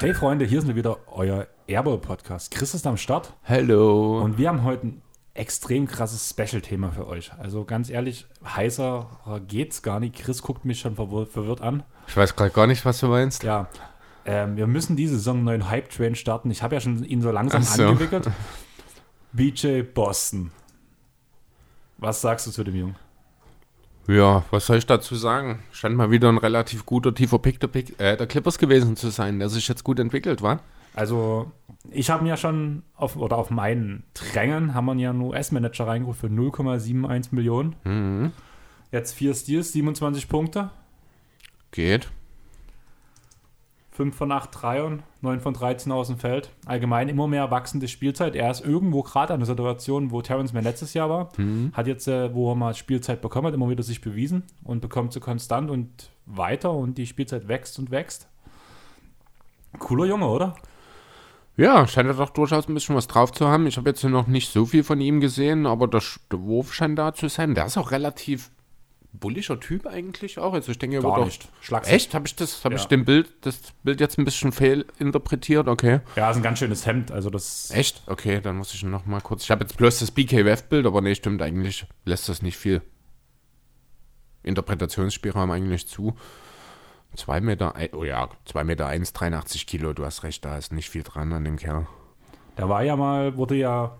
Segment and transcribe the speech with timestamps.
[0.00, 2.50] Hey Freunde, hier sind wieder euer Airball-Podcast.
[2.50, 4.22] Chris ist am Start Hallo.
[4.22, 5.02] und wir haben heute ein
[5.34, 7.30] extrem krasses Special-Thema für euch.
[7.38, 10.14] Also ganz ehrlich, heißer geht's gar nicht.
[10.14, 11.82] Chris guckt mich schon verwir verwirrt an.
[12.08, 13.42] Ich weiß gerade gar nicht, was du meinst.
[13.42, 13.68] Ja,
[14.24, 16.50] ähm, wir müssen diese Saison einen neuen Hype-Train starten.
[16.50, 17.86] Ich habe ja schon ihn so langsam so.
[17.86, 18.30] angewickelt.
[19.32, 20.50] BJ Boston.
[21.98, 22.96] Was sagst du zu dem Jungen?
[24.08, 25.62] Ja, was soll ich dazu sagen?
[25.70, 29.10] Scheint mal wieder ein relativ guter, tiefer Pick der, Pick, äh, der Clippers gewesen zu
[29.10, 30.60] sein, der sich jetzt gut entwickelt, war?
[30.94, 31.52] Also,
[31.90, 35.86] ich habe mir ja schon auf, oder auf meinen Drängen haben wir ja einen US-Manager
[35.86, 37.76] reingeholt für 0,71 Millionen.
[37.84, 38.32] Mhm.
[38.90, 40.70] Jetzt vier Steals, 27 Punkte,
[41.72, 42.10] Geht.
[44.00, 46.48] 5 von 8 Dreiern, 9 von 13 aus dem Feld.
[46.64, 48.34] Allgemein immer mehr wachsende Spielzeit.
[48.34, 51.28] Er ist irgendwo gerade an der Situation, wo Terrence Mann letztes Jahr war.
[51.74, 55.12] Hat jetzt, äh, wo er mal Spielzeit bekommen hat, immer wieder sich bewiesen und bekommt
[55.12, 58.26] sie konstant und weiter und die Spielzeit wächst und wächst.
[59.78, 60.54] Cooler Junge, oder?
[61.58, 63.66] Ja, scheint er doch durchaus ein bisschen was drauf zu haben.
[63.66, 67.12] Ich habe jetzt noch nicht so viel von ihm gesehen, aber der Wurf scheint da
[67.12, 67.54] zu sein.
[67.54, 68.50] Der ist auch relativ
[69.12, 70.52] bullischer Typ eigentlich auch.
[70.54, 71.48] Also ich denke, er Gar wird nicht.
[71.60, 72.14] Schlag's Echt?
[72.14, 72.80] Habe ich das, habe Ja.
[72.80, 75.66] ich dem Bild, das Bild jetzt ein bisschen fehlinterpretiert?
[75.68, 76.00] Okay.
[76.16, 77.10] Ja, ist ein ganz schönes Hemd.
[77.10, 78.02] Also das Echt?
[78.06, 79.42] Okay, dann muss ich noch mal kurz.
[79.44, 81.86] Ich habe jetzt bloß das BKWF-Bild, aber nee, stimmt eigentlich.
[82.04, 82.82] Lässt das nicht viel
[84.42, 86.14] Interpretationsspielraum eigentlich zu.
[87.16, 90.72] 2 Meter, ein- oh ja, 2 Meter 1, 83 Kilo, du hast recht, da ist
[90.72, 91.86] nicht viel dran an dem Kerl.
[92.56, 93.98] Da war ja mal, wurde ja,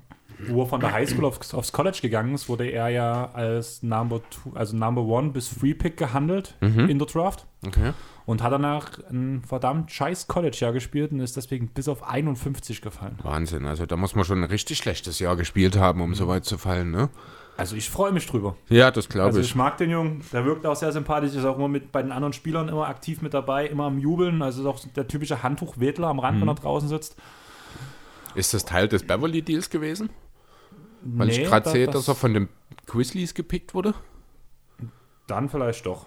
[0.48, 4.20] wo er von der Highschool aufs, aufs College gegangen ist, wurde er ja als Number
[4.30, 7.92] Two, also Number One bis Free Pick gehandelt in der Draft Okay.
[8.26, 13.18] und hat danach ein verdammt scheiß College-Jahr gespielt und ist deswegen bis auf 51 gefallen.
[13.22, 16.44] Wahnsinn, also da muss man schon ein richtig schlechtes Jahr gespielt haben, um so weit
[16.44, 17.10] zu fallen, ne?
[17.56, 18.56] Also ich freue mich drüber.
[18.70, 19.48] Ja, das glaube Also ich.
[19.48, 22.10] ich mag den Jungen, der wirkt auch sehr sympathisch, ist auch immer mit bei den
[22.12, 26.08] anderen Spielern immer aktiv mit dabei, immer am Jubeln, also ist auch der typische Handtuchwedler
[26.08, 27.16] am Rand, wenn er draußen sitzt.
[28.34, 30.08] Ist das Teil des Beverly Deals gewesen?
[31.02, 32.48] Weil Nee, ich gerade da- sehe, das- dass er von den
[32.86, 33.94] Grizzlies gepickt wurde.
[35.26, 36.06] Dann vielleicht doch.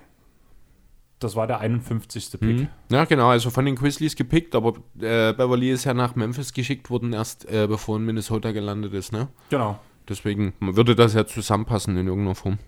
[1.19, 2.37] Das war der 51.
[2.39, 2.67] Pick.
[2.91, 6.89] Ja, genau, also von den Grizzlies gepickt, aber äh, Beverly ist ja nach Memphis geschickt
[6.89, 9.29] worden, erst äh, bevor in Minnesota gelandet ist, ne?
[9.49, 9.79] Genau.
[10.09, 12.59] Deswegen würde das ja zusammenpassen in irgendeiner Form.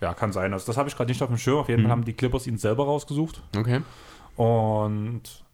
[0.00, 0.54] Ja, kann sein.
[0.54, 1.58] Also das habe ich gerade nicht auf dem Schirm.
[1.58, 3.42] Auf jeden Fall haben die Clippers ihn selber rausgesucht.
[3.54, 3.82] Okay.
[4.36, 5.44] Und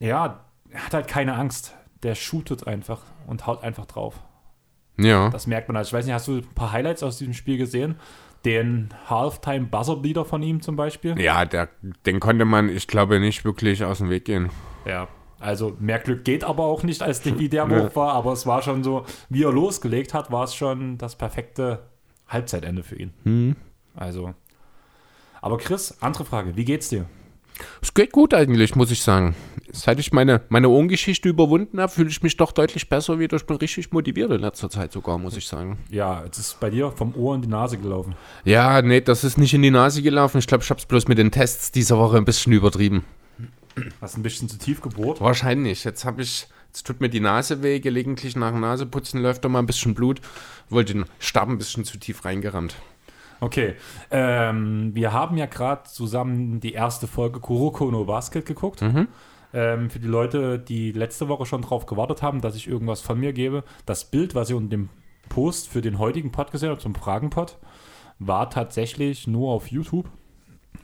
[0.00, 0.40] ja,
[0.70, 1.74] er hat halt keine Angst.
[2.02, 4.18] Der shootet einfach und haut einfach drauf.
[5.02, 5.30] Ja.
[5.30, 5.86] Das merkt man halt.
[5.86, 7.96] Ich weiß nicht, hast du ein paar Highlights aus diesem Spiel gesehen?
[8.44, 11.20] Den Halftime Buzzer Beater von ihm zum Beispiel.
[11.20, 11.68] Ja, der,
[12.06, 14.50] den konnte man, ich glaube, nicht wirklich aus dem Weg gehen.
[14.86, 15.08] Ja.
[15.38, 18.12] Also mehr Glück geht aber auch nicht, als die, wie der Wurf war.
[18.12, 21.80] Aber es war schon so, wie er losgelegt hat, war es schon das perfekte
[22.28, 23.56] Halbzeitende für ihn.
[23.94, 24.34] Also.
[25.42, 26.56] Aber Chris, andere Frage.
[26.56, 27.06] Wie geht's dir?
[27.82, 29.34] Es geht gut eigentlich, muss ich sagen.
[29.72, 33.36] Seit ich meine, meine Ohrengeschichte überwunden habe, fühle ich mich doch deutlich besser wieder.
[33.36, 35.78] Ich bin richtig motiviert in letzter Zeit sogar, muss ich sagen.
[35.90, 38.14] Ja, jetzt ist bei dir vom Ohr in die Nase gelaufen.
[38.44, 40.38] Ja, nee, das ist nicht in die Nase gelaufen.
[40.38, 43.04] Ich glaube, ich habe es bloß mit den Tests dieser Woche ein bisschen übertrieben.
[44.00, 45.20] Hast ein bisschen zu tief gebohrt.
[45.20, 45.84] Wahrscheinlich.
[45.84, 47.78] Jetzt habe ich, jetzt tut mir die Nase weh.
[47.78, 50.20] Gelegentlich nach dem Naseputzen läuft da mal ein bisschen Blut.
[50.68, 52.74] Wollte den Stab ein bisschen zu tief reingerammt.
[53.40, 53.74] Okay,
[54.10, 58.82] ähm, wir haben ja gerade zusammen die erste Folge Kuroko no Basket geguckt.
[59.52, 63.18] Ähm, für die Leute, die letzte Woche schon drauf gewartet haben, dass ich irgendwas von
[63.18, 64.90] mir gebe, das Bild, was ihr unter dem
[65.28, 67.58] Post für den heutigen Pod gesehen habt, zum Fragenpod,
[68.18, 70.08] war tatsächlich nur auf YouTube,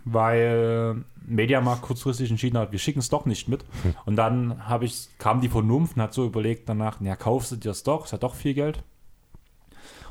[0.04, 3.64] weil Mediamarkt kurzfristig entschieden hat, wir schicken es doch nicht mit.
[4.04, 7.56] Und dann habe ich, kam die Vernunft und hat so überlegt danach, ja, kaufst du
[7.56, 8.82] dir das doch, ist ja doch viel Geld.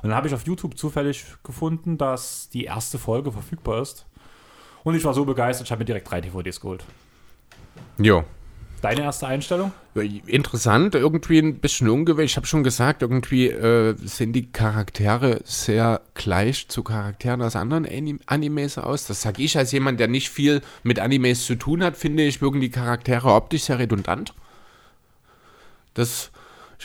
[0.05, 4.05] Und dann habe ich auf YouTube zufällig gefunden, dass die erste Folge verfügbar ist.
[4.83, 6.85] Und ich war so begeistert, ich habe mir direkt drei DVDs geholt.
[7.97, 8.23] Jo.
[8.83, 9.71] Deine erste Einstellung?
[10.27, 12.33] Interessant, irgendwie ein bisschen ungewöhnlich.
[12.33, 17.87] Ich habe schon gesagt, irgendwie äh, sehen die Charaktere sehr gleich zu Charakteren aus anderen
[17.87, 19.07] Anim Animes aus.
[19.07, 22.43] Das sage ich als jemand, der nicht viel mit Animes zu tun hat, finde ich,
[22.43, 24.35] wirken die Charaktere optisch sehr redundant.
[25.95, 26.29] Das,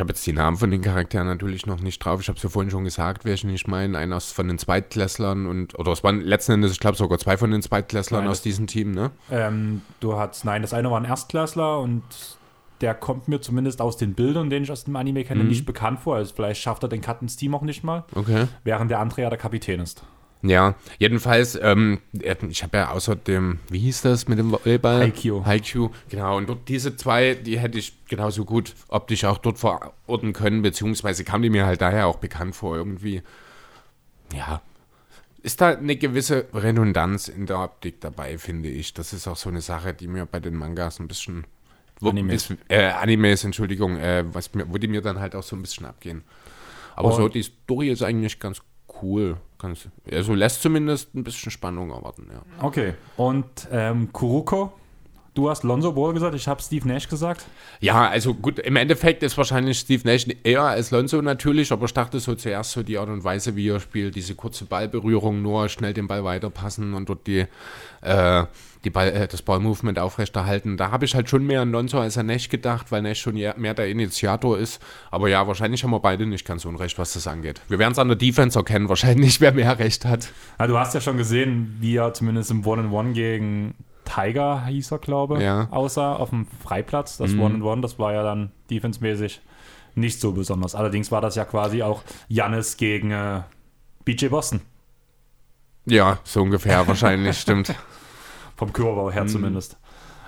[0.01, 2.23] ich habe jetzt die Namen von den Charakteren natürlich noch nicht drauf.
[2.23, 3.99] Ich habe es ja vorhin schon gesagt, welchen ich meine.
[3.99, 7.37] Einer ist von den Zweitklässlern und, oder es waren letzten Endes, ich glaube sogar zwei
[7.37, 9.11] von den Zweitklässlern Nein, aus diesem Team, ne?
[9.31, 12.03] Ähm, du hast, nein, das eine war ein Erstklässler und
[12.81, 16.01] der kommt mir zumindest aus den Bildern, den ich aus dem Anime kenne, nicht bekannt
[16.01, 16.17] vor.
[16.17, 18.47] Also vielleicht schafft er den Cut ins Team auch nicht mal, Okay.
[18.65, 20.03] während der andere ja der Kapitän ist.
[20.43, 22.01] Ja, jedenfalls, ähm,
[22.49, 25.01] ich habe ja außerdem, wie hieß das mit dem Volleyball?
[25.03, 25.45] Haikyuu.
[25.45, 26.39] Haikyuu, genau.
[26.39, 31.25] Und dort diese zwei, die hätte ich genauso gut optisch auch dort verorten können, beziehungsweise
[31.25, 33.23] kam die mir halt daher auch bekannt vor irgendwie.
[34.35, 34.63] Ja,
[35.43, 38.95] ist da eine gewisse Redundanz in der Optik dabei, finde ich.
[38.95, 41.45] Das ist auch so eine Sache, die mir bei den Mangas ein bisschen
[41.99, 42.51] wo, Animes.
[42.51, 45.63] Ist, äh, Animes, Entschuldigung, äh, was mir, wo die mir dann halt auch so ein
[45.63, 46.23] bisschen abgehen.
[46.97, 48.63] Aber Und- so, die Story ist eigentlich ganz
[49.03, 49.37] cool.
[49.59, 52.41] Ganz, also lässt zumindest ein bisschen Spannung erwarten, ja.
[52.65, 52.95] Okay.
[53.17, 54.73] Und ähm, Kuruko,
[55.35, 57.45] du hast Lonzo Ball gesagt, ich habe Steve Nash gesagt.
[57.81, 61.95] Ja, also gut, im Endeffekt ist wahrscheinlich Steve Nash eher als Lonzo natürlich, aber ich
[61.95, 65.69] dachte so zuerst so die Art und Weise, wie er spielt, diese kurze Ballberührung, nur
[65.69, 67.47] schnell den Ball weiterpassen und dort die,
[68.01, 68.45] äh,
[68.85, 70.77] die Ball, äh, das Ballmovement aufrechterhalten.
[70.77, 73.37] Da habe ich halt schon mehr an Lonzo als an Nash gedacht, weil Nash schon
[73.37, 74.81] ja- mehr der Initiator ist.
[75.11, 77.61] Aber ja, wahrscheinlich haben wir beide nicht ganz unrecht, was das angeht.
[77.69, 80.29] Wir werden es an der Defense erkennen, wahrscheinlich, wer mehr Recht hat.
[80.59, 83.75] Ja, du hast ja schon gesehen, wie er zumindest im One-on-One gegen
[84.05, 85.65] Tiger, hieß er, glaube Ja.
[85.65, 85.73] Mhm.
[85.73, 87.17] aussah, auf dem Freiplatz.
[87.19, 89.41] Das One-on-One, das war ja dann defensemäßig
[89.95, 90.75] nicht so besonders.
[90.75, 93.43] Allerdings war das ja quasi auch Jannis gegen äh,
[94.05, 94.63] BJ Boston.
[95.87, 97.75] Ja, so ungefähr wahrscheinlich, stimmt.
[98.61, 99.13] Vom Körperbau Mhm.
[99.13, 99.77] her zumindest.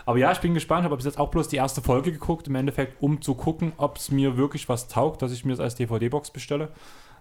[0.04, 0.84] Aber ja, ich bin gespannt.
[0.84, 3.98] Habe bis jetzt auch bloß die erste Folge geguckt, im Endeffekt, um zu gucken, ob
[3.98, 6.70] es mir wirklich was taugt, dass ich mir es als DVD-Box bestelle.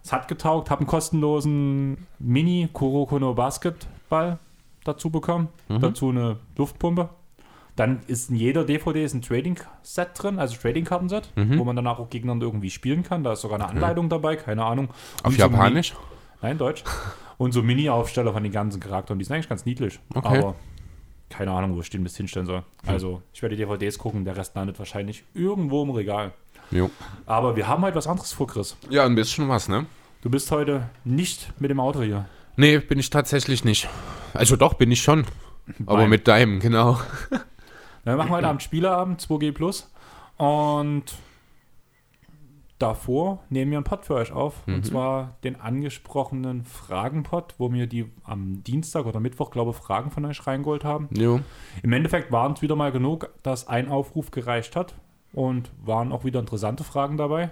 [0.03, 4.39] Es hat getaugt, habe einen kostenlosen Mini Kuroko no Basketball
[4.83, 5.49] dazu bekommen.
[5.69, 7.09] Dazu eine Luftpumpe.
[7.75, 12.09] Dann ist in jeder DVD ist ein Trading-Set drin, also Trading-Kartenset, wo man danach auch
[12.09, 13.23] gegeneinander irgendwie spielen kann.
[13.23, 14.89] Da ist sogar eine Anleitung dabei, keine Ahnung.
[15.23, 15.93] Auf so Japanisch?
[16.41, 16.83] Nein, Deutsch.
[17.37, 19.17] Und so Mini-Aufsteller von den ganzen Charakteren.
[19.19, 19.99] Die sind eigentlich ganz niedlich.
[20.13, 20.37] Okay.
[20.39, 20.55] Aber
[21.31, 22.63] keine Ahnung, wo ich den bis hinstellen soll.
[22.85, 26.31] Also, ich werde die DVDs gucken, der Rest landet wahrscheinlich irgendwo im Regal.
[26.69, 26.89] Jo.
[27.25, 28.77] Aber wir haben heute was anderes vor, Chris.
[28.89, 29.85] Ja, ein bisschen was, ne?
[30.21, 32.25] Du bist heute nicht mit dem Auto hier.
[32.55, 33.89] Nee, bin ich tatsächlich nicht.
[34.33, 35.25] Also doch, bin ich schon.
[35.85, 36.99] Aber Beim- mit deinem, genau.
[38.03, 39.89] Wir machen heute Abend Spieleabend, 2G Plus.
[40.37, 41.03] Und
[42.81, 44.65] davor nehmen wir einen Pod für euch auf.
[44.67, 50.11] Und zwar den angesprochenen Fragenpod, wo wir die am Dienstag oder Mittwoch, glaube ich, Fragen
[50.11, 51.09] von euch reingeholt haben.
[51.15, 51.39] Jo.
[51.83, 54.95] Im Endeffekt waren es wieder mal genug, dass ein Aufruf gereicht hat
[55.33, 57.51] und waren auch wieder interessante Fragen dabei.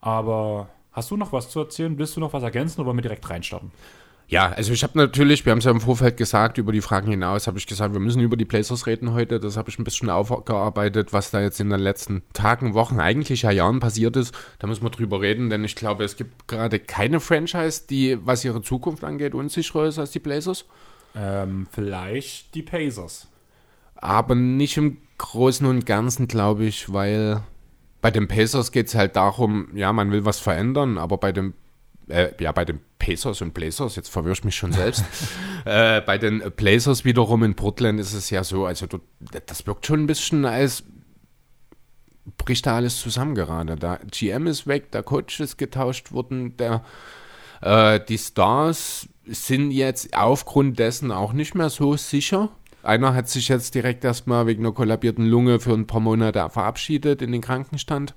[0.00, 1.98] Aber hast du noch was zu erzählen?
[1.98, 3.72] Willst du noch was ergänzen oder wollen wir direkt reinstarten?
[4.28, 7.10] Ja, also ich habe natürlich, wir haben es ja im Vorfeld gesagt, über die Fragen
[7.10, 9.38] hinaus habe ich gesagt, wir müssen über die Blazers reden heute.
[9.38, 13.42] Das habe ich ein bisschen aufgearbeitet, was da jetzt in den letzten Tagen, Wochen, eigentlich
[13.42, 14.36] ja Jahren passiert ist.
[14.58, 18.44] Da müssen wir drüber reden, denn ich glaube, es gibt gerade keine Franchise, die, was
[18.44, 20.64] ihre Zukunft angeht, unsicherer ist als die Blazers.
[21.14, 23.28] Ähm, vielleicht die Pacers.
[23.94, 27.42] Aber nicht im Großen und Ganzen, glaube ich, weil
[28.02, 31.54] bei den Pacers geht es halt darum, ja, man will was verändern, aber bei dem,
[32.08, 35.04] äh, ja, bei den Pacers und Blazers, jetzt verwirrst mich schon selbst,
[35.64, 39.02] äh, bei den Blazers wiederum in Portland ist es ja so, also dort,
[39.46, 40.84] das wirkt schon ein bisschen als
[42.38, 43.76] bricht da alles zusammen gerade.
[43.76, 46.82] Da GM ist weg, der Coach ist getauscht worden, der
[47.62, 52.50] äh, die Stars sind jetzt aufgrund dessen auch nicht mehr so sicher.
[52.82, 57.20] Einer hat sich jetzt direkt erstmal wegen einer kollabierten Lunge für ein paar Monate verabschiedet
[57.22, 58.14] in den Krankenstand.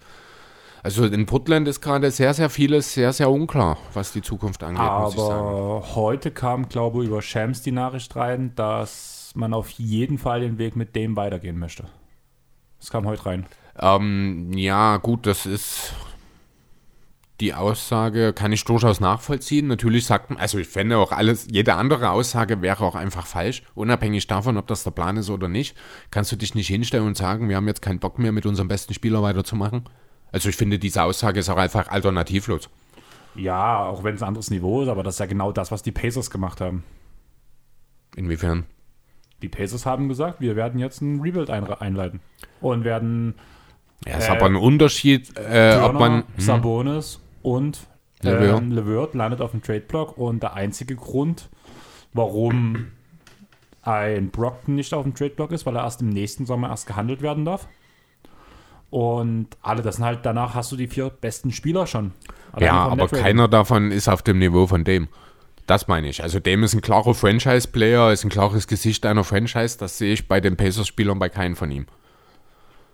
[0.83, 4.81] Also in Portland ist gerade sehr, sehr vieles sehr, sehr unklar, was die Zukunft angeht,
[4.81, 5.47] muss ich sagen.
[5.47, 10.41] Aber heute kam, glaube ich, über Shams die Nachricht rein, dass man auf jeden Fall
[10.41, 11.85] den Weg mit dem weitergehen möchte.
[12.79, 13.45] Das kam heute rein.
[13.77, 15.93] Ähm, ja, gut, das ist
[17.39, 19.67] die Aussage, kann ich durchaus nachvollziehen.
[19.67, 23.63] Natürlich sagt man, also ich fände auch alles, jede andere Aussage wäre auch einfach falsch,
[23.75, 25.75] unabhängig davon, ob das der Plan ist oder nicht.
[26.11, 28.67] Kannst du dich nicht hinstellen und sagen, wir haben jetzt keinen Bock mehr, mit unserem
[28.67, 29.85] besten Spieler weiterzumachen?
[30.31, 32.69] Also ich finde, diese Aussage ist auch einfach alternativlos.
[33.35, 35.81] Ja, auch wenn es ein anderes Niveau ist, aber das ist ja genau das, was
[35.83, 36.83] die Pacers gemacht haben.
[38.15, 38.65] Inwiefern?
[39.41, 42.19] Die Pacers haben gesagt, wir werden jetzt ein Rebuild einleiten.
[42.59, 43.35] Und werden
[44.05, 46.13] Ja, ist Äh, aber ein Unterschied, äh, ob man.
[46.17, 47.87] Hm, Sabonis und
[48.21, 48.61] LeVert.
[48.61, 50.17] ähm, LeVert landet auf dem Trade-Block.
[50.17, 51.49] Und der einzige Grund,
[52.13, 52.87] warum
[53.81, 57.21] ein Brockton nicht auf dem Trade-Block ist, weil er erst im nächsten Sommer erst gehandelt
[57.21, 57.67] werden darf.
[58.89, 62.13] Und alle, das sind halt, danach hast du die vier besten Spieler schon.
[62.57, 65.07] Ja, aber keiner davon ist auf dem Niveau von dem.
[65.67, 66.23] Das meine ich.
[66.23, 69.77] Also dem ist ein klarer Franchise-Player, ist ein klares Gesicht einer Franchise.
[69.77, 71.85] Das sehe ich bei den Pacers-Spielern bei keinem von ihm.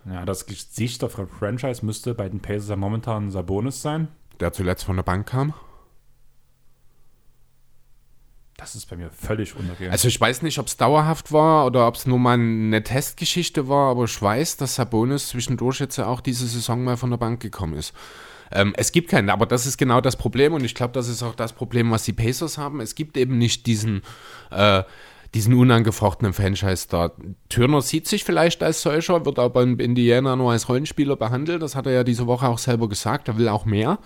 [0.06, 4.10] Ja, das Gesicht der Franchise müsste bei den Pacers ja momentan Sabonis sein.
[4.42, 5.54] Der zuletzt von der Bank kam.
[8.58, 9.92] Das ist bei mir völlig untergegangen.
[9.92, 13.68] Also ich weiß nicht, ob es dauerhaft war oder ob es nur mal eine Testgeschichte
[13.68, 17.18] war, aber ich weiß, dass Sabonis zwischendurch jetzt ja auch diese Saison mal von der
[17.18, 17.94] Bank gekommen ist.
[18.52, 21.22] Ähm, es gibt keinen, aber das ist genau das Problem und ich glaube, das ist
[21.22, 22.80] auch das Problem, was die Pacers haben.
[22.80, 24.04] Es gibt eben nicht diesen,
[24.52, 24.84] äh,
[25.34, 27.12] diesen unangefochtenen Franchise da.
[27.50, 31.62] Turner sieht sich vielleicht als solcher, wird aber in Indiana nur als Rollenspieler behandelt.
[31.62, 33.28] Das hat er ja diese Woche auch selber gesagt.
[33.28, 34.00] Er will auch mehr.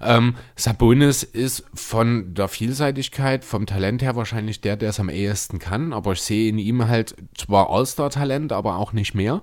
[0.00, 5.58] Ähm, Sabonis ist von der Vielseitigkeit, vom Talent her wahrscheinlich der, der es am ehesten
[5.58, 9.42] kann, aber ich sehe in ihm halt zwar All-Star-Talent, aber auch nicht mehr.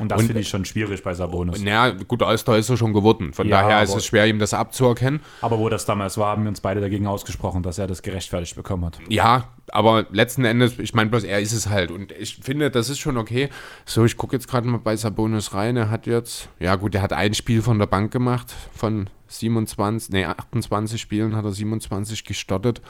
[0.00, 1.62] Und das finde ich schon schwierig bei Sabonis.
[1.62, 3.32] Ja, gut, All-Star ist er schon geworden.
[3.32, 5.20] Von Ja, daher ist es schwer, ihm das abzuerkennen.
[5.42, 8.56] Aber wo das damals war, haben wir uns beide dagegen ausgesprochen, dass er das gerechtfertigt
[8.56, 8.98] bekommen hat.
[9.08, 11.90] Ja, aber letzten Endes, ich meine bloß, er ist es halt.
[11.90, 13.48] Und ich finde, das ist schon okay.
[13.84, 15.76] So, ich gucke jetzt gerade mal bei Sabonis rein.
[15.76, 18.54] Er hat jetzt, ja gut, er hat ein Spiel von der Bank gemacht.
[18.74, 22.80] Von 27, nee, 28 Spielen hat er 27 gestartet.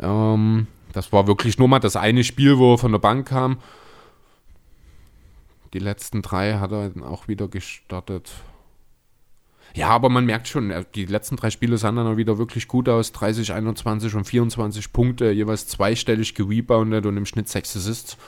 [0.00, 3.58] Ähm, das war wirklich nur mal das eine Spiel, wo er von der Bank kam.
[5.72, 8.30] Die letzten drei hat er dann auch wieder gestartet.
[9.74, 12.68] Ja, aber man merkt schon, er- die letzten drei Spiele sahen dann auch wieder wirklich
[12.68, 13.12] gut aus.
[13.12, 18.18] 30, 21 und 24 Punkte, jeweils zweistellig gereboundet und im Schnitt sechs Assists.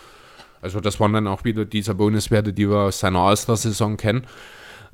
[0.62, 4.26] Also das waren dann auch wieder diese Bonuswerte, die wir aus seiner All-Star-Saison kennen.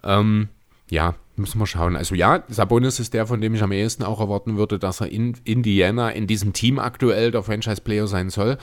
[0.03, 0.49] Ähm,
[0.91, 1.95] ja, müssen wir schauen.
[1.95, 5.09] Also ja, Sabonis ist der, von dem ich am ehesten auch erwarten würde, dass er
[5.13, 8.59] in Indiana in diesem Team aktuell der Franchise-Player sein soll.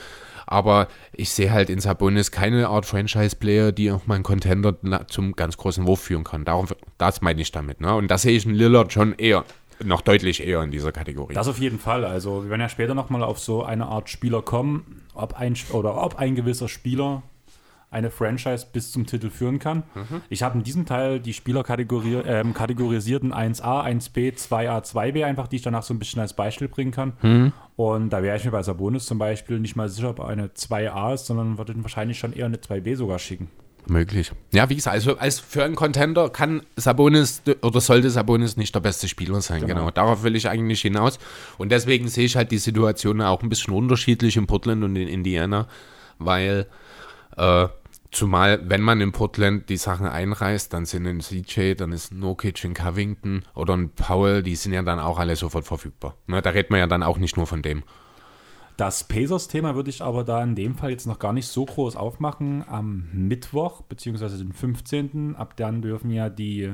[0.48, 4.76] Aber ich sehe halt in Sabonis keine Art Franchise-Player, die auch mal einen Contender
[5.08, 6.44] zum ganz großen Wurf führen kann.
[6.44, 7.80] Darum, das meine ich damit.
[7.80, 7.94] Ne?
[7.94, 9.44] Und da sehe ich einen Lillard schon eher,
[9.84, 11.34] noch deutlich eher in dieser Kategorie.
[11.34, 12.04] Das auf jeden Fall.
[12.04, 16.02] Also wir werden ja später nochmal auf so eine Art Spieler kommen, ob ein, oder
[16.02, 17.22] ob ein gewisser Spieler
[17.90, 19.82] eine Franchise bis zum Titel führen kann.
[20.28, 25.56] Ich habe in diesem Teil die Spieler ähm, kategorisierten 1a, 1b, 2a, 2b einfach, die
[25.56, 27.52] ich danach so ein bisschen als Beispiel bringen kann.
[27.76, 31.14] Und da wäre ich mir bei Sabonis zum Beispiel nicht mal sicher, ob eine 2a
[31.14, 33.48] ist, sondern würde ihn wahrscheinlich schon eher eine 2b sogar schicken.
[33.86, 34.32] Möglich.
[34.52, 38.80] Ja, wie gesagt, also als für einen Contender kann Sabonis oder sollte Sabonis nicht der
[38.80, 39.62] beste Spieler sein.
[39.62, 39.74] Genau.
[39.74, 39.90] Genau.
[39.90, 41.18] Darauf will ich eigentlich hinaus.
[41.56, 45.08] Und deswegen sehe ich halt die Situation auch ein bisschen unterschiedlich in Portland und in
[45.08, 45.68] Indiana,
[46.18, 46.66] weil
[47.38, 47.68] äh,
[48.10, 52.20] zumal, wenn man in Portland die Sachen einreißt, dann sind ein CJ, dann ist ein
[52.20, 56.14] Nokic in Covington oder ein Powell, die sind ja dann auch alle sofort verfügbar.
[56.26, 57.82] Ne, da redet man ja dann auch nicht nur von dem.
[58.76, 61.96] Das Pacers-Thema würde ich aber da in dem Fall jetzt noch gar nicht so groß
[61.96, 62.64] aufmachen.
[62.68, 65.34] Am Mittwoch, beziehungsweise den 15.
[65.34, 66.72] Ab dann dürfen ja die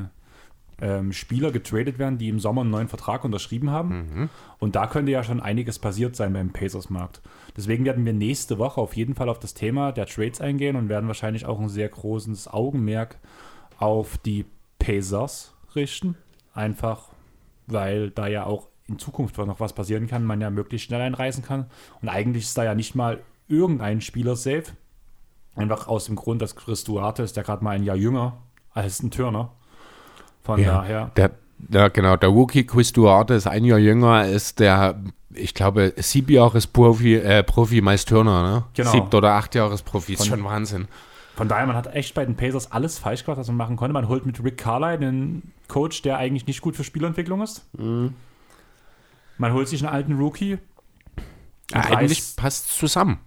[0.81, 4.31] ähm, Spieler getradet werden, die im Sommer einen neuen Vertrag unterschrieben haben.
[4.59, 7.23] Und da könnte ja schon einiges passiert sein beim Pacers-Markt.
[7.57, 10.88] Deswegen werden wir nächste Woche auf jeden Fall auf das Thema der Trades eingehen und
[10.88, 13.19] werden wahrscheinlich auch ein sehr großes Augenmerk
[13.78, 14.47] auf die
[14.78, 16.16] Pacers richten.
[16.52, 17.09] Einfach,
[17.66, 21.43] weil da ja auch in Zukunft noch was passieren kann, man ja möglichst schnell einreisen
[21.43, 21.66] kann.
[22.02, 24.64] Und eigentlich ist da ja nicht mal irgendein Spieler safe.
[25.54, 29.02] Einfach aus dem Grund, dass Chris Duarte ist ja gerade mal ein Jahr jünger als
[29.02, 29.52] ein Turner.
[30.45, 31.11] Von daher.
[31.17, 31.31] Der,
[31.71, 32.17] ja, genau.
[32.17, 35.01] Der Rookie Chris Duarte ist ein Jahr jünger als der,
[35.33, 38.65] ich glaube, sieben Jahres Profi, äh, Profi Miles Turner, ne?
[38.75, 38.91] Genau.
[38.91, 40.13] Siebter oder acht Jahres Profi.
[40.13, 40.87] Ist schon Wahnsinn.
[41.35, 43.93] Von daher, man hat echt bei den Pacers alles falsch gemacht, was man machen konnte.
[43.93, 47.67] Man holt mit Rick Carlisle einen Coach, der eigentlich nicht gut für Spielentwicklung ist.
[47.77, 50.59] Man holt sich einen alten Rookie.
[51.73, 53.19] Ja, eigentlich passt zusammen.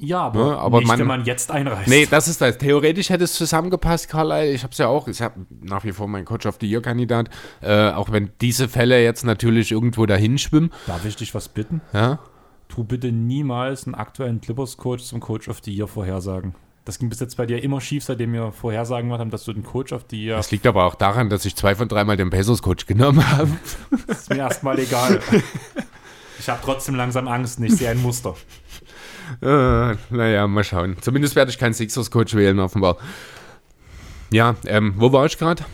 [0.00, 1.88] Ja, aber, Ja, aber nicht, man- wenn man jetzt einreißt.
[1.88, 2.56] Nee, das ist das.
[2.58, 4.52] Theoretisch hätte es zusammengepasst, Carlisle.
[4.52, 5.08] Ich habe es ja auch.
[5.08, 7.28] Ich habe nach wie vor mein Coach of the Year-Kandidat.
[7.60, 10.70] Äh, auch wenn diese Fälle jetzt natürlich irgendwo dahin schwimmen.
[10.86, 11.80] Darf ich dich was bitten?
[11.92, 12.20] Ja?
[12.68, 16.54] Tu bitte niemals einen aktuellen Clippers-Coach zum Coach of the Year vorhersagen.
[16.84, 19.52] Das ging bis jetzt bei dir immer schief, seitdem wir Vorhersagen gemacht haben, dass du
[19.52, 20.36] den Coach of the Year.
[20.36, 23.50] Das liegt aber auch daran, dass ich zwei von dreimal den Pacers-Coach genommen habe.
[24.06, 25.20] ist mir erstmal egal.
[26.38, 28.36] Ich habe trotzdem langsam Angst, nicht sehe ein Muster.
[29.42, 30.96] Äh, naja, mal schauen.
[31.00, 32.96] Zumindest werde ich keinen Sixers-Coach wählen, offenbar.
[34.30, 35.64] Ja, ähm, wo war ich gerade?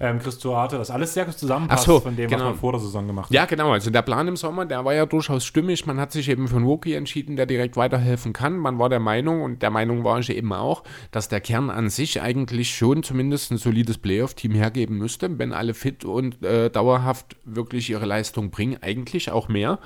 [0.00, 2.44] Ähm, Chris Duarte, das alles sehr gut zusammenpasst so, von dem, genau.
[2.44, 3.34] was man vor der Saison gemacht hat.
[3.34, 3.72] Ja, genau.
[3.72, 5.86] Also der Plan im Sommer, der war ja durchaus stimmig.
[5.86, 8.56] Man hat sich eben für einen Wookie entschieden, der direkt weiterhelfen kann.
[8.56, 11.90] Man war der Meinung, und der Meinung war ich eben auch, dass der Kern an
[11.90, 17.36] sich eigentlich schon zumindest ein solides Playoff-Team hergeben müsste, wenn alle fit und äh, dauerhaft
[17.44, 18.78] wirklich ihre Leistung bringen.
[18.80, 19.80] Eigentlich auch mehr.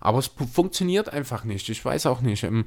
[0.00, 1.68] Aber es funktioniert einfach nicht.
[1.68, 2.44] Ich weiß auch nicht.
[2.44, 2.64] Ähm,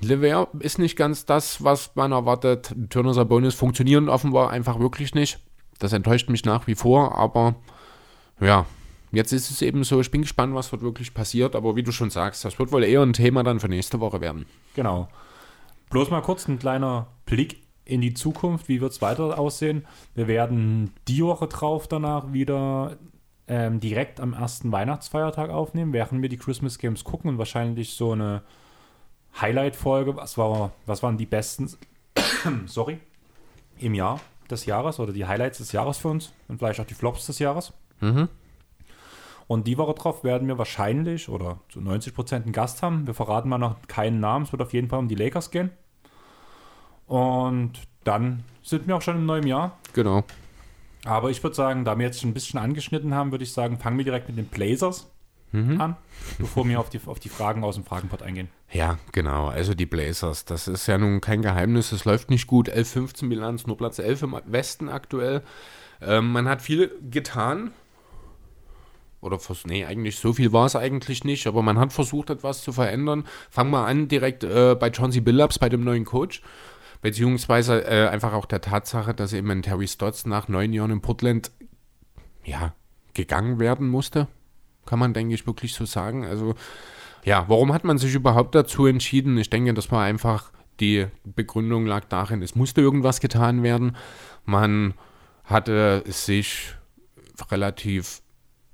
[0.00, 2.74] Lever ist nicht ganz das, was man erwartet.
[2.90, 5.38] Turner Sabonis funktionieren offenbar einfach wirklich nicht.
[5.78, 7.54] Das enttäuscht mich nach wie vor, aber
[8.40, 8.66] ja,
[9.12, 10.00] jetzt ist es eben so.
[10.00, 12.84] Ich bin gespannt, was dort wirklich passiert, aber wie du schon sagst, das wird wohl
[12.84, 14.46] eher ein Thema dann für nächste Woche werden.
[14.74, 15.08] Genau.
[15.90, 18.68] Bloß mal kurz ein kleiner Blick in die Zukunft.
[18.68, 19.86] Wie wird es weiter aussehen?
[20.14, 22.96] Wir werden die Woche drauf danach wieder
[23.48, 28.12] ähm, direkt am ersten Weihnachtsfeiertag aufnehmen, während wir die Christmas Games gucken und wahrscheinlich so
[28.12, 28.42] eine
[29.40, 30.16] Highlight-Folge.
[30.16, 31.70] Was, war, was waren die besten,
[32.66, 32.98] sorry,
[33.78, 34.20] im Jahr?
[34.50, 37.38] des Jahres oder die Highlights des Jahres für uns und vielleicht auch die Flops des
[37.38, 37.72] Jahres.
[38.00, 38.28] Mhm.
[39.48, 43.06] Und die Woche drauf werden wir wahrscheinlich oder zu 90 Prozent einen Gast haben.
[43.06, 44.44] Wir verraten mal noch keinen Namen.
[44.44, 45.70] Es wird auf jeden Fall um die Lakers gehen.
[47.06, 47.72] Und
[48.02, 49.78] dann sind wir auch schon im neuen Jahr.
[49.92, 50.24] Genau.
[51.06, 53.78] Aber ich würde sagen, da wir jetzt schon ein bisschen angeschnitten haben, würde ich sagen,
[53.78, 55.10] fangen wir direkt mit den Blazers
[55.52, 55.96] an,
[56.38, 58.48] bevor wir auf die, auf die Fragen aus dem Fragenpot eingehen.
[58.72, 59.46] Ja, genau.
[59.48, 61.92] Also die Blazers, das ist ja nun kein Geheimnis.
[61.92, 62.68] Es läuft nicht gut.
[62.68, 65.42] 11-15 Bilanz, nur Platz 11 im Westen aktuell.
[66.02, 67.70] Ähm, man hat viel getan.
[69.22, 72.62] Oder vers nee, eigentlich so viel war es eigentlich nicht, aber man hat versucht, etwas
[72.62, 73.24] zu verändern.
[73.50, 76.42] Fangen wir an direkt äh, bei Chauncey Billups, bei dem neuen Coach.
[77.00, 81.50] Beziehungsweise äh, einfach auch der Tatsache, dass eben Terry Stotts nach neun Jahren in Portland
[82.44, 82.74] ja,
[83.14, 84.28] gegangen werden musste.
[84.86, 86.24] Kann man, denke ich, wirklich so sagen.
[86.24, 86.54] Also,
[87.24, 89.36] ja, warum hat man sich überhaupt dazu entschieden?
[89.36, 93.96] Ich denke, das war einfach, die Begründung lag darin, es musste irgendwas getan werden.
[94.44, 94.94] Man
[95.44, 96.74] hatte sich
[97.50, 98.22] relativ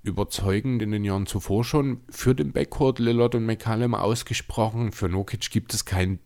[0.03, 4.93] überzeugend in den Jahren zuvor schon für den Backcourt Lillard und McCallum ausgesprochen.
[4.93, 6.19] Für Nokic gibt es keinen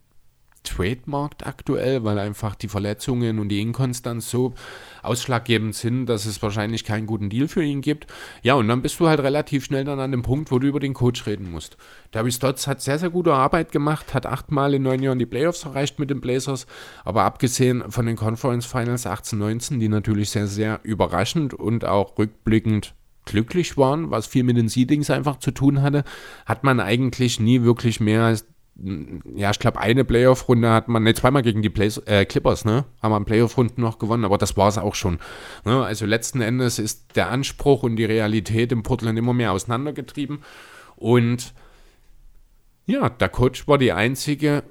[0.66, 4.54] Trademarkt aktuell, weil einfach die Verletzungen und die Inkonstanz so
[5.02, 8.06] ausschlaggebend sind, dass es wahrscheinlich keinen guten Deal für ihn gibt.
[8.42, 10.80] Ja, und dann bist du halt relativ schnell dann an dem Punkt, wo du über
[10.80, 11.76] den Coach reden musst.
[12.10, 15.64] Darby Stotts hat sehr, sehr gute Arbeit gemacht, hat achtmal in neun Jahren die Playoffs
[15.64, 16.66] erreicht mit den Blazers,
[17.04, 22.94] aber abgesehen von den Conference Finals 18-19, die natürlich sehr, sehr überraschend und auch rückblickend
[23.26, 26.04] glücklich waren, was viel mit den Seedings einfach zu tun hatte,
[26.46, 28.46] hat man eigentlich nie wirklich mehr als
[29.34, 32.84] ja, ich glaube, eine Playoff-Runde hat man, ne, zweimal gegen die Play äh, Clippers, ne?
[33.02, 35.18] Haben wir Playoff-Runden noch gewonnen, aber das war es auch schon.
[35.64, 35.82] Ne?
[35.82, 40.40] Also letzten Endes ist der Anspruch und die Realität im Portland immer mehr auseinandergetrieben.
[40.96, 41.54] Und
[42.84, 44.62] ja, der Coach war die einzige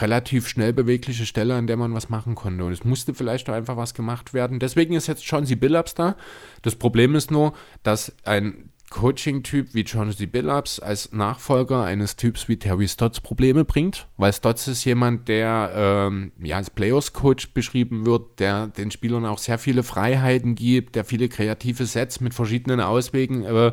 [0.00, 2.64] relativ schnell bewegliche Stelle, an der man was machen konnte.
[2.64, 4.58] Und es musste vielleicht auch einfach was gemacht werden.
[4.58, 6.16] Deswegen ist jetzt Chauncey Billups da.
[6.62, 7.52] Das Problem ist nur,
[7.84, 14.08] dass ein Coaching-Typ wie Chauncey Billups als Nachfolger eines Typs wie Terry Stotts Probleme bringt,
[14.16, 19.38] weil Stotts ist jemand, der ähm, ja als Players-Coach beschrieben wird, der den Spielern auch
[19.38, 23.72] sehr viele Freiheiten gibt, der viele kreative Sets mit verschiedenen Auswegen äh,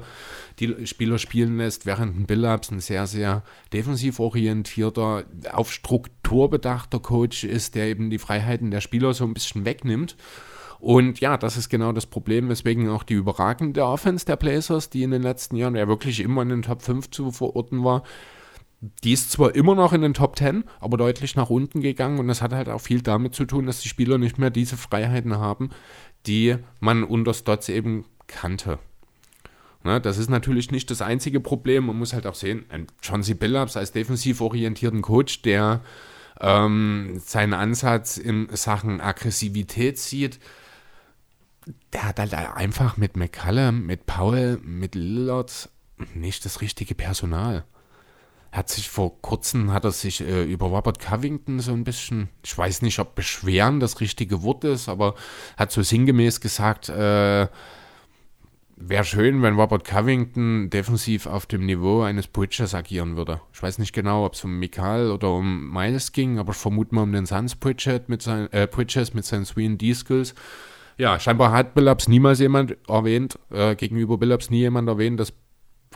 [0.59, 6.99] die Spieler spielen lässt, während ein Billups ein sehr, sehr defensiv orientierter, auf Struktur bedachter
[6.99, 10.15] Coach ist, der eben die Freiheiten der Spieler so ein bisschen wegnimmt.
[10.79, 15.03] Und ja, das ist genau das Problem, weswegen auch die überragende Offense der Blazers, die
[15.03, 18.03] in den letzten Jahren ja wirklich immer in den Top 5 zu verorten war,
[19.03, 22.27] die ist zwar immer noch in den Top 10, aber deutlich nach unten gegangen und
[22.27, 25.37] das hat halt auch viel damit zu tun, dass die Spieler nicht mehr diese Freiheiten
[25.37, 25.71] haben,
[26.27, 28.77] die man unter Stotts eben kannte.
[29.83, 31.85] Ne, das ist natürlich nicht das einzige Problem.
[31.85, 33.33] Man muss halt auch sehen, ein John C.
[33.33, 35.81] Billups als defensiv orientierten Coach, der
[36.41, 40.39] ähm, seinen Ansatz in Sachen Aggressivität sieht,
[41.93, 45.69] der hat halt einfach mit McCallum, mit Paul, mit Lillard
[46.13, 47.65] nicht das richtige Personal.
[48.51, 52.29] Er hat sich vor kurzem, hat er sich äh, über Robert Covington so ein bisschen,
[52.43, 55.15] ich weiß nicht, ob beschweren das richtige Wort ist, aber
[55.57, 57.47] hat so sinngemäß gesagt, äh,
[58.77, 63.41] wäre schön, wenn Robert Covington defensiv auf dem Niveau eines Bridges agieren würde.
[63.51, 66.95] Ich weiß nicht genau, ob es um Mikal oder um Miles ging, aber ich vermute
[66.95, 70.35] mal um den Suns Bridget mit seinen, äh, Bridges mit seinen 3D-Skills.
[70.97, 75.33] Ja, scheinbar hat Billups niemals jemand erwähnt, äh, gegenüber Billups nie jemand erwähnt, dass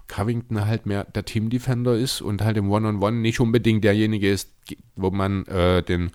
[0.07, 4.29] Covington halt mehr der Team-Defender ist und halt im One-on-One -on -One nicht unbedingt derjenige
[4.29, 4.53] ist,
[4.95, 6.11] wo man äh, den,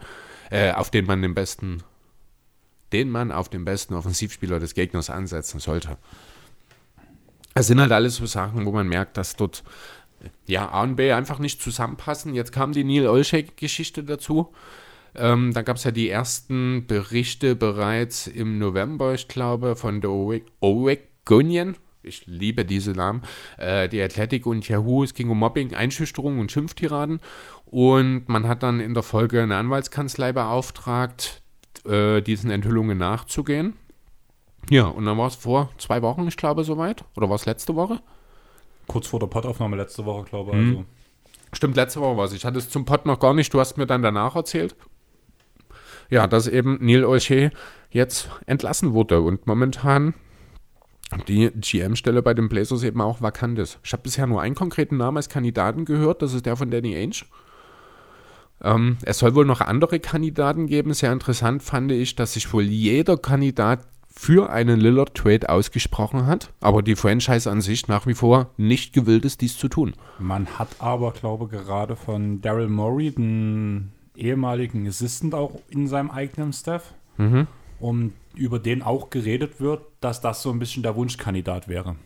[0.50, 1.82] äh, auf den man den besten,
[2.92, 5.98] den man auf den besten Offensivspieler des Gegners ansetzen sollte.
[7.54, 9.64] Es sind halt alles so Sachen, wo man merkt, dass dort
[10.46, 12.34] ja, A und B einfach nicht zusammenpassen.
[12.34, 14.52] Jetzt kam die Neil Olshek-Geschichte dazu.
[15.16, 20.10] Ähm, da gab es ja die ersten Berichte bereits im November, ich glaube, von der
[20.10, 21.76] Oregonian.
[22.02, 23.22] Ich liebe diese Namen.
[23.58, 25.02] Äh, die Athletic und Yahoo.
[25.02, 27.20] Es ging um Mobbing, Einschüchterung und Schimpftiraden.
[27.64, 31.42] Und man hat dann in der Folge eine Anwaltskanzlei beauftragt,
[31.84, 33.74] äh, diesen Enthüllungen nachzugehen.
[34.70, 37.04] Ja, und dann war es vor zwei Wochen, ich glaube, soweit.
[37.16, 38.00] Oder war es letzte Woche?
[38.86, 40.56] Kurz vor der Pottaufnahme letzte Woche, glaube ich.
[40.56, 40.68] Mhm.
[40.68, 40.84] Also.
[41.52, 42.32] Stimmt, letzte Woche war es.
[42.32, 43.52] Ich hatte es zum Pott noch gar nicht.
[43.52, 44.76] Du hast mir dann danach erzählt.
[46.10, 47.50] Ja, dass eben Neil O'Shea
[47.90, 50.14] jetzt entlassen wurde und momentan
[51.28, 53.78] die GM-Stelle bei den Blazers eben auch vakant ist.
[53.84, 56.22] Ich habe bisher nur einen konkreten Namen als Kandidaten gehört.
[56.22, 57.24] Das ist der von Danny Ainge.
[58.62, 60.94] Ähm, es soll wohl noch andere Kandidaten geben.
[60.94, 66.82] Sehr interessant fand ich, dass sich wohl jeder Kandidat für einen Lillard-Trade ausgesprochen hat, aber
[66.82, 69.92] die Franchise an sich nach wie vor nicht gewillt ist, dies zu tun.
[70.18, 76.10] Man hat aber, glaube ich, gerade von Daryl Morey, den ehemaligen Assistant, auch in seinem
[76.10, 76.94] eigenen Staff.
[77.18, 77.46] Mhm.
[77.80, 81.96] um über den auch geredet wird, dass das so ein bisschen der Wunschkandidat wäre.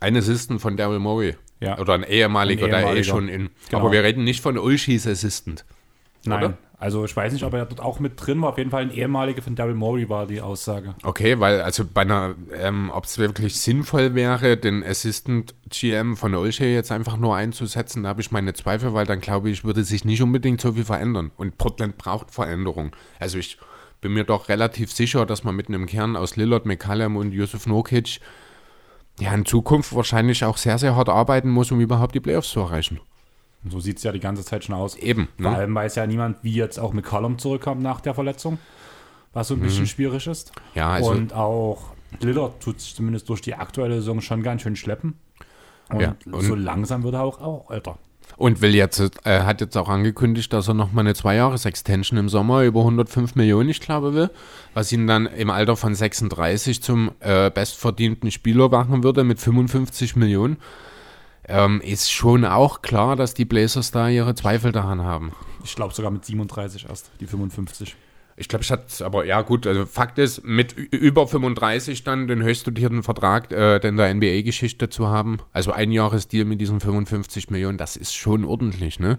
[0.00, 1.36] Ein Assistant von Daryl Morey.
[1.60, 1.78] Ja.
[1.78, 3.04] Oder ein ehemaliger, Ein der eh ehemaliger.
[3.04, 3.50] schon in.
[3.68, 3.80] Genau.
[3.82, 5.64] Aber wir reden nicht von Ulshis Assistant.
[6.24, 6.44] Nein.
[6.44, 6.58] Oder?
[6.78, 8.50] Also ich weiß nicht, ob er dort auch mit drin war.
[8.50, 10.94] Auf jeden Fall ein ehemaliger von Daryl Morey war die Aussage.
[11.02, 16.34] Okay, weil also bei einer, ähm, ob es wirklich sinnvoll wäre, den Assistant GM von
[16.34, 19.84] Olsche jetzt einfach nur einzusetzen, da habe ich meine Zweifel, weil dann glaube ich, würde
[19.84, 21.30] sich nicht unbedingt so viel verändern.
[21.36, 22.94] Und Portland braucht Veränderung.
[23.18, 23.58] Also ich
[24.00, 27.66] bin mir doch relativ sicher, dass man mit einem Kern aus Lillard, McCallum und Yusuf
[27.66, 28.20] Nokic
[29.20, 32.60] ja in Zukunft wahrscheinlich auch sehr, sehr hart arbeiten muss, um überhaupt die Playoffs zu
[32.60, 33.00] erreichen.
[33.64, 34.94] Und so sieht es ja die ganze Zeit schon aus.
[34.96, 35.28] Eben.
[35.40, 35.56] Vor Ne?
[35.56, 38.58] allem weiß ja niemand, wie jetzt auch McCollum zurückkommt nach der Verletzung,
[39.32, 40.52] was so ein bisschen schwierig ist.
[40.54, 40.60] Mhm.
[40.78, 44.76] Ja, also und auch Lillard tut sich zumindest durch die aktuelle Saison schon ganz schön
[44.76, 45.14] schleppen.
[45.90, 47.98] Und, Ja, und- so langsam wird er auch, auch älter.
[48.36, 52.62] Und will jetzt, äh, hat jetzt auch angekündigt, dass er nochmal eine Zwei-Jahres-Extension im Sommer
[52.64, 54.30] über 105 Millionen, ich glaube, will,
[54.72, 60.16] was ihn dann im Alter von 36 zum äh, bestverdienten Spieler machen würde mit 55
[60.16, 60.56] Millionen.
[61.46, 65.32] Ähm, ist schon auch klar, dass die Blazers da ihre Zweifel daran haben.
[65.62, 67.96] Ich glaube sogar mit 37 erst, die 55.
[68.36, 72.42] Ich glaube, ich hatte aber, ja gut, also Fakt ist, mit über 35 dann den
[72.42, 77.78] höchstdotierten Vertrag äh, in der NBA-Geschichte zu haben, also ein Jahresdeal mit diesen 55 Millionen,
[77.78, 79.18] das ist schon ordentlich, ne?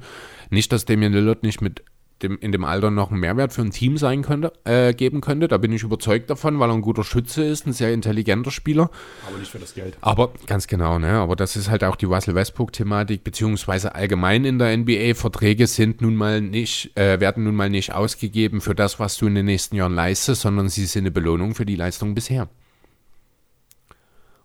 [0.50, 1.84] Nicht, dass Damian Lillard nicht mit
[2.22, 5.48] dem, in dem Alter noch einen Mehrwert für ein Team sein könnte, äh, geben könnte,
[5.48, 8.90] da bin ich überzeugt davon, weil er ein guter Schütze ist, ein sehr intelligenter Spieler.
[9.28, 9.98] Aber nicht für das Geld.
[10.02, 11.12] Aber ganz genau, ne?
[11.12, 15.14] Aber das ist halt auch die Russell Westbrook-Thematik, beziehungsweise allgemein in der NBA.
[15.16, 19.28] Verträge sind nun mal nicht, äh, werden nun mal nicht ausgegeben für das, was du
[19.28, 22.48] in den nächsten Jahren leistest, sondern sie sind eine Belohnung für die Leistung bisher.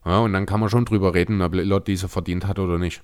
[0.04, 3.02] Ja, und dann kann man schon drüber reden, ob Lillard diese verdient hat oder nicht.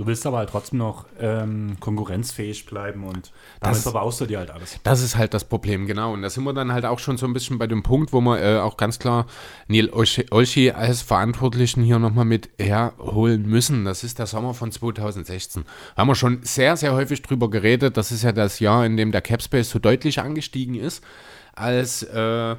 [0.00, 4.38] Du willst aber halt trotzdem noch ähm, konkurrenzfähig bleiben und damit Das- verbaust du dir
[4.38, 4.80] halt alles.
[4.82, 6.14] Das ist halt das Problem, genau.
[6.14, 8.22] Und da sind wir dann halt auch schon so ein bisschen bei dem Punkt, wo
[8.22, 9.26] wir äh, auch ganz klar
[9.68, 13.84] Neil Olshi als Verantwortlichen hier nochmal mit herholen müssen.
[13.84, 15.64] Das ist der Sommer von 2016.
[15.94, 17.98] Da haben wir schon sehr, sehr häufig drüber geredet.
[17.98, 21.04] Das ist ja das Jahr, in dem der Capspace so deutlich angestiegen ist,
[21.52, 22.56] als äh,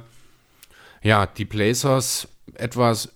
[1.02, 3.08] ja, die Blazers etwas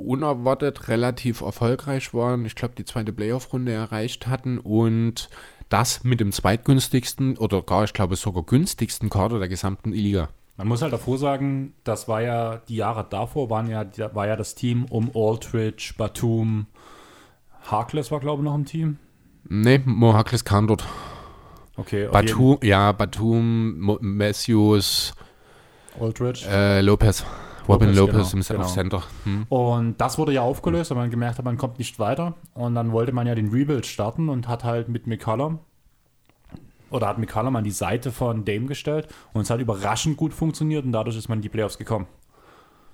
[0.00, 2.44] unerwartet relativ erfolgreich waren.
[2.46, 5.28] Ich glaube, die zweite Playoff-Runde erreicht hatten und
[5.68, 10.28] das mit dem zweitgünstigsten oder gar, ich glaube, sogar günstigsten Kader der gesamten Liga.
[10.56, 14.36] Man muss halt davor sagen, das war ja, die Jahre davor waren ja, war ja
[14.36, 16.66] das Team um Aldridge, Batum,
[17.62, 18.98] Harkless war, glaube ich, noch im Team.
[19.48, 20.84] Nee, Mo Harkless kam dort.
[21.76, 25.14] Okay, Batum, ja, Batum, Matthews,
[25.98, 26.46] Aldridge.
[26.46, 27.24] äh, Lopez.
[27.68, 28.72] Robin Lopez, Lopez genau, im genau.
[28.72, 29.02] Center.
[29.24, 29.46] Hm.
[29.48, 32.34] Und das wurde ja aufgelöst, weil man gemerkt hat, man kommt nicht weiter.
[32.54, 35.60] Und dann wollte man ja den Rebuild starten und hat halt mit McCollum
[36.90, 40.84] oder hat McCollum an die Seite von Dame gestellt und es hat überraschend gut funktioniert
[40.84, 42.06] und dadurch ist man in die Playoffs gekommen.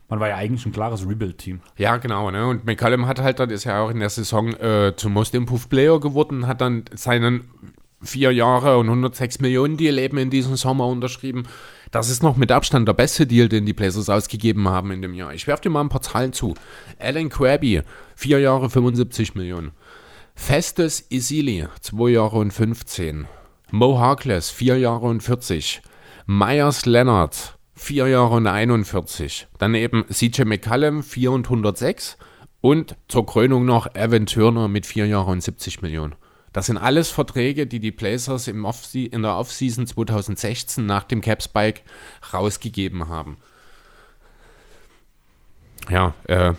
[0.08, 1.60] Man war ja eigentlich ein klares Rebuild-Team.
[1.76, 2.30] Ja, genau.
[2.30, 2.46] Ne?
[2.46, 5.68] Und McCallum hat halt dann, ist ja auch in der Saison äh, zum Most Improved
[5.68, 7.48] Player geworden, hat dann seinen
[8.02, 11.48] vier Jahre und 106 Millionen Deal eben in diesem Sommer unterschrieben.
[11.90, 15.14] Das ist noch mit Abstand der beste Deal, den die Blazers ausgegeben haben in dem
[15.14, 15.32] Jahr.
[15.34, 16.54] Ich werfe dir mal ein paar Zahlen zu.
[16.98, 17.82] Alan Krabby,
[18.14, 19.72] vier Jahre 75 Millionen.
[20.34, 23.26] Festes Isili, zwei Jahre und 15.
[23.70, 25.82] Mo Harkless, vier Jahre und 40.
[26.26, 29.48] Myers Leonard, vier Jahre und 41.
[29.58, 32.16] Dann eben CJ McCallum, 4 und 106.
[32.60, 36.16] Und zur Krönung noch Evan Turner mit vier Jahren und 70 Millionen.
[36.56, 41.20] Das sind alles Verträge, die die Blazers im Off in der Offseason 2016 nach dem
[41.20, 41.82] Cap Spike
[42.32, 43.36] rausgegeben haben.
[45.90, 46.54] Ja, äh,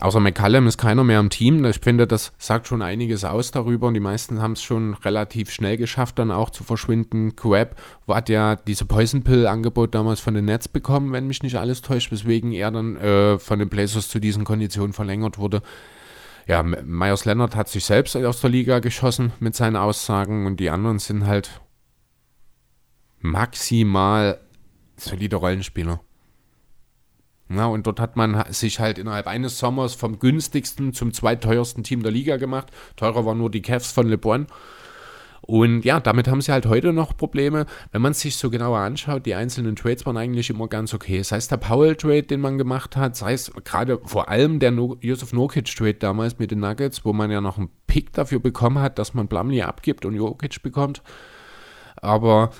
[0.00, 1.64] außer McCallum ist keiner mehr im Team.
[1.66, 5.52] Ich finde, das sagt schon einiges aus darüber und die meisten haben es schon relativ
[5.52, 7.36] schnell geschafft, dann auch zu verschwinden.
[7.36, 7.76] Crab
[8.08, 11.80] hat ja diese Poison Pill Angebot damals von den Nets bekommen, wenn mich nicht alles
[11.80, 15.62] täuscht, weswegen er dann äh, von den Blazers zu diesen Konditionen verlängert wurde.
[16.48, 20.70] Ja, Myers Leonard hat sich selbst aus der Liga geschossen mit seinen Aussagen und die
[20.70, 21.60] anderen sind halt
[23.20, 24.40] maximal
[24.96, 26.00] solide Rollenspieler.
[27.48, 32.02] Na, und dort hat man sich halt innerhalb eines Sommers vom günstigsten zum zweiteuersten Team
[32.02, 32.70] der Liga gemacht.
[32.96, 34.46] Teurer waren nur die Cavs von LeBron.
[35.50, 37.64] Und ja, damit haben sie halt heute noch Probleme.
[37.90, 41.22] Wenn man es sich so genauer anschaut, die einzelnen Trades waren eigentlich immer ganz okay.
[41.22, 44.98] Sei es der Powell-Trade, den man gemacht hat, sei es gerade vor allem der no
[45.00, 48.98] Josef Nokic-Trade damals mit den Nuggets, wo man ja noch einen Pick dafür bekommen hat,
[48.98, 51.02] dass man Plumlee abgibt und Jokic bekommt.
[51.96, 52.50] Aber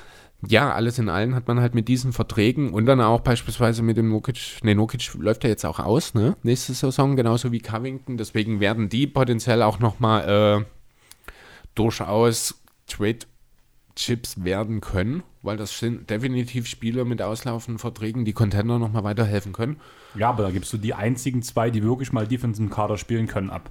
[0.47, 3.99] ja, alles in allem hat man halt mit diesen Verträgen und dann auch beispielsweise mit
[3.99, 8.17] dem Nokic, ne, Nokic läuft ja jetzt auch aus, ne, nächste Saison, genauso wie Covington,
[8.17, 10.65] deswegen werden die potenziell auch nochmal äh,
[11.75, 12.58] durchaus
[12.89, 13.21] Trade
[13.95, 19.53] Chips werden können, weil das sind definitiv Spieler mit auslaufenden Verträgen, die Contender nochmal weiterhelfen
[19.53, 19.81] können.
[20.15, 23.27] Ja, aber da gibst du die einzigen zwei, die wirklich mal Defense im Kader spielen
[23.27, 23.71] können, ab.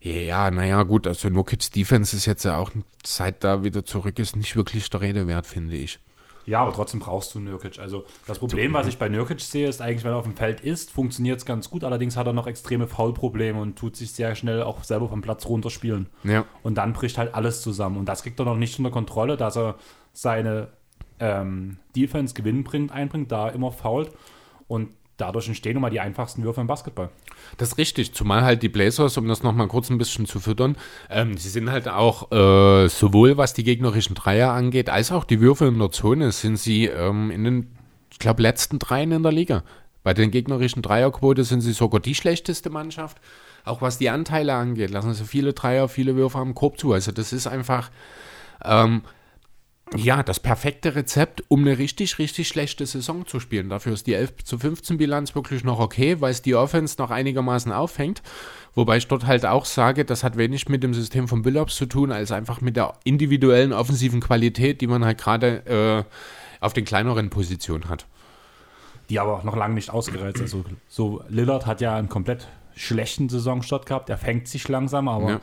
[0.00, 2.70] Ja, naja, gut, also Nurkic's Defense ist jetzt ja auch,
[3.04, 5.98] seit da wieder zurück ist, nicht wirklich der Rede wert, finde ich.
[6.46, 7.78] Ja, aber trotzdem brauchst du Nurkic.
[7.78, 10.60] Also das Problem, was ich bei Nurkic sehe, ist eigentlich, wenn er auf dem Feld
[10.60, 11.82] ist, funktioniert es ganz gut.
[11.82, 15.46] Allerdings hat er noch extreme Foulprobleme und tut sich sehr schnell auch selber vom Platz
[15.46, 16.08] runterspielen.
[16.22, 16.44] Ja.
[16.62, 17.96] Und dann bricht halt alles zusammen.
[17.96, 19.74] Und das kriegt er noch nicht unter Kontrolle, dass er
[20.12, 20.68] seine
[21.18, 24.12] ähm, Defense Gewinn bringt, einbringt, da immer fault.
[24.68, 27.10] Und dadurch entstehen immer die einfachsten Würfe im Basketball.
[27.56, 30.76] Das ist richtig, zumal halt die Blazers, um das nochmal kurz ein bisschen zu füttern,
[31.10, 35.40] ähm, sie sind halt auch äh, sowohl was die gegnerischen Dreier angeht, als auch die
[35.40, 37.76] Würfe in der Zone, sind sie ähm, in den,
[38.10, 39.62] ich glaube, letzten dreien in der Liga.
[40.02, 43.16] Bei den gegnerischen Dreierquote sind sie sogar die schlechteste Mannschaft.
[43.64, 46.92] Auch was die Anteile angeht, lassen sie viele Dreier, viele Würfe am Korb zu.
[46.92, 47.90] Also das ist einfach,
[48.64, 49.02] ähm,
[49.94, 53.68] ja, das perfekte Rezept, um eine richtig, richtig schlechte Saison zu spielen.
[53.68, 57.10] Dafür ist die 11 zu 15 Bilanz wirklich noch okay, weil es die Offense noch
[57.10, 58.22] einigermaßen auffängt.
[58.74, 61.86] Wobei ich dort halt auch sage, das hat wenig mit dem System von Billups zu
[61.86, 66.84] tun, als einfach mit der individuellen offensiven Qualität, die man halt gerade äh, auf den
[66.84, 68.06] kleineren Positionen hat.
[69.08, 70.40] Die aber noch lange nicht ausgereizt.
[70.40, 74.08] Also so Lillard hat ja einen komplett schlechten Saisonstart gehabt.
[74.08, 75.40] Der fängt sich langsam, aber ja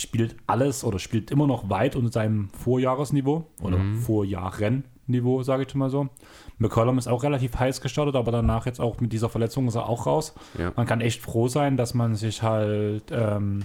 [0.00, 3.98] spielt alles oder spielt immer noch weit unter seinem Vorjahresniveau oder mhm.
[4.00, 6.08] Vorjahrenniveau, sage ich mal so.
[6.58, 9.88] McCollum ist auch relativ heiß gestartet, aber danach jetzt auch mit dieser Verletzung ist er
[9.88, 10.34] auch raus.
[10.58, 10.72] Ja.
[10.76, 13.64] Man kann echt froh sein, dass man sich halt ähm,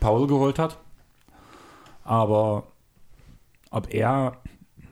[0.00, 0.78] Paul geholt hat.
[2.04, 2.64] Aber
[3.70, 4.38] ob er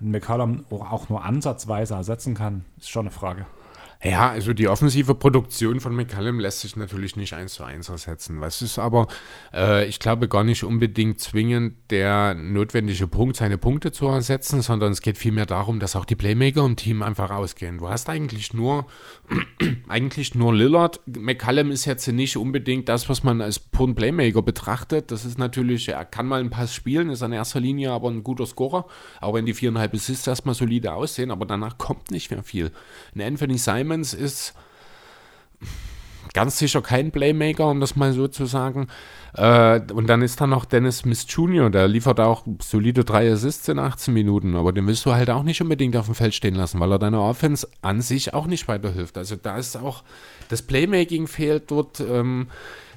[0.01, 3.47] McCollum auch nur ansatzweise ersetzen kann, ist schon eine Frage.
[4.05, 8.39] Ja, also die offensive Produktion von McCallum lässt sich natürlich nicht eins zu eins ersetzen.
[8.43, 9.09] Was ist aber,
[9.55, 14.93] äh, ich glaube, gar nicht unbedingt zwingend der notwendige Punkt, seine Punkte zu ersetzen, sondern
[14.93, 17.79] es geht vielmehr darum, dass auch die Playmaker im Team einfach ausgehen.
[17.79, 18.85] Du hast eigentlich nur,
[19.89, 21.01] eigentlich nur Lillard.
[21.07, 25.13] McCallum ist jetzt nicht unbedingt das, was man als puren Playmaker betrachtet.
[25.13, 28.23] Das ist natürlich, er kann mal einen Pass spielen, ist in erster Linie aber ein
[28.23, 28.85] guter Scorer,
[29.23, 32.71] auch wenn die viereinhalb Assists erstmal solide aussehen, aber danach kommt nicht mehr viel.
[33.15, 34.55] Ein Anthony Simon Simmons ist
[36.33, 38.89] ganz sicher kein Playmaker, um das mal so zu sagen.
[39.35, 43.69] Äh, und dann ist da noch Dennis Smith Jr., der liefert auch solide drei Assists
[43.69, 46.57] in 18 Minuten, aber den willst du halt auch nicht unbedingt auf dem Feld stehen
[46.57, 49.17] lassen, weil er deiner Offense an sich auch nicht weiterhilft.
[49.17, 50.03] Also da ist auch,
[50.49, 52.01] das Playmaking fehlt dort.
[52.01, 52.49] Ähm,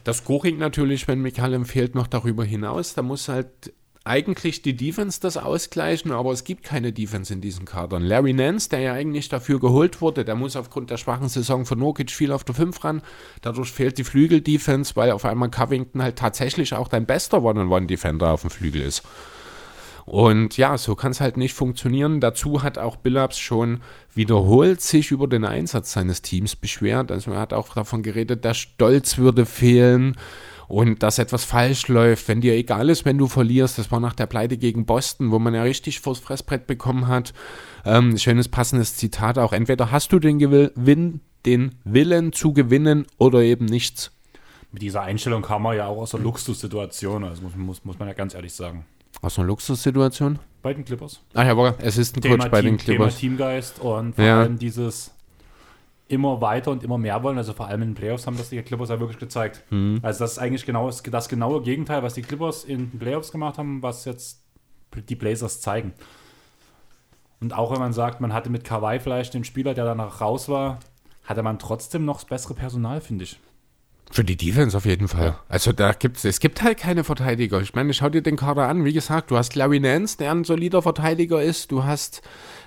[0.03, 2.93] das Scoring natürlich, wenn McCallum fehlt, noch darüber hinaus.
[2.93, 3.73] Da muss halt
[4.07, 8.03] eigentlich die Defense das ausgleichen, aber es gibt keine Defense in diesen Kadern.
[8.03, 11.79] Larry Nance, der ja eigentlich dafür geholt wurde, der muss aufgrund der schwachen Saison von
[11.79, 13.01] Nokic viel auf der 5 ran.
[13.41, 18.41] Dadurch fehlt die Flügel-Defense, weil auf einmal Covington halt tatsächlich auch dein bester One-on-One-Defender auf
[18.41, 19.03] dem Flügel ist.
[20.07, 22.21] Und ja, so kann es halt nicht funktionieren.
[22.21, 23.81] Dazu hat auch Billups schon
[24.15, 27.11] wiederholt sich über den Einsatz seines Teams beschwert.
[27.11, 30.15] Also er hat auch davon geredet, der Stolz würde fehlen
[30.67, 33.77] und dass etwas falsch läuft, wenn dir egal ist, wenn du verlierst.
[33.77, 37.33] Das war nach der Pleite gegen Boston, wo man ja richtig vors Fressbrett bekommen hat.
[37.85, 39.53] Ähm, schönes passendes Zitat auch.
[39.53, 44.11] Entweder hast du den Gewinn, den Willen zu gewinnen oder eben nichts.
[44.71, 48.09] Mit dieser Einstellung kam er ja auch aus der Luxussituation, also muss, muss, muss man
[48.09, 48.85] ja ganz ehrlich sagen.
[49.21, 50.39] Aus einer Luxussituation?
[50.61, 51.21] Bei den Clippers.
[51.33, 53.17] Ach ja, aber es ist ein Coach bei den Clippers.
[53.17, 54.41] Thema Teamgeist und vor ja.
[54.41, 55.11] allem dieses
[56.07, 57.37] immer weiter und immer mehr wollen.
[57.37, 59.63] Also vor allem in den Playoffs haben das die Clippers ja wirklich gezeigt.
[59.69, 59.99] Mhm.
[60.01, 63.57] Also das ist eigentlich genau das, genaue Gegenteil, was die Clippers in den Playoffs gemacht
[63.57, 64.43] haben, was jetzt
[65.09, 65.93] die Blazers zeigen.
[67.39, 70.49] Und auch wenn man sagt, man hatte mit Kawhi vielleicht den Spieler, der danach raus
[70.49, 70.79] war,
[71.23, 73.39] hatte man trotzdem noch das bessere Personal, finde ich.
[74.09, 75.37] Für die Defense auf jeden Fall.
[75.49, 77.59] Also da gibt's, es gibt halt keine Verteidiger.
[77.59, 78.85] Ich meine, schau dir den Kader an.
[78.85, 81.71] Wie gesagt, du hast Larry Nance, der ein solider Verteidiger ist.
[81.71, 82.21] Du hast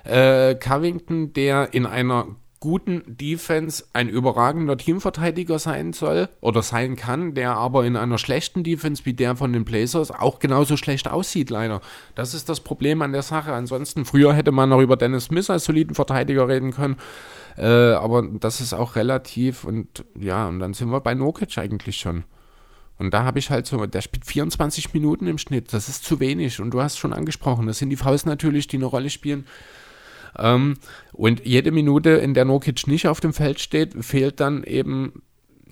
[0.04, 2.26] äh, Covington, der in einer
[2.60, 8.62] guten Defense ein überragender Teamverteidiger sein soll oder sein kann, der aber in einer schlechten
[8.62, 11.80] Defense wie der von den Blazers auch genauso schlecht aussieht, leider.
[12.14, 13.54] Das ist das Problem an der Sache.
[13.54, 16.96] Ansonsten, früher hätte man noch über Dennis Smith als soliden Verteidiger reden können,
[17.56, 21.96] äh, aber das ist auch relativ und ja, und dann sind wir bei Nokic eigentlich
[21.96, 22.24] schon.
[22.98, 26.20] Und da habe ich halt so, der spielt 24 Minuten im Schnitt, das ist zu
[26.20, 26.60] wenig.
[26.60, 29.46] Und du hast schon angesprochen, das sind die Faust natürlich, die eine Rolle spielen.
[30.38, 30.76] Ähm,
[31.12, 35.22] und jede Minute, in der Nokic nicht auf dem Feld steht, fehlt dann eben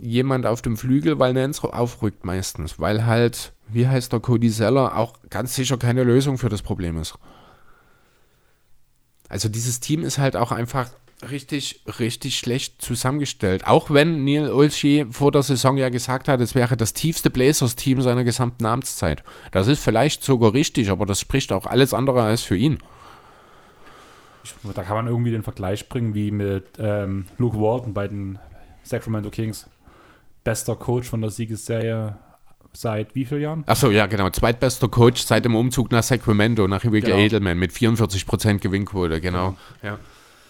[0.01, 4.97] jemand auf dem Flügel, weil Nance aufrückt meistens, weil halt, wie heißt der Cody Seller,
[4.97, 7.15] auch ganz sicher keine Lösung für das Problem ist.
[9.29, 10.91] Also dieses Team ist halt auch einfach
[11.31, 13.67] richtig, richtig schlecht zusammengestellt.
[13.67, 18.03] Auch wenn Neil Olschi vor der Saison ja gesagt hat, es wäre das tiefste Blazers-Team
[18.03, 19.25] seiner gesamten Amtszeit.
[19.51, 22.79] Das ist vielleicht sogar richtig, aber das spricht auch alles andere als für ihn.
[24.75, 28.39] Da kann man irgendwie den Vergleich bringen wie mit ähm, Luke Walton bei den
[28.83, 29.69] Sacramento Kings.
[30.45, 32.17] Bester Coach von der Siegesserie
[32.73, 33.65] seit wie vielen Jahren?
[33.67, 34.31] Achso, ja, genau.
[34.31, 37.19] Zweitbester Coach seit dem Umzug nach Sacramento, nach Rick genau.
[37.19, 39.57] Edelman mit 44% Gewinnquote, genau.
[39.83, 39.99] Ja.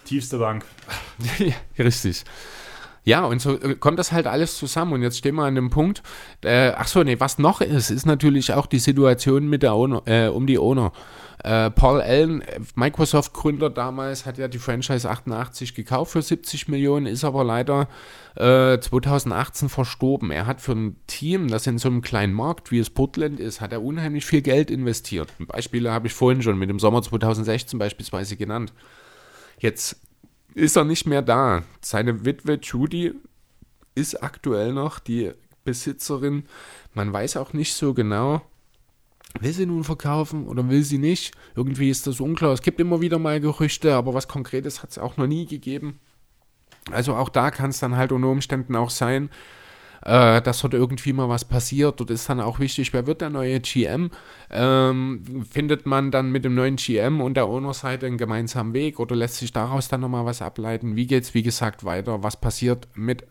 [0.05, 0.65] Tiefste Bank.
[1.39, 2.23] ja, richtig.
[3.03, 4.93] Ja, und so äh, kommt das halt alles zusammen.
[4.93, 6.03] Und jetzt stehen wir an dem Punkt.
[6.43, 10.01] Äh, ach so, nee, was noch ist, ist natürlich auch die Situation mit der Owner,
[10.05, 10.91] äh, um die Owner.
[11.43, 12.43] Äh, Paul Allen,
[12.75, 17.87] Microsoft-Gründer damals, hat ja die Franchise 88 gekauft für 70 Millionen, ist aber leider
[18.35, 20.31] äh, 2018 verstorben.
[20.31, 23.61] Er hat für ein Team, das in so einem kleinen Markt wie es Portland ist,
[23.61, 25.31] hat er unheimlich viel Geld investiert.
[25.39, 28.73] Beispiele habe ich vorhin schon mit dem Sommer 2016 beispielsweise genannt.
[29.59, 30.01] Jetzt
[30.55, 31.63] ist er nicht mehr da.
[31.81, 33.13] Seine Witwe Judy
[33.95, 35.31] ist aktuell noch die
[35.63, 36.43] Besitzerin.
[36.93, 38.41] Man weiß auch nicht so genau,
[39.39, 41.33] will sie nun verkaufen oder will sie nicht.
[41.55, 42.53] Irgendwie ist das unklar.
[42.53, 45.99] Es gibt immer wieder mal Gerüchte, aber was Konkretes hat es auch noch nie gegeben.
[46.91, 49.29] Also auch da kann es dann halt unter Umständen auch sein,
[50.03, 51.99] äh, dass dort irgendwie mal was passiert.
[51.99, 54.11] Dort ist dann auch wichtig, wer wird der neue GM?
[54.49, 59.15] Ähm, findet man dann mit dem neuen GM und der Owner-Seite einen gemeinsamen Weg oder
[59.15, 60.95] lässt sich daraus dann nochmal was ableiten?
[60.95, 62.23] Wie geht es, wie gesagt, weiter?
[62.23, 63.25] Was passiert mit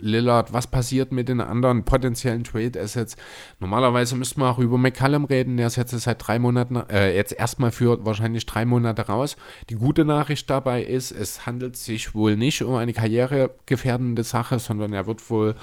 [0.00, 3.16] Lillard, was passiert mit den anderen potenziellen Trade Assets.
[3.60, 7.32] Normalerweise müssten wir auch über McCallum reden, der ist jetzt seit drei Monaten, äh, jetzt
[7.32, 9.36] erstmal für wahrscheinlich drei Monate raus.
[9.68, 14.92] Die gute Nachricht dabei ist, es handelt sich wohl nicht um eine karrieregefährdende Sache, sondern
[14.92, 15.54] er wird wohl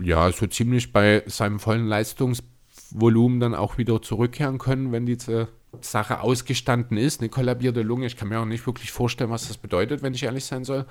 [0.00, 5.48] ja, so ziemlich bei seinem vollen Leistungsvolumen dann auch wieder zurückkehren können, wenn diese
[5.80, 7.20] Sache ausgestanden ist.
[7.20, 10.22] Eine kollabierte Lunge, ich kann mir auch nicht wirklich vorstellen, was das bedeutet, wenn ich
[10.22, 10.86] ehrlich sein soll.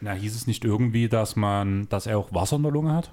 [0.00, 3.10] Na, hieß es nicht irgendwie, dass man, dass er auch Wasser in der Lunge hat?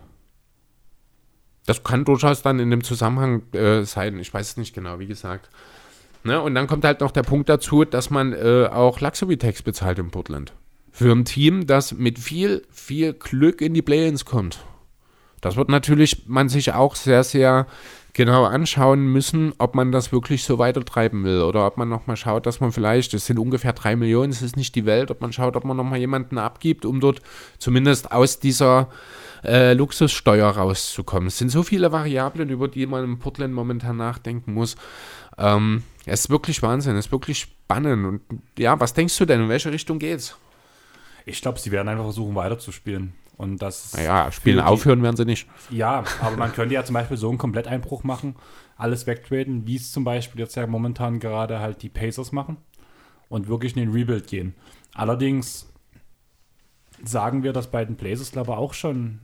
[1.65, 4.19] Das kann durchaus dann in dem Zusammenhang äh, sein.
[4.19, 5.49] Ich weiß es nicht genau, wie gesagt.
[6.23, 6.41] Ne?
[6.41, 10.11] Und dann kommt halt noch der Punkt dazu, dass man äh, auch Luxury-Tax bezahlt in
[10.11, 10.53] Portland.
[10.91, 14.59] Für ein Team, das mit viel, viel Glück in die Play-Ins kommt.
[15.41, 17.67] Das wird natürlich man sich auch sehr, sehr
[18.13, 22.45] genau anschauen müssen, ob man das wirklich so weitertreiben will oder ob man nochmal schaut,
[22.45, 25.33] dass man vielleicht, es sind ungefähr drei Millionen, es ist nicht die Welt, ob man
[25.33, 27.21] schaut, ob man nochmal jemanden abgibt, um dort
[27.57, 28.89] zumindest aus dieser
[29.43, 31.27] äh, Luxussteuer rauszukommen.
[31.27, 34.75] Es sind so viele Variablen, über die man in Portland momentan nachdenken muss.
[35.39, 38.05] Ähm, es ist wirklich Wahnsinn, es ist wirklich spannend.
[38.29, 40.37] Und ja, was denkst du denn, in welche Richtung geht's?
[41.25, 43.13] Ich glaube, sie werden einfach versuchen, weiterzuspielen.
[43.35, 45.47] Und das naja, spielen aufhören werden sie nicht.
[45.69, 48.35] Ja, aber man könnte ja zum Beispiel so einen Kompletteinbruch machen,
[48.77, 52.57] alles wegtraden, wie es zum Beispiel jetzt ja momentan gerade halt die Pacers machen
[53.29, 54.53] und wirklich in den Rebuild gehen.
[54.93, 55.73] Allerdings
[57.03, 59.19] sagen wir das bei den Blazers, glaube ich, auch schon.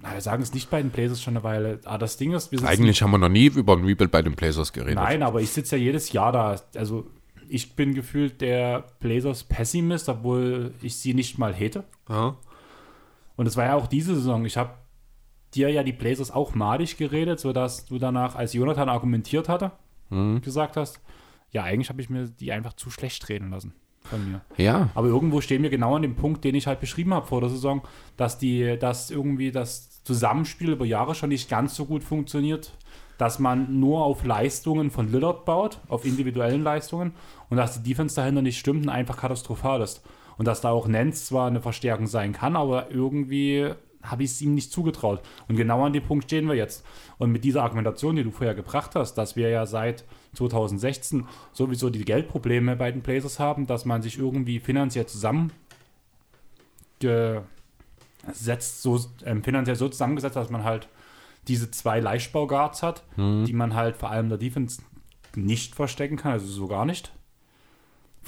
[0.00, 1.80] Na, wir sagen es nicht bei den Blazers schon eine Weile.
[1.84, 4.72] Aber das Ding ist, Eigentlich haben wir noch nie über ein Rebuild bei den Blazers
[4.72, 4.94] geredet.
[4.94, 6.60] Nein, aber ich sitze ja jedes Jahr da.
[6.76, 7.10] Also
[7.48, 11.84] ich bin gefühlt der Blazers Pessimist, obwohl ich sie nicht mal hätte.
[12.08, 12.36] Ja.
[13.38, 14.44] Und es war ja auch diese Saison.
[14.44, 14.72] Ich habe
[15.54, 19.70] dir ja die Blazers auch madig geredet, sodass du danach, als Jonathan argumentiert hatte,
[20.10, 20.40] mhm.
[20.40, 21.00] gesagt hast,
[21.52, 24.40] ja, eigentlich habe ich mir die einfach zu schlecht reden lassen von mir.
[24.56, 24.90] Ja.
[24.96, 27.48] Aber irgendwo stehen wir genau an dem Punkt, den ich halt beschrieben habe vor der
[27.48, 27.82] Saison,
[28.16, 32.72] dass die, dass irgendwie das Zusammenspiel über Jahre schon nicht ganz so gut funktioniert,
[33.18, 37.12] dass man nur auf Leistungen von Lillard baut, auf individuellen Leistungen
[37.50, 40.02] und dass die Defense dahinter nicht stimmt und einfach katastrophal ist.
[40.38, 43.70] Und dass da auch Nance zwar eine Verstärkung sein kann, aber irgendwie
[44.02, 45.20] habe ich es ihm nicht zugetraut.
[45.48, 46.84] Und genau an dem Punkt stehen wir jetzt.
[47.18, 51.90] Und mit dieser Argumentation, die du vorher gebracht hast, dass wir ja seit 2016 sowieso
[51.90, 55.52] die Geldprobleme bei den Blazers haben, dass man sich irgendwie finanziell zusammengesetzt,
[58.82, 60.88] so äh, finanziell so zusammengesetzt, dass man halt
[61.48, 63.44] diese zwei Leichtbauguards hat, mhm.
[63.44, 64.82] die man halt vor allem der Defense
[65.34, 67.12] nicht verstecken kann, also so gar nicht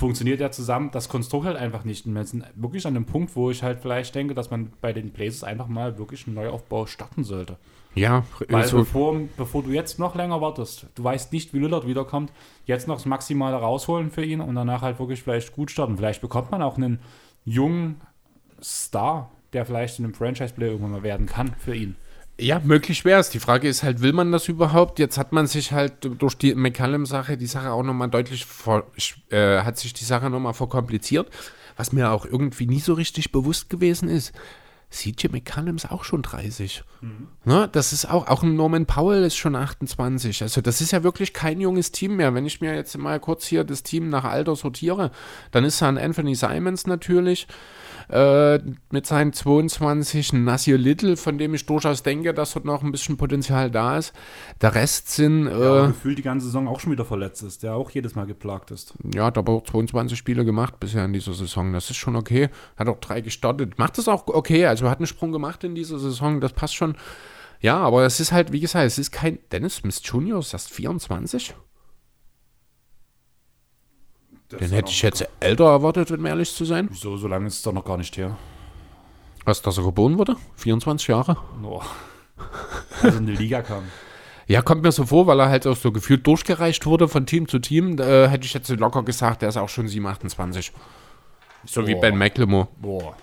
[0.01, 2.07] funktioniert ja zusammen das Konstrukt halt einfach nicht.
[2.07, 4.93] Und wir sind wirklich an dem Punkt, wo ich halt vielleicht denke, dass man bei
[4.93, 7.59] den Blazers einfach mal wirklich einen Neuaufbau starten sollte.
[7.95, 11.87] Ja, weil so bevor, bevor du jetzt noch länger wartest, du weißt nicht, wie Lillard
[11.87, 12.33] wiederkommt,
[12.65, 15.97] jetzt noch das Maximale rausholen für ihn und danach halt wirklich vielleicht gut starten.
[15.97, 17.01] Vielleicht bekommt man auch einen
[17.45, 18.01] jungen
[18.63, 21.97] Star, der vielleicht in einem Franchise-Player irgendwann mal werden kann für ihn.
[22.41, 23.29] Ja, möglich wäre es.
[23.29, 24.99] Die Frage ist halt, will man das überhaupt?
[24.99, 28.85] Jetzt hat man sich halt durch die McCallum-Sache die Sache auch nochmal deutlich vor,
[29.29, 31.29] äh, hat sich die Sache nochmal verkompliziert,
[31.77, 34.33] was mir auch irgendwie nie so richtig bewusst gewesen ist.
[34.91, 36.83] CJ McCallum ist auch schon 30.
[37.01, 37.29] Mhm.
[37.45, 40.43] Ne, das ist auch, auch ein Norman Powell ist schon 28.
[40.43, 42.35] Also das ist ja wirklich kein junges Team mehr.
[42.35, 45.13] Wenn ich mir jetzt mal kurz hier das Team nach Alter sortiere,
[45.53, 47.47] dann ist da ein Anthony Simons natürlich
[48.11, 48.59] äh,
[48.91, 52.93] mit seinen 22, ein Nasir Little, von dem ich durchaus denke, dass dort noch ein
[52.93, 54.13] bisschen Potenzial da ist.
[54.61, 55.47] Der Rest sind...
[55.47, 58.27] Äh, ja, gefühlt die ganze Saison auch schon wieder verletzt ist, der auch jedes Mal
[58.27, 58.95] geplagt ist.
[59.15, 61.73] Ja, hat aber auch 22 Spiele gemacht bisher in dieser Saison.
[61.73, 62.49] Das ist schon okay.
[62.77, 63.79] Hat auch drei gestartet.
[63.79, 64.67] Macht das auch okay.
[64.67, 66.41] Also hat einen Sprung gemacht in dieser Saison.
[66.41, 66.97] Das passt schon.
[67.61, 70.71] Ja, aber es ist halt, wie gesagt, es ist kein Dennis Smith Jr., ist erst
[70.71, 71.55] 24.
[74.51, 76.89] Das Den hätte ich jetzt älter erwartet, um ehrlich zu sein.
[76.91, 78.37] Wieso, so lange ist es doch noch gar nicht her.
[79.45, 80.37] Was, dass er geboren wurde?
[80.57, 81.37] 24 Jahre?
[81.63, 81.81] Oh.
[83.03, 83.85] Also in die Liga kam.
[84.47, 87.47] Ja, kommt mir so vor, weil er halt auch so gefühlt durchgereicht wurde von Team
[87.47, 87.97] zu Team.
[87.97, 90.73] Da hätte ich jetzt locker gesagt, der ist auch schon 27.
[91.65, 91.87] So Boah.
[91.89, 92.67] wie Ben McLemore.
[92.81, 93.15] Boah.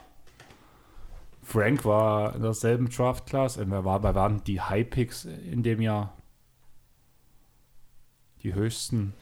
[1.43, 3.59] Frank war in derselben Draft-Class.
[3.61, 6.13] Wer war, wer waren die High-Picks in dem Jahr?
[8.43, 9.13] Die höchsten.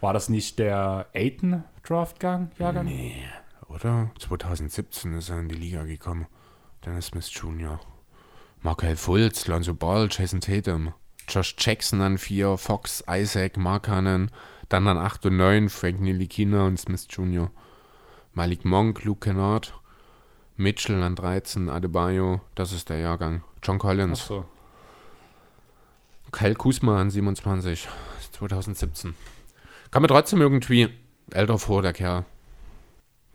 [0.00, 2.50] War das nicht der Aiton Draftgang?
[2.58, 2.86] Jahrgang?
[2.86, 3.22] Nee,
[3.68, 4.10] oder?
[4.18, 6.26] 2017 ist er in die Liga gekommen.
[6.84, 7.80] Dennis Smith Jr.
[8.62, 10.92] Markel Fultz, Lonzo Ball, Jason Tatum.
[11.28, 14.30] Josh Jackson an 4, Fox, Isaac, Markanen.
[14.68, 17.50] Dann an 8 und 9 Frank Nilikina und Smith Jr.
[18.34, 19.74] Malik Monk, Luke Kennard.
[20.56, 23.42] Mitchell an 13, Adebayo, das ist der Jahrgang.
[23.62, 24.20] John Collins.
[24.22, 24.44] Ach so.
[26.32, 27.88] Kyle Kuzma an 27,
[28.32, 29.14] 2017.
[29.90, 30.88] Kam mir trotzdem irgendwie
[31.30, 32.24] älter vor, der Kerl.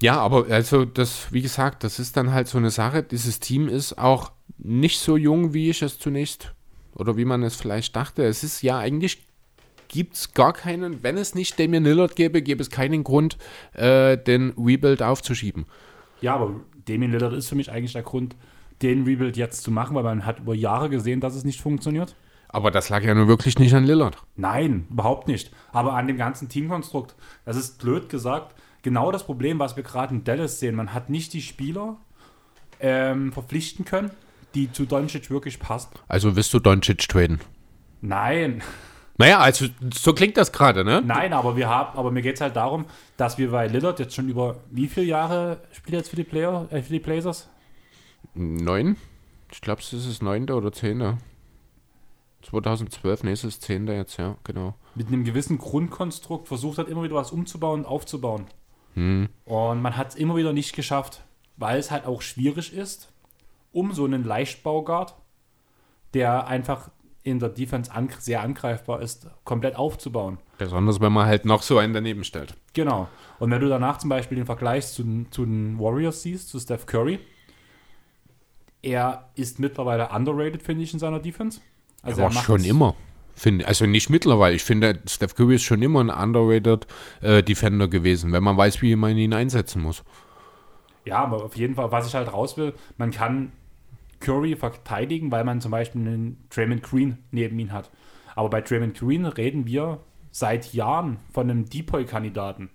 [0.01, 3.04] Ja, aber also das, wie gesagt, das ist dann halt so eine Sache.
[3.04, 6.54] Dieses Team ist auch nicht so jung, wie ich es zunächst
[6.95, 8.24] oder wie man es vielleicht dachte.
[8.24, 9.26] Es ist ja eigentlich
[9.88, 13.38] gibt es gar keinen, wenn es nicht Damian Lillard gäbe, gäbe es keinen Grund,
[13.74, 15.66] äh, den Rebuild aufzuschieben.
[16.20, 18.36] Ja, aber Damian Lillard ist für mich eigentlich der Grund,
[18.82, 22.16] den Rebuild jetzt zu machen, weil man hat über Jahre gesehen, dass es nicht funktioniert.
[22.54, 24.16] Aber das lag ja nur wirklich nicht an Lillard.
[24.36, 25.51] Nein, überhaupt nicht.
[25.72, 27.16] Aber an dem ganzen Teamkonstrukt.
[27.45, 28.56] Das ist blöd gesagt.
[28.84, 30.76] Genau das Problem, was wir gerade in Dallas sehen.
[30.76, 31.97] Man hat nicht die Spieler
[32.80, 34.12] ähm, verpflichten können,
[34.54, 35.89] die zu Doncic wirklich passen.
[36.08, 37.41] Also wirst du Doncic traden?
[38.01, 38.62] Nein.
[39.18, 41.01] Naja, also so klingt das gerade, ne?
[41.04, 42.86] Nein, aber wir haben, aber mir geht es halt darum,
[43.18, 46.24] dass wir bei Lillard jetzt schon über wie viele Jahre spielt er jetzt für die
[46.24, 47.49] Player, äh, für die Blazers?
[48.36, 48.97] Neun.
[49.51, 51.18] Ich glaube, es ist das neunte oder zehnte.
[52.62, 53.88] 2012, nächstes 10.
[53.88, 54.76] jetzt, ja, genau.
[54.95, 58.45] Mit einem gewissen Grundkonstrukt versucht hat, immer wieder was umzubauen und aufzubauen.
[58.93, 59.30] Hm.
[59.45, 61.24] Und man hat es immer wieder nicht geschafft,
[61.58, 63.12] weil es halt auch schwierig ist,
[63.72, 65.16] um so einen Leichtbaugard,
[66.14, 66.91] der einfach
[67.24, 70.38] in der Defense an, sehr angreifbar ist, komplett aufzubauen.
[70.58, 72.56] Besonders, wenn man halt noch so einen daneben stellt.
[72.74, 73.08] Genau.
[73.39, 76.86] Und wenn du danach zum Beispiel den Vergleich zu, zu den Warriors siehst, zu Steph
[76.86, 77.20] Curry,
[78.82, 81.62] er ist mittlerweile underrated, finde ich, in seiner Defense.
[82.04, 82.95] Also er war schon immer.
[83.36, 84.56] Find, also nicht mittlerweile.
[84.56, 86.86] Ich finde, Steph Curry ist schon immer ein underrated
[87.22, 90.04] äh, Defender gewesen, wenn man weiß, wie man ihn einsetzen muss.
[91.06, 93.51] Ja, aber auf jeden Fall, was ich halt raus will, man kann
[94.20, 97.89] Curry verteidigen, weil man zum Beispiel einen Draymond Green neben ihm hat.
[98.36, 99.99] Aber bei Draymond Green reden wir
[100.32, 102.70] seit Jahren von einem Depoy-Kandidaten.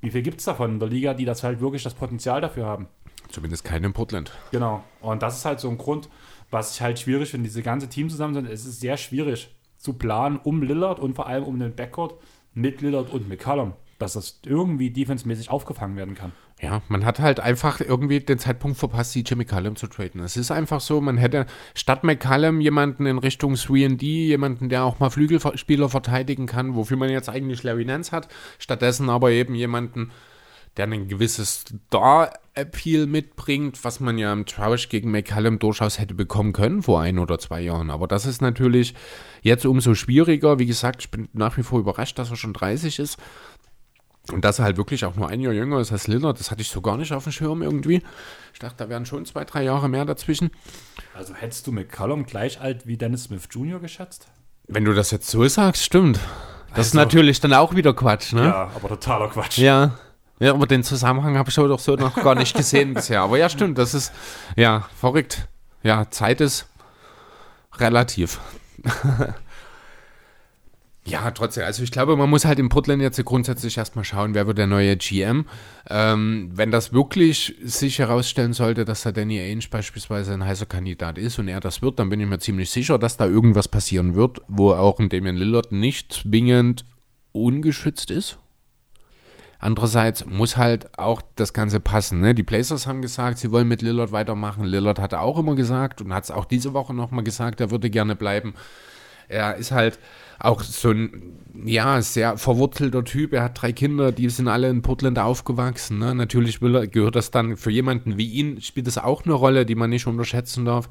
[0.00, 2.66] Wie viel gibt es davon in der Liga, die das halt wirklich das Potenzial dafür
[2.66, 2.86] haben?
[3.30, 4.30] Zumindest keinen in Portland.
[4.52, 4.84] Genau.
[5.00, 6.08] Und das ist halt so ein Grund,
[6.50, 10.38] was ich halt schwierig finde, diese ganze Team zusammen, es ist sehr schwierig zu planen
[10.42, 12.20] um Lillard und vor allem um den Backcourt
[12.54, 16.32] mit Lillard und McCallum, dass das irgendwie defensemäßig aufgefangen werden kann.
[16.60, 20.22] Ja, man hat halt einfach irgendwie den Zeitpunkt verpasst, CJ McCallum zu traden.
[20.22, 21.44] Es ist einfach so, man hätte
[21.74, 27.10] statt McCallum jemanden in Richtung 3D, jemanden, der auch mal Flügelspieler verteidigen kann, wofür man
[27.10, 28.28] jetzt eigentlich Larry Nance hat,
[28.58, 30.10] stattdessen aber eben jemanden,
[30.76, 36.52] der ein gewisses Star-Appeal mitbringt, was man ja im Trash gegen McCallum durchaus hätte bekommen
[36.52, 37.90] können vor ein oder zwei Jahren.
[37.90, 38.94] Aber das ist natürlich
[39.42, 40.58] jetzt umso schwieriger.
[40.58, 43.18] Wie gesagt, ich bin nach wie vor überrascht, dass er schon 30 ist.
[44.32, 46.60] Und dass er halt wirklich auch nur ein Jahr jünger ist als Lillard, das hatte
[46.60, 48.02] ich so gar nicht auf dem Schirm irgendwie.
[48.52, 50.50] Ich dachte, da wären schon zwei, drei Jahre mehr dazwischen.
[51.14, 53.78] Also hättest du McCallum gleich alt wie Dennis Smith Jr.
[53.78, 54.26] geschätzt?
[54.66, 56.18] Wenn du das jetzt so sagst, stimmt.
[56.70, 58.46] Das also, ist natürlich dann auch wieder Quatsch, ne?
[58.46, 59.58] Ja, aber totaler Quatsch.
[59.58, 59.96] Ja,
[60.38, 63.22] ja, aber den Zusammenhang habe ich doch so noch gar nicht gesehen bisher.
[63.22, 64.12] Aber ja, stimmt, das ist
[64.54, 65.48] ja verrückt.
[65.82, 66.66] Ja, Zeit ist
[67.78, 68.38] relativ.
[71.06, 71.64] ja, trotzdem.
[71.64, 74.66] Also ich glaube, man muss halt in Portland jetzt grundsätzlich erstmal schauen, wer wird der
[74.66, 75.46] neue GM.
[75.88, 81.16] Ähm, wenn das wirklich sich herausstellen sollte, dass der Danny Ainge beispielsweise ein heißer Kandidat
[81.16, 84.14] ist und er das wird, dann bin ich mir ziemlich sicher, dass da irgendwas passieren
[84.14, 86.84] wird, wo auch ein Damian Lillard nicht zwingend
[87.32, 88.38] ungeschützt ist
[89.58, 92.20] Andererseits muss halt auch das Ganze passen.
[92.20, 92.34] Ne?
[92.34, 94.64] Die Blazers haben gesagt, sie wollen mit Lillard weitermachen.
[94.64, 97.88] Lillard hatte auch immer gesagt und hat es auch diese Woche nochmal gesagt, er würde
[97.88, 98.54] gerne bleiben.
[99.28, 99.98] Er ist halt
[100.38, 103.32] auch so ein, ja, sehr verwurzelter Typ.
[103.32, 105.98] Er hat drei Kinder, die sind alle in Portland aufgewachsen.
[105.98, 106.14] Ne?
[106.14, 109.74] Natürlich er, gehört das dann für jemanden wie ihn, spielt das auch eine Rolle, die
[109.74, 110.88] man nicht unterschätzen darf.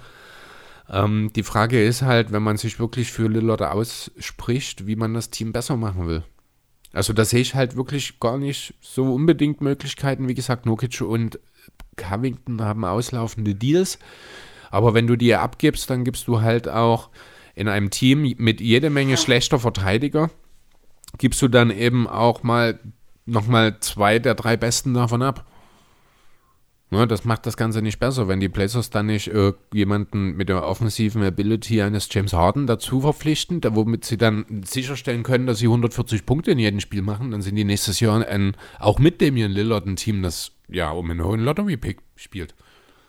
[0.89, 5.29] Ähm, die Frage ist halt, wenn man sich wirklich für Lillard ausspricht, wie man das
[5.29, 6.23] Team besser machen will.
[6.95, 10.29] Also da sehe ich halt wirklich gar nicht so unbedingt Möglichkeiten.
[10.29, 11.39] Wie gesagt, Nokic und
[11.97, 13.99] Covington haben auslaufende Deals.
[14.71, 17.09] Aber wenn du die abgibst, dann gibst du halt auch
[17.53, 20.29] in einem Team mit jede Menge schlechter Verteidiger,
[21.17, 22.79] gibst du dann eben auch mal
[23.25, 25.45] nochmal zwei der drei Besten davon ab.
[26.95, 30.47] Ja, das macht das Ganze nicht besser, wenn die Blazers dann nicht äh, jemanden mit
[30.47, 35.59] der offensiven Ability eines James Harden dazu verpflichten, da, womit sie dann sicherstellen können, dass
[35.59, 39.21] sie 140 Punkte in jedem Spiel machen, dann sind die nächstes Jahr ein, auch mit
[39.21, 42.55] Damian Lillard ein Team, das ja um einen hohen Lottery-Pick spielt.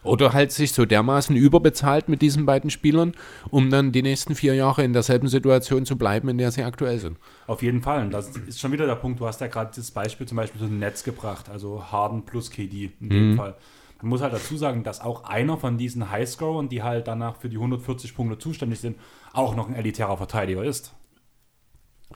[0.02, 3.14] Oder halt sich so dermaßen überbezahlt mit diesen beiden Spielern,
[3.50, 6.98] um dann die nächsten vier Jahre in derselben Situation zu bleiben, in der sie aktuell
[6.98, 7.18] sind.
[7.46, 8.02] Auf jeden Fall.
[8.02, 9.20] Und das ist schon wieder der Punkt.
[9.20, 12.50] Du hast ja gerade das Beispiel zum Beispiel zu dem Netz gebracht, also Harden plus
[12.50, 13.36] KD in dem mhm.
[13.36, 13.56] Fall.
[14.02, 17.48] Man muss halt dazu sagen, dass auch einer von diesen Highscorern, die halt danach für
[17.48, 18.98] die 140 Punkte zuständig sind,
[19.32, 20.94] auch noch ein elitärer Verteidiger ist.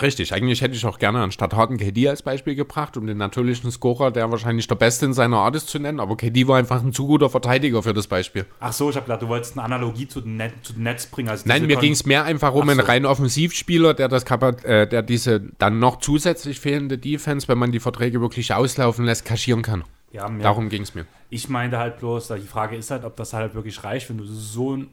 [0.01, 3.71] Richtig, eigentlich hätte ich auch gerne anstatt Harden KD als Beispiel gebracht, um den natürlichen
[3.73, 6.83] Scorer, der wahrscheinlich der Beste in seiner Art ist, zu nennen, aber KD war einfach
[6.83, 8.47] ein zu guter Verteidiger für das Beispiel.
[8.61, 11.07] Ach so, ich habe gedacht, du wolltest eine Analogie zu den, Net, zu den Netz
[11.07, 11.29] bringen.
[11.29, 12.71] Also Nein, mir ging es mehr einfach um so.
[12.71, 17.73] einen rein Offensivspieler, der, das äh, der diese dann noch zusätzlich fehlende Defense, wenn man
[17.73, 19.85] die Verträge wirklich auslaufen lässt, kaschieren kann.
[20.13, 21.07] Ja, Darum ging es mir.
[21.29, 24.25] Ich meinte halt bloß, die Frage ist halt, ob das halt wirklich reicht, wenn du
[24.25, 24.89] so ein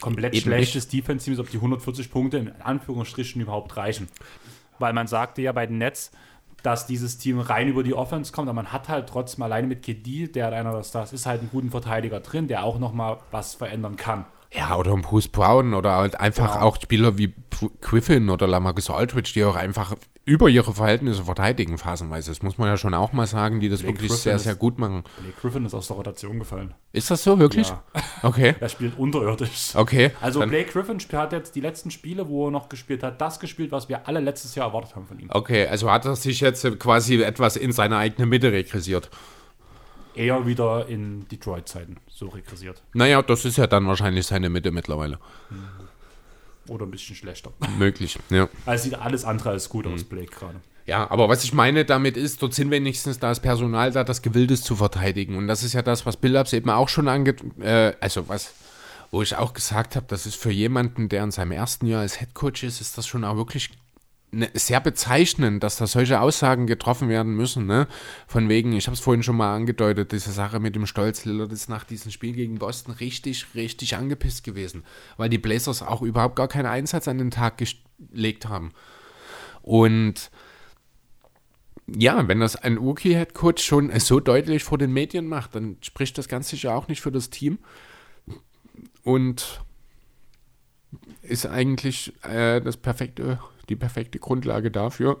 [0.00, 4.08] komplett Eben schlechtes Defense-Team ist, ob die 140 Punkte in Anführungsstrichen überhaupt reichen.
[4.78, 6.12] Weil man sagte ja bei den Nets,
[6.62, 9.82] dass dieses Team rein über die Offense kommt, aber man hat halt trotzdem alleine mit
[9.82, 13.54] Kedil, der einer der Stars ist, halt einen guten Verteidiger drin, der auch nochmal was
[13.54, 14.24] verändern kann.
[14.52, 16.66] Ja, oder ein Bruce Brown oder halt einfach genau.
[16.66, 17.32] auch Spieler wie
[17.80, 19.94] Griffin oder Lamarcus Aldridge, die auch einfach
[20.30, 22.30] über ihre Verhältnisse verteidigen, phasenweise.
[22.30, 24.54] Das muss man ja schon auch mal sagen, die das Blake wirklich Griffin sehr, sehr
[24.54, 25.02] gut machen.
[25.18, 26.72] Blake Griffin ist aus der Rotation gefallen.
[26.92, 27.68] Ist das so, wirklich?
[27.68, 27.82] Ja.
[28.22, 28.54] Okay.
[28.60, 29.74] er spielt unterirdisch.
[29.74, 30.10] Okay.
[30.20, 33.72] Also Blake Griffin hat jetzt die letzten Spiele, wo er noch gespielt hat, das gespielt,
[33.72, 35.28] was wir alle letztes Jahr erwartet haben von ihm.
[35.30, 39.10] Okay, also hat er sich jetzt quasi etwas in seine eigene Mitte regressiert
[40.14, 42.82] eher wieder in Detroit-Zeiten so regressiert.
[42.92, 45.18] Naja, das ist ja dann wahrscheinlich seine Mitte mittlerweile.
[45.48, 45.89] Mhm.
[46.70, 47.52] Oder ein bisschen schlechter.
[47.78, 48.48] Möglich, ja.
[48.64, 49.94] Also sieht alles andere als gut mhm.
[49.94, 50.60] aus, Blake gerade.
[50.86, 54.52] Ja, aber was ich meine damit ist, dort sind wenigstens das Personal da, das gewillt
[54.52, 55.36] ist zu verteidigen.
[55.36, 57.34] Und das ist ja das, was Billups eben auch schon ange...
[57.60, 58.54] Äh, also was,
[59.10, 62.20] wo ich auch gesagt habe, das ist für jemanden, der in seinem ersten Jahr als
[62.20, 63.70] Headcoach ist, ist das schon auch wirklich
[64.54, 67.66] sehr bezeichnend, dass da solche Aussagen getroffen werden müssen.
[67.66, 67.88] Ne?
[68.26, 71.24] Von wegen, ich habe es vorhin schon mal angedeutet, diese Sache mit dem Stolz.
[71.24, 74.84] Lillard ist nach diesem Spiel gegen Boston richtig, richtig angepisst gewesen,
[75.16, 77.60] weil die Blazers auch überhaupt gar keinen Einsatz an den Tag
[78.12, 78.70] gelegt haben.
[79.62, 80.30] Und
[81.86, 86.28] ja, wenn das ein Rookie-Head-Coach schon so deutlich vor den Medien macht, dann spricht das
[86.28, 87.58] ganz sicher auch nicht für das Team.
[89.02, 89.60] Und
[91.22, 93.40] ist eigentlich äh, das perfekte
[93.70, 95.20] die perfekte Grundlage dafür,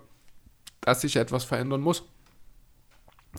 [0.80, 2.04] dass sich etwas verändern muss.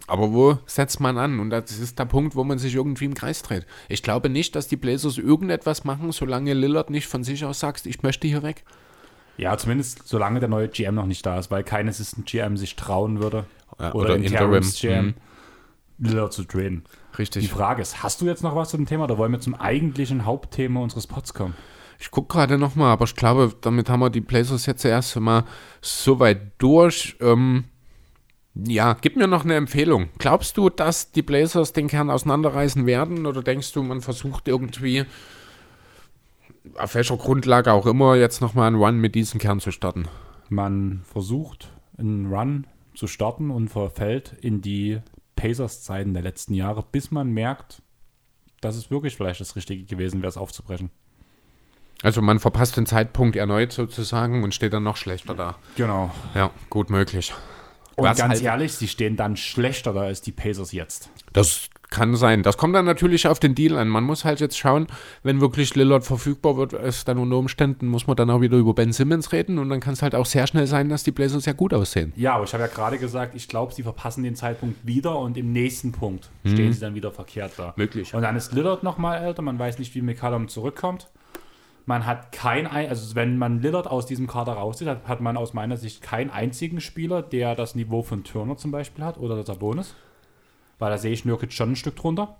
[0.07, 1.39] Aber wo setzt man an?
[1.39, 3.65] Und das ist der Punkt, wo man sich irgendwie im Kreis dreht.
[3.89, 7.85] Ich glaube nicht, dass die Blazers irgendetwas machen, solange Lillard nicht von sich aus sagt,
[7.85, 8.63] ich möchte hier weg.
[9.37, 12.75] Ja, zumindest solange der neue GM noch nicht da ist, weil kein Assistant GM sich
[12.75, 13.45] trauen würde.
[13.79, 15.13] Ja, oder, oder Interim GM mhm.
[15.97, 16.83] Lillard zu traden.
[17.17, 17.43] Richtig.
[17.43, 19.55] Die Frage ist, hast du jetzt noch was zu dem Thema oder wollen wir zum
[19.55, 21.55] eigentlichen Hauptthema unseres Pods kommen?
[22.01, 25.43] Ich gucke gerade nochmal, aber ich glaube, damit haben wir die Blazers jetzt erst mal
[25.81, 27.15] so weit durch.
[27.21, 27.65] Ähm,
[28.55, 30.09] ja, gib mir noch eine Empfehlung.
[30.17, 35.05] Glaubst du, dass die Blazers den Kern auseinanderreißen werden oder denkst du, man versucht irgendwie
[36.75, 40.07] auf welcher Grundlage auch immer jetzt nochmal einen Run mit diesem Kern zu starten?
[40.49, 45.01] Man versucht einen Run zu starten und verfällt in die
[45.35, 47.83] Pacers-Zeiten der letzten Jahre, bis man merkt,
[48.59, 50.89] dass es wirklich vielleicht das Richtige gewesen wäre, es aufzubrechen.
[52.03, 55.55] Also man verpasst den Zeitpunkt erneut sozusagen und steht dann noch schlechter da.
[55.75, 56.11] Genau.
[56.33, 57.33] Ja, gut möglich.
[57.95, 61.09] Und Was ganz halt ehrlich, sie stehen dann schlechter da als die Pacers jetzt.
[61.33, 62.41] Das kann sein.
[62.41, 63.89] Das kommt dann natürlich auf den Deal an.
[63.89, 64.87] Man muss halt jetzt schauen,
[65.23, 68.73] wenn wirklich Lillard verfügbar wird, ist dann unter Umständen, muss man dann auch wieder über
[68.73, 71.43] Ben Simmons reden und dann kann es halt auch sehr schnell sein, dass die Blazers
[71.43, 72.13] sehr gut aussehen.
[72.15, 75.37] Ja, aber ich habe ja gerade gesagt, ich glaube, sie verpassen den Zeitpunkt wieder und
[75.37, 76.51] im nächsten Punkt mhm.
[76.53, 77.73] stehen sie dann wieder verkehrt da.
[77.75, 78.13] Möglich.
[78.13, 81.07] Und dann ist Lillard nochmal älter, man weiß nicht, wie McCallum zurückkommt.
[81.85, 85.37] Man hat kein, ein- also wenn man Lillard aus diesem Kader rauszieht, hat, hat man
[85.37, 89.35] aus meiner Sicht keinen einzigen Spieler, der das Niveau von Turner zum Beispiel hat oder
[89.35, 89.95] der Sabonis.
[90.79, 92.37] Weil da sehe ich Nurkic schon ein Stück drunter.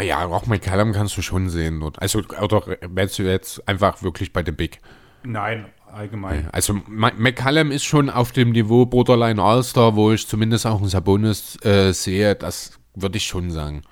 [0.00, 2.00] Ja, auch McCallum kannst du schon sehen dort.
[2.00, 4.80] Also, oder wärst du jetzt einfach wirklich bei The Big?
[5.24, 6.48] Nein, allgemein.
[6.52, 11.56] Also, McCallum ist schon auf dem Niveau Borderline All-Star, wo ich zumindest auch einen Sabonis
[11.64, 12.34] äh, sehe.
[12.36, 13.82] Das würde ich schon sagen.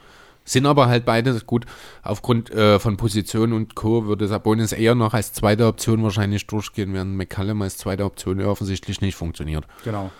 [0.49, 1.67] Sind aber halt beide gut.
[2.03, 4.07] Aufgrund äh, von Position und Co.
[4.07, 9.03] würde Sabonis eher noch als zweite Option wahrscheinlich durchgehen, während McCallum als zweite Option offensichtlich
[9.03, 9.67] nicht funktioniert.
[9.85, 10.11] Genau.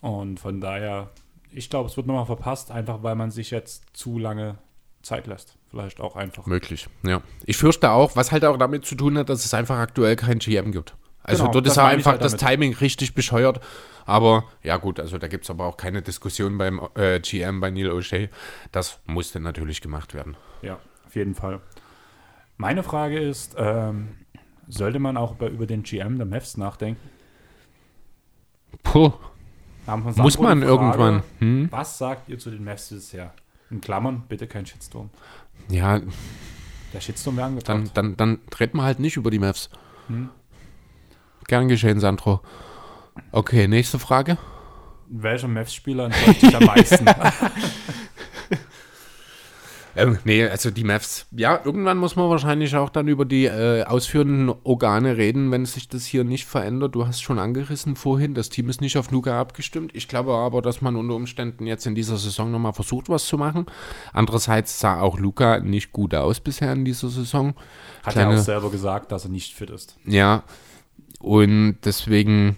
[0.00, 1.10] Und von daher,
[1.50, 4.58] ich glaube, es wird nochmal verpasst, einfach weil man sich jetzt zu lange
[5.02, 5.56] Zeit lässt.
[5.70, 6.46] Vielleicht auch einfach.
[6.46, 7.20] Möglich, ja.
[7.44, 10.38] Ich fürchte auch, was halt auch damit zu tun hat, dass es einfach aktuell kein
[10.38, 10.94] GM gibt.
[11.24, 12.36] Also Genau, dort ist einfach halt das.
[12.36, 13.60] Timing richtig bescheuert.
[14.04, 17.70] Aber ja gut, also da gibt es aber auch keine Diskussion beim äh, GM bei
[17.70, 18.28] Neil O'Shea.
[18.72, 20.36] Das musste natürlich gemacht werden.
[20.62, 21.60] Ja, auf jeden Fall.
[22.56, 24.08] Meine Frage ist, ähm,
[24.68, 27.00] sollte man auch über, über den GM der Mavs nachdenken?
[28.82, 29.12] Puh,
[30.16, 30.64] muss man Frage.
[30.72, 31.22] irgendwann.
[31.38, 31.68] Hm?
[31.70, 33.32] Was sagt ihr zu den Mavs bisher?
[33.70, 35.10] In Klammern, bitte kein Shitstorm.
[35.68, 36.00] Ja,
[36.92, 37.96] Der Shitstorm wäre dann, angebracht.
[37.96, 39.70] dann, dann reden wir halt nicht über die Mavs.
[40.08, 40.28] Hm.
[41.48, 42.40] Gern geschehen, Sandro.
[43.30, 44.38] Okay, nächste Frage.
[45.08, 47.06] Welcher Mavs-Spieler enttäuscht dich am meisten?
[49.94, 51.26] Ähm, nee, also die Mavs.
[51.32, 55.86] Ja, irgendwann muss man wahrscheinlich auch dann über die äh, ausführenden Organe reden, wenn sich
[55.88, 56.94] das hier nicht verändert.
[56.94, 59.90] Du hast schon angerissen vorhin, das Team ist nicht auf Luca abgestimmt.
[59.94, 63.36] Ich glaube aber, dass man unter Umständen jetzt in dieser Saison nochmal versucht, was zu
[63.36, 63.66] machen.
[64.14, 67.54] Andererseits sah auch Luca nicht gut aus bisher in dieser Saison.
[68.02, 69.98] Hat Kleine- er auch selber gesagt, dass er nicht fit ist.
[70.06, 70.42] Ja,
[71.22, 72.56] und deswegen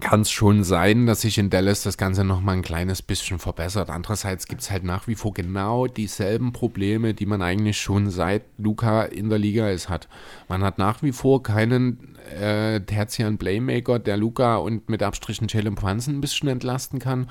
[0.00, 3.90] kann es schon sein, dass sich in Dallas das Ganze nochmal ein kleines bisschen verbessert.
[3.90, 8.44] Andererseits gibt es halt nach wie vor genau dieselben Probleme, die man eigentlich schon seit
[8.58, 10.08] Luca in der Liga ist hat.
[10.48, 15.74] Man hat nach wie vor keinen äh, tertiären Playmaker, der Luca und mit Abstrichen Jalen
[15.74, 17.28] Brunson ein bisschen entlasten kann.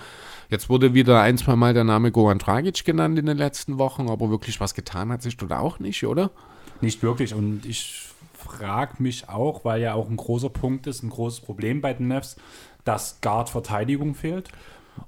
[0.50, 4.10] Jetzt wurde wieder ein, zwei Mal der Name Goran Dragic genannt in den letzten Wochen,
[4.10, 6.32] aber wirklich was getan hat sich dort auch nicht, oder?
[6.82, 7.34] Nicht wirklich.
[7.34, 8.07] Und ich
[8.38, 12.08] frage mich auch, weil ja auch ein großer Punkt ist, ein großes Problem bei den
[12.08, 12.38] Mavs,
[12.86, 14.50] dass Guard-Verteidigung fehlt.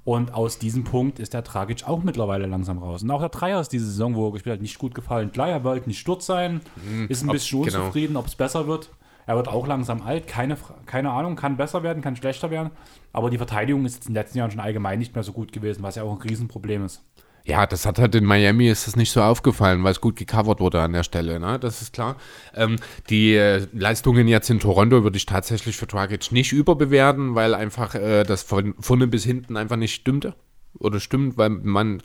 [0.04, 3.02] Und aus diesem Punkt ist der Tragic auch mittlerweile langsam raus.
[3.02, 5.32] Und auch der Dreier ist diese Saison, wo er gespielt hat, nicht gut gefallen.
[5.32, 6.62] Klar, er wollte nicht Sturz sein,
[7.08, 7.80] ist ein ob- bisschen genau.
[7.80, 8.90] unzufrieden, ob es besser wird.
[9.26, 10.58] Er wird auch langsam alt, keine,
[10.88, 12.72] keine Ahnung, kann besser werden, kann schlechter werden.
[13.14, 15.52] Aber die Verteidigung ist jetzt in den letzten Jahren schon allgemein nicht mehr so gut
[15.52, 17.04] gewesen, was ja auch ein Riesenproblem ist.
[17.50, 20.60] Ja, das hat halt in Miami ist das nicht so aufgefallen, weil es gut gecovert
[20.60, 21.58] wurde an der Stelle, ne?
[21.58, 22.16] Das ist klar.
[22.54, 22.76] Ähm,
[23.10, 27.96] die äh, Leistungen jetzt in Toronto würde ich tatsächlich für Dragic nicht überbewerten, weil einfach
[27.96, 30.36] äh, das von vorne bis hinten einfach nicht stimmte.
[30.78, 32.04] Oder stimmt, weil man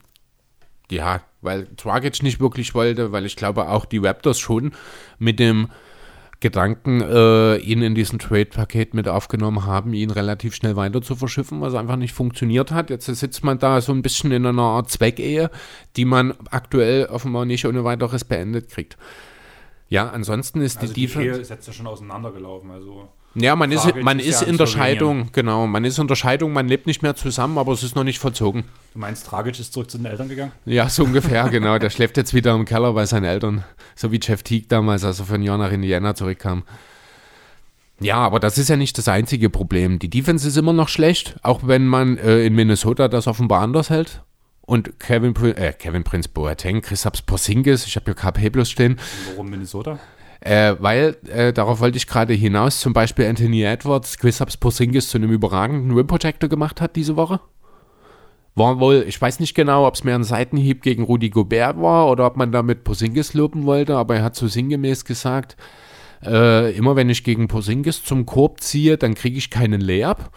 [0.91, 4.73] ja, weil Dragic nicht wirklich wollte, weil ich glaube auch die Raptors schon
[5.19, 5.69] mit dem
[6.45, 11.63] Gedanken, äh, ihn in diesen Trade-Paket mit aufgenommen haben, ihn relativ schnell weiter zu verschiffen,
[11.63, 12.91] was einfach nicht funktioniert hat.
[12.91, 15.51] Jetzt sitzt man da so ein bisschen in einer Art Zweckehe,
[15.97, 18.99] die man aktuell offenbar nicht ohne weiteres beendet kriegt.
[19.89, 21.41] Ja, ansonsten ist Also die die Ehe Defense.
[21.41, 22.71] ist jetzt ja schon auseinandergelaufen.
[22.73, 24.95] Also Ja, man ist, man ist ist ja in in der Slowenien.
[24.95, 27.97] Scheidung, genau, man ist in der Scheidung, man lebt nicht mehr zusammen, aber es ist
[27.97, 28.65] noch nicht vollzogen.
[28.93, 30.53] du meinst, Tragic ist zurück zu den Eltern gegangen?
[30.65, 31.79] Ja, so ungefähr, genau.
[31.79, 33.65] Der schläft jetzt wieder im Keller bei seinen Eltern.
[33.97, 36.63] So wie Jeff Teague damals, als er ein Jahr nach Indiana zurückkam.
[38.01, 39.99] Ja, aber das ist ja nicht das einzige Problem.
[39.99, 43.91] Die Defense ist immer noch schlecht, auch wenn man äh, in Minnesota das offenbar anders
[43.91, 44.23] hält.
[44.63, 48.99] Und Kevin, Prin äh, Kevin Prince Boateng, Christaps Porzingis, ich habe hier KP bloß stehen,
[49.31, 49.99] Warum Minnesota?
[50.45, 55.17] Äh, weil, äh, darauf wollte ich gerade hinaus, zum Beispiel Anthony Edwards, Christaps Porzingis zu
[55.17, 57.41] einem überragenden Rim Protector gemacht hat diese Woche.
[58.55, 62.09] War wohl, ich weiß nicht genau, ob es mehr ein Seitenhieb gegen Rudi Gobert war
[62.11, 65.57] oder ob man damit Porzingis loben wollte, aber er hat so sinngemäß gesagt,
[66.23, 70.31] äh, immer wenn ich gegen Porzingis zum Korb ziehe, dann kriege ich keinen Layup.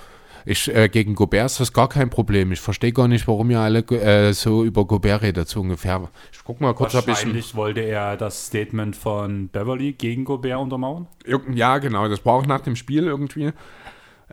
[0.50, 2.54] Ich, äh, gegen Gobert ist das gar kein Problem.
[2.54, 6.10] Ich verstehe gar nicht, warum ihr alle äh, so über Gobert redet, so ungefähr.
[6.32, 7.08] Ich guck mal kurz, ob ich...
[7.10, 11.08] Wahrscheinlich wollte er das Statement von Beverly gegen Gobert untermauern.
[11.54, 13.52] Ja, genau, das war auch nach dem Spiel irgendwie.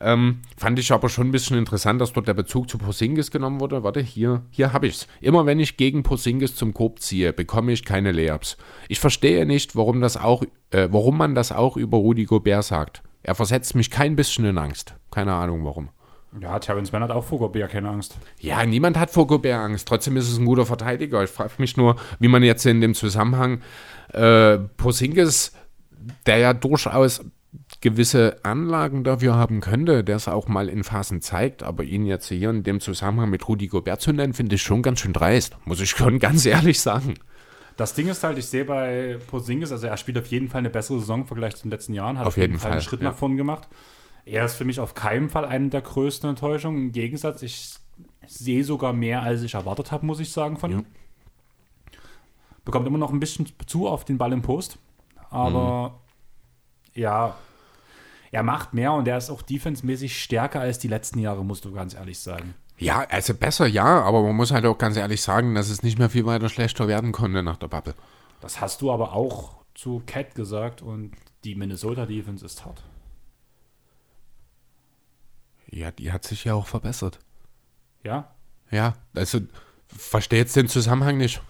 [0.00, 3.58] Ähm, fand ich aber schon ein bisschen interessant, dass dort der Bezug zu Porzingis genommen
[3.58, 3.82] wurde.
[3.82, 5.08] Warte, hier, hier habe ich's.
[5.20, 8.56] Immer wenn ich gegen Porzingis zum Korb ziehe, bekomme ich keine Layups.
[8.88, 13.02] Ich verstehe nicht, warum das auch, äh, warum man das auch über Rudi Gobert sagt.
[13.24, 14.94] Er versetzt mich kein bisschen in Angst.
[15.10, 15.88] Keine Ahnung warum.
[16.40, 18.16] Ja, Terrence Mann hat auch vor Gobert keine Angst.
[18.40, 19.86] Ja, niemand hat vor Gobert Angst.
[19.86, 21.22] Trotzdem ist es ein guter Verteidiger.
[21.22, 23.60] Ich frage mich nur, wie man jetzt in dem Zusammenhang
[24.12, 25.52] äh, Porzingis,
[26.26, 27.24] der ja durchaus
[27.80, 32.28] gewisse Anlagen dafür haben könnte, der es auch mal in Phasen zeigt, aber ihn jetzt
[32.28, 35.56] hier in dem Zusammenhang mit Rudi Gobert zu nennen, finde ich schon ganz schön dreist.
[35.64, 37.14] Muss ich schon ganz ehrlich sagen.
[37.76, 40.70] Das Ding ist halt, ich sehe bei Posingis, also er spielt auf jeden Fall eine
[40.70, 43.10] bessere Saison im Vergleich zu den letzten Jahren, hat Auf jeden Fall, einen Schritt ja.
[43.10, 43.68] nach vorn gemacht.
[44.26, 46.86] Er ist für mich auf keinen Fall eine der größten Enttäuschungen.
[46.86, 47.74] Im Gegensatz, ich
[48.26, 50.78] sehe sogar mehr, als ich erwartet habe, muss ich sagen, von Ja.
[50.78, 50.86] ihm.
[52.64, 54.78] Bekommt immer noch ein bisschen zu auf den Ball im Post,
[55.30, 55.90] aber
[56.94, 57.00] Mhm.
[57.00, 57.34] ja,
[58.32, 61.72] er macht mehr und er ist auch defensemäßig stärker als die letzten Jahre, musst du
[61.72, 62.54] ganz ehrlich sagen.
[62.78, 65.98] Ja, also besser ja, aber man muss halt auch ganz ehrlich sagen, dass es nicht
[65.98, 67.94] mehr viel weiter schlechter werden konnte nach der Bubble.
[68.40, 71.12] Das hast du aber auch zu Cat gesagt und
[71.44, 72.82] die Minnesota Defense ist hart.
[75.74, 77.18] Ja, die hat sich ja auch verbessert.
[78.04, 78.30] Ja,
[78.70, 79.40] Ja, also
[79.88, 81.40] verstehe jetzt den Zusammenhang nicht.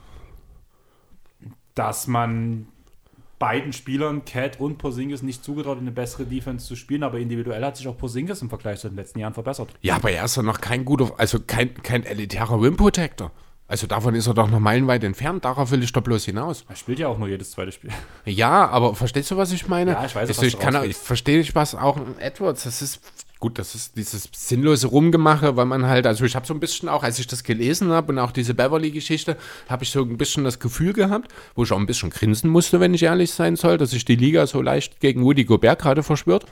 [1.75, 2.69] dass man
[3.41, 7.77] beiden Spielern, Cat und Porzingis, nicht zugetraut, eine bessere Defense zu spielen, aber individuell hat
[7.77, 9.75] sich auch Porzingis im Vergleich zu den letzten Jahren verbessert.
[9.83, 13.33] Ja, aber er ist ja noch kein guter, also kein, kein elitärer Rim Protector.
[13.67, 16.65] Also davon ist er doch noch meilenweit entfernt, darauf will ich doch bloß hinaus.
[16.69, 17.91] Er spielt ja auch nur jedes zweite Spiel.
[18.25, 19.93] Ja, aber verstehst du, was ich meine?
[19.93, 23.01] Ja, ich weiß, also was ich kann ich verstehe nicht, was auch Edwards, das ist
[23.45, 26.89] gut, das ist dieses sinnlose Rumgemache, weil man halt, also ich habe so ein bisschen
[26.89, 29.37] auch, als ich das gelesen habe und auch diese Beverly-Geschichte,
[29.69, 32.81] habe ich so ein bisschen das Gefühl gehabt, wo ich auch ein bisschen grinsen musste,
[32.81, 36.03] wenn ich ehrlich sein soll, dass sich die Liga so leicht gegen Woody Gobert gerade
[36.03, 36.47] verschwört.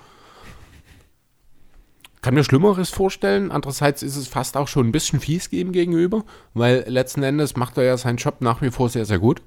[2.20, 3.50] Kann mir Schlimmeres vorstellen.
[3.50, 7.78] Andererseits ist es fast auch schon ein bisschen fies ihm gegenüber, weil letzten Endes macht
[7.78, 9.40] er ja seinen Job nach wie vor sehr, sehr gut.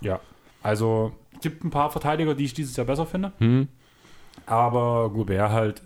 [0.00, 0.20] Ja,
[0.62, 1.12] also
[1.42, 3.32] gibt ein paar Verteidiger, die ich dieses Jahr besser finde.
[3.40, 3.68] Hm.
[4.46, 5.82] Aber Gobert halt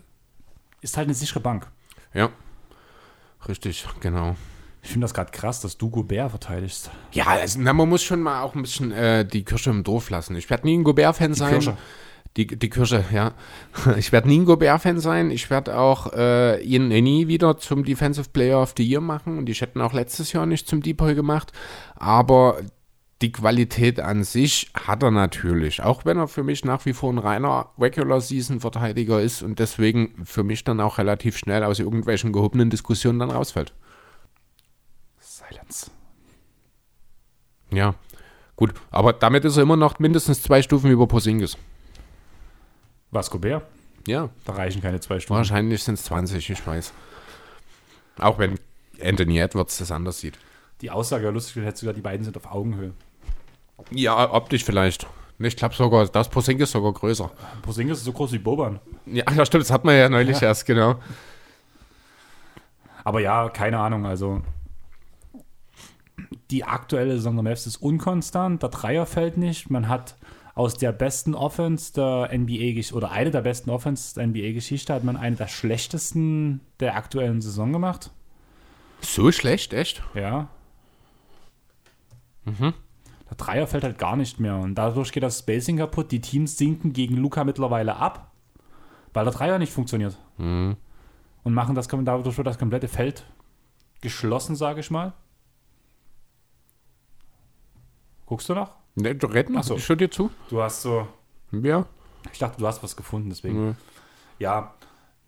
[0.83, 1.69] ist halt eine sichere Bank.
[2.13, 2.31] Ja.
[3.49, 4.37] Richtig, genau.
[4.83, 6.91] Ich finde das gerade krass, dass du Gobert verteidigst.
[7.13, 10.11] Ja, also, na, man muss schon mal auch ein bisschen äh, die Kirsche im Dorf
[10.11, 10.35] lassen.
[10.35, 11.53] Ich werde nie ein Gobert-Fan sein.
[11.53, 11.77] Kirsche.
[12.37, 13.33] Die, die Kirsche, ja.
[13.97, 15.31] Ich werde nie ein Gobert-Fan sein.
[15.31, 19.39] Ich werde auch äh, ihn nie wieder zum Defensive Player of the Year machen.
[19.39, 21.53] Und ich hätte ihn auch letztes Jahr nicht zum Depoy gemacht.
[21.95, 22.59] Aber
[23.23, 25.83] die Qualität an sich hat er natürlich.
[25.83, 30.43] Auch wenn er für mich nach wie vor ein reiner Regular-Season-Verteidiger ist und deswegen für
[30.43, 33.73] mich dann auch relativ schnell aus irgendwelchen gehobenen Diskussionen dann rausfällt.
[35.21, 35.91] Silence.
[37.71, 37.95] Ja,
[38.57, 38.75] gut.
[38.91, 41.57] Aber damit ist er immer noch mindestens zwei Stufen über Posingis.
[43.13, 43.63] Was, Gobert?
[44.07, 45.39] Ja, Da reichen keine zwei Stunden.
[45.39, 46.93] wahrscheinlich sind es 20, ich weiß.
[48.19, 48.59] Auch wenn
[49.01, 50.39] Anthony Edwards das anders sieht.
[50.81, 52.93] Die Aussage war lustig, hätte sogar die beiden sind auf Augenhöhe.
[53.91, 55.07] Ja, optisch vielleicht.
[55.39, 57.31] Ich glaube sogar, das Posingis ist sogar größer.
[57.63, 58.79] Porzingis ist so groß wie Boban.
[59.07, 60.49] Ja, ja stimmt, das hat man ja neulich Ja.
[60.49, 60.97] erst, genau.
[63.05, 64.43] Aber ja, keine Ahnung, also
[66.51, 69.71] die aktuelle Saison der Mavs ist unkonstant, der Dreier fällt nicht.
[69.71, 70.17] Man hat
[70.55, 75.17] aus der besten Offense der NBA oder eine der besten Offense der NBA-Geschichte hat man
[75.17, 78.11] eine der schlechtesten der aktuellen Saison gemacht.
[79.01, 80.03] So schlecht, echt?
[80.15, 80.49] Ja.
[83.33, 86.13] Der Dreier fällt halt gar nicht mehr und dadurch geht das Spacing kaputt.
[86.13, 88.31] Die Teams sinken gegen Luca mittlerweile ab,
[89.15, 90.19] weil der Dreier nicht funktioniert.
[90.37, 90.77] Und
[91.47, 93.25] machen das, dadurch wird das komplette Feld
[94.03, 95.15] geschlossen, sage ich mal.
[98.27, 98.77] Guckst du noch?
[98.97, 99.57] Ne, du retten?
[99.57, 99.77] Ach so.
[99.77, 100.31] Ich höre dir zu.
[100.51, 101.09] Du hast so.
[101.53, 101.87] Ja.
[102.35, 103.79] Ich dachte, du hast was gefunden, deswegen.
[104.39, 104.75] Ja,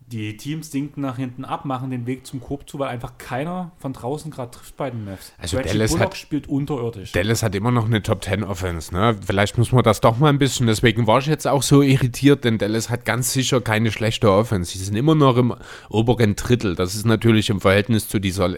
[0.07, 3.71] die Teams sinken nach hinten ab, machen den Weg zum Korb zu, weil einfach keiner
[3.79, 5.33] von draußen gerade trifft bei den Mavs.
[5.39, 7.11] Also Reggie Dallas Bullock hat- spielt unterirdisch.
[7.11, 9.17] Dallas hat immer noch eine Top 10 Offense, ne?
[9.25, 12.43] Vielleicht muss man das doch mal ein bisschen, deswegen war ich jetzt auch so irritiert,
[12.43, 14.77] denn Dallas hat ganz sicher keine schlechte Offense.
[14.77, 15.55] Sie sind immer noch im
[15.89, 16.75] oberen Drittel.
[16.75, 18.57] Das ist natürlich im Verhältnis zu dieser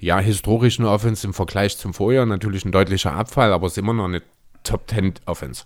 [0.00, 3.92] ja, historischen Offense im Vergleich zum Vorjahr natürlich ein deutlicher Abfall, aber es ist immer
[3.92, 4.22] noch eine
[4.64, 5.64] Top 10 Offense.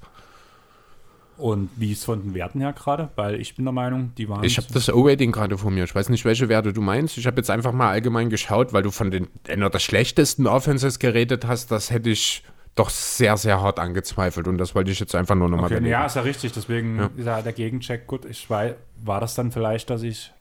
[1.38, 3.08] Und wie ist von den Werten her gerade?
[3.16, 4.44] Weil ich bin der Meinung, die waren.
[4.44, 5.84] Ich habe das O-Rating gerade vor mir.
[5.84, 7.18] Ich weiß nicht, welche Werte du meinst.
[7.18, 10.98] Ich habe jetzt einfach mal allgemein geschaut, weil du von den einer der schlechtesten Offenses
[10.98, 11.70] geredet hast.
[11.72, 14.46] Das hätte ich doch sehr, sehr hart angezweifelt.
[14.46, 16.52] Und das wollte ich jetzt einfach nur nochmal okay, ja, ist ja richtig.
[16.52, 17.10] Deswegen Ja.
[17.16, 18.24] ist ja der Gegencheck gut.
[18.24, 20.32] Ich weiß, war das dann vielleicht, dass ich.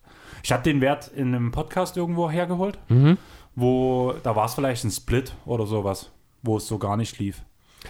[0.44, 3.18] Ich hatte den Wert in einem Podcast irgendwo hergeholt, Mhm.
[3.56, 6.10] wo da war es vielleicht ein Split oder sowas,
[6.42, 7.42] wo es so gar nicht lief.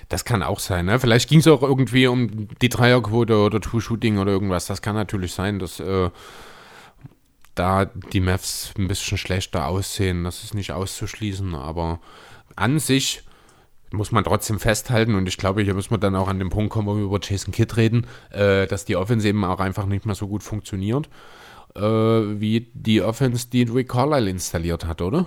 [0.09, 0.85] Das kann auch sein.
[0.85, 0.99] Ne?
[0.99, 4.65] Vielleicht ging es auch irgendwie um die Dreierquote oder Two-Shooting oder irgendwas.
[4.65, 6.09] Das kann natürlich sein, dass äh,
[7.55, 10.23] da die Mavs ein bisschen schlechter aussehen.
[10.23, 11.55] Das ist nicht auszuschließen.
[11.55, 11.99] Aber
[12.55, 13.23] an sich
[13.91, 16.71] muss man trotzdem festhalten und ich glaube, hier müssen wir dann auch an den Punkt
[16.71, 20.05] kommen, wo wir über Jason Kidd reden, äh, dass die Offense eben auch einfach nicht
[20.05, 21.09] mehr so gut funktioniert,
[21.75, 25.25] äh, wie die Offense, die Rick Carlisle installiert hat, oder?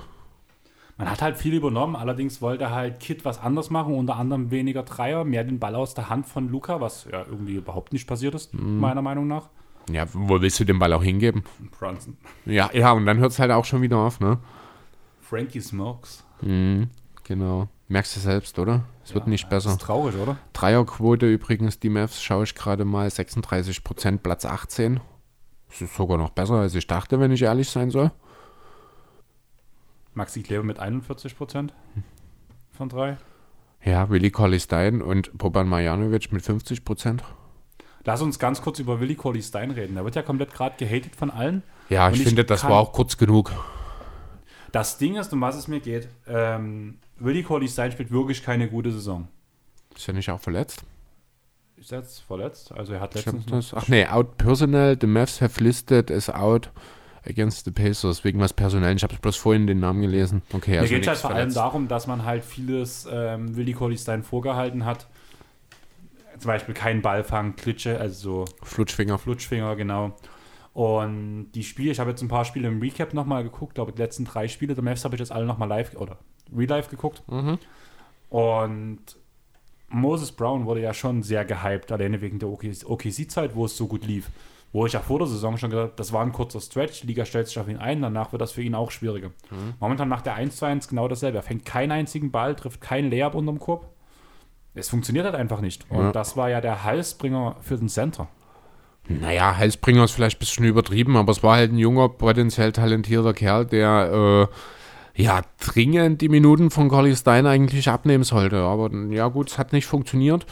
[0.96, 4.84] Man hat halt viel übernommen, allerdings wollte halt Kid was anderes machen, unter anderem weniger
[4.84, 8.34] Dreier, mehr den Ball aus der Hand von Luca, was ja irgendwie überhaupt nicht passiert
[8.34, 8.78] ist, Mhm.
[8.78, 9.48] meiner Meinung nach.
[9.90, 11.42] Ja, wo willst du den Ball auch hingeben?
[11.78, 12.16] Brunson.
[12.46, 14.38] Ja, ja, und dann hört es halt auch schon wieder auf, ne?
[15.20, 16.24] Frankie Smokes.
[17.24, 17.68] Genau.
[17.88, 18.84] Merkst du selbst, oder?
[19.04, 19.70] Es wird nicht Das besser.
[19.72, 20.36] ist traurig, oder?
[20.52, 25.00] Dreierquote übrigens, die Mavs schaue ich gerade mal, 36 Prozent, Platz 18.
[25.68, 28.10] Das ist sogar noch besser, als ich dachte, wenn ich ehrlich sein soll.
[30.14, 31.72] Maxi Kleber mit 41 Prozent
[32.72, 33.16] von drei.
[33.84, 37.22] Ja, Willi Colley Stein und Boban Marjanovic mit 50 Prozent.
[38.04, 39.94] Lass uns ganz kurz über Willi Corley Stein reden.
[39.94, 41.62] Der wird ja komplett gerade gehatet von allen.
[41.88, 43.52] Ja, ich, ich finde, das war auch kurz genug.
[44.72, 48.68] Das Ding ist, um was es mir geht, ähm, Willi Corley Stein spielt wirklich keine
[48.68, 49.28] gute Saison.
[49.94, 50.82] Ist er nicht auch verletzt?
[51.76, 52.72] Ist er jetzt verletzt?
[52.72, 56.70] Also er hat letztens das, ach nee, out personal, the Mavs have listed as out
[57.26, 58.94] against the Pacers, wegen was personell.
[58.94, 60.42] Ich habe bloß vorhin den Namen gelesen.
[60.52, 63.72] Okay, Mir also geht es halt vor allem darum, dass man halt vieles ähm, Willi
[63.72, 65.06] Corley Stein vorgehalten hat.
[66.38, 69.18] Zum Beispiel keinen Ballfang, Klitsche, also so Flutschfinger.
[69.18, 70.16] Flutschfinger, genau.
[70.72, 74.02] Und die Spiele, ich habe jetzt ein paar Spiele im Recap nochmal geguckt, aber die
[74.02, 76.18] letzten drei Spiele der Mavs habe ich jetzt alle nochmal live oder
[76.54, 77.22] real-life geguckt.
[77.28, 77.58] Mhm.
[78.28, 78.98] Und
[79.88, 84.04] Moses Brown wurde ja schon sehr gehypt, alleine wegen der OKC-Zeit, wo es so gut
[84.04, 84.30] lief.
[84.74, 87.06] Wo ich ja vor der Saison schon gesagt habe, das war ein kurzer Stretch, die
[87.06, 89.30] Liga stellt sich auf ihn ein, danach wird das für ihn auch schwieriger.
[89.78, 91.38] Momentan macht er 1 zu 1 genau dasselbe.
[91.38, 93.88] Er fängt keinen einzigen Ball, trifft keinen Layup unterm Korb.
[94.74, 95.88] Es funktioniert halt einfach nicht.
[95.90, 96.12] Und Ja.
[96.12, 98.26] das war ja der Halsbringer für den Center.
[99.08, 103.32] Naja, Heilsbringer ist vielleicht ein bisschen übertrieben, aber es war halt ein junger, potenziell talentierter
[103.34, 104.48] Kerl, der
[105.14, 108.56] äh, ja dringend die Minuten von Collie Stein eigentlich abnehmen sollte.
[108.62, 110.46] Aber ja gut, es hat nicht funktioniert.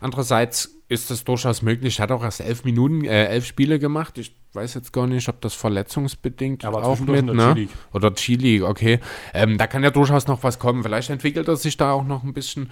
[0.00, 1.98] Andererseits ist es durchaus möglich.
[1.98, 4.16] Er hat auch erst elf Minuten, äh, elf Spiele gemacht.
[4.16, 7.54] Ich weiß jetzt gar nicht, ob das verletzungsbedingt Er war auch mit, ne?
[7.54, 7.70] G-League.
[7.92, 8.98] Oder G-League, okay.
[9.34, 10.82] Ähm, da kann ja durchaus noch was kommen.
[10.82, 12.70] Vielleicht entwickelt er sich da auch noch ein bisschen.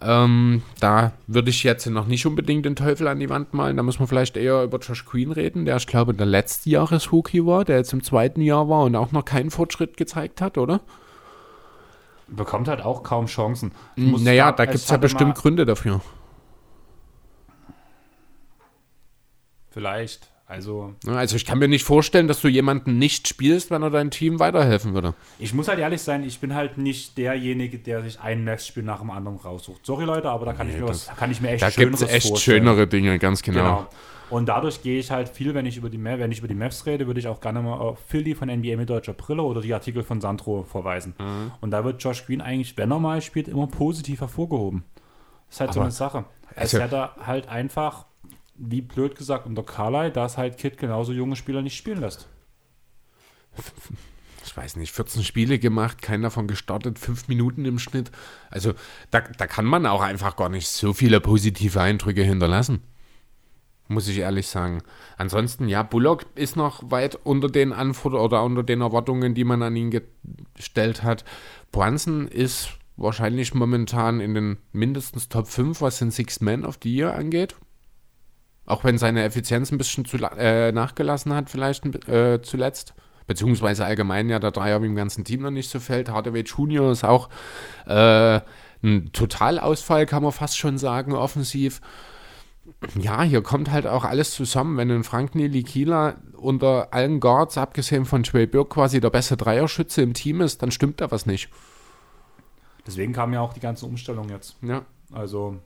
[0.00, 3.76] Ähm, da würde ich jetzt noch nicht unbedingt den Teufel an die Wand malen.
[3.76, 7.44] Da muss man vielleicht eher über Josh Queen reden, der, ich glaube, der letzte Jahres-Rookie
[7.44, 10.80] war, der jetzt im zweiten Jahr war und auch noch keinen Fortschritt gezeigt hat, oder?
[12.28, 13.72] Bekommt halt auch kaum Chancen.
[13.96, 16.00] Muss Naja, da es gibt es ja bestimmt Gründe dafür.
[19.80, 20.30] Vielleicht.
[20.46, 24.10] Also, Also ich kann mir nicht vorstellen, dass du jemanden nicht spielst, wenn er dein
[24.10, 25.12] Team weiterhelfen würde.
[25.38, 29.00] ich muss halt ehrlich sein, ich bin halt nicht derjenige, der sich ein Matchspiel nach
[29.00, 29.84] dem anderen raussucht.
[29.84, 31.98] Sorry, Leute, aber da kann, ich, mir was, kann ich mir echt Da gibt es
[32.00, 32.62] Schöneres echt vorstellen.
[32.62, 33.58] schönere Dinge, ganz genau.
[33.60, 33.86] Genau.
[34.30, 36.54] Und dadurch gehe ich halt viel, wenn ich über die Ma- wenn ich über die
[36.54, 39.60] Maps rede, würde ich auch gerne mal auf Philly von NBA mit deutscher Brille oder
[39.60, 41.14] die Artikel von Sandro verweisen.
[41.18, 41.52] Mhm.
[41.60, 44.84] Und da wird Josh Green eigentlich, wenn er mal spielt, immer positiv hervorgehoben.
[45.48, 46.24] Das ist halt so Aber- eine Sache.
[46.54, 48.06] Es also- hätte halt einfach,
[48.58, 52.28] wie blöd gesagt, unter Carly, dass halt Kid genauso junge Spieler nicht spielen lässt.
[54.44, 58.10] ich weiß nicht, 14 Spiele gemacht, keinen davon gestartet, fünf Minuten im Schnitt.
[58.50, 58.74] Also
[59.10, 62.82] da, da kann man auch einfach gar nicht so viele positive Eindrücke hinterlassen.
[63.88, 64.82] Muss ich ehrlich sagen.
[65.16, 69.62] Ansonsten, ja, Bullock ist noch weit unter den Anforderungen oder unter den Erwartungen, die man
[69.62, 70.02] an ihn
[70.54, 71.24] gestellt hat.
[71.70, 76.92] Brunson ist wahrscheinlich momentan in den mindestens Top 5, was den Six Man of the
[76.92, 77.54] Year angeht.
[78.66, 82.94] Auch wenn seine Effizienz ein bisschen zu, äh, nachgelassen hat, vielleicht äh, zuletzt.
[83.26, 86.10] Beziehungsweise allgemein ja der Dreier wie im ganzen Team noch nicht so fällt.
[86.10, 86.92] Hardaway Jr.
[86.92, 87.28] ist auch
[87.86, 88.40] äh,
[88.82, 91.80] ein Totalausfall, kann man fast schon sagen, offensiv.
[92.98, 94.76] Ja, hier kommt halt auch alles zusammen.
[94.76, 100.02] Wenn ein Frank Nilikila unter allen Guards, abgesehen von Trey Burke, quasi der beste Dreierschütze
[100.02, 101.48] im Team ist, dann stimmt da was nicht.
[102.86, 104.56] Deswegen kam ja auch die ganze Umstellung jetzt.
[104.62, 104.84] Ja.
[105.12, 105.56] Also,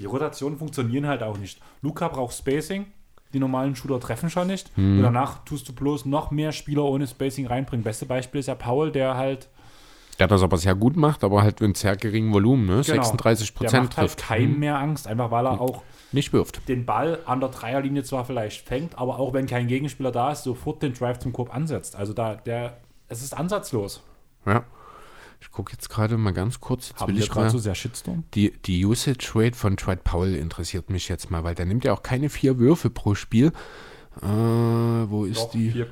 [0.00, 1.60] die Rotationen funktionieren halt auch nicht.
[1.82, 2.86] Luca braucht Spacing.
[3.32, 4.72] Die normalen Shooter treffen schon nicht.
[4.74, 4.96] Hm.
[4.96, 7.84] Und danach tust du bloß noch mehr Spieler ohne Spacing reinbringen.
[7.84, 9.48] Beste Beispiel ist ja Paul, der halt
[10.18, 12.82] Der das aber sehr gut macht, aber halt mit sehr geringem Volumen, ne?
[12.82, 13.58] 36 Genau.
[13.60, 14.26] der Prozent macht halt trifft.
[14.28, 14.58] keinem Hm.
[14.58, 15.82] mehr Angst, einfach weil er auch
[16.12, 16.66] Nicht wirft.
[16.68, 20.42] den Ball an der Dreierlinie zwar vielleicht fängt, aber auch wenn kein Gegenspieler da ist,
[20.42, 21.94] sofort den Drive zum Korb ansetzt.
[21.94, 22.78] Also da, der,
[23.08, 24.02] es ist ansatzlos.
[24.44, 24.64] Ja.
[25.40, 26.90] Ich gucke jetzt gerade mal ganz kurz.
[26.90, 28.24] Jetzt Haben will ich gerade mal so sehr Shitstorm?
[28.34, 31.92] die, die Usage Rate von Dwight Powell interessiert mich jetzt mal, weil der nimmt ja
[31.92, 33.52] auch keine vier Würfe pro Spiel.
[34.22, 35.70] Äh, wo ist Doch, die?
[35.70, 35.88] 4,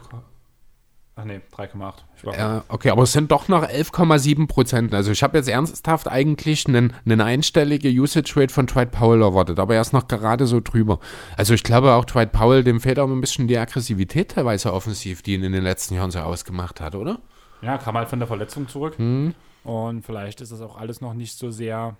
[1.16, 1.94] ach nee, 3,8.
[2.16, 4.92] Ich war Ja, okay, aber es sind doch noch 11,7 Prozent.
[4.92, 9.58] Also ich habe jetzt ernsthaft eigentlich einen, einen einstellige Usage Rate von Dwight Powell erwartet,
[9.58, 10.98] aber er ist noch gerade so drüber.
[11.36, 15.22] Also ich glaube auch Dwight Powell, dem fehlt auch ein bisschen die Aggressivität teilweise offensiv,
[15.22, 17.20] die ihn in den letzten Jahren so ausgemacht hat, oder?
[17.62, 18.98] Ja, kam halt von der Verletzung zurück.
[18.98, 19.34] Hm.
[19.64, 21.96] Und vielleicht ist das auch alles noch nicht so sehr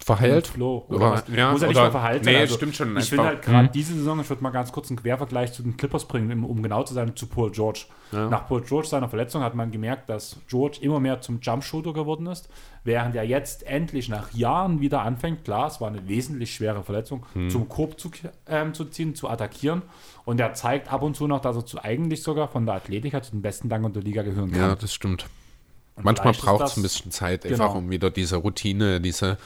[0.00, 0.48] Verheilt?
[0.48, 0.84] im Flow.
[0.88, 2.36] Oder- was- ja, muss ja nicht oder- mal verhalten nee.
[2.36, 3.72] Also, stimmt schon, Ich finde einfach- halt gerade hm.
[3.72, 6.82] diese Saison, ich würde mal ganz kurz einen Quervergleich zu den Clippers bringen, um genau
[6.82, 7.86] zu sein, zu Paul George.
[8.12, 8.28] Ja.
[8.28, 12.26] Nach Paul George seiner Verletzung hat man gemerkt, dass George immer mehr zum Jumpshooter geworden
[12.26, 12.50] ist,
[12.84, 17.24] während er jetzt endlich nach Jahren wieder anfängt, klar, es war eine wesentlich schwere Verletzung,
[17.32, 17.48] Hm.
[17.48, 18.10] zum Korb zu,
[18.46, 19.80] ähm, zu ziehen, zu attackieren.
[20.26, 23.14] Und er zeigt ab und zu noch, dass er zu eigentlich sogar von der Athletik
[23.14, 24.60] her zu den besten Dankern der Liga gehören kann.
[24.60, 25.24] Ja, das stimmt.
[25.96, 27.78] Manchmal vielleicht ist braucht es ein bisschen Zeit, einfach Genau.
[27.78, 29.36] um wieder diese Routine, diese,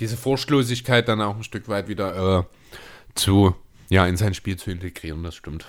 [0.00, 2.42] diese Furchtlosigkeit dann auch ein Stück weit wieder äh,
[3.14, 3.54] zu,
[3.88, 5.66] ja, in sein Spiel zu integrieren, das stimmt.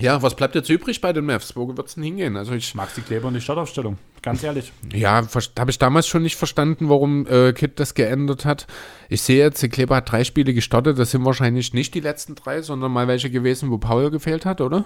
[0.00, 1.54] Ja, was bleibt jetzt übrig bei den Mavs?
[1.54, 2.36] Wo wird es denn hingehen?
[2.36, 3.98] Also ich, Maxi Kleber und die Startaufstellung.
[4.22, 4.72] Ganz ehrlich.
[4.92, 5.26] ja,
[5.58, 8.66] habe ich damals schon nicht verstanden, warum äh, Kit das geändert hat.
[9.08, 12.36] Ich sehe jetzt, der Kleber hat drei Spiele gestartet, das sind wahrscheinlich nicht die letzten
[12.36, 14.84] drei, sondern mal welche gewesen, wo Paul gefehlt hat, oder?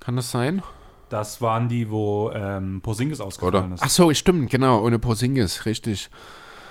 [0.00, 0.62] Kann das sein?
[1.08, 3.28] Das waren die, wo ähm, Porzingis Oder?
[3.28, 3.82] ausgefallen ist.
[3.82, 6.10] Ach so, stimmt, genau, ohne Porzingis, richtig.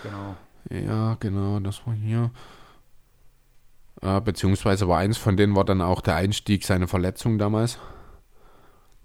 [0.06, 0.36] Genau.
[0.70, 2.32] Ja, genau, das war hier.
[4.02, 7.80] Äh, beziehungsweise war eins von denen war dann auch der Einstieg, seine Verletzung damals.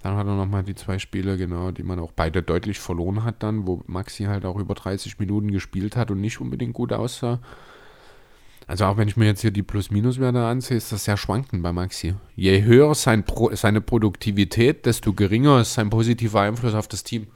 [0.02, 3.42] Dann hat er nochmal die zwei Spiele, genau, die man auch beide deutlich verloren hat
[3.42, 7.38] dann, wo Maxi halt auch über 30 Minuten gespielt hat und nicht unbedingt gut aussah.
[8.66, 11.72] Also auch wenn ich mir jetzt hier die Plus-Minus-Werte ansehe, ist das sehr schwankend bei
[11.72, 12.14] Maxi.
[12.36, 17.26] Je höher sein Pro seine Produktivität, desto geringer ist sein positiver Einfluss auf das Team.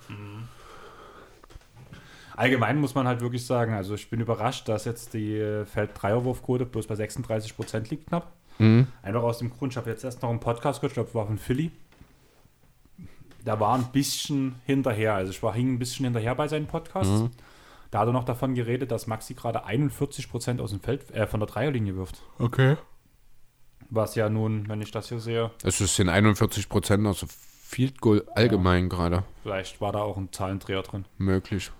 [2.37, 6.66] Allgemein muss man halt wirklich sagen, also ich bin überrascht, dass jetzt die äh, Feld-Dreierwurfquote
[6.66, 8.32] bloß bei 36% liegt knapp.
[8.59, 8.89] Mhm.
[9.03, 11.14] Einfach aus dem Grund, ich habe jetzt erst noch einen Podcast gehört, ich glaube, es
[11.14, 11.70] war von Philly.
[13.45, 17.22] Da war ein bisschen hinterher, also ich war hing ein bisschen hinterher bei seinen Podcasts.
[17.22, 17.30] Mhm.
[17.91, 21.41] Da hat er noch davon geredet, dass Maxi gerade 41% aus dem Feld, äh, von
[21.41, 22.22] der Dreierlinie wirft.
[22.39, 22.76] Okay.
[23.91, 28.24] Was ja nun, wenn ich das hier sehe, Es sind 41 Prozent, also Field Goal
[28.35, 31.05] allgemein gerade vielleicht war da auch ein Zahlendreher drin.
[31.18, 31.70] möglich.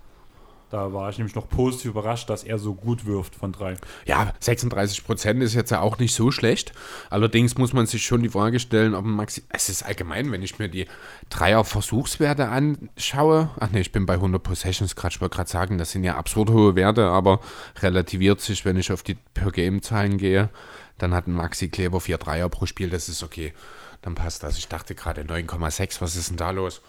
[0.75, 3.77] Da war ich nämlich noch positiv überrascht, dass er so gut wirft von drei.
[4.07, 6.73] Ja, 36 Prozent ist jetzt ja auch nicht so schlecht.
[7.11, 9.45] Allerdings muss man sich schon die Frage stellen, ob Maxi.
[9.51, 10.89] Es ist allgemein, wenn ich mir die
[11.31, 13.51] Dreier-Versuchswerte anschaue.
[13.61, 15.15] Ach nee, ich bin bei 100 Possessions gerade.
[15.15, 17.39] Ich wollte gerade sagen, das sind ja absurd hohe Werte, aber
[17.81, 20.51] relativiert sich, wenn ich auf die Per-Game-Zahlen gehe.
[20.99, 23.55] Dann hat ein Maxi Kleber vier Dreier pro Spiel, das ist okay.
[24.03, 24.59] Dann passt das.
[24.59, 26.83] Ich dachte gerade 9,6, was ist denn da los?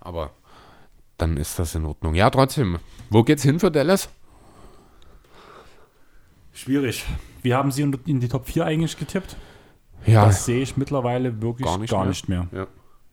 [0.00, 0.30] Aber
[1.22, 2.14] dann ist das in Ordnung.
[2.14, 2.78] Ja, trotzdem.
[3.08, 4.08] Wo geht's hin für Dallas?
[6.52, 7.04] Schwierig.
[7.42, 9.36] Wie haben Sie in die Top 4 eigentlich getippt?
[10.04, 12.48] Ja, Das sehe ich mittlerweile wirklich Gar gar nicht nicht mehr.
[12.50, 12.62] mehr.
[12.62, 12.66] Ja.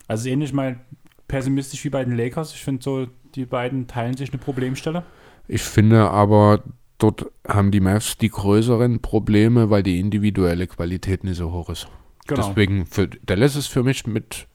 [0.07, 0.79] Also ähnlich mal
[1.27, 2.53] pessimistisch wie bei den Lakers.
[2.53, 5.03] Ich finde so, die beiden teilen sich eine Problemstelle.
[5.47, 6.63] Ich finde aber,
[6.97, 11.87] dort haben die Mavs die größeren Probleme, weil die individuelle Qualität nicht so hoch ist.
[12.25, 12.47] Genau.
[12.47, 14.47] Deswegen, für Dallas ist für mich mit,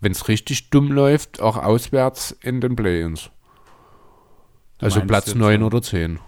[0.00, 3.30] wenn es richtig dumm läuft, auch auswärts in den Play-Ins.
[4.80, 6.18] Also Platz jetzt, 9 äh, oder 10,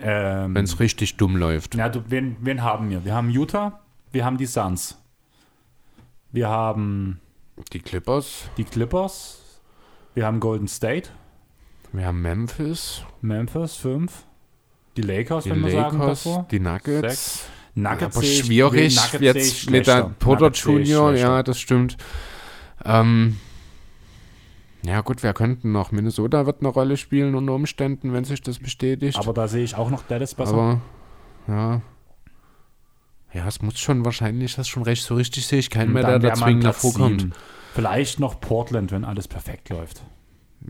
[0.00, 1.74] Ähm, wenn es richtig dumm läuft.
[1.76, 3.04] na, du, wen, wen haben wir?
[3.04, 3.80] Wir haben Utah,
[4.10, 4.98] wir haben die Suns.
[6.32, 7.20] Wir haben
[7.72, 9.38] Die Clippers, die Clippers.
[10.14, 11.10] Wir haben Golden State.
[11.92, 14.24] wir haben Memphis, Memphis 5.
[14.96, 16.46] Die Lakers, die wenn wir sagen davor.
[16.50, 17.00] die Nuggets.
[17.00, 17.44] Sechs.
[17.74, 21.96] Nuggets aber schwierig Nuggets sehe jetzt mit der ich Junior, ja, das stimmt.
[22.84, 23.38] Ähm,
[24.84, 25.92] ja gut, wer könnten noch?
[25.92, 29.16] Minnesota wird eine Rolle spielen unter Umständen, wenn sich das bestätigt.
[29.16, 30.52] Aber da sehe ich auch noch Dallas besser.
[30.52, 30.80] Aber,
[31.48, 31.80] ja.
[33.32, 36.18] Ja, es muss schon wahrscheinlich, das schon recht, so richtig sehe ich keinen mehr, der
[36.18, 37.20] da zwingend hervorkommt.
[37.22, 37.32] sieben.
[37.74, 40.02] Vielleicht noch Portland, wenn alles perfekt läuft.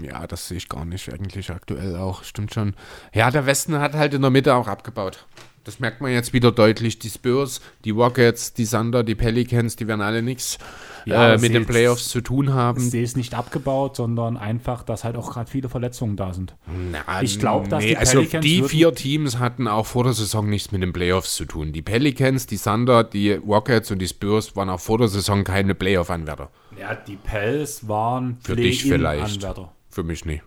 [0.01, 2.75] Ja, das sehe ich gar nicht eigentlich aktuell auch, stimmt schon.
[3.13, 5.27] Ja, der Westen hat halt in der Mitte auch abgebaut.
[5.65, 6.99] Das merkt man jetzt wieder deutlich.
[6.99, 10.59] Die Spurs, die Rockets, die Thunder, die Pelicans, die werden alle nichts
[11.05, 12.81] Ja, äh, mit den Playoffs zu tun Ich haben.
[12.81, 16.57] sehe es nicht abgebaut, sondern einfach, dass halt auch gerade viele Verletzungen da sind.
[16.91, 20.13] Na, Ich glaub, dass die also Pelicans die würden- vier Teams hatten auch vor der
[20.15, 21.73] Saison nichts mit den Playoffs zu tun.
[21.73, 25.75] Die Pelicans, die Thunder, die Rockets und die Spurs waren auch vor der Saison keine
[25.77, 26.51] Playoff-Anwärter.
[26.79, 29.37] Ja, die Pels waren Für dich vielleicht.
[29.37, 29.73] Anwärter.
[29.91, 30.43] Für mich nicht.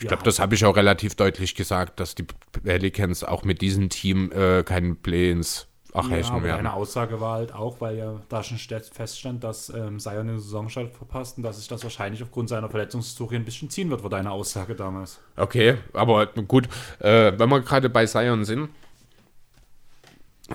[0.00, 0.08] Ich Ja.
[0.08, 2.24] glaube, das habe ich auch relativ deutlich gesagt, dass die
[2.62, 6.60] Pelicans auch mit diesem Team äh, keinen Play-ins Ja, erreichen aber werden.
[6.60, 10.38] eine Aussage war halt auch, weil ja da schon st- feststand, dass ähm, Zion den
[10.38, 14.08] Saisonstart verpasst und dass sich das wahrscheinlich aufgrund seiner Verletzungshistorie ein bisschen ziehen wird, war
[14.08, 15.20] deine Aussage damals.
[15.36, 16.66] Okay, aber gut,
[17.00, 18.70] äh, wenn wir gerade bei Zion sind,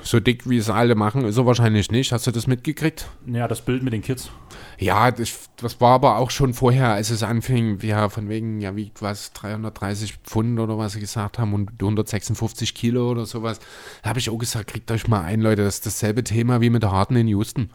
[0.04, 2.12] so dick wie es alle machen, ist er wahrscheinlich nicht.
[2.12, 3.08] Hast du das mitgekriegt?
[3.26, 4.30] Ja, das Bild mit den Kids.
[4.78, 8.76] Ja, das, das war aber auch schon vorher, als es anfing, ja, von wegen, ja,
[8.76, 13.60] wiegt was, 330 Pfund oder was sie gesagt haben und 156 Kilo oder sowas.
[14.04, 16.70] Da habe ich auch gesagt, kriegt euch mal ein, Leute, das ist dasselbe Thema wie
[16.70, 17.70] mit der Harten in Houston.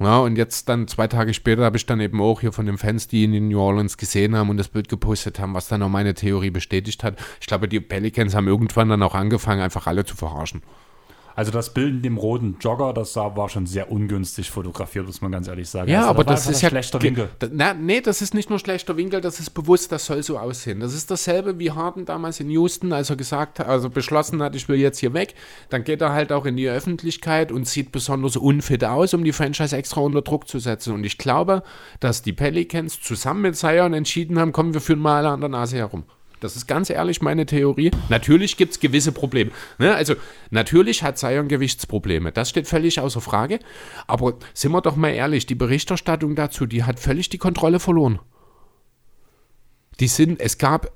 [0.00, 2.78] Ja, und jetzt dann zwei Tage später habe ich dann eben auch hier von den
[2.78, 5.82] Fans, die ihn in New Orleans gesehen haben und das Bild gepostet haben, was dann
[5.82, 7.16] auch meine Theorie bestätigt hat.
[7.40, 10.62] Ich glaube, die Pelicans haben irgendwann dann auch angefangen, einfach alle zu verarschen.
[11.36, 15.20] Also das Bild in dem roten Jogger, das sah, war schon sehr ungünstig fotografiert, muss
[15.20, 15.90] man ganz ehrlich sagen.
[15.90, 17.28] Ja, also, aber das einfach ist ja schlechter Winkel.
[17.50, 20.80] Na, nee, das ist nicht nur schlechter Winkel, das ist bewusst, das soll so aussehen.
[20.80, 24.54] Das ist dasselbe wie Harden damals in Houston, als er gesagt hat, also beschlossen hat,
[24.54, 25.34] ich will jetzt hier weg.
[25.70, 29.32] Dann geht er halt auch in die Öffentlichkeit und sieht besonders unfit aus, um die
[29.32, 30.94] Franchise extra unter Druck zu setzen.
[30.94, 31.62] Und ich glaube,
[31.98, 35.48] dass die Pelicans zusammen mit Zion entschieden haben, kommen wir führen mal alle an der
[35.48, 36.04] Nase herum.
[36.44, 37.90] Das ist ganz ehrlich meine Theorie.
[38.10, 39.50] Natürlich gibt es gewisse Probleme.
[39.78, 39.94] Ne?
[39.94, 40.14] Also
[40.50, 42.32] natürlich hat Zion Gewichtsprobleme.
[42.32, 43.60] Das steht völlig außer Frage.
[44.06, 48.18] Aber sind wir doch mal ehrlich, die Berichterstattung dazu, die hat völlig die Kontrolle verloren.
[50.00, 50.92] Die sind, es gab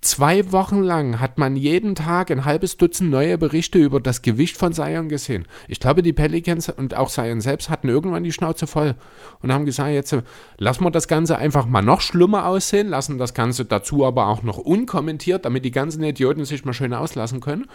[0.00, 4.56] zwei Wochen lang hat man jeden Tag ein halbes Dutzend neue Berichte über das Gewicht
[4.56, 5.46] von Zion gesehen.
[5.68, 8.94] Ich glaube, die Pelicans und auch Zion selbst hatten irgendwann die Schnauze voll
[9.40, 10.22] und haben gesagt, jetzt äh,
[10.56, 14.42] lassen wir das Ganze einfach mal noch schlimmer aussehen, lassen das Ganze dazu aber auch
[14.42, 17.66] noch unkommentiert, damit die ganzen Idioten sich mal schön auslassen können.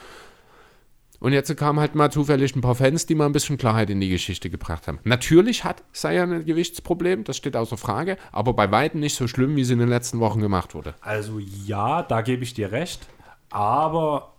[1.24, 4.02] Und jetzt kamen halt mal zufällig ein paar Fans, die mal ein bisschen Klarheit in
[4.02, 5.00] die Geschichte gebracht haben.
[5.06, 9.56] Natürlich hat Zion ein Gewichtsproblem, das steht außer Frage, aber bei weitem nicht so schlimm,
[9.56, 10.96] wie es in den letzten Wochen gemacht wurde.
[11.00, 13.08] Also ja, da gebe ich dir recht.
[13.52, 14.34] Aber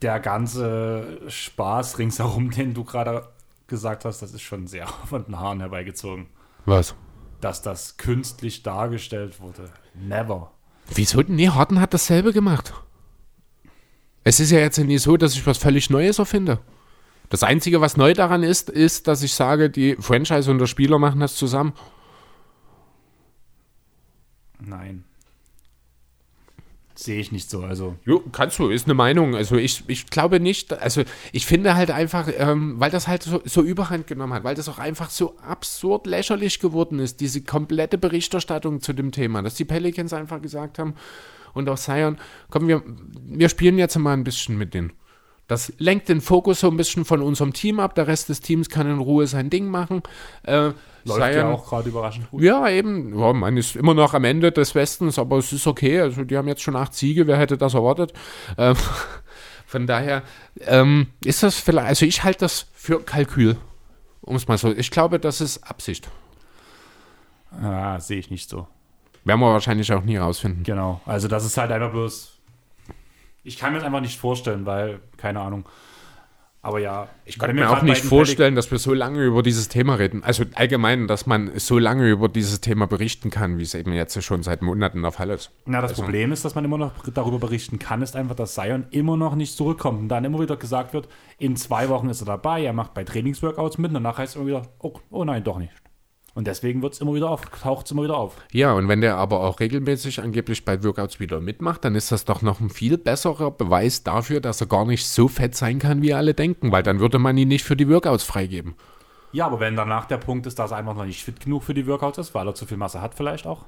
[0.00, 3.28] der ganze Spaß ringsherum, den du gerade
[3.66, 6.28] gesagt hast, das ist schon sehr von den Haaren herbeigezogen.
[6.64, 6.94] Was?
[7.42, 9.68] Dass das künstlich dargestellt wurde.
[9.92, 10.50] Never.
[10.94, 11.20] Wieso?
[11.26, 12.72] Nee, Harden hat dasselbe gemacht.
[14.24, 16.58] Es ist ja jetzt nicht so, dass ich was völlig Neues erfinde.
[17.28, 20.98] Das Einzige, was neu daran ist, ist, dass ich sage, die Franchise und der Spieler
[20.98, 21.74] machen das zusammen.
[24.60, 25.04] Nein.
[26.94, 27.64] Sehe ich nicht so.
[27.64, 29.34] Also, Jo, kannst du, ist eine Meinung.
[29.34, 31.02] Also ich, ich glaube nicht, also
[31.32, 34.68] ich finde halt einfach, ähm, weil das halt so, so überhand genommen hat, weil das
[34.68, 39.64] auch einfach so absurd lächerlich geworden ist, diese komplette Berichterstattung zu dem Thema, dass die
[39.64, 40.94] Pelicans einfach gesagt haben
[41.54, 42.18] und auch Zion,
[42.50, 42.82] komm, wir,
[43.24, 44.92] wir spielen jetzt mal ein bisschen mit denen.
[45.46, 48.70] Das lenkt den Fokus so ein bisschen von unserem Team ab, der Rest des Teams
[48.70, 50.02] kann in Ruhe sein Ding machen.
[50.44, 50.70] Äh,
[51.04, 52.42] läuft ja auch gerade überraschend gut.
[52.42, 53.18] ja, eben.
[53.18, 56.00] Ja, man ist immer noch am Ende des Westens, aber es ist okay.
[56.00, 58.14] Also die haben jetzt schon acht Siege, wer hätte das erwartet?
[58.56, 58.74] Ähm,
[59.66, 60.22] von daher
[60.60, 63.58] ähm, ist das vielleicht, also ich halte das für Kalkül,
[64.22, 64.72] um es mal so.
[64.72, 66.08] Ich glaube, das ist Absicht.
[67.50, 68.66] Ah, sehe ich nicht so.
[69.24, 70.62] Werden wir wahrscheinlich auch nie rausfinden.
[70.64, 71.00] Genau.
[71.06, 72.38] Also das ist halt einfach bloß.
[73.42, 75.66] Ich kann mir das einfach nicht vorstellen, weil, keine Ahnung.
[76.62, 79.96] Aber ja, Ich kann mir auch nicht vorstellen, dass wir so lange über dieses Thema
[79.96, 80.24] reden.
[80.24, 84.22] Also allgemein, dass man so lange über dieses Thema berichten kann, wie es eben jetzt
[84.22, 85.50] schon seit Monaten der Fall ist.
[85.66, 88.54] Na, das Also- Problem ist, dass man immer noch darüber berichten kann, ist einfach, dass
[88.54, 91.06] Zion immer noch nicht zurückkommt und dann immer wieder gesagt wird,
[91.36, 94.36] in zwei Wochen ist er dabei, er macht bei Trainingsworkouts mit und danach heißt es
[94.36, 95.72] immer wieder, oh, oh nein, doch nicht.
[96.34, 98.34] Und deswegen wird's immer wieder auf, taucht es immer wieder auf.
[98.50, 102.24] Ja, und wenn der aber auch regelmäßig angeblich bei Workouts wieder mitmacht, dann ist das
[102.24, 106.02] doch noch ein viel besserer Beweis dafür, dass er gar nicht so fett sein kann,
[106.02, 108.74] wie alle denken, weil dann würde man ihn nicht für die Workouts freigeben.
[109.30, 111.74] Ja, aber wenn danach der Punkt ist, dass er einfach noch nicht fit genug für
[111.74, 113.64] die Workouts ist, weil er zu viel Masse hat vielleicht auch.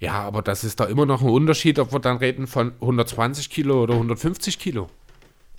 [0.00, 3.50] Ja, aber das ist doch immer noch ein Unterschied, ob wir dann reden von 120
[3.50, 4.88] Kilo oder 150 Kilo.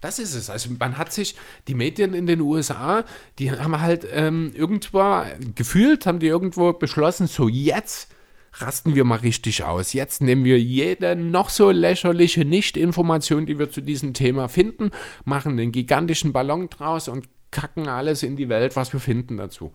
[0.02, 0.50] Das ist es.
[0.50, 1.36] Also man hat sich,
[1.68, 3.06] die Medien in den USA,
[3.38, 5.24] die haben halt ähm, irgendwo
[5.56, 8.12] gefühlt, haben die irgendwo beschlossen, so jetzt
[8.54, 9.94] rasten wir mal richtig aus.
[9.94, 14.92] Jetzt nehmen wir jede noch so lächerliche Nichtinformation, die wir zu diesem Thema finden,
[15.24, 19.72] machen einen gigantischen Ballon draus und kacken alles in die Welt, was wir finden dazu.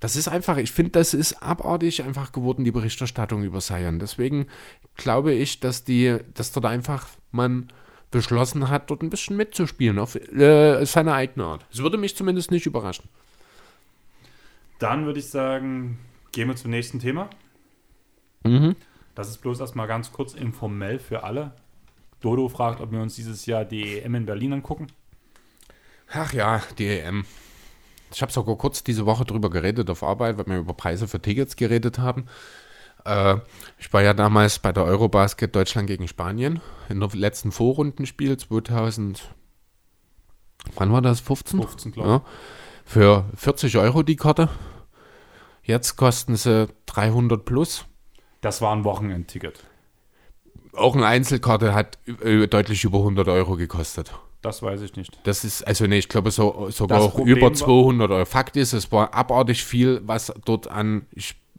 [0.00, 3.98] Das ist einfach, ich finde, das ist abartig einfach geworden, die Berichterstattung über Zion.
[3.98, 4.46] Deswegen
[4.96, 7.72] glaube ich, dass die, dass dort einfach man
[8.10, 11.66] beschlossen hat, dort ein bisschen mitzuspielen, auf äh, seine eigene Art.
[11.70, 13.08] Es würde mich zumindest nicht überraschen.
[14.78, 15.98] Dann würde ich sagen,
[16.32, 17.28] gehen wir zum nächsten Thema.
[18.44, 18.76] Mhm.
[19.14, 21.52] Das ist bloß erstmal ganz kurz informell für alle.
[22.20, 24.86] Dodo fragt, ob wir uns dieses Jahr die EM in Berlin angucken.
[26.12, 27.24] Ach ja, die EM.
[28.12, 31.20] Ich habe sogar kurz diese Woche drüber geredet auf Arbeit, weil wir über Preise für
[31.20, 32.26] Tickets geredet haben.
[33.08, 33.38] Äh,
[33.78, 39.34] ich war ja damals bei der Eurobasket Deutschland gegen Spanien in der letzten Vorrundenspiel 2000.
[40.74, 41.20] Wann war das?
[41.20, 41.60] 15?
[41.62, 42.22] 15, glaube Ja.
[42.84, 44.48] Für 40 Euro die Karte.
[45.62, 47.84] Jetzt kosten sie 300 plus.
[48.40, 49.60] Das war ein Wochenendticket.
[50.72, 51.98] Auch eine Einzelkarte hat
[52.50, 54.12] deutlich über 100 Euro gekostet.
[54.40, 55.18] Das weiß ich nicht.
[55.24, 58.24] Das ist, also nee, ich glaube so, sogar Das auch Problem über war- 200 Euro.
[58.24, 61.06] Fakt ist, es war abartig viel, was dort an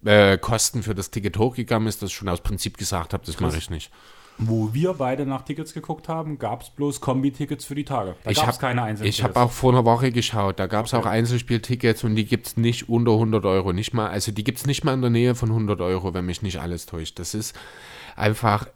[0.04, 3.40] äh, Kosten für das Ticket hochgegangen ist, das ich schon aus Prinzip gesagt habe, das
[3.40, 3.90] mache ich nicht.
[4.42, 8.16] Wo wir beide nach Tickets geguckt haben, gab es bloß Kombi-Tickets für die Tage.
[8.24, 10.86] Da Ich gab es keine einzelnen Ich habe auch vor einer Woche geschaut, da gab
[10.86, 11.02] es Okay.
[11.02, 13.74] auch Einzelspieltickets und die gibt es nicht unter 100 Euro.
[13.74, 16.24] Nicht mal, also die gibt es nicht mal in der Nähe von 100 Euro, wenn
[16.24, 17.18] mich nicht alles täuscht.
[17.18, 17.54] Das ist
[18.16, 18.66] einfach,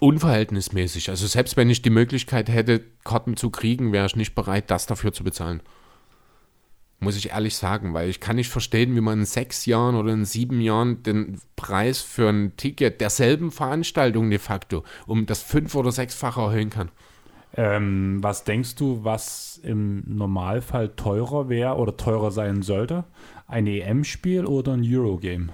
[0.00, 1.10] unverhältnismäßig.
[1.10, 4.86] Also selbst wenn ich die Möglichkeit hätte, Karten zu kriegen, wäre ich nicht bereit, das
[4.86, 5.62] dafür zu bezahlen.
[6.98, 10.12] Muss ich ehrlich sagen, weil ich kann nicht verstehen, wie man in sechs Jahren oder
[10.12, 15.74] in sieben Jahren den Preis für ein Ticket derselben Veranstaltung de facto um das fünf-
[15.74, 16.90] oder sechsfache erhöhen kann.
[17.54, 23.04] Ähm, was denkst du, was im Normalfall teurer wäre oder teurer sein sollte?
[23.46, 25.48] Ein EM-Spiel oder ein Eurogame?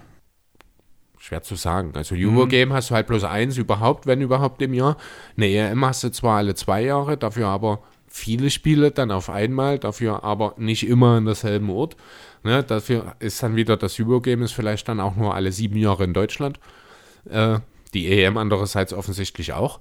[1.19, 1.93] Schwer zu sagen.
[1.94, 2.73] Also Eurogame mhm.
[2.73, 4.97] hast du halt bloß eins überhaupt, wenn überhaupt im Jahr.
[5.36, 7.82] Eine EM hast du zwar alle zwei Jahre, dafür aber
[8.12, 11.97] viele Spiele dann auf einmal, dafür aber nicht immer an derselben Ort.
[12.44, 16.05] Ne, dafür ist dann wieder das Eurogame ist vielleicht dann auch nur alle sieben Jahre
[16.05, 16.60] in Deutschland.
[17.28, 17.60] Äh,
[17.94, 19.80] die EM andererseits offensichtlich auch.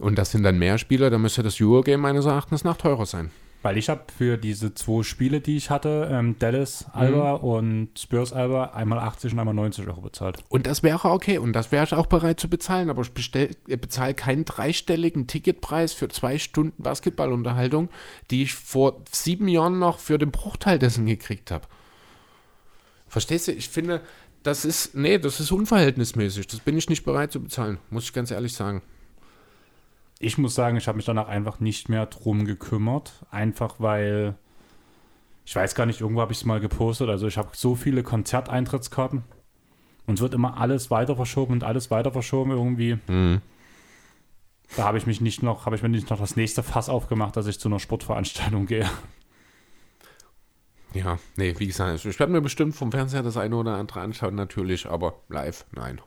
[0.00, 3.30] Und das sind dann mehr Spiele, da müsste das Eurogame meines Erachtens nach teurer sein.
[3.60, 7.44] Weil ich habe für diese zwei Spiele, die ich hatte, ähm, Dallas Alba mhm.
[7.44, 10.38] und Spurs Alba, einmal 80 und einmal 90 Euro bezahlt.
[10.48, 14.14] Und das wäre okay und das wäre ich auch bereit zu bezahlen, aber ich bezahle
[14.14, 17.88] keinen dreistelligen Ticketpreis für zwei Stunden Basketballunterhaltung,
[18.30, 21.66] die ich vor sieben Jahren noch für den Bruchteil dessen gekriegt habe.
[23.08, 23.52] Verstehst du?
[23.52, 24.02] Ich finde,
[24.44, 26.46] das ist, nee, das ist unverhältnismäßig.
[26.46, 28.82] Das bin ich nicht bereit zu bezahlen, muss ich ganz ehrlich sagen
[30.18, 33.24] ich muss sagen, ich habe mich danach einfach nicht mehr drum gekümmert.
[33.30, 34.34] Einfach weil,
[35.44, 37.08] ich weiß gar nicht, irgendwo habe ich es mal gepostet.
[37.08, 39.22] Also ich habe so viele Konzerteintrittskarten
[40.06, 42.98] und es wird immer alles weiter verschoben und alles weiter verschoben irgendwie.
[43.06, 43.40] Mhm.
[44.76, 47.36] Da habe ich mich nicht noch, habe ich mir nicht noch das nächste Fass aufgemacht,
[47.36, 48.88] dass ich zu einer Sportveranstaltung gehe.
[50.94, 54.34] Ja, nee, wie gesagt, ich werde mir bestimmt vom Fernseher das eine oder andere anschauen,
[54.34, 56.00] natürlich, aber live, nein.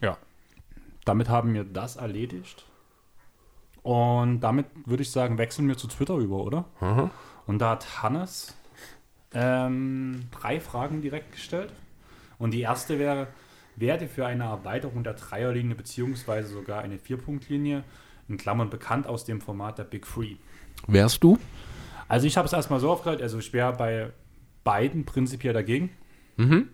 [0.00, 0.16] Ja.
[1.04, 2.64] Damit haben wir das erledigt.
[3.82, 6.64] Und damit würde ich sagen, wechseln wir zu Twitter über, oder?
[6.80, 7.10] Mhm.
[7.46, 8.56] Und da hat Hannes
[9.34, 11.72] ähm, drei Fragen direkt gestellt.
[12.38, 13.28] Und die erste wäre,
[13.76, 17.84] werde für eine Erweiterung der Dreierlinie beziehungsweise sogar eine Vierpunktlinie,
[18.28, 20.36] in Klammern bekannt aus dem Format der Big Free.
[20.86, 21.38] Wärst du?
[22.08, 24.12] Also ich habe es erstmal so aufgehört, also ich wäre bei
[24.64, 25.90] beiden prinzipiell dagegen.
[26.36, 26.68] Mhm.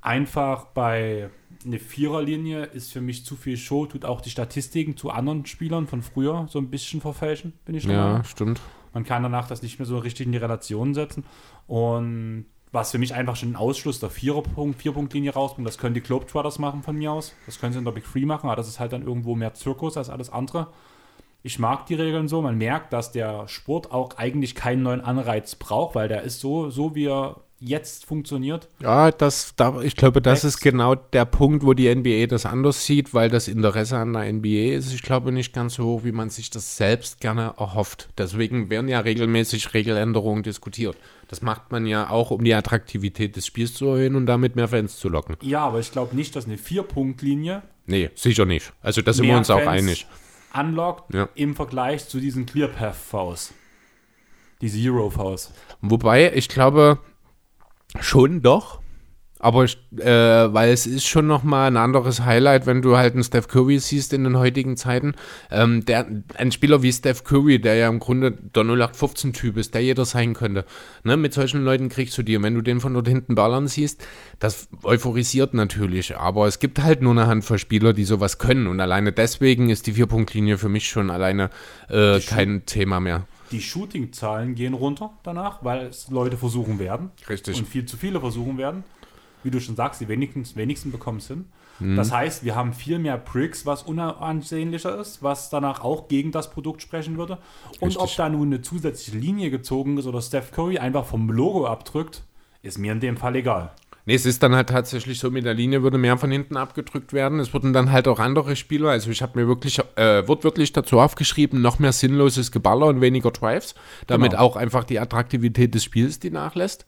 [0.00, 1.30] Einfach bei
[1.66, 5.86] eine Viererlinie ist für mich zu viel Show, tut auch die Statistiken zu anderen Spielern
[5.86, 8.24] von früher so ein bisschen verfälschen, bin ich schon Ja, mal.
[8.24, 8.60] stimmt.
[8.94, 11.24] Man kann danach das nicht mehr so richtig in die Relation setzen.
[11.66, 16.00] Und was für mich einfach schon ein Ausschluss der Viererpunkt, Vierpunktlinie rausbringt, das können die
[16.00, 17.34] Globetrotters machen von mir aus.
[17.46, 19.54] Das können sie in der Big Free machen, aber das ist halt dann irgendwo mehr
[19.54, 20.68] Zirkus als alles andere.
[21.42, 22.42] Ich mag die Regeln so.
[22.42, 26.70] Man merkt, dass der Sport auch eigentlich keinen neuen Anreiz braucht, weil der ist so,
[26.70, 27.36] so wie er
[27.66, 28.68] jetzt funktioniert.
[28.80, 32.84] Ja, das, da, ich glaube, das ist genau der Punkt, wo die NBA das anders
[32.86, 36.12] sieht, weil das Interesse an der NBA ist, ich glaube, nicht ganz so hoch, wie
[36.12, 38.08] man sich das selbst gerne erhofft.
[38.16, 40.96] Deswegen werden ja regelmäßig Regeländerungen diskutiert.
[41.28, 44.68] Das macht man ja auch, um die Attraktivität des Spiels zu erhöhen und damit mehr
[44.68, 45.36] Fans zu locken.
[45.42, 47.62] Ja, aber ich glaube nicht, dass eine Vier-Punkt-Linie.
[47.86, 48.72] Nee, sicher nicht.
[48.82, 50.06] Also da sind wir uns auch Fans einig.
[50.54, 51.28] Unlockt ja.
[51.34, 53.52] im Vergleich zu diesen Clear Path Vs.
[54.60, 55.52] Diese Euro Vs.
[55.82, 56.98] Wobei, ich glaube,
[58.00, 58.80] Schon doch.
[59.38, 60.06] Aber ich, äh,
[60.54, 64.14] weil es ist schon nochmal ein anderes Highlight, wenn du halt einen Steph Curry siehst
[64.14, 65.14] in den heutigen Zeiten.
[65.50, 66.06] Ähm, der,
[66.36, 70.32] ein Spieler wie Steph Curry, der ja im Grunde der 0815-Typ ist, der jeder sein
[70.32, 70.64] könnte.
[71.04, 72.22] Ne, mit solchen Leuten kriegst du.
[72.22, 74.06] Und wenn du den von dort hinten ballern siehst,
[74.38, 76.16] das euphorisiert natürlich.
[76.16, 78.66] Aber es gibt halt nur eine Handvoll Spieler, die sowas können.
[78.66, 81.50] Und alleine deswegen ist die Vierpunktlinie für mich schon alleine
[81.90, 83.26] äh, kein Thema mehr.
[83.50, 87.10] Die Shooting-Zahlen gehen runter danach, weil es Leute versuchen werden.
[87.28, 87.58] Richtig.
[87.58, 88.84] Und viel zu viele versuchen werden.
[89.42, 91.44] Wie du schon sagst, die wenigsten, wenigsten bekommen es hin.
[91.78, 91.96] Mhm.
[91.96, 96.50] Das heißt, wir haben viel mehr Bricks, was unansehnlicher ist, was danach auch gegen das
[96.50, 97.38] Produkt sprechen würde.
[97.80, 98.02] Und Richtig.
[98.02, 102.24] ob da nun eine zusätzliche Linie gezogen ist oder Steph Curry einfach vom Logo abdrückt,
[102.62, 103.70] ist mir in dem Fall egal.
[104.08, 107.12] Nee, es ist dann halt tatsächlich so, mit der Linie würde mehr von hinten abgedrückt
[107.12, 107.40] werden.
[107.40, 110.72] Es wurden dann halt auch andere Spieler, also ich habe mir wirklich, äh, wird wirklich
[110.72, 113.74] dazu aufgeschrieben, noch mehr sinnloses Geballer und weniger Drives,
[114.06, 114.42] damit genau.
[114.44, 116.86] auch einfach die Attraktivität des Spiels die nachlässt.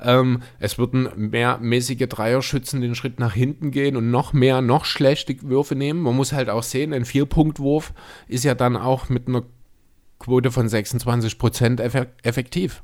[0.00, 4.86] Ähm, es würden mehr mäßige Dreierschützen den Schritt nach hinten gehen und noch mehr, noch
[4.86, 6.00] schlechte Würfe nehmen.
[6.00, 7.92] Man muss halt auch sehen, ein Vierpunktwurf
[8.28, 9.42] ist ja dann auch mit einer
[10.18, 12.82] Quote von 26% effektiv.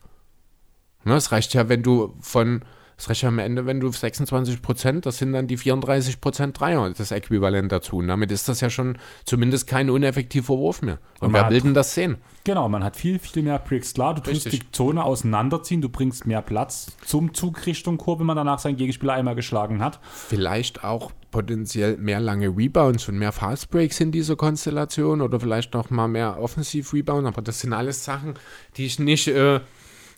[1.04, 2.62] Ne, es reicht ja, wenn du von
[2.96, 6.60] das reicht ja am Ende, wenn du 26 Prozent, das sind dann die 34 Prozent
[6.60, 7.96] Dreier, das Äquivalent dazu.
[7.96, 10.98] Und damit ist das ja schon zumindest kein uneffektiver Wurf mehr.
[11.20, 12.16] Und, wer will denn das sehen?
[12.44, 13.94] Genau, man hat viel, viel mehr Pricks.
[13.94, 14.44] Klar, du Richtig.
[14.44, 18.58] tust die Zone auseinanderziehen, du bringst mehr Platz zum Zug Richtung Kurve, wenn man danach
[18.58, 20.00] seinen Gegenspieler einmal geschlagen hat.
[20.12, 25.74] Vielleicht auch potenziell mehr lange Rebounds und mehr Fast Breaks in dieser Konstellation oder vielleicht
[25.74, 28.34] noch mal mehr Offensiv-Rebound, aber das sind alles Sachen,
[28.76, 29.28] die ich nicht...
[29.28, 29.60] Äh,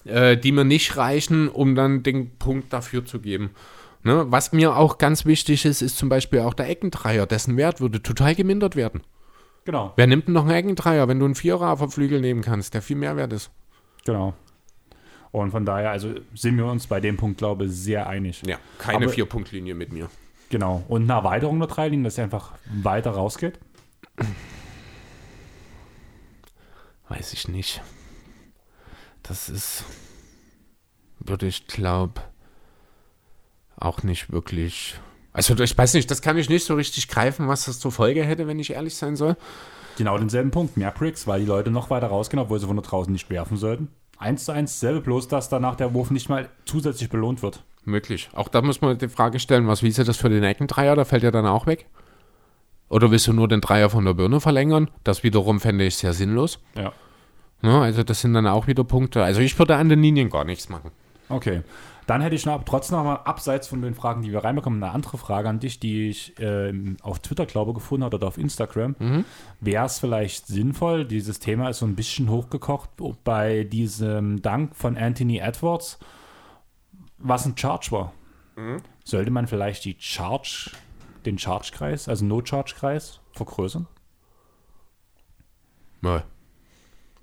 [0.05, 3.51] äh, die mir nicht reichen, um dann den Punkt dafür zu geben.
[4.03, 4.27] Ne?
[4.29, 7.27] Was mir auch ganz wichtig ist, ist zum Beispiel auch der Eckendreier.
[7.27, 9.03] Dessen Wert würde total gemindert werden.
[9.65, 12.75] Genau, Wer nimmt denn noch einen Eckendreier, wenn du einen Vierer vom Flügel nehmen kannst,
[12.75, 13.51] der viel mehr wert ist?
[14.05, 14.35] genau.
[15.33, 18.43] Und von daher, also sind wir uns bei dem Punkt, glaube ich, sehr einig.
[18.47, 20.09] Ja, keine Vier-Punkt-Linie mit mir.
[20.49, 20.85] Genau.
[20.87, 23.59] Und eine Erweiterung der Dreilinie, dass sie einfach weiter rausgeht.
[27.09, 27.83] Weiß ich nicht.
[29.25, 29.85] Das ist,
[31.19, 32.21] würde ich glaube,
[33.77, 34.97] auch nicht wirklich.
[35.33, 38.23] Also ich weiß nicht, das kann ich nicht so richtig greifen, was das zur Folge
[38.23, 39.37] hätte, wenn ich ehrlich sein soll.
[39.97, 40.77] Genau denselben Punkt.
[40.77, 43.57] Mehr Pricks, weil die Leute noch weiter rausgehen, obwohl sie von da draußen nicht werfen
[43.57, 43.89] sollten.
[44.19, 47.65] Eins zu eins selbe, bloß dass danach der Wurf nicht mal zusätzlich belohnt wird.
[47.85, 48.29] Möglich.
[48.35, 50.97] Auch da muss man die Frage stellen, was wie ist das für den Eckendreier?
[50.97, 51.87] Da fällt er dann auch weg.
[52.91, 54.91] Oder willst du nur den Dreier von der Birne verlängern?
[55.03, 56.61] Das wiederum fände ich sehr sinnlos.
[56.77, 56.93] Ja.
[57.63, 59.23] Ja, also das sind dann auch wieder Punkte.
[59.25, 60.91] Also ich würde an den Linien gar nichts machen.
[61.29, 61.63] Okay.
[62.07, 64.93] Dann hätte ich noch trotzdem noch mal abseits von den Fragen, die wir reinbekommen, eine
[64.93, 68.37] andere Frage an dich, die ich ähm, auf Twitter, glaube ich, gefunden habe oder auf
[68.37, 69.25] Instagram.
[69.61, 72.91] Wäre es vielleicht sinnvoll, dieses Thema ist so ein bisschen hochgekocht
[73.25, 75.99] bei diesem Dank von Anthony Edwards,
[77.17, 78.13] was ein Charge war.
[79.05, 80.73] Sollte man vielleicht die Charge,
[81.25, 83.87] den Charge-Kreis, also No-Charge-Kreis, vergrößern?
[86.03, 86.25] Mal.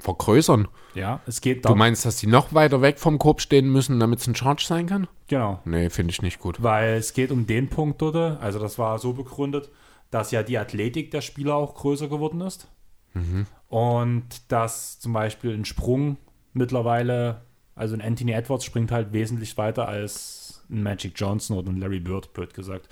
[0.01, 0.67] Vergrößern.
[0.95, 1.75] Ja, es geht Du da.
[1.75, 4.87] meinst, dass die noch weiter weg vom Korb stehen müssen, damit es ein Charge sein
[4.87, 5.07] kann?
[5.27, 5.59] Genau.
[5.63, 6.61] Nee, finde ich nicht gut.
[6.61, 9.69] Weil es geht um den Punkt dort, also das war so begründet,
[10.09, 12.67] dass ja die Athletik der Spieler auch größer geworden ist.
[13.67, 16.17] Und dass zum Beispiel ein Sprung
[16.53, 17.41] mittlerweile,
[17.75, 21.99] also ein Anthony Edwards springt halt wesentlich weiter als ein Magic Johnson oder ein Larry
[21.99, 22.87] Bird, blöd gesagt.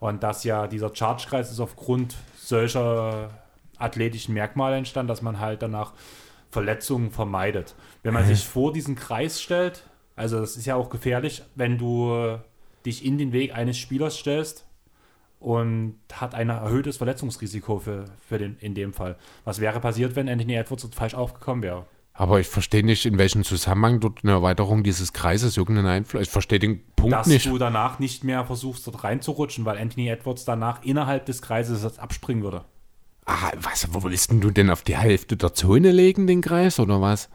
[0.00, 3.30] Und dass ja dieser Charge-Kreis ist aufgrund solcher
[3.78, 5.92] athletischen Merkmale entstanden, dass man halt danach
[6.50, 7.74] Verletzungen vermeidet.
[8.02, 9.84] Wenn man sich vor diesen Kreis stellt,
[10.16, 12.38] also das ist ja auch gefährlich, wenn du
[12.86, 14.66] dich in den Weg eines Spielers stellst
[15.40, 19.16] und hat ein erhöhtes Verletzungsrisiko für, für den, in dem Fall.
[19.44, 21.86] Was wäre passiert, wenn Anthony Edwards dort falsch aufgekommen wäre?
[22.12, 26.22] Aber ich verstehe nicht, in welchem Zusammenhang dort eine Erweiterung dieses Kreises irgendeinen Einfluss.
[26.22, 27.46] Ich verstehe den Punkt Dass nicht.
[27.46, 32.42] du danach nicht mehr versuchst, dort reinzurutschen, weil Anthony Edwards danach innerhalb des Kreises abspringen
[32.42, 32.64] würde.
[33.30, 36.80] Ah, was, wo willst denn du denn auf die Hälfte der Zone legen, den Kreis,
[36.80, 37.28] oder was?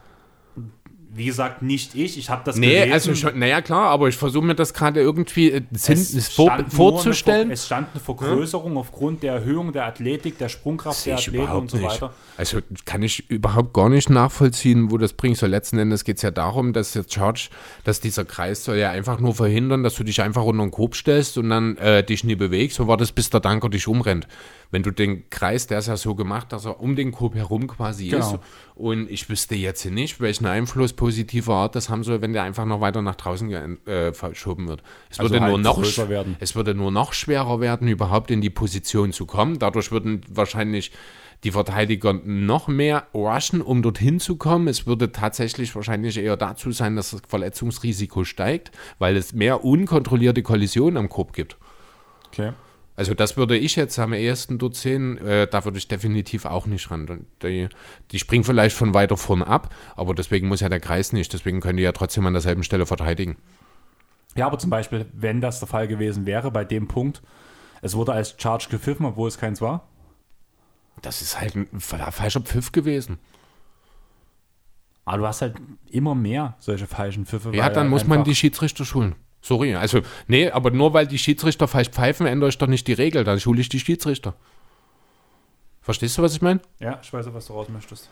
[1.16, 2.18] Wie gesagt, nicht ich.
[2.18, 2.92] Ich habe das Nee, gelesen.
[2.92, 7.42] also schon, naja klar, aber ich versuche mir das gerade irgendwie äh, Es vor, vorzustellen.
[7.44, 11.70] Eine, es stand eine Vergrößerung aufgrund der Erhöhung der Athletik, der Sprungkraft der Athleten und
[11.70, 11.86] so nicht.
[11.88, 12.12] weiter.
[12.36, 15.36] Also kann ich überhaupt gar nicht nachvollziehen, wo das bringt.
[15.36, 17.48] So letzten Endes geht es ja darum, dass der Charge,
[17.84, 20.96] dass dieser Kreis soll ja einfach nur verhindern, dass du dich einfach unter den Korb
[20.96, 22.76] stellst und dann äh, dich nie bewegst.
[22.76, 24.26] So war das, bis der Danker dich umrennt.
[24.70, 27.68] Wenn du den Kreis, der ist ja so gemacht, dass er um den Korb herum
[27.68, 28.34] quasi Genau.
[28.34, 28.40] ist.
[28.76, 32.64] Und ich wüsste jetzt nicht, welchen Einfluss positiver Art das haben soll, wenn der einfach
[32.64, 34.82] noch weiter nach draußen äh, verschoben wird.
[35.10, 36.36] Es Also würde halt nur noch werden.
[36.40, 39.60] es würde nur noch schwerer werden, überhaupt in die Position zu kommen.
[39.60, 40.90] Dadurch würden wahrscheinlich
[41.44, 44.66] die Verteidiger noch mehr rushen, um dorthin zu kommen.
[44.66, 50.42] Es würde tatsächlich wahrscheinlich eher dazu sein, dass das Verletzungsrisiko steigt, weil es mehr unkontrollierte
[50.42, 51.58] Kollisionen am Korb gibt.
[52.28, 52.52] Okay.
[52.96, 55.18] Also das würde ich jetzt am ehesten dort sehen.
[55.18, 57.26] Äh, da würde ich definitiv auch nicht ran.
[57.42, 57.68] Die,
[58.12, 61.32] die springen vielleicht von weiter vorn ab, aber deswegen muss ja der Kreis nicht.
[61.32, 63.36] Deswegen können die ja trotzdem an derselben Stelle verteidigen.
[64.36, 67.20] Ja, aber zum Beispiel, wenn das der Fall gewesen wäre, bei dem Punkt,
[67.82, 69.88] es wurde als Charge gepfiffen, obwohl es keins war.
[71.02, 73.18] Das ist halt ein fa- falscher Pfiff gewesen.
[75.04, 75.56] Aber du hast halt
[75.90, 77.54] immer mehr solche falschen Pfiffe.
[77.54, 79.16] Ja, dann muss man die Schiedsrichter schulen.
[79.44, 82.94] Sorry, also, nee, aber nur weil die Schiedsrichter falsch pfeifen, ändere ich doch nicht die
[82.94, 84.34] Regel, dann schule ich die Schiedsrichter.
[85.82, 86.60] Verstehst du, was ich meine?
[86.80, 88.08] Ja, ich weiß, was du raus möchtest.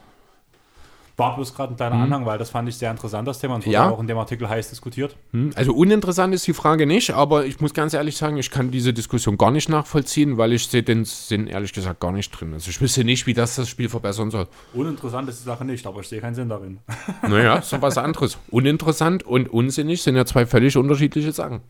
[1.17, 3.57] War bloß gerade ein kleiner Anhang, weil das fand ich sehr interessant, das Thema.
[3.57, 3.85] Und wurde Mhm.
[3.85, 3.91] Ja.
[3.91, 5.17] auch in dem Artikel heiß diskutiert.
[5.33, 8.71] Hm, Also uninteressant ist die Frage nicht, aber ich muss ganz ehrlich sagen, ich kann
[8.71, 12.55] diese Diskussion gar nicht nachvollziehen, weil ich sehe den Sinn ehrlich gesagt gar nicht drin.
[12.55, 14.49] Also ich wüsste nicht, wie das das Spiel verbessern soll.
[14.73, 16.79] Uninteressant ist die Sache nicht, aber ich sehe keinen Sinn darin.
[17.29, 18.39] Naja, ist doch was anderes.
[18.51, 21.61] Uninteressant und unsinnig sind ja zwei völlig unterschiedliche Sachen.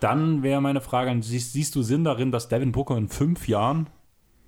[0.00, 3.88] Dann wäre meine Frage, siehst, siehst du Sinn darin, dass Devin Booker in fünf Jahren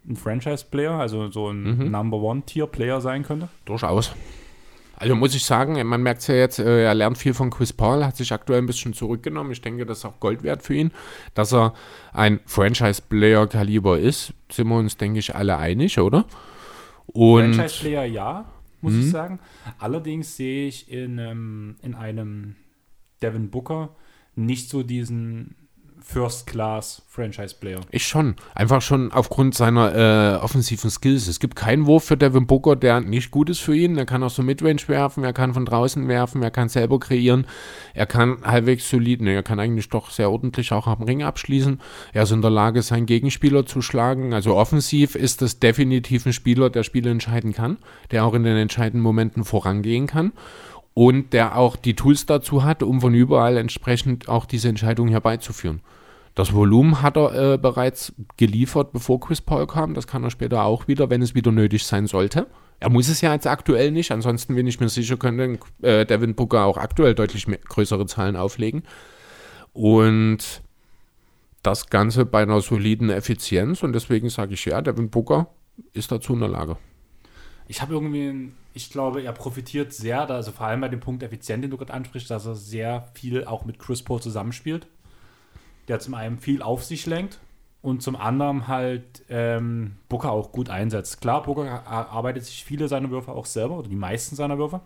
[0.08, 1.90] ein Franchise-Player, also so ein Mhm.
[1.90, 3.48] Number-One-Tier-Player sein könnte?
[3.64, 4.12] Durchaus.
[4.96, 7.72] Also muss ich sagen, man merkt es ja jetzt, äh, er lernt viel von Chris
[7.72, 9.52] Paul, hat sich aktuell ein bisschen zurückgenommen.
[9.52, 10.90] Ich denke, das ist auch Gold wert für ihn,
[11.34, 11.72] dass er
[12.12, 14.34] ein Franchise-Player-Kaliber ist.
[14.50, 16.24] Sind wir uns, denke ich, alle einig, oder?
[17.06, 18.46] Und Franchise-Player ja,
[18.80, 19.00] muss Mhm.
[19.00, 19.38] ich sagen.
[19.78, 22.56] Allerdings sehe ich in, ähm, in einem
[23.22, 23.90] Devin Booker
[24.34, 25.54] nicht so diesen
[26.02, 27.80] First-Class-Franchise-Player.
[27.90, 28.36] Ich schon.
[28.54, 31.28] Einfach schon aufgrund seiner äh, offensiven Skills.
[31.28, 33.98] Es gibt keinen Wurf für Devin Booker, der nicht gut ist für ihn.
[33.98, 37.46] Er kann auch so Midrange werfen, er kann von draußen werfen, er kann selber kreieren,
[37.94, 41.80] er kann halbwegs solid, ne, er kann eigentlich doch sehr ordentlich auch am Ring abschließen.
[42.12, 44.34] Er ist in der Lage, seinen Gegenspieler zu schlagen.
[44.34, 47.78] Also offensiv ist das definitiv ein Spieler, der Spiele entscheiden kann,
[48.10, 50.32] der auch in den entscheidenden Momenten vorangehen kann
[50.98, 55.80] und der auch die Tools dazu hat, um von überall entsprechend auch diese Entscheidung herbeizuführen.
[56.34, 59.94] Das Volumen hat er äh, bereits geliefert, bevor Chris Paul kam.
[59.94, 62.48] Das kann er später auch wieder, wenn es wieder nötig sein sollte.
[62.80, 64.10] Er muss es ja jetzt aktuell nicht.
[64.10, 68.34] Ansonsten bin ich mir sicher, könnte äh, Devin Booker auch aktuell deutlich mehr, größere Zahlen
[68.34, 68.82] auflegen.
[69.72, 70.62] Und
[71.62, 73.84] das Ganze bei einer soliden Effizienz.
[73.84, 75.46] Und deswegen sage ich ja, Devin Booker
[75.92, 76.76] ist dazu in der Lage.
[77.68, 81.62] Ich habe irgendwie, ich glaube, er profitiert sehr, also vor allem bei dem Punkt effizient,
[81.62, 84.88] den du gerade ansprichst, dass er sehr viel auch mit Chris Paul zusammenspielt
[85.88, 87.40] der zum einen viel auf sich lenkt
[87.82, 91.20] und zum anderen halt ähm, Booker auch gut einsetzt.
[91.20, 94.80] Klar, Booker arbeitet sich viele seiner Würfe auch selber oder die meisten seiner Würfe.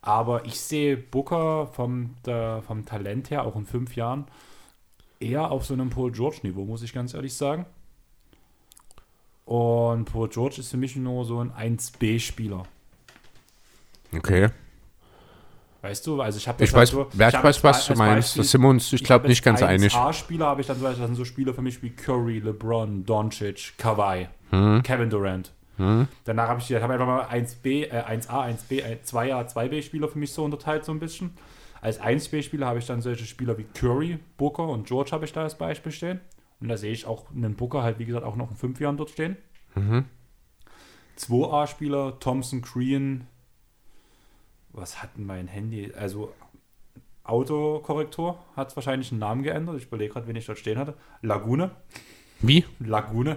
[0.00, 4.26] Aber ich sehe Booker vom, der, vom Talent her, auch in fünf Jahren,
[5.18, 7.66] eher auf so einem Paul George-Niveau, muss ich ganz ehrlich sagen.
[9.48, 12.64] Und Paul George ist für mich nur so ein 1B-Spieler.
[14.14, 14.50] Okay.
[15.80, 18.38] Weißt du, also ich habe Ich weiß, so, wer ich weiß, was du meinst.
[18.38, 19.94] Das sind wir uns, ich glaube, nicht ganz einig.
[19.94, 24.28] A-Spieler habe ich dann, das sind so Spieler für mich wie Curry, LeBron, Doncic, Kawhi,
[24.50, 24.82] hm.
[24.82, 25.50] Kevin Durant.
[25.78, 26.08] Hm.
[26.24, 30.34] Danach habe ich, ich hab einfach mal 1B, äh, 1A, 1B, 2A, 2B-Spieler für mich
[30.34, 31.30] so unterteilt, so ein bisschen.
[31.80, 35.44] Als 1B-Spieler habe ich dann solche Spieler wie Curry, Booker und George habe ich da
[35.44, 36.20] als Beispiel stehen.
[36.60, 38.96] Und da sehe ich auch einen Booker halt, wie gesagt, auch noch in fünf Jahren
[38.96, 39.36] dort stehen.
[39.74, 40.06] Mhm.
[41.18, 43.26] 2A-Spieler, Thompson, Green,
[44.70, 45.92] was hat denn mein Handy?
[45.94, 46.32] Also
[47.24, 49.76] Autokorrektor hat wahrscheinlich einen Namen geändert.
[49.76, 50.94] Ich überlege gerade, wen ich dort stehen hatte.
[51.22, 51.70] Lagune.
[52.40, 52.64] Wie?
[52.78, 53.36] Lagune.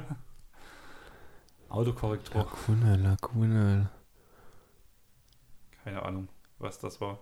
[1.69, 2.45] Autokorrektor.
[2.45, 3.89] Lagune, Lagune.
[5.83, 6.27] Keine Ahnung,
[6.59, 7.19] was das war.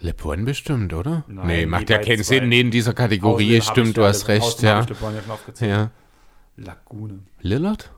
[0.00, 1.24] LeBron bestimmt, oder?
[1.26, 2.48] Nein, nee, macht ja keinen Sinn.
[2.48, 4.86] Nee, in dieser Kategorie stimmt, du hast recht, ja.
[5.60, 5.90] ja.
[6.56, 7.20] Lagune.
[7.40, 7.92] Lillard?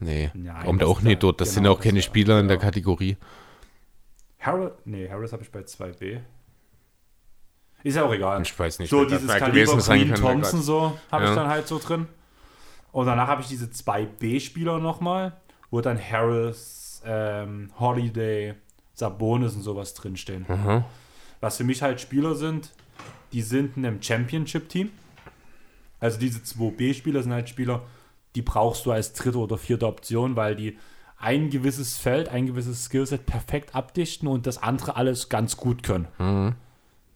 [0.00, 1.40] Nee, Nein, kommt auch nicht dort.
[1.40, 2.40] Das genau, sind auch keine Spieler ja.
[2.40, 3.16] in der Kategorie.
[4.38, 6.20] Harris, nee, Harris habe ich bei 2B.
[7.82, 8.42] Ist ja auch egal.
[8.42, 8.90] Ich weiß nicht.
[8.90, 11.30] So dieses Kaliber Green Thompson so habe ja.
[11.30, 12.06] ich dann halt so drin.
[12.92, 15.40] Und danach habe ich diese 2B-Spieler nochmal,
[15.70, 18.54] wo dann Harris, ähm, Holiday,
[18.94, 20.46] Sabonis und sowas drinstehen.
[20.48, 20.84] Mhm.
[21.40, 22.70] Was für mich halt Spieler sind,
[23.32, 24.90] die sind in einem Championship-Team.
[26.00, 27.82] Also diese 2B-Spieler sind halt Spieler,
[28.34, 30.78] die brauchst du als dritte oder vierte Option, weil die
[31.16, 36.06] ein gewisses Feld, ein gewisses Skillset perfekt abdichten und das andere alles ganz gut können.
[36.18, 36.54] Mhm.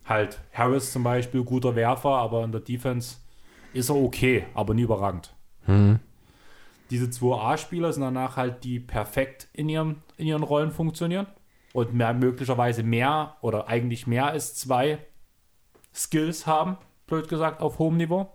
[0.05, 3.19] Halt, Harris zum Beispiel, guter Werfer, aber in der Defense
[3.73, 5.33] ist er okay, aber nie überragend.
[5.67, 6.01] Mhm.
[6.91, 11.27] Diese 2A-Spieler sind danach halt, die perfekt in, ihrem, in ihren Rollen funktionieren
[11.73, 14.99] und mehr, möglicherweise mehr oder eigentlich mehr als zwei
[15.95, 16.77] Skills haben,
[17.07, 18.33] blöd gesagt, auf hohem Niveau.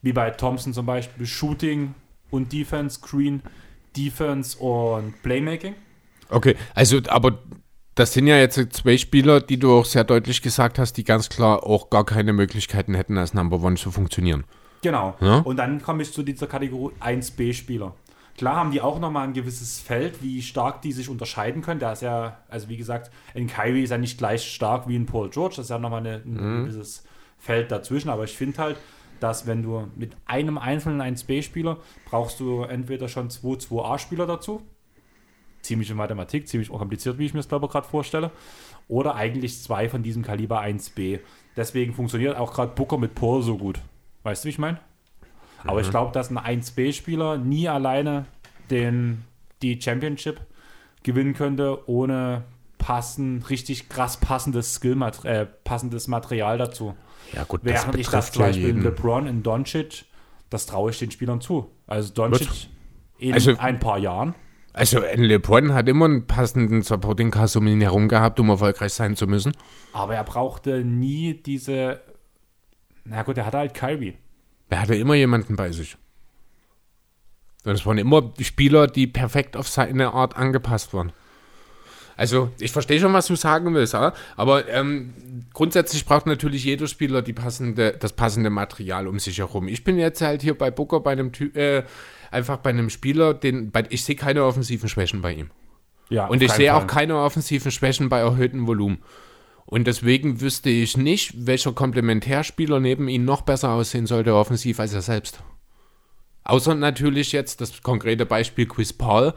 [0.00, 1.94] Wie bei Thompson zum Beispiel Shooting,
[2.30, 3.42] und Defense, Screen,
[3.96, 5.74] Defense und Playmaking.
[6.30, 7.38] Okay, also aber
[7.94, 11.28] das sind ja jetzt zwei Spieler, die du auch sehr deutlich gesagt hast, die ganz
[11.28, 14.44] klar auch gar keine Möglichkeiten hätten, als Number One zu funktionieren.
[14.82, 15.16] Genau.
[15.20, 15.38] Ja?
[15.38, 17.94] Und dann komme ich zu dieser Kategorie 1B-Spieler.
[18.38, 21.80] Klar haben die auch nochmal ein gewisses Feld, wie stark die sich unterscheiden können.
[21.80, 25.06] Da ist ja, also wie gesagt, ein Kyrie ist ja nicht gleich stark wie ein
[25.06, 25.56] Paul George.
[25.56, 26.64] Das ist ja nochmal ein mhm.
[26.64, 27.02] gewisses
[27.36, 28.10] Feld dazwischen.
[28.10, 28.76] Aber ich finde halt,
[29.18, 34.62] dass wenn du mit einem einzelnen 1B-Spieler brauchst du entweder schon zwei 2A-Spieler dazu.
[35.62, 38.30] Ziemliche Mathematik, ziemlich kompliziert, wie ich mir das glaube ich gerade vorstelle.
[38.86, 41.18] Oder eigentlich zwei von diesem Kaliber 1B.
[41.56, 43.80] Deswegen funktioniert auch gerade Booker mit Paul so gut.
[44.22, 44.78] Weißt du, wie ich meine?
[45.62, 45.70] Mhm.
[45.70, 48.26] Aber ich glaube, dass ein 1B-Spieler nie alleine
[48.70, 49.24] den,
[49.62, 50.40] die Championship
[51.02, 52.44] gewinnen könnte, ohne
[52.78, 56.94] passend, richtig krass passendes Skill, äh, passendes Material dazu.
[57.32, 58.82] Ja, gut, das Während ich das zum Beispiel jeden.
[58.82, 60.04] LeBron in Doncic,
[60.50, 61.70] das traue ich den Spielern zu.
[61.86, 62.68] Also Doncic
[63.18, 64.34] in also, ein paar Jahren.
[64.72, 69.16] Also LeBron hat immer einen passenden Supporting Cast um ihn herum gehabt, um erfolgreich sein
[69.16, 69.52] zu müssen.
[69.92, 72.00] Aber er brauchte nie diese.
[73.04, 74.16] Na gut, er hatte halt Kyrie.
[74.70, 75.96] Er hatte immer jemanden bei sich.
[77.64, 81.12] Und es waren immer Spieler, die perfekt auf seine Art angepasst waren.
[82.16, 85.14] Also, ich verstehe schon, was du sagen willst, aber ähm,
[85.52, 89.68] grundsätzlich braucht natürlich jeder Spieler die passende, das passende Material um sich herum.
[89.68, 91.84] Ich bin jetzt halt hier bei Booker bei einem Ty äh,
[92.32, 95.50] einfach bei einem Spieler, den bei, ich sehe keine offensiven Schwächen bei ihm.
[96.10, 98.98] Ja, Und ich sehe auch keine offensiven Schwächen bei erhöhtem Volumen.
[99.70, 104.94] Und deswegen wüsste ich nicht, welcher Komplementärspieler neben ihm noch besser aussehen sollte offensiv als
[104.94, 105.42] er selbst.
[106.44, 109.34] Außer natürlich jetzt das konkrete Beispiel Chris Paul,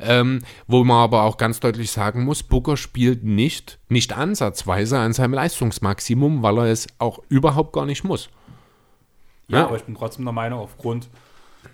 [0.00, 5.12] ähm, wo man aber auch ganz deutlich sagen muss, Booker spielt nicht, nicht ansatzweise an
[5.12, 8.30] seinem Leistungsmaximum, weil er es auch überhaupt gar nicht muss.
[9.48, 11.10] Ja, ja, aber ich bin trotzdem der Meinung, aufgrund,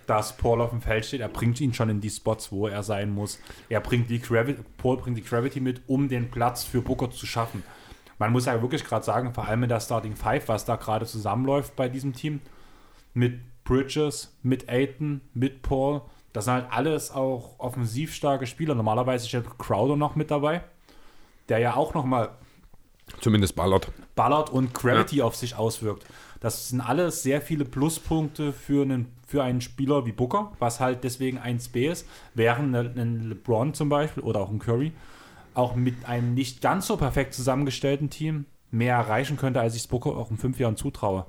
[0.08, 2.82] dass Paul auf dem Feld steht, er bringt ihn schon in die Spots, wo er
[2.82, 3.38] sein muss.
[3.68, 7.24] Er bringt die Gravity, Paul bringt die Gravity mit, um den Platz für Booker zu
[7.26, 7.62] schaffen.
[8.20, 11.06] Man muss ja wirklich gerade sagen, vor allem in der Starting Five, was da gerade
[11.06, 12.40] zusammenläuft bei diesem Team,
[13.14, 16.02] mit Bridges, mit Aiton, mit Paul.
[16.34, 18.74] Das sind halt alles auch offensiv starke Spieler.
[18.74, 20.62] Normalerweise ist ja Crowder noch mit dabei,
[21.48, 22.28] der ja auch nochmal
[23.20, 23.90] zumindest ballert.
[24.16, 25.24] Ballert und Gravity ja.
[25.24, 26.04] auf sich auswirkt.
[26.40, 31.04] Das sind alles sehr viele Pluspunkte für einen, für einen Spieler wie Booker, was halt
[31.04, 34.92] deswegen 1B ist, während ein LeBron zum Beispiel oder auch ein Curry
[35.54, 40.10] auch mit einem nicht ganz so perfekt zusammengestellten Team mehr erreichen könnte, als ich Booker
[40.16, 41.26] auch in fünf Jahren zutraue.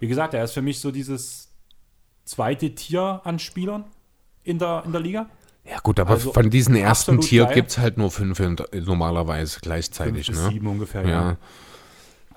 [0.00, 1.52] Wie gesagt, er ist für mich so dieses
[2.24, 3.84] zweite Tier an Spielern
[4.42, 5.30] in der, in der Liga.
[5.64, 8.40] Ja gut, aber also von diesen ersten Tier gibt es halt nur fünf
[8.72, 10.26] normalerweise gleichzeitig.
[10.26, 10.50] Fünf bis ne?
[10.50, 11.08] sieben ungefähr, ja.
[11.30, 11.36] ja.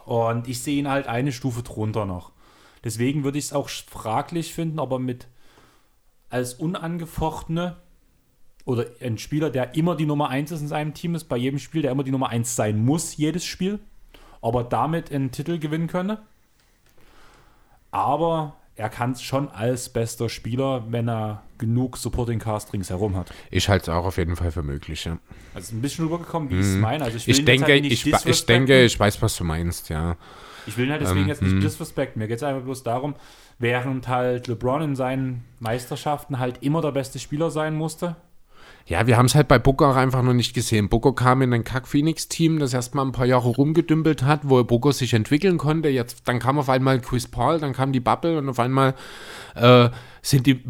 [0.06, 2.32] Und ich sehe ihn halt eine Stufe drunter noch.
[2.84, 5.28] Deswegen würde ich es auch fraglich finden, ob er mit
[6.30, 7.78] als unangefochtene
[8.66, 11.60] oder ein Spieler, der immer die Nummer 1 ist in seinem Team ist, bei jedem
[11.60, 13.80] Spiel, der immer die Nummer 1 sein muss, jedes Spiel,
[14.42, 16.20] ob er damit einen Titel gewinnen könne.
[17.92, 23.34] Aber er kann es schon als bester Spieler, wenn er genug Supporting Cast ringsherum hat.
[23.50, 25.18] Ich halte es auch auf jeden Fall für möglich, ja.
[25.54, 26.82] Also ein bisschen rübergekommen, wie ich es mhm.
[26.82, 27.06] meine.
[27.06, 30.18] Also ich, ich denke, halt ich, ich denke, ich weiß, was du meinst, ja.
[30.68, 31.62] Ich will halt deswegen ähm, jetzt nicht mhm.
[31.62, 32.20] disrespekten.
[32.20, 33.16] Mir geht es einfach bloß darum,
[33.60, 38.16] während halt LeBron in seinen Meisterschaften halt immer der beste Spieler sein musste,
[38.88, 40.90] ja, wir haben es halt bei Booker auch einfach noch nicht gesehen.
[40.90, 45.14] Booker kam in ein Kack-Phoenix-Team, das erstmal ein paar Jahre rumgedümpelt hat, wo Booker sich
[45.16, 45.90] entwickeln konnte.
[45.90, 48.94] Jetzt, dann kam auf einmal Chris Paul, dann kam die Bubble und auf einmal
[49.56, 49.90] äh,
[50.22, 50.64] sind die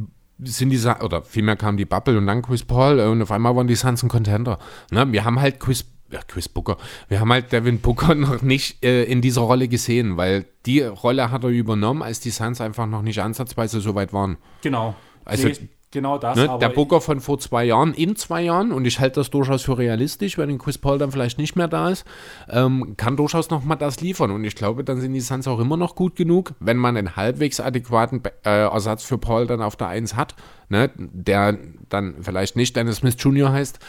[0.43, 3.67] sind die, oder vielmehr kam die Bubble und dann Chris Paul und auf einmal waren
[3.67, 4.59] die Suns ein Contender.
[4.91, 5.11] Ne?
[5.11, 6.77] Wir haben halt Chris, ja, Chris Booker,
[7.07, 11.31] wir haben halt Devin Booker noch nicht äh, in dieser Rolle gesehen, weil die Rolle
[11.31, 14.37] hat er übernommen, als die Suns einfach noch nicht ansatzweise so weit waren.
[14.61, 14.95] Genau.
[15.23, 16.35] Also nee, Genau das.
[16.35, 19.63] Ne, der Booker von vor zwei Jahren, in zwei Jahren, und ich halte das durchaus
[19.63, 22.05] für realistisch, wenn Chris Paul dann vielleicht nicht mehr da ist,
[22.49, 24.29] ähm, kann durchaus nochmal das liefern.
[24.31, 27.15] Und ich glaube, dann sind die Suns auch immer noch gut genug, wenn man einen
[27.15, 30.35] halbwegs adäquaten äh, Ersatz für Paul dann auf der 1 hat,
[30.67, 31.57] ne, der
[31.87, 33.53] dann vielleicht nicht Dennis Smith Jr.
[33.53, 33.79] heißt,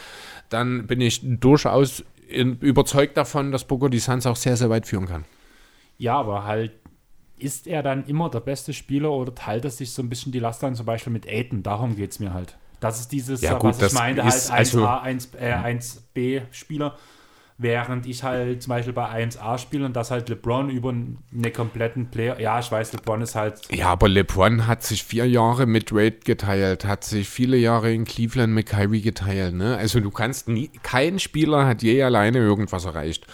[0.47, 4.87] dann bin ich durchaus in, überzeugt davon, dass Booker die Suns auch sehr, sehr weit
[4.87, 5.25] führen kann.
[5.97, 6.71] Ja, aber halt
[7.37, 10.39] ist er dann immer der beste Spieler oder teilt er sich so ein bisschen die
[10.39, 11.63] Last an, zum Beispiel mit Aiden?
[11.63, 12.57] Darum geht es mir halt.
[12.79, 16.95] Das ist dieses, ja, gut, was ich meine, halt 1A, also, 1, äh, 1B-Spieler,
[17.57, 20.93] während ich halt zum Beispiel bei 1A spiele und das halt LeBron über
[21.33, 22.39] eine kompletten Player.
[22.39, 23.61] Ja, ich weiß, LeBron ist halt.
[23.71, 28.05] Ja, aber LeBron hat sich vier Jahre mit Wade geteilt, hat sich viele Jahre in
[28.05, 29.55] Cleveland mit Kyrie geteilt.
[29.55, 29.75] Ne?
[29.75, 33.25] Also du kannst nie, kein Spieler hat je alleine irgendwas erreicht.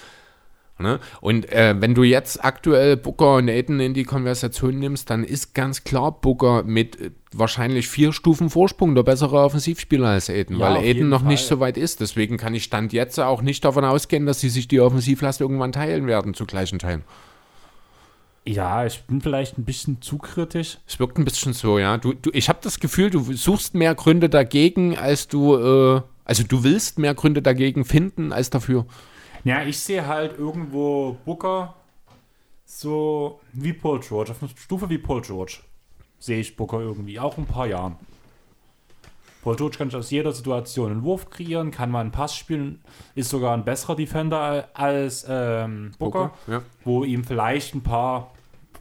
[0.80, 1.00] Ne?
[1.22, 5.54] Und äh, wenn du jetzt aktuell Booker und Aiden in die Konversation nimmst, dann ist
[5.54, 10.66] ganz klar Booker mit äh, wahrscheinlich vier Stufen Vorsprung der bessere Offensivspieler als Aiden, ja,
[10.66, 11.30] weil Aiden noch Fall.
[11.30, 12.02] nicht so weit ist.
[12.02, 15.72] Deswegen kann ich Stand jetzt auch nicht davon ausgehen, dass sie sich die Offensivlast irgendwann
[15.72, 17.04] teilen werden zu gleichen Teilen.
[18.46, 20.80] Ja, ich bin vielleicht ein bisschen zu kritisch.
[20.88, 21.98] Es wirkt ein bisschen so, ja.
[21.98, 26.44] Du, du, ich habe das Gefühl, du suchst mehr Gründe dagegen, als du, äh, also
[26.44, 28.86] du willst mehr Gründe dagegen finden als dafür.
[29.44, 31.76] Ja, ich sehe halt irgendwo Booker
[32.66, 35.60] so wie Paul George, auf einer Stufe wie Paul George.
[36.20, 37.98] Sehe ich Booker irgendwie, auch in ein paar Jahren.
[39.44, 42.82] Paul George kann aus jeder Situation einen Wurf kreieren, kann mal einen Pass spielen,
[43.14, 46.62] ist sogar ein besserer Defender als ähm, Booker, Booker ja.
[46.86, 48.32] wo ihm vielleicht ein paar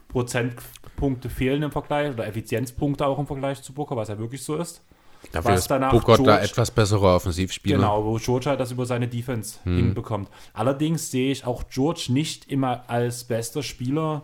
[0.07, 4.55] Prozentpunkte fehlen im Vergleich oder Effizienzpunkte auch im Vergleich zu Booker, was ja wirklich so
[4.55, 4.81] ist.
[5.31, 7.77] Dafür was ist danach Booker George, da etwas bessere Offensivspieler.
[7.77, 9.77] Genau, wo George halt das über seine Defense hm.
[9.77, 10.29] hinbekommt.
[10.53, 14.23] Allerdings sehe ich auch George nicht immer als bester Spieler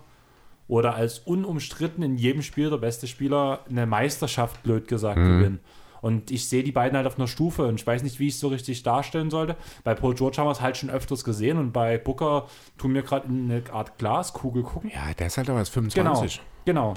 [0.67, 5.39] oder als unumstritten in jedem Spiel der beste Spieler eine Meisterschaft, blöd gesagt, hm.
[5.39, 5.59] gewinnen.
[6.01, 8.35] Und ich sehe die beiden halt auf einer Stufe und ich weiß nicht, wie ich
[8.35, 9.57] es so richtig darstellen sollte.
[9.83, 12.47] Bei Paul George haben wir es halt schon öfters gesehen und bei Booker
[12.77, 14.91] tun wir gerade in eine Art Glaskugel gucken.
[14.93, 16.41] Ja, der ist halt aber als 25.
[16.65, 16.93] Genau, genau.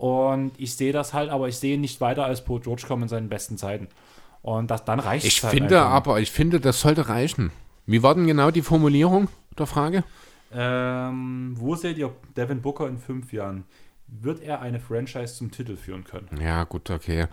[0.00, 3.08] Und ich sehe das halt, aber ich sehe nicht weiter als Paul George kommen in
[3.10, 3.86] seinen besten Zeiten.
[4.40, 5.34] Und das, dann reicht es.
[5.34, 5.90] Ich halt finde einfach.
[5.90, 7.50] aber, ich finde, das sollte reichen.
[7.84, 9.28] Wie war denn genau die Formulierung
[9.58, 10.02] der Frage?
[10.54, 13.64] Ähm, wo seht ihr Devin Booker in fünf Jahren?
[14.06, 16.28] Wird er eine Franchise zum Titel führen können?
[16.40, 17.26] Ja, gut, okay.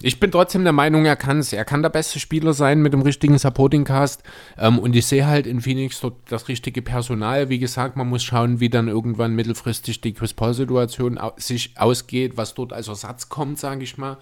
[0.00, 1.52] Ich bin trotzdem der Meinung, er kann es.
[1.52, 4.22] Er kann der beste Spieler sein mit dem richtigen Supporting Cast.
[4.56, 7.48] Ähm, und ich sehe halt in Phoenix dort das richtige Personal.
[7.48, 12.36] Wie gesagt, man muss schauen, wie dann irgendwann mittelfristig die Chris Paul-Situation au sich ausgeht,
[12.36, 14.18] was dort als Ersatz kommt, sage ich mal.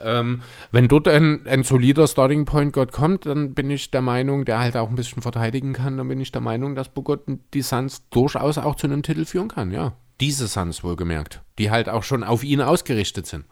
[0.00, 4.44] Ähm, wenn dort ein, ein solider Starting Point Guard kommt, dann bin ich der Meinung,
[4.44, 7.22] der halt auch ein bisschen verteidigen kann, dann bin ich der Meinung, dass Bogut
[7.54, 9.94] die Suns durchaus auch zu einem Titel führen kann, ja.
[10.20, 13.44] Diese Suns wohlgemerkt, die halt auch schon auf ihn ausgerichtet sind.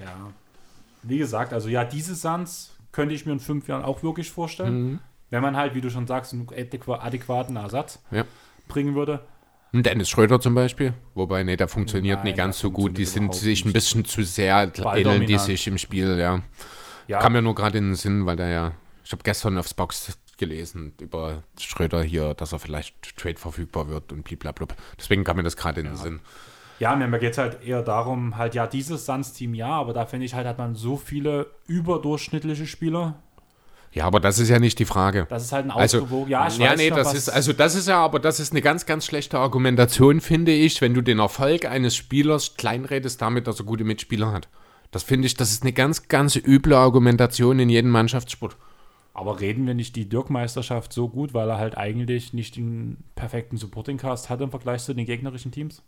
[0.00, 0.32] Ja.
[1.06, 4.82] Wie gesagt, also ja, diese Suns könnte ich mir in fünf Jahren auch wirklich vorstellen.
[4.92, 4.98] Mhm.
[5.30, 8.24] Wenn man halt, wie du schon sagst, einen adäqu- adäquaten Ersatz Ja.
[8.68, 9.24] bringen würde.
[9.72, 12.96] Und Dennis Schröder zum Beispiel, wobei, nee, der funktioniert Nein, nicht ganz so gut.
[12.96, 13.74] Die sind sich ein nicht.
[13.74, 16.42] bisschen zu sehr, ähneln die sich im Spiel, ja.
[17.08, 18.72] Ja, Kam mir nur gerade in den Sinn, weil der ja,
[19.04, 24.12] ich habe gestern aufs Box gelesen über Schröder hier, dass er vielleicht trade verfügbar wird
[24.12, 24.68] und blablabla.
[24.98, 26.20] Deswegen kam mir das gerade in den Sinn.
[26.78, 30.26] Ja mir geht es halt eher darum, halt, ja, dieses Suns-Team ja, aber da finde
[30.26, 33.14] ich halt, hat man so viele überdurchschnittliche Spieler.
[33.92, 35.26] Ja, aber das ist ja nicht die Frage.
[35.30, 36.28] Das ist halt ein Also, ausgewogen.
[36.28, 38.50] ja, ich ja, weiß nee, schon, das ist, also das ist ja, aber das ist
[38.52, 43.46] eine ganz, ganz schlechte Argumentation, finde ich, wenn du den Erfolg eines Spielers kleinredest damit,
[43.46, 44.48] dass er gute Mitspieler hat.
[44.90, 48.56] Das finde ich, das ist eine ganz, ganz üble Argumentation in jedem Mannschaftssport.
[49.12, 53.56] Aber reden wir nicht die Dirk-Meisterschaft so gut, weil er halt eigentlich nicht den perfekten
[53.56, 55.82] Supporting-Cast hat im Vergleich zu den gegnerischen Teams?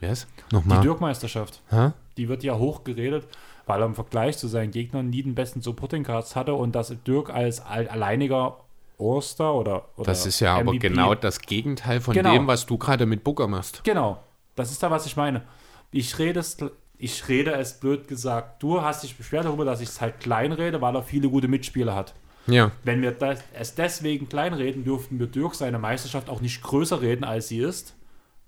[0.00, 0.26] Was?
[0.50, 0.80] Die Nochmal.
[0.80, 1.90] Dirk-Meisterschaft, Hä?
[2.16, 3.26] die wird ja hoch geredet,
[3.66, 7.30] weil er im Vergleich zu seinen Gegnern nie den besten Supporting-Cast hatte und dass Dirk
[7.30, 8.56] als al- alleiniger
[8.98, 12.32] All-Star oder, oder Das ist ja aber MVP genau das Gegenteil von Genau.
[12.32, 13.82] dem, was du gerade mit Booker machst.
[13.84, 14.18] Genau,
[14.56, 15.42] das ist da, was ich meine.
[15.90, 16.56] Ich rede es,
[16.98, 18.62] ich rede es blöd gesagt.
[18.62, 21.48] Du hast dich beschwert darüber, dass ich es halt klein rede, weil er viele gute
[21.48, 22.14] Mitspieler hat.
[22.46, 22.72] Ja.
[22.84, 27.24] Wenn wir das, es deswegen kleinreden, dürften wir Dirk seine Meisterschaft auch nicht größer reden,
[27.24, 27.94] als sie ist,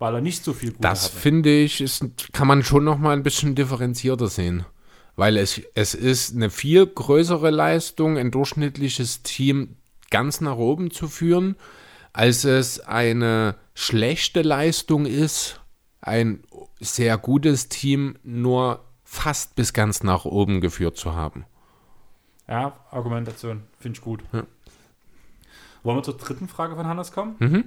[0.03, 1.17] weil er nicht so viel Gute Das hatte.
[1.17, 4.67] finde ich, ist, kann man schon noch mal ein bisschen differenzierter sehen.
[5.15, 9.77] Weil es, es ist eine viel größere Leistung, ein durchschnittliches Team
[10.11, 11.55] ganz nach oben zu führen,
[12.13, 15.61] als es eine schlechte Leistung ist,
[16.01, 16.43] ein
[16.81, 21.45] sehr gutes Team nur fast bis ganz nach oben geführt zu haben.
[22.49, 24.25] Ja, Argumentation, finde ich gut.
[24.33, 24.43] Ja.
[25.85, 27.37] Wollen wir zur dritten Frage von Hannes kommen?
[27.39, 27.65] Mhm.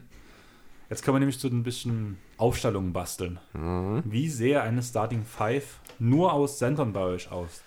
[0.89, 3.39] Jetzt können wir nämlich zu ein bisschen Aufstellungen basteln.
[3.53, 4.03] Mhm.
[4.05, 7.61] Wie sehe eine Starting Five nur aus Centern bei euch aus?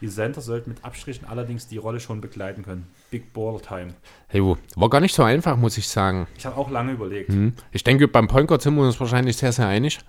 [0.00, 2.86] Die Center sollten mit Abstrichen allerdings die Rolle schon begleiten können.
[3.10, 3.94] Big Ball Time.
[4.28, 6.26] Hey, wo- war gar nicht so einfach, muss ich sagen.
[6.36, 7.30] Ich habe auch lange überlegt.
[7.30, 7.54] Hm.
[7.70, 10.00] Ich denke, beim Point Guard sind wir uns wahrscheinlich sehr, sehr einig.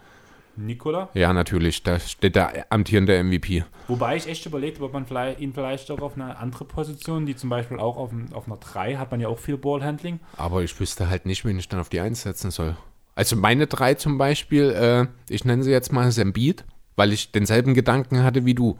[0.57, 1.09] Nikola?
[1.13, 3.63] Ja, natürlich, da steht der amtierende MVP.
[3.87, 7.25] Wobei ich echt überlegt habe, ob man vielleicht, ihn vielleicht auch auf eine andere Position,
[7.25, 10.19] die zum Beispiel auch auf, auf einer 3 hat man ja auch viel Ballhandling.
[10.37, 12.75] Aber ich wüsste halt nicht, wen ich dann auf die Eins setzen soll.
[13.15, 16.65] Also meine drei zum Beispiel, äh, ich nenne sie jetzt mal Sambit,
[16.97, 18.77] weil ich denselben Gedanken hatte wie du.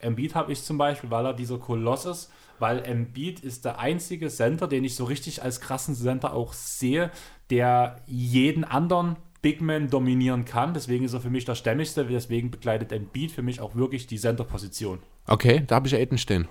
[0.00, 4.28] Embiid habe ich zum Beispiel, weil er dieser Koloss ist, weil Embiid ist der einzige
[4.28, 7.10] Center, den ich so richtig als krassen Center auch sehe,
[7.50, 9.16] der jeden anderen
[9.46, 10.74] Big Man dominieren kann.
[10.74, 14.16] Deswegen ist er für mich der stämmigste, deswegen begleitet Embiid für mich auch wirklich die
[14.18, 14.98] Center-Position.
[15.28, 16.48] Okay, da habe ich Aiden stehen.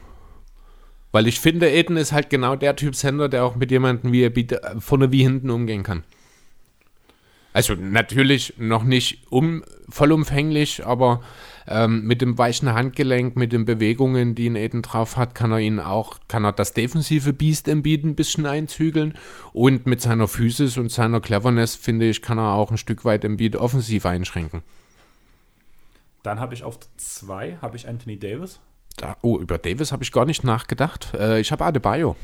[1.12, 4.24] Weil ich finde, Aiden ist halt genau der Typ Sender, der auch mit jemandem wie
[4.24, 6.06] Embiid äh, vorne wie hinten umgehen kann.
[7.56, 11.22] Also natürlich noch nicht um, vollumfänglich, aber
[11.70, 15.60] ähm, mit dem weichen Handgelenk, mit den Bewegungen, die ein Aiden drauf hat, kann er
[15.60, 19.14] ihn auch, kann er das defensive Biest Embiid ein bisschen einzügeln
[19.54, 23.24] und mit seiner Physis und seiner Cleverness, finde ich, kann er auch ein Stück weit
[23.24, 24.62] Embiid offensiv einschränken.
[26.24, 28.60] Dann habe ich auf 2 habe ich Anthony Davis.
[28.98, 31.14] Da, oh, über Davis habe ich gar nicht nachgedacht.
[31.14, 32.18] Äh, ich habe Adebayo.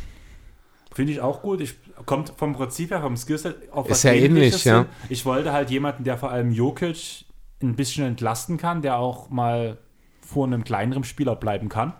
[0.93, 1.61] Finde ich auch gut.
[1.61, 4.79] Ich, kommt vom Prinzip her, vom Skillset auf Ist ja ähnlich, ja.
[4.79, 4.85] hin.
[5.09, 7.25] Ich wollte halt jemanden, der vor allem Jokic
[7.61, 9.77] ein bisschen entlasten kann, der auch mal
[10.21, 11.93] vor einem kleineren Spieler bleiben kann.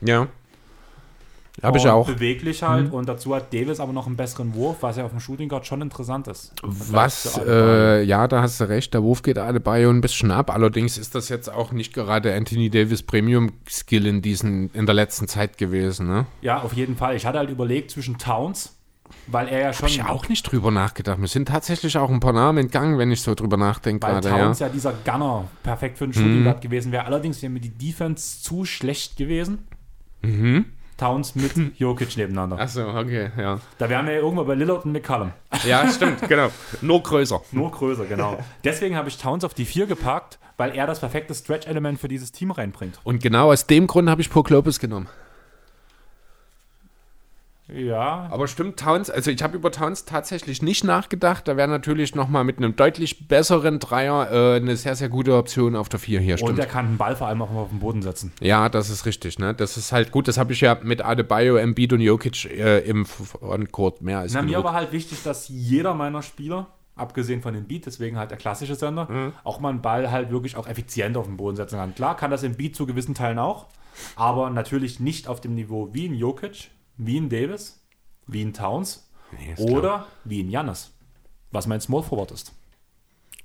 [0.00, 0.28] Ja.
[1.62, 2.06] Habe ich auch.
[2.06, 2.14] Mhm.
[2.14, 2.92] Beweglich halt.
[2.92, 5.66] Und dazu hat Davis aber noch einen besseren Wurf, was ja auf dem Shooting Guard
[5.66, 6.52] schon interessant ist.
[6.62, 10.50] Was, äh, ja, da hast du recht, der Wurf geht Adebayo ein bisschen ab.
[10.50, 15.28] Allerdings ist das jetzt auch nicht gerade Anthony Davis Premium-Skill in, diesen, in der letzten
[15.28, 16.06] Zeit gewesen.
[16.06, 16.26] Ne?
[16.42, 17.16] Ja, auf jeden Fall.
[17.16, 18.76] Ich hatte halt überlegt zwischen Towns,
[19.26, 19.88] weil er ja schon.
[19.88, 21.18] Habe ich auch nicht drüber nachgedacht.
[21.18, 24.28] Mir sind tatsächlich auch ein paar Namen entgangen, wenn ich so drüber nachdenke Weil gerade.
[24.28, 24.36] Ja.
[24.36, 24.40] Mhm.
[24.40, 24.68] Towns ja.
[24.68, 27.06] dieser Gunner perfekt für den Shooting Guard gewesen wäre.
[27.06, 29.66] Allerdings wäre mir die Defense zu schlecht gewesen.
[30.20, 30.66] Mhm.
[30.96, 32.58] Towns mit Jokic nebeneinander.
[32.58, 33.60] Achso, okay, ja.
[33.78, 35.32] Da wären wir ja irgendwo bei Lillard und McCallum.
[35.64, 36.48] Ja, stimmt, genau.
[36.80, 37.42] Nur größer.
[37.52, 38.38] Nur größer, genau.
[38.64, 42.32] Deswegen habe ich Towns auf die 4 gepackt, weil er das perfekte Stretch-Element für dieses
[42.32, 42.98] Team reinbringt.
[43.04, 45.08] Und genau aus dem Grund habe ich Paul Lopez genommen.
[47.68, 48.28] Ja.
[48.30, 51.48] Aber stimmt, Towns, also ich habe über Towns tatsächlich nicht nachgedacht.
[51.48, 55.74] Da wäre natürlich nochmal mit einem deutlich besseren Dreier äh, eine sehr, sehr gute Option
[55.74, 56.52] auf der 4 hier, stimmt.
[56.52, 58.32] Und er kann den Ball vor allem auch mal auf den Boden setzen.
[58.40, 59.52] Ja, das ist richtig, ne?
[59.52, 60.28] Das ist halt gut.
[60.28, 64.42] Das habe ich ja mit Adebayo, Embiid und Jokic äh, im Frontcourt mehr als Na,
[64.42, 64.64] mir genug.
[64.64, 68.76] war halt wichtig, dass jeder meiner Spieler, abgesehen von dem Beat, deswegen halt der klassische
[68.76, 69.32] Sender, Mhm.
[69.44, 71.94] auch mal einen Ball halt wirklich auch effizient auf den Boden setzen kann.
[71.96, 73.66] Klar kann das im Beat zu gewissen Teilen auch,
[74.14, 77.80] aber natürlich nicht auf dem Niveau wie in Jokic, wie in Davis,
[78.26, 79.78] wie in Towns Nee, ist klar.
[79.78, 80.92] oder wie in Janis,
[81.50, 82.52] was mein Small Forward ist.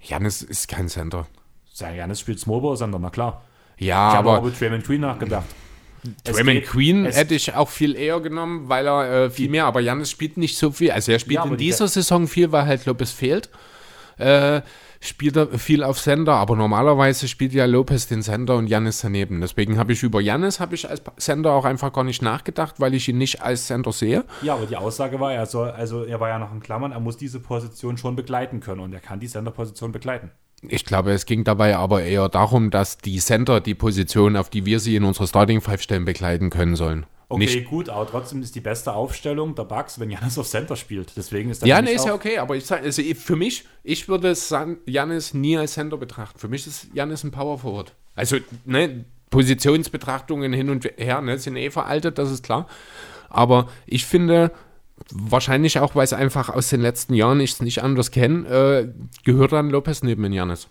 [0.02, 1.28] Janis ist kein Center.
[1.72, 3.44] Sagen, Janis spielt Small Ball Sender, na klar.
[3.78, 5.46] Ja, Ich habe auch aber über Draymond Green nachgedacht.
[6.24, 10.10] Draymond Queen hätte ich auch viel eher genommen, weil er äh, viel mehr, aber Janis
[10.10, 10.92] spielt nicht so viel.
[10.92, 13.50] Also er spielt Ja, aber in die- dieser Saison viel, weil halt Lopez fehlt.
[14.18, 14.62] Äh,
[15.02, 19.42] spielt er viel auf Sender, aber normalerweise spielt ja Lopez den Sender und Janis daneben.
[19.42, 22.94] Deswegen habe ich über Janis habe ich als Sender auch einfach gar nicht nachgedacht, weil
[22.94, 24.24] ich ihn nicht als Sender sehe.
[24.44, 27.00] Ja, aber die Aussage war, er soll, also er war ja noch in Klammern, er
[27.00, 30.32] muss diese Position schon begleiten können und er kann die Senderposition begleiten.
[30.68, 34.66] Ich glaube, es ging dabei aber eher darum, dass die Center die Position, auf die
[34.66, 37.08] wir sie in unserer Starting Five stellen, begleiten können sollen.
[37.32, 40.76] Okay, Nicht, gut, aber trotzdem ist die beste Aufstellung der Bucks, wenn Janis auf Center
[40.76, 41.16] spielt.
[41.16, 44.36] Deswegen ist ja, mich ist ja okay, aber ich sage, also für mich, ich würde
[44.86, 46.38] Janis nie als Center betrachten.
[46.38, 47.96] Für mich ist Janis ein Power Forward.
[48.16, 52.68] Also, ne, Positionsbetrachtungen hin und her ne, sind eh veraltet, das ist klar.
[53.30, 54.52] Aber ich finde,
[55.10, 58.88] wahrscheinlich auch, weil es einfach aus den letzten Jahren ich es nicht anders kenne, äh,
[59.24, 60.68] gehört dann Lopez neben Janis.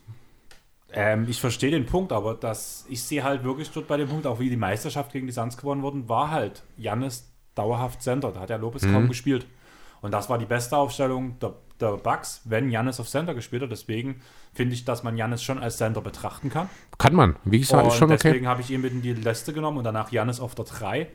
[0.92, 4.26] Ähm, ich verstehe den Punkt, aber das, ich sehe halt wirklich dort bei dem Punkt,
[4.26, 8.32] auch wie die Meisterschaft gegen die Suns gewonnen worden, war halt Janis dauerhaft Center.
[8.32, 8.92] Da hat der Lopez Mhm.
[8.92, 9.46] kaum gespielt.
[10.00, 13.70] Und das war die beste Aufstellung der, der Bucks, wenn Janis auf Center gespielt hat.
[13.70, 14.22] Deswegen
[14.52, 16.68] finde ich, dass man Janis schon als Center betrachten kann.
[16.98, 18.18] Kann man, wie gesagt, Und ist schon okay.
[18.22, 21.06] deswegen habe ich ihn mit in die Liste genommen und danach Janis auf der 3.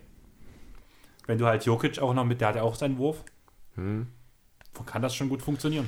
[1.28, 3.24] Wenn du halt Jokic auch noch mit, der hat ja auch seinen Wurf.
[3.76, 4.08] Hm.
[4.86, 5.88] Kann das schon gut funktionieren.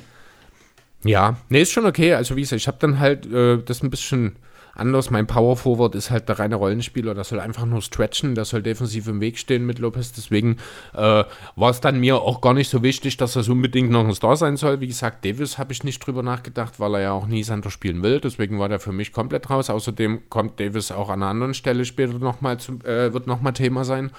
[1.04, 2.14] Ja, nee, ist schon okay.
[2.14, 4.36] Also wie gesagt, ich habe dann halt äh, das ein bisschen
[4.78, 5.10] anders.
[5.10, 7.14] Mein Power Forward ist halt der reine Rollenspieler.
[7.14, 10.12] Der soll einfach nur stretchen, der soll defensiv im Weg stehen mit Lopez.
[10.12, 10.56] Deswegen
[10.94, 11.24] äh,
[11.56, 14.36] war es dann mir auch gar nicht so wichtig, dass das unbedingt noch ein Star
[14.36, 14.80] sein soll.
[14.80, 18.02] Wie gesagt, Davis habe ich nicht drüber nachgedacht, weil er ja auch nie Center spielen
[18.02, 18.20] will.
[18.20, 19.70] Deswegen war der für mich komplett raus.
[19.70, 24.10] Außerdem kommt Davis auch an einer anderen Stelle später nochmal, äh, wird nochmal Thema sein.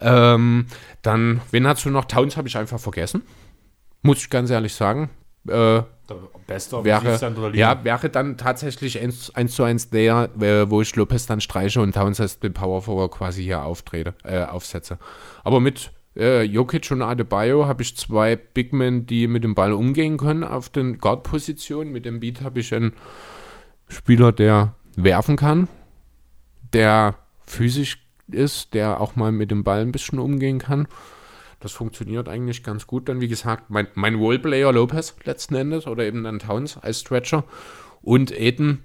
[0.00, 0.66] Ähm,
[1.02, 2.06] dann, wen hast du noch?
[2.06, 3.22] Towns habe ich einfach vergessen.
[4.02, 5.10] Muss ich ganz ehrlich sagen.
[5.48, 5.82] Äh,
[6.12, 7.18] Der beste wäre,
[7.50, 7.74] Liga.
[7.74, 11.80] ja, wäre dann tatsächlich 1, 1 zu 1 der, äh, wo ich Lopez dann streiche
[11.80, 14.98] und Towns als den Power Forward quasi hier auftrete, äh, aufsetze.
[15.44, 19.72] Aber mit äh, Jokic und Adebayo habe ich zwei Big Men, die mit dem Ball
[19.72, 21.90] umgehen können auf den Guard-Positionen.
[21.92, 22.92] Mit dem Beat habe ich einen
[23.88, 25.68] Spieler, der werfen kann,
[26.72, 27.14] der
[27.46, 27.98] physisch
[28.28, 30.86] ist, der auch mal mit dem Ball ein bisschen umgehen kann.
[31.62, 33.08] Das funktioniert eigentlich ganz gut.
[33.08, 37.44] Dann, wie gesagt, mein, mein Roleplayer Lopez letzten Endes oder eben dann Towns als Stretcher.
[38.02, 38.84] Und Aiden,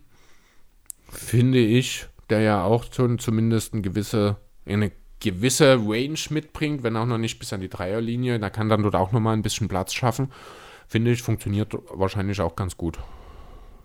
[1.10, 7.06] finde ich, der ja auch schon zumindest eine gewisse, eine gewisse Range mitbringt, wenn auch
[7.08, 8.40] noch nicht bis an die Dreierlinie.
[8.40, 10.32] Da kann dann dort auch nochmal ein bisschen Platz schaffen.
[10.88, 13.00] Finde ich, funktioniert wahrscheinlich auch ganz gut.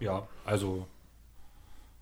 [0.01, 0.87] Ja, also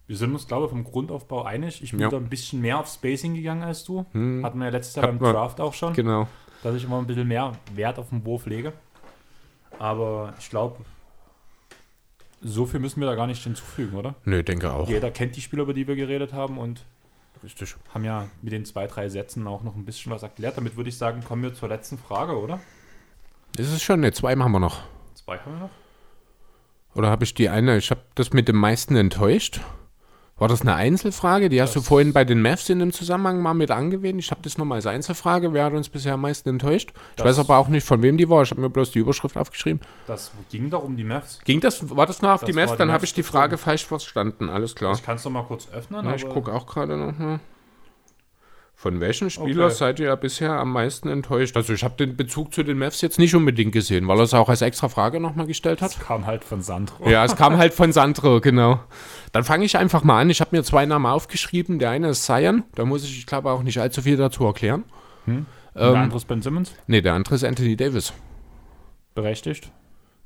[0.08, 1.82] wir sind uns, glaube ich, vom Grundaufbau einig.
[1.84, 2.08] Ich bin Ja.
[2.08, 4.00] da ein bisschen mehr auf Spacing gegangen als du.
[4.00, 6.26] Hatten wir ja letztes Jahr Hat beim Draft auch schon, Genau.
[6.62, 8.72] Dass ich immer ein bisschen mehr Wert auf den Wurf lege.
[9.78, 10.84] Aber ich glaube,
[12.42, 14.14] so viel müssen wir da gar nicht hinzufügen, oder?
[14.24, 14.88] Nö, denke auch.
[14.88, 16.84] Jeder kennt die Spieler, über die wir geredet haben und
[17.42, 17.76] Richtig.
[17.94, 20.56] haben ja mit den zwei, drei Sätzen auch noch ein bisschen was erklärt.
[20.56, 22.60] Damit würde ich sagen, kommen wir zur letzten Frage, oder?
[23.56, 24.82] Das ist schon, ne, zwei haben wir noch.
[25.14, 25.70] Zwei haben wir noch.
[26.94, 29.60] Oder habe ich die eine, ich habe das mit dem meisten enttäuscht.
[30.40, 31.50] War das eine Einzelfrage?
[31.50, 34.16] Die hast du vorhin bei den Mavs in dem Zusammenhang mal mit angewählt.
[34.18, 35.52] Ich habe das nochmal als Einzelfrage.
[35.52, 36.94] Wer hat uns bisher am meisten enttäuscht?
[37.18, 38.42] Ich weiß aber auch nicht, von wem die war.
[38.42, 39.82] Ich habe mir bloß die Überschrift aufgeschrieben.
[40.06, 41.40] Das ging doch um die Mavs.
[41.44, 42.74] Ging das, war das noch auf Das die Mavs?
[42.78, 44.48] Dann habe ich die Frage falsch verstanden.
[44.48, 44.94] Alles klar.
[44.94, 46.06] Ich kann es doch mal kurz öffnen.
[46.06, 47.40] Ja, ich gucke auch gerade nochmal.
[48.82, 49.74] Von welchen Spieler Okay.
[49.74, 51.54] seid ihr bisher am meisten enttäuscht?
[51.54, 54.32] Also ich habe den Bezug zu den Mavs jetzt nicht unbedingt gesehen, weil er es
[54.32, 55.90] auch als extra Frage nochmal gestellt hat.
[55.96, 57.06] Das kam halt von Sandro.
[57.06, 58.80] Ja, es kam halt von Sandro, genau.
[59.32, 60.30] Dann fange ich einfach mal an.
[60.30, 61.78] Ich habe mir zwei Namen aufgeschrieben.
[61.78, 62.64] Der eine ist Cyan.
[62.74, 64.84] Da muss ich, ich glaube, auch nicht allzu viel dazu erklären.
[65.26, 65.34] Der
[65.76, 66.72] Ähm, andere ist Ben Simmons.
[66.86, 68.14] nee, der andere ist Anthony Davis.
[69.14, 69.70] Berechtigt.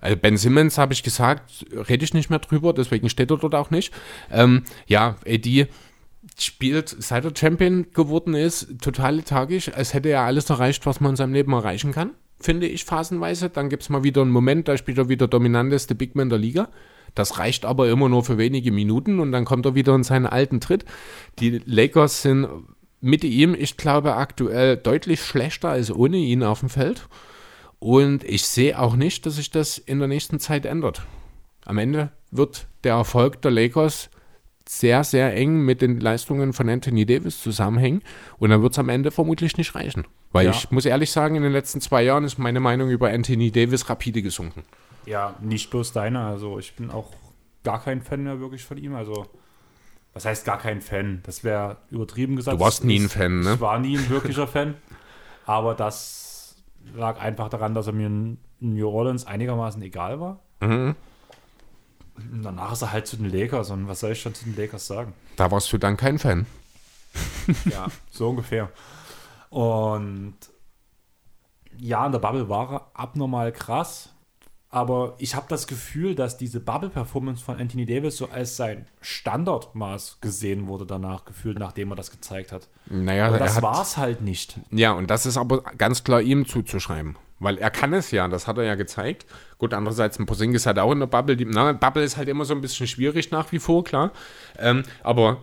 [0.00, 3.54] Also Ben Simmons habe ich gesagt, rede ich nicht mehr drüber, deswegen steht er dort
[3.54, 3.92] auch nicht.
[4.30, 5.66] Ähm, ja, AD
[6.38, 11.10] spielt, seit er Champion geworden ist, total lethargisch, als hätte er alles erreicht, was man
[11.10, 13.50] in seinem Leben erreichen kann, finde ich phasenweise.
[13.50, 16.38] Dann gibt es mal wieder einen Moment, da spielt er wieder dominanteste Big Man der
[16.38, 16.68] Liga.
[17.14, 20.26] Das reicht aber immer nur für wenige Minuten und dann kommt er wieder in seinen
[20.26, 20.84] alten Tritt.
[21.38, 22.48] Die Lakers sind
[23.00, 27.06] mit ihm, ich glaube, aktuell deutlich schlechter als ohne ihn auf dem Feld.
[27.78, 31.02] Und ich sehe auch nicht, dass sich das in der nächsten Zeit ändert.
[31.66, 34.10] Am Ende wird der Erfolg der Lakers
[34.68, 38.02] sehr, sehr eng mit den Leistungen von Anthony Davis zusammenhängen.
[38.38, 40.06] Und dann wird es am Ende vermutlich nicht reichen.
[40.32, 40.52] Weil Ja.
[40.52, 43.88] ich muss ehrlich sagen, in den letzten zwei Jahren ist meine Meinung über Anthony Davis
[43.90, 44.62] rapide gesunken.
[45.06, 46.20] Ja, nicht bloß deine.
[46.24, 47.12] Also ich bin auch
[47.62, 48.94] gar kein Fan mehr wirklich von ihm.
[48.94, 49.26] Also,
[50.14, 51.20] was heißt gar kein Fan?
[51.24, 52.58] Das wäre übertrieben gesagt.
[52.58, 53.54] Du warst nie ein Fan, ne?
[53.54, 54.74] Ich war nie ein wirklicher Fan.
[55.46, 56.56] Aber das
[56.94, 60.40] lag einfach daran, dass er mir in New Orleans einigermaßen egal war.
[60.60, 60.94] Mhm.
[62.42, 63.70] Danach ist er halt zu den Lakers.
[63.70, 65.12] Und was soll ich schon zu den Lakers sagen?
[65.36, 66.46] Da warst du dann kein Fan.
[67.70, 68.70] Ja, so ungefähr.
[69.50, 70.34] Und
[71.76, 74.10] ja, in der Bubble war er abnormal krass.
[74.70, 80.18] Aber ich habe das Gefühl, dass diese Bubble-Performance von Anthony Davis so als sein Standardmaß
[80.20, 82.66] gesehen wurde danach, gefühlt, nachdem er das gezeigt hat.
[82.86, 84.58] Naja, Und das war es halt nicht.
[84.72, 87.14] Ja, und das ist aber ganz klar ihm zuzuschreiben.
[87.44, 89.26] Weil er kann es ja, das hat er ja gezeigt.
[89.58, 91.36] Gut, andererseits, ein Posingis hat auch in der Bubble.
[91.36, 94.12] Die, na, Bubble ist halt immer so ein bisschen schwierig nach wie vor, klar.
[94.58, 95.42] Ähm, aber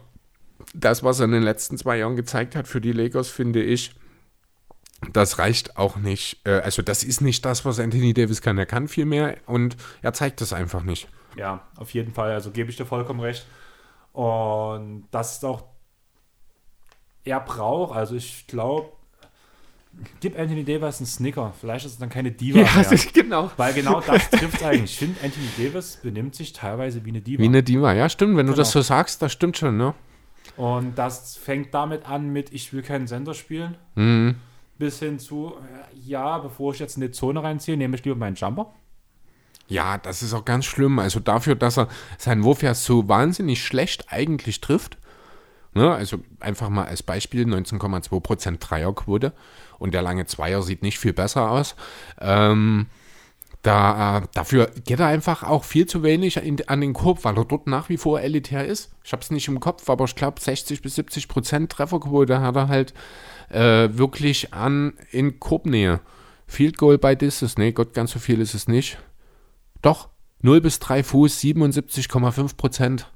[0.73, 3.93] das, was er in den letzten zwei Jahren gezeigt hat für die Lakers, finde ich,
[5.13, 6.45] das reicht auch nicht.
[6.45, 8.57] Äh, also, das ist nicht das, was Anthony Davis kann.
[8.57, 11.07] Er kann viel mehr und er zeigt es einfach nicht.
[11.37, 12.31] Ja, auf jeden Fall.
[12.31, 13.45] Also gebe ich dir vollkommen recht.
[14.11, 15.63] Und das ist auch,
[17.23, 18.91] er braucht, also ich glaube,
[20.19, 21.53] gib Anthony Davis einen Snicker.
[21.59, 22.97] Vielleicht ist es dann keine Diva mehr.
[23.13, 23.51] genau.
[23.57, 24.91] Weil genau das trifft eigentlich.
[24.91, 27.41] Ich finde, Anthony Davis benimmt sich teilweise wie eine Diva.
[27.41, 27.93] Wie eine Diva.
[27.93, 28.37] Ja, stimmt.
[28.37, 28.83] Wenn du das Genau.
[28.83, 29.93] so sagst, das stimmt schon, ne?
[30.57, 34.35] Und das fängt damit an mit, ich will keinen Sender spielen, Mhm.
[34.77, 35.53] bis hin zu,
[36.03, 38.73] ja, bevor ich jetzt in die Zone reinziehe, nehme ich lieber meinen Jumper.
[39.67, 40.99] Ja, das ist auch ganz schlimm.
[40.99, 41.87] Also dafür, dass er
[42.17, 44.97] seinen Wurf ja so wahnsinnig schlecht eigentlich trifft.
[45.73, 49.31] Ne, also einfach mal als Beispiel 19,2% Dreierquote
[49.79, 51.75] und der lange Zweier sieht nicht viel besser aus.
[52.19, 52.87] Ähm,
[53.61, 57.45] da, dafür geht er einfach auch viel zu wenig in, an den Korb, weil er
[57.45, 58.91] dort nach wie vor elitär ist.
[59.03, 62.55] Ich habe es nicht im Kopf, aber ich glaube 60 bis 70 Prozent Trefferquote hat
[62.55, 62.93] er halt
[63.49, 65.99] äh, wirklich an in Korbnähe.
[66.47, 68.97] Field Goal bei Distance, nee, Gott, ganz so viel ist es nicht.
[69.81, 70.09] Doch,
[70.41, 73.11] 0 bis 3 Fuß, 77,5 Prozent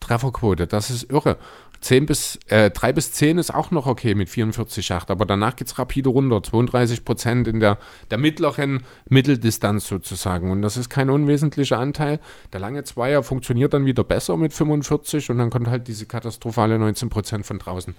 [0.00, 1.38] Trefferquote, das ist irre.
[1.82, 5.66] 10 bis, äh, 3 bis 10 ist auch noch okay mit 44,8, aber danach geht
[5.66, 7.76] es rapide runter, 32 Prozent in der,
[8.10, 12.20] der mittleren Mitteldistanz sozusagen und das ist kein unwesentlicher Anteil.
[12.52, 16.78] Der lange Zweier funktioniert dann wieder besser mit 45 und dann kommt halt diese katastrophale
[16.78, 17.96] 19 Prozent von draußen.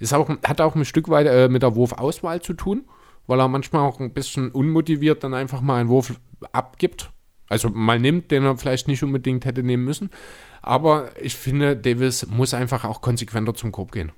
[0.00, 2.84] Ist auch, hat auch ein Stück weit äh, mit der Wurfauswahl zu tun,
[3.28, 6.14] weil er manchmal auch ein bisschen unmotiviert dann einfach mal einen Wurf
[6.50, 7.12] abgibt.
[7.48, 10.10] Also mal nimmt, den er vielleicht nicht unbedingt hätte nehmen müssen.
[10.62, 14.12] Aber ich finde, Davis muss einfach auch konsequenter zum Korb gehen.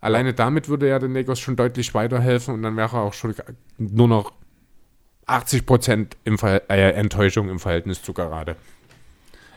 [0.00, 3.34] Alleine damit würde er den Lakers schon deutlich weiterhelfen und dann wäre er auch schon
[3.76, 4.32] nur noch
[5.26, 8.56] 80% im Verhält- äh, Enttäuschung im Verhältnis zu gerade.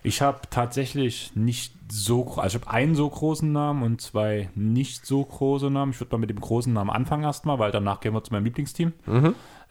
[0.06, 5.06] Ich habe tatsächlich nicht so, also ich habe einen so großen Namen und zwei nicht
[5.06, 5.94] so große Namen.
[5.94, 8.44] Ich würde mal mit dem großen Namen anfangen erstmal, weil danach gehen wir zu meinem
[8.44, 8.92] Lieblingsteam.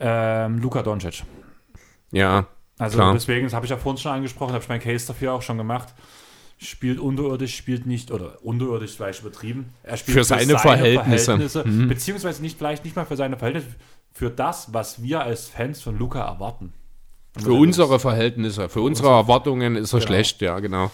[0.00, 1.24] Ähm, Luka Doncic.
[2.12, 2.46] Ja,
[2.82, 3.12] Also Klar.
[3.14, 5.56] deswegen, das habe ich ja vorhin schon angesprochen, habe ich meinen Case dafür auch schon
[5.59, 5.94] gemacht.
[6.59, 9.72] Spielt unterirdisch, spielt nicht, oder unterirdisch vielleicht übertrieben.
[9.82, 11.64] Er spielt Für seine Verhältnisse.
[11.64, 11.88] Mhm.
[11.88, 13.68] Beziehungsweise nicht, vielleicht nicht mal für seine Verhältnisse,
[14.12, 16.72] für das, was wir als Fans von Luca erwarten.
[17.42, 20.06] für unsere Verhältnisse, für unsere Erwartungen ist er Genau.
[20.06, 20.90] schlecht, ja, genau.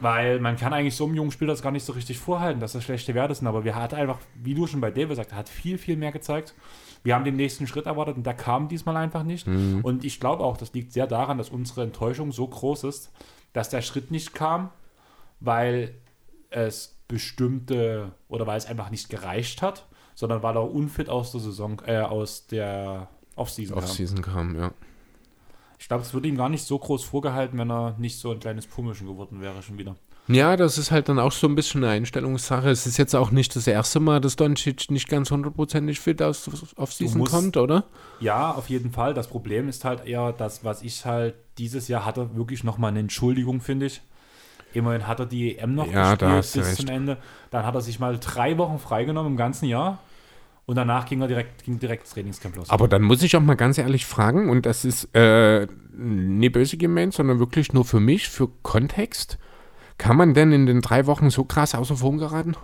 [0.00, 2.72] Weil man kann eigentlich so einem jungen Spieler das gar nicht so richtig vorhalten, dass
[2.72, 3.46] das schlechte Werte sind.
[3.48, 6.12] Aber wir hat einfach, wie du schon bei David sagst, er hat viel, viel mehr
[6.12, 6.54] gezeigt.
[7.02, 9.46] Wir haben den nächsten Schritt erwartet und der kam diesmal einfach nicht.
[9.82, 13.12] Und ich glaube auch, das liegt sehr daran, dass unsere Enttäuschung so groß ist,
[13.52, 14.70] dass der Schritt nicht kam,
[15.40, 15.94] weil
[16.50, 21.40] es bestimmte oder weil es einfach nicht gereicht hat, sondern weil er unfit aus der
[21.40, 23.84] Saison, äh, aus der Offseason kam.
[23.84, 24.72] Off-Season kam, ja.
[25.78, 28.38] Ich glaube, es würde ihm gar nicht so groß vorgehalten, wenn er nicht so ein
[28.38, 29.96] kleines Pummelchen geworden wäre schon wieder.
[30.28, 32.70] Ja, das ist halt dann auch so ein bisschen eine Einstellungssache.
[32.70, 36.48] Es ist jetzt auch nicht das erste Mal, dass Doncic nicht ganz hundertprozentig fit aus
[36.76, 37.84] Off-Season musst- kommt, oder?
[38.20, 39.14] Ja, auf jeden Fall.
[39.14, 43.00] Das Problem ist halt eher das, was ich halt dieses Jahr hatte, wirklich nochmal eine
[43.00, 44.00] Entschuldigung, finde ich.
[44.74, 46.76] Immerhin hat er die EM noch Ja, gespielt bis recht.
[46.80, 47.18] zum Ende.
[47.50, 49.98] Dann hat er sich mal drei Wochen freigenommen im ganzen Jahr.
[50.64, 52.70] Und danach ging er direkt, ging direkt das Trainingscamp los.
[52.70, 56.76] Aber dann muss ich auch mal ganz ehrlich fragen, und das ist äh, nie böse
[56.76, 59.36] gemeint, sondern wirklich nur für mich, für Kontext.
[59.98, 62.54] Kann man denn in den drei Wochen so krass außer Form geraten?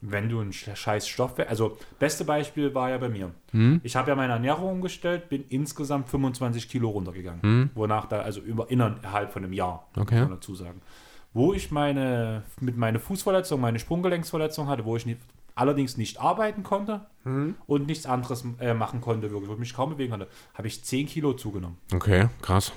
[0.00, 1.34] Wenn du einen sch- scheiß Stoff...
[1.48, 3.32] Also, beste Beispiel war ja bei mir.
[3.52, 3.80] Hm?
[3.82, 7.70] Ich habe ja meine Ernährung umgestellt, bin insgesamt 25 Kilo runtergegangen.
[7.74, 10.02] Wonach da, also über innerhalb von einem Jahr, Hm?
[10.02, 10.14] Okay.
[10.20, 10.80] muss man dazu sagen.
[11.32, 15.20] wo ich meine, mit meiner Fußverletzung, meine Sprunggelenksverletzung hatte, wo ich nicht,
[15.54, 17.06] allerdings nicht arbeiten konnte
[17.66, 20.84] und nichts anderes äh, machen konnte, wirklich, wo ich mich kaum bewegen konnte, habe ich
[20.84, 21.76] 10 Kilo zugenommen.
[21.92, 22.72] Okay, krass.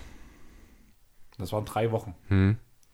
[1.38, 2.16] Das waren drei Wochen.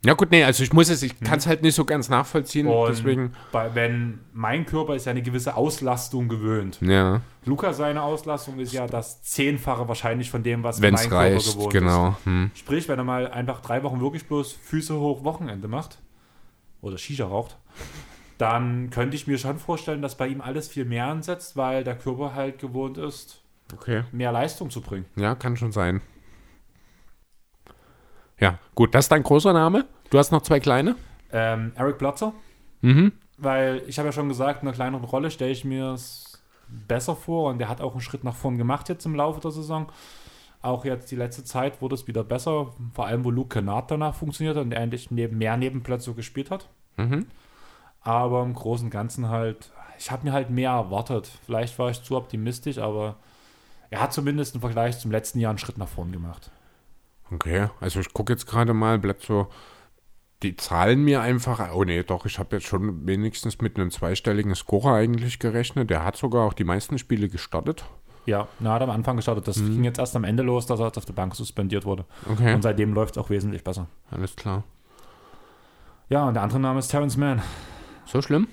[0.05, 2.67] Ja gut, nee, also ich muss es, ich kann es halt nicht so ganz nachvollziehen,
[2.67, 6.77] Und deswegen, bei, wenn mein Körper ist ja eine gewisse Auslastung gewöhnt.
[6.81, 11.09] ja, Luca, seine Auslastung ist ja das Zehnfache wahrscheinlich von dem, was wenn mein es
[11.09, 12.15] Körper reicht, gewohnt genau.
[12.23, 12.51] Hm.
[12.53, 12.59] ist.
[12.59, 15.99] Sprich, wenn er mal einfach drei Wochen wirklich bloß Füße hoch Wochenende macht
[16.81, 17.57] oder Shisha raucht,
[18.37, 21.95] dann könnte ich mir schon vorstellen, dass bei ihm alles viel mehr ansetzt, weil der
[21.97, 23.41] Körper halt gewohnt ist,
[23.73, 25.05] Okay, mehr Leistung zu bringen.
[25.15, 26.01] ja, kann schon sein.
[28.39, 29.85] Ja, gut, das ist dein großer Name.
[30.09, 30.95] Du hast noch zwei kleine.
[31.31, 32.33] Ähm, Eric Platzer,
[32.81, 33.11] Mhm.
[33.37, 37.15] weil ich habe ja schon gesagt, in einer kleineren Rolle stelle ich mir es besser
[37.15, 39.91] vor und der hat auch einen Schritt nach vorn gemacht jetzt im Laufe der Saison.
[40.61, 44.15] Auch jetzt die letzte Zeit wurde es wieder besser, vor allem wo Luke Kennard danach
[44.15, 46.69] funktioniert und er endlich neben, mehr Nebenplätze gespielt hat.
[46.97, 47.27] Mhm.
[48.01, 51.29] Aber im Großen und Ganzen halt, ich habe mir halt mehr erwartet.
[51.45, 53.17] Vielleicht war ich zu optimistisch, aber
[53.89, 56.51] er hat zumindest im Vergleich zum letzten Jahr einen Schritt nach vorn gemacht.
[57.31, 59.47] Okay, also ich gucke jetzt gerade mal, bleibt so
[60.43, 61.73] die Zahlen mir einfach.
[61.73, 65.89] Oh nee, doch, ich habe jetzt schon wenigstens mit einem zweistelligen Scorer eigentlich gerechnet.
[65.89, 67.85] Der hat sogar auch die meisten Spiele gestartet.
[68.25, 69.47] Ja, na, hat am Anfang gestartet.
[69.47, 72.05] Das ging jetzt erst am Ende los, dass er auf der Bank suspendiert wurde.
[72.29, 73.87] Okay, Und seitdem läuft es auch wesentlich besser.
[74.11, 74.63] alles klar.
[76.09, 77.41] Ja, und der andere Name ist Terrence Mann.
[78.05, 78.47] So schlimm?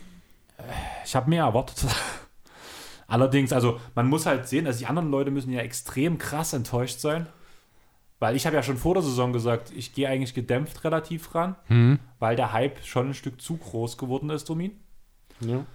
[1.04, 1.84] Ich habe mehr erwartet.
[3.06, 6.98] Allerdings, also man muss halt sehen, also die anderen Leute müssen ja extrem krass enttäuscht
[7.00, 7.26] sein.
[8.22, 11.56] Weil ich habe ja schon vor der Saison gesagt, ich gehe eigentlich gedämpft relativ ran,
[11.66, 11.98] Hm.
[12.20, 14.78] weil der Hype schon ein Stück zu groß geworden ist um ihn.
[15.40, 15.66] Ja.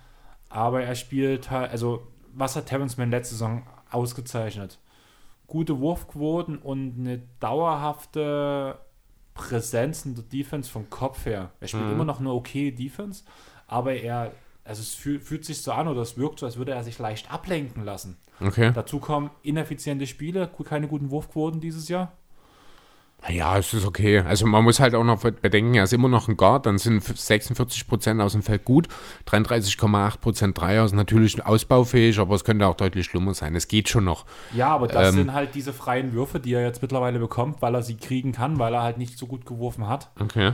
[0.48, 4.80] Aber er spielt halt, also was hat Terrence Mann letzte Saison ausgezeichnet?
[5.46, 8.80] Gute Wurfquoten und eine dauerhafte
[9.34, 11.52] Präsenz in der Defense vom Kopf her.
[11.60, 11.92] Er spielt Mhm.
[11.92, 13.24] immer noch eine okay Defense,
[13.68, 14.32] aber er,
[14.64, 16.98] also es fühlt, fühlt sich so an oder es wirkt so, als würde er sich
[16.98, 18.18] leicht ablenken lassen.
[18.40, 18.72] Okay.
[18.74, 22.14] Dazu kommen ineffiziente Spiele, keine guten Wurfquoten dieses Jahr.
[23.30, 24.20] Ja, es ist okay.
[24.20, 27.04] Also man muss halt auch noch bedenken, er ist immer noch ein Guard, dann sind
[27.04, 28.88] 46% aus dem Feld gut,
[29.28, 33.56] 33,8% Dreier ist natürlich ausbaufähig, aber es könnte auch deutlich schlimmer sein.
[33.56, 34.26] Es geht schon noch.
[34.54, 35.16] Ja, aber das Ähm.
[35.16, 38.60] sind halt diese freien Würfe, die er jetzt mittlerweile bekommt, weil er sie kriegen kann,
[38.60, 40.10] weil er halt nicht so gut geworfen hat.
[40.20, 40.54] Okay.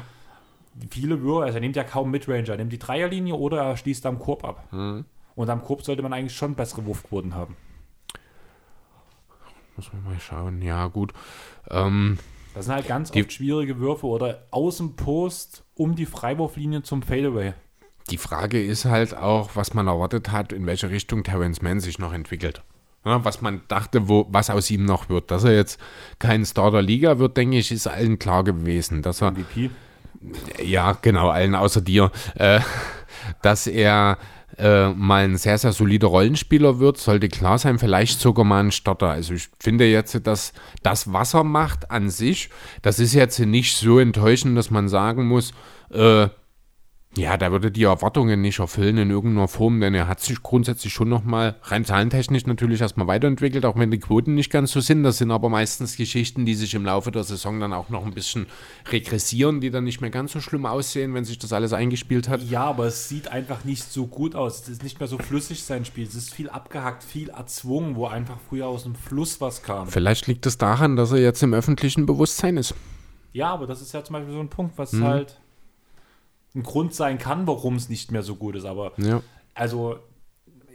[0.89, 4.05] viele Würfe, also er nimmt ja kaum Midrange, er nimmt die Dreierlinie oder er schließt
[4.07, 4.67] am Korb ab.
[4.71, 5.05] Mhm.
[5.35, 7.55] Und am Korb sollte man eigentlich schon bessere Wurfquoten haben.
[9.75, 10.61] Muss man mal schauen.
[10.61, 11.13] Ja, gut.
[11.69, 12.17] Ähm,
[12.53, 16.83] Das sind halt ganz Die- oft schwierige Würfe oder aus dem Post um die Freiwurflinie
[16.83, 17.53] zum Fadeaway.
[18.09, 21.99] die Frage ist halt auch, was man erwartet hat, in welche Richtung Terrence Mann sich
[21.99, 22.61] noch entwickelt.
[23.05, 25.31] Ja, was man dachte, wo, was aus ihm noch wird.
[25.31, 25.79] Dass er jetzt
[26.19, 29.01] kein Star der Liga wird, denke ich, ist allen klar gewesen.
[29.01, 29.69] Dass er, MVP.
[30.63, 32.59] ja, genau, allen außer dir, äh,
[33.41, 34.17] dass er
[34.57, 38.71] äh, mal ein sehr, sehr solider Rollenspieler wird, sollte klar sein, vielleicht sogar mal ein
[38.71, 39.09] Starter.
[39.09, 42.49] Also ich finde jetzt, dass das, was er macht an sich,
[42.81, 45.51] das ist jetzt nicht so enttäuschend, dass man sagen muss,
[45.91, 46.27] äh,
[47.15, 50.93] ja, da würde die Erwartungen nicht erfüllen in irgendeiner Form, denn er hat sich grundsätzlich
[50.93, 55.03] schon nochmal rein zahlentechnisch natürlich erstmal weiterentwickelt, auch wenn die Quoten nicht ganz so sind.
[55.03, 58.13] Das sind aber meistens Geschichten, die sich im Laufe der Saison dann auch noch ein
[58.13, 58.47] bisschen
[58.91, 62.41] regressieren, die dann nicht mehr ganz so schlimm aussehen, wenn sich das alles eingespielt hat.
[62.49, 64.61] Ja, aber es sieht einfach nicht so gut aus.
[64.61, 66.07] Es ist nicht mehr so flüssig sein Spiel.
[66.07, 69.87] Es ist viel abgehackt, viel erzwungen, wo einfach früher aus dem Fluss was kam.
[69.87, 72.73] Vielleicht liegt es daran, dass er jetzt im öffentlichen Bewusstsein ist.
[73.33, 75.03] Ja, aber das ist ja zum Beispiel so ein Punkt, was Mhm.
[75.03, 75.39] halt
[76.55, 78.65] ein Grund sein kann, warum es nicht mehr so gut ist.
[78.65, 79.21] Aber Ja.
[79.53, 79.97] also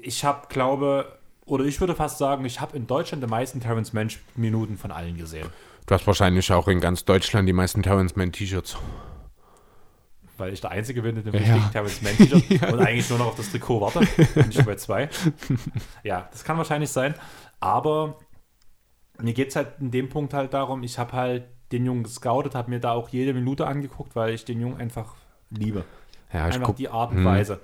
[0.03, 3.93] ich habe, glaube, oder ich würde fast sagen, ich habe in Deutschland die meisten Terrence
[3.93, 5.49] Mensch Minuten von allen gesehen.
[5.87, 8.77] Du hast wahrscheinlich auch in ganz Deutschland die meisten Terrence Mann T-Shirts.
[10.37, 11.41] Weil ich der Einzige bin, der den Ja.
[11.41, 14.01] richtigen Terrence Mann T-Shirt und eigentlich nur noch auf das Trikot warte.
[14.35, 15.09] Bin ich bei zwei.
[16.05, 17.15] Ja, das kann wahrscheinlich sein.
[17.61, 18.17] Aber
[19.21, 22.55] mir geht es halt in dem Punkt halt darum, ich habe halt den Jungen gescoutet,
[22.55, 25.15] habe mir da auch jede Minute angeguckt, weil ich den Jungen einfach
[25.51, 25.85] liebe.
[26.33, 27.25] Ja, ich einfach guck, die Art und Mhm.
[27.25, 27.61] Weise.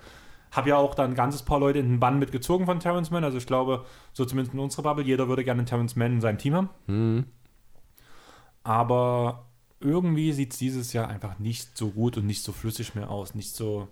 [0.53, 3.25] Habe ja auch dann ein ganzes paar Leute in den Bann mitgezogen von Terrence Mann.
[3.25, 6.21] Also ich glaube, so zumindest in unserer Bubble, jeder würde gerne einen Terrence Mann in
[6.21, 6.69] seinem Team haben.
[6.87, 7.25] Mhm.
[8.63, 9.47] Aber
[9.81, 13.35] irgendwie sieht es dieses Jahr einfach nicht so gut und nicht so flüssig mehr aus.
[13.35, 13.89] Nicht so.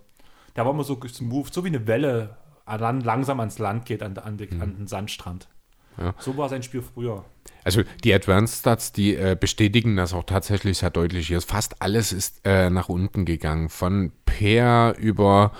[0.55, 4.01] Der war immer so smooth, so wie eine Welle an Land, langsam ans Land geht,
[4.01, 5.49] an, an, die- an den Sandstrand.
[5.97, 6.15] Ja.
[6.17, 7.25] So war sein Spiel früher.
[7.63, 11.41] Also die Advanced Stats, die äh, bestätigen das auch tatsächlich sehr deutlich hier.
[11.41, 13.69] Fast alles ist äh, nach unten gegangen.
[13.69, 15.51] Von Peer über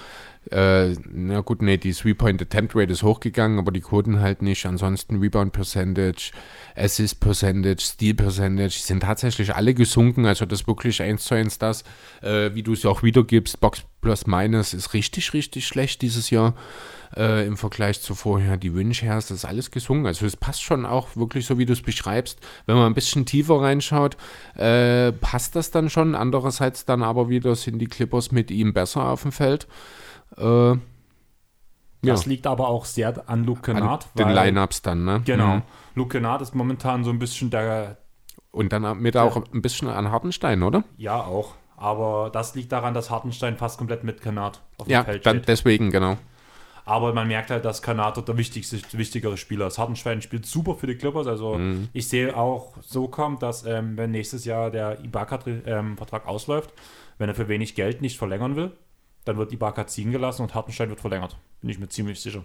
[0.52, 4.66] Äh, na gut, nee, die Three-Point-Attempt-Rate ist hochgegangen, aber die Quoten halt nicht.
[4.66, 5.22] Ansonsten
[6.76, 10.26] Rebound-Percentage, Assist-Percentage, Steal-Percentage sind tatsächlich alle gesunken.
[10.26, 11.84] Also das wirklich eins zu eins das,
[12.22, 13.60] äh, wie du es auch wiedergibst.
[13.60, 16.56] Box plus minus ist richtig, richtig schlecht dieses Jahr
[17.16, 18.58] äh, im Vergleich zu vorher.
[18.58, 20.06] Die Wünsche her, das ist alles gesungen.
[20.06, 22.40] Also es passt schon auch wirklich so, wie du es beschreibst.
[22.66, 24.18] Wenn man ein bisschen tiefer reinschaut,
[24.56, 26.16] äh, passt das dann schon.
[26.16, 29.68] Andererseits dann aber wieder sind die Clippers mit ihm besser auf dem Feld.
[30.38, 30.76] Äh,
[32.12, 34.08] das liegt aber auch sehr an Luke Kennard.
[34.18, 35.22] An den Lineups dann, ne?
[35.26, 35.56] Genau.
[35.56, 35.62] Mhm.
[35.96, 37.98] Luke Kennard ist momentan so ein bisschen der.
[38.52, 40.84] Und dann mit der, auch ein bisschen an Hartenstein, oder?
[40.98, 41.56] Ja, auch.
[41.76, 45.34] Aber das liegt daran, dass Hartenstein fast komplett mit Kennard auf dem ja, Feld steht.
[45.34, 46.18] Ja, deswegen, genau.
[46.86, 49.78] Aber man merkt halt, dass Kanato der wichtigste, wichtigere Spieler ist.
[49.78, 51.28] Hartenstein spielt super für die Clippers.
[51.28, 51.88] Also mhm.
[51.94, 56.74] ich sehe auch so kommt, dass ähm, wenn nächstes Jahr der Ibaka-Vertrag ähm, ausläuft,
[57.18, 58.72] wenn er für wenig Geld nicht verlängern will,
[59.26, 61.38] dann wird Ibaka ziehen gelassen und Hartenstein wird verlängert.
[61.62, 62.44] Bin ich mir ziemlich sicher.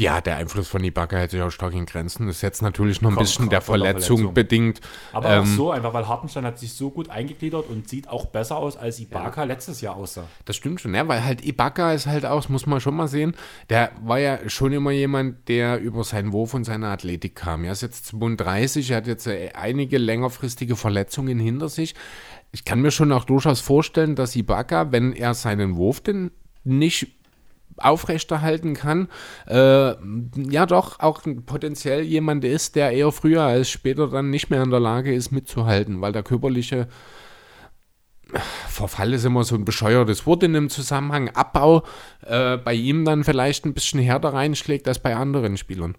[0.00, 2.26] Ja, der Einfluss von Ibaka hält sich auch stark in Grenzen.
[2.26, 4.80] Das ist jetzt natürlich noch ein bisschen der Verletzung, Verletzung, bedingt.
[5.12, 8.24] Aber ähm, auch so einfach, weil Hartenstein hat sich so gut eingegliedert und sieht auch
[8.24, 9.46] besser aus, als Ibaka ja.
[9.46, 10.24] letztes Jahr aussah.
[10.46, 13.34] Das stimmt schon, ja, weil halt Ibaka ist halt auch, muss man schon mal sehen,
[13.68, 17.64] der war ja schon immer jemand, der über seinen Wurf und seine Athletik kam.
[17.64, 21.94] Er ist jetzt 32, er hat jetzt äh, einige längerfristige Verletzungen hinter sich.
[22.52, 26.32] Ich kann mir schon auch durchaus vorstellen, dass Ibaka, wenn er seinen Wurf denn
[26.64, 27.08] nicht
[27.76, 29.08] aufrechterhalten kann,
[29.46, 29.94] äh,
[30.50, 34.70] ja doch auch potenziell jemand ist, der eher früher als später dann nicht mehr in
[34.70, 36.88] der Lage ist mitzuhalten, weil der körperliche
[38.68, 41.30] Verfall ist immer so ein bescheuertes Wort in dem Zusammenhang.
[41.30, 41.84] Abbau
[42.24, 45.96] äh, bei ihm dann vielleicht ein bisschen härter reinschlägt als bei anderen Spielern.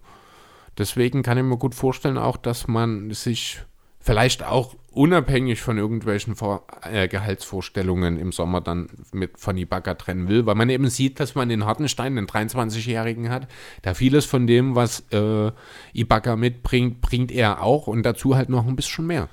[0.78, 3.60] Deswegen kann ich mir gut vorstellen, auch dass man sich
[4.02, 10.28] vielleicht auch unabhängig von irgendwelchen Vor äh, Gehaltsvorstellungen im Sommer dann mit von Ibaka trennen
[10.28, 13.48] will, weil man eben sieht, dass man den Hartenstein, den 23-Jährigen hat,
[13.82, 15.50] da vieles von dem, was äh,
[15.94, 19.28] Ibaka mitbringt, bringt er auch und dazu halt noch ein bisschen mehr.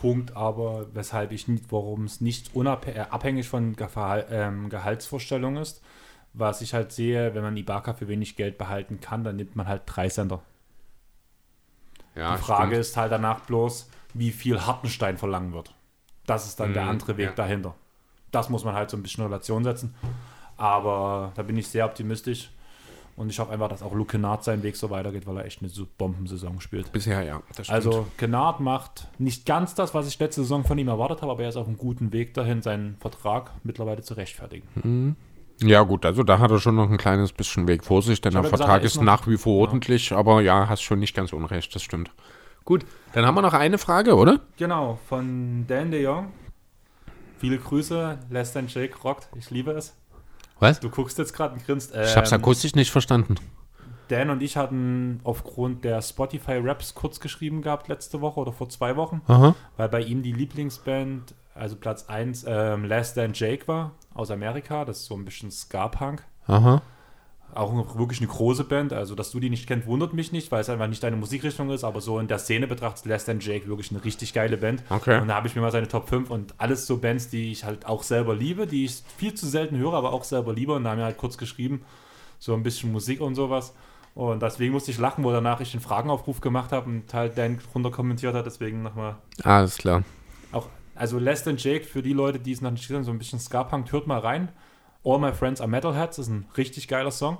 [0.00, 5.82] Punkt, aber weshalb ich nicht, warum es nicht unabhängig äh, von Gehal ähm, Gehaltsvorstellungen ist,
[6.32, 9.68] was ich halt sehe, wenn man Ibaka für wenig Geld behalten kann, dann nimmt man
[9.68, 10.42] halt drei Sender.
[12.14, 12.80] Ja, Die Frage stimmt.
[12.80, 13.88] ist halt danach bloß,
[14.18, 15.74] wie viel Hartenstein verlangen wird.
[16.26, 17.32] Das ist dann mhm, der andere Weg ja.
[17.32, 17.74] dahinter.
[18.32, 19.94] Das muss man halt so ein bisschen in Relation setzen.
[20.56, 22.50] Aber da bin ich sehr optimistisch.
[23.16, 25.62] Und ich hoffe einfach, dass auch Luke Kennard seinen Weg so weitergeht, weil er echt
[25.62, 26.92] eine Bombensaison spielt.
[26.92, 27.42] Bisher, ja.
[27.68, 31.42] Also Kennard macht nicht ganz das, was ich letzte Saison von ihm erwartet habe, aber
[31.44, 34.68] er ist auf einem guten Weg dahin, seinen Vertrag mittlerweile zu rechtfertigen.
[34.74, 35.16] Mhm.
[35.62, 38.34] Ja, gut, also da hat er schon noch ein kleines bisschen Weg vor sich, denn
[38.34, 40.18] der Vertrag gesagt, ist, ist nach wie vor ordentlich, ja.
[40.18, 42.10] aber ja, hast schon nicht ganz unrecht, das stimmt.
[42.66, 44.40] Gut, dann haben wir noch eine Frage, oder?
[44.56, 46.32] Genau, von Dan de Jong.
[47.38, 49.28] Viele Grüße, Less Than Jake rockt.
[49.36, 49.94] Ich liebe es.
[50.58, 50.80] Was?
[50.80, 51.94] Du guckst jetzt gerade und grinst.
[51.94, 53.36] Ähm, ich hab's akustisch nicht verstanden.
[54.08, 58.68] Dan und ich hatten aufgrund der Spotify Raps kurz geschrieben gehabt letzte Woche oder vor
[58.68, 59.54] zwei Wochen, Aha.
[59.76, 64.84] weil bei ihm die Lieblingsband, also Platz 1, ähm, Less Than Jake war aus Amerika.
[64.84, 66.24] Das ist so ein bisschen Ska-Punk.
[66.48, 66.82] Aha
[67.54, 68.92] auch wirklich eine große Band.
[68.92, 71.70] Also, dass du die nicht kennst, wundert mich nicht, weil es einfach nicht deine Musikrichtung
[71.70, 71.84] ist.
[71.84, 74.82] Aber so in der Szene betrachtet Less Than Jake wirklich eine richtig geile Band.
[74.90, 75.20] Okay.
[75.20, 77.64] Und da habe ich mir mal seine Top 5 und alles so Bands, die ich
[77.64, 80.74] halt auch selber liebe, die ich viel zu selten höre, aber auch selber liebe.
[80.74, 81.82] Und da haben wir halt kurz geschrieben,
[82.38, 83.74] so ein bisschen Musik und sowas.
[84.14, 87.58] Und deswegen musste ich lachen, wo danach ich den Fragenaufruf gemacht habe und halt Dan
[87.74, 88.46] runter kommentiert hat.
[88.46, 89.16] Deswegen nochmal.
[89.42, 90.04] Alles klar.
[90.52, 93.18] Auch, also Less Than Jake, für die Leute, die es noch nicht kennen, so ein
[93.18, 94.48] bisschen Ska-Punk, hört mal rein.
[95.06, 97.38] All My Friends Are Metalheads ist ein richtig geiler Song.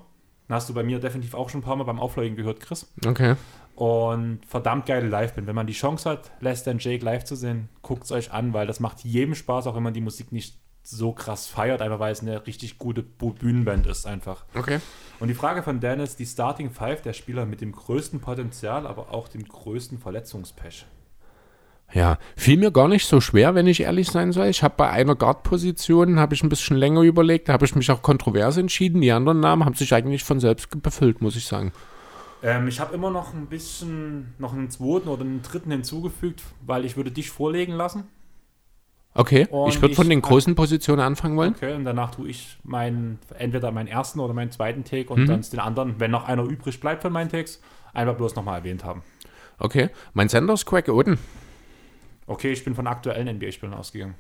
[0.49, 2.87] Den hast du bei mir definitiv auch schon ein paar Mal beim Auflegen gehört, Chris.
[3.05, 3.35] Okay.
[3.75, 5.49] Und verdammt geile Liveband.
[5.49, 8.53] Wenn man die Chance hat, Less Than Jake live zu sehen, guckt es euch an,
[8.53, 11.99] weil das macht jedem Spaß, auch wenn man die Musik nicht so krass feiert, einfach
[11.99, 14.45] weil es eine richtig gute Bühnenband ist einfach.
[14.55, 14.79] Okay.
[15.19, 18.87] Und die Frage von Dan ist, die Starting Five der Spieler mit dem größten Potenzial,
[18.87, 20.87] aber auch dem größten Verletzungspech.
[21.93, 24.47] Ja, fiel mir gar nicht so schwer, wenn ich ehrlich sein soll.
[24.49, 27.91] Ich habe bei einer Guard-Position, habe ich ein bisschen länger überlegt, da habe ich mich
[27.91, 29.01] auch kontrovers entschieden.
[29.01, 31.73] Die anderen Namen haben sich eigentlich von selbst befüllt, muss ich sagen.
[32.43, 36.85] Ähm, ich habe immer noch ein bisschen, noch einen zweiten oder einen dritten hinzugefügt, weil
[36.85, 38.05] ich würde dich vorlegen lassen.
[39.15, 41.55] Okay, und ich würde von den großen Positionen anfangen wollen.
[41.55, 45.27] Okay, und danach tue ich meinen, entweder meinen ersten oder meinen zweiten Take und mhm.
[45.27, 47.63] dann den anderen, wenn noch einer übrig bleibt von meinen Takes,
[47.95, 49.03] einfach bloß nochmal erwähnt haben.
[49.59, 51.19] Okay, mein Sender ist Quack Oden.
[52.27, 54.15] Okay, ich bin von aktuellen NBA-Spielen ausgegangen.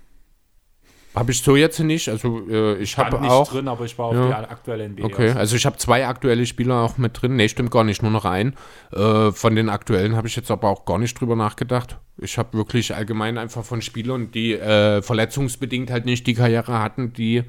[1.16, 2.10] Habe ich so jetzt nicht.
[2.10, 4.26] Also äh, ich habe auch drin, aber ich war auf ja.
[4.26, 5.04] die aktuelle NBA.
[5.04, 7.36] Okay, also ich habe zwei aktuelle Spieler auch mit drin.
[7.36, 8.54] Nee, stimmt gar nicht, nur noch einen.
[8.92, 11.98] Äh, von den aktuellen habe ich jetzt aber auch gar nicht drüber nachgedacht.
[12.18, 17.14] Ich habe wirklich allgemein einfach von Spielern, die äh, verletzungsbedingt halt nicht die Karriere hatten,
[17.14, 17.44] die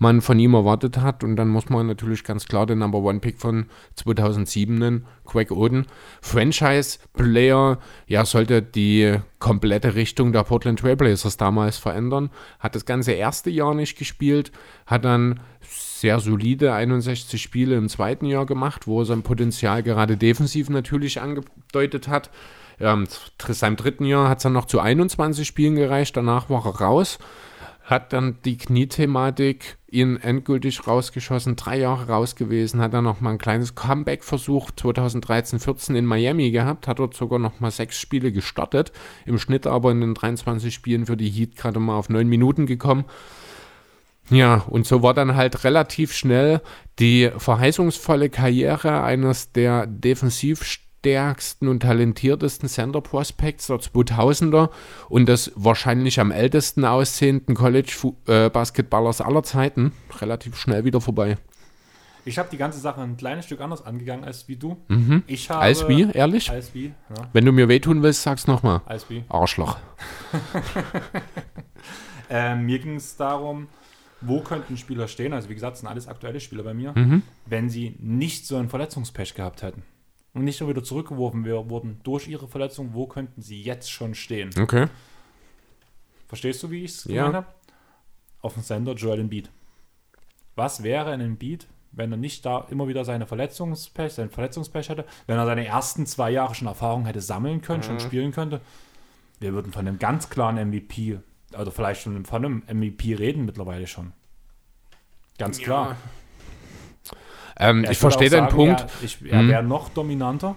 [0.00, 1.22] man von ihm erwartet hat.
[1.22, 5.50] Und dann muss man natürlich ganz klar den Number One Pick von 2007 nennen, Quack
[5.52, 5.86] Oden.
[6.22, 12.30] Franchise-Player, ja, sollte die komplette Richtung der Portland Trailblazers damals verändern.
[12.58, 14.52] Hat das ganze erste Jahr nicht gespielt,
[14.86, 20.16] hat dann sehr solide 61 Spiele im zweiten Jahr gemacht, wo er sein Potenzial gerade
[20.16, 22.30] defensiv natürlich angedeutet hat.
[22.80, 23.06] Ähm,
[23.48, 27.18] seinem dritten Jahr hat es dann noch zu 21 Spielen gereicht, danach war er raus
[27.90, 33.30] hat dann die Kniethematik ihn endgültig rausgeschossen, drei Jahre raus gewesen, hat dann noch mal
[33.30, 37.98] ein kleines Comeback versucht, 2013, 14 in Miami gehabt, hat dort sogar noch mal sechs
[37.98, 38.92] Spiele gestartet,
[39.26, 42.66] im Schnitt aber in den 23 Spielen für die Heat gerade mal auf neun Minuten
[42.66, 43.04] gekommen.
[44.30, 46.60] Ja, und so war dann halt relativ schnell
[47.00, 50.62] die verheißungsvolle Karriere eines der defensiv
[51.00, 54.68] stärksten und talentiertesten Center Prospects der 2000er
[55.08, 61.38] und des wahrscheinlich am ältesten aussehenden College-Basketballers aller Zeiten relativ schnell wieder vorbei.
[62.26, 64.76] Ich habe die ganze Sache ein kleines Stück anders angegangen als wie du.
[64.88, 65.22] Mhm.
[65.26, 66.50] Ich habe, als wie, ehrlich?
[66.50, 67.28] Als wie, ja.
[67.32, 68.82] Wenn du mir wehtun willst, sag's nochmal.
[68.84, 69.24] Als wie.
[69.30, 69.78] Arschloch.
[72.28, 73.68] äh, mir ging es darum,
[74.20, 77.22] wo könnten Spieler stehen, also wie gesagt, sind alles aktuelle Spieler bei mir, Mhm.
[77.46, 79.82] wenn sie nicht so ein Verletzungspech gehabt hätten
[80.34, 84.50] und nicht nur wieder zurückgeworfen wurden durch ihre Verletzung, wo könnten sie jetzt schon stehen?
[84.60, 84.86] Okay.
[86.28, 87.26] Verstehst du, wie ich es Ja.
[87.26, 87.46] gemeint habe?
[88.40, 89.50] Auf dem Sender Joel Embiid.
[90.56, 95.04] Was wäre ein Embiid, wenn er nicht da immer wieder seine Verletzungspech, sein Verletzungspech hätte,
[95.26, 97.84] wenn er seine ersten zwei Jahre schon Erfahrung hätte sammeln können, Mhm.
[97.84, 98.60] schon spielen könnte?
[99.40, 101.18] Wir würden von einem ganz klaren MVP,
[101.52, 104.12] also vielleicht schon von einem MVP reden mittlerweile schon.
[105.38, 105.96] Ganz klar.
[107.60, 108.80] Ähm, ich würde verstehe deinen sagen, Punkt.
[108.80, 109.48] Er, ich- er Mhm.
[109.48, 110.56] wäre noch dominanter.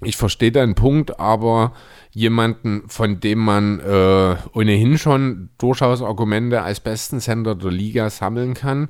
[0.00, 1.72] Ich verstehe deinen Punkt, aber
[2.12, 8.54] jemanden, von dem man äh, ohnehin schon durchaus Argumente als besten Center der Liga sammeln
[8.54, 8.88] kann,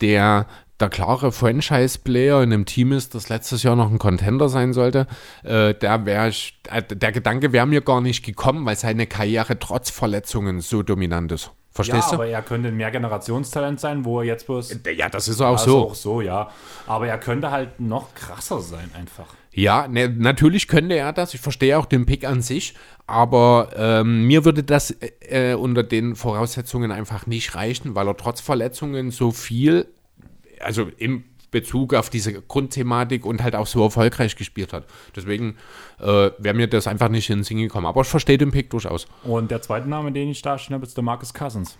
[0.00, 0.46] der
[0.78, 5.06] der klare Franchise-Player in einem Team ist, das letztes Jahr noch ein Contender sein sollte,
[5.42, 9.88] äh, der ich, äh, der Gedanke wäre mir gar nicht gekommen, weil seine Karriere trotz
[9.88, 11.50] Verletzungen so dominant ist.
[11.76, 12.14] Verstehst ja, du?
[12.14, 14.80] aber er könnte ein Mehrgenerationstalent sein, wo er jetzt bloß.
[14.96, 15.88] Ja, das ist auch Also so.
[15.90, 16.48] auch so, ja.
[16.86, 19.26] Aber er könnte halt noch krasser sein, einfach.
[19.52, 21.34] Ja, ne, natürlich könnte er das.
[21.34, 22.74] Ich verstehe auch den Pick an sich,
[23.06, 28.40] aber ähm, mir würde das äh, unter den Voraussetzungen einfach nicht reichen, weil er trotz
[28.40, 29.86] Verletzungen so viel,
[30.60, 31.24] also im
[31.60, 34.84] Bezug auf diese Grundthematik und halt auch so erfolgreich gespielt hat.
[35.14, 35.56] Deswegen
[36.00, 37.86] äh, wäre mir das einfach nicht in den Sinn gekommen.
[37.86, 39.06] Aber ich verstehe den Pick durchaus.
[39.24, 41.78] Und der zweite Name, den ich da stehen habe, ist der Marcus Cousins.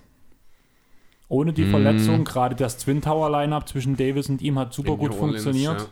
[1.28, 1.55] Ohne Mm.
[1.55, 5.11] die Verletzung, gerade das Twin Tower Lineup zwischen Davis und ihm hat super In gut
[5.12, 5.81] Orleans, funktioniert.
[5.81, 5.86] ja.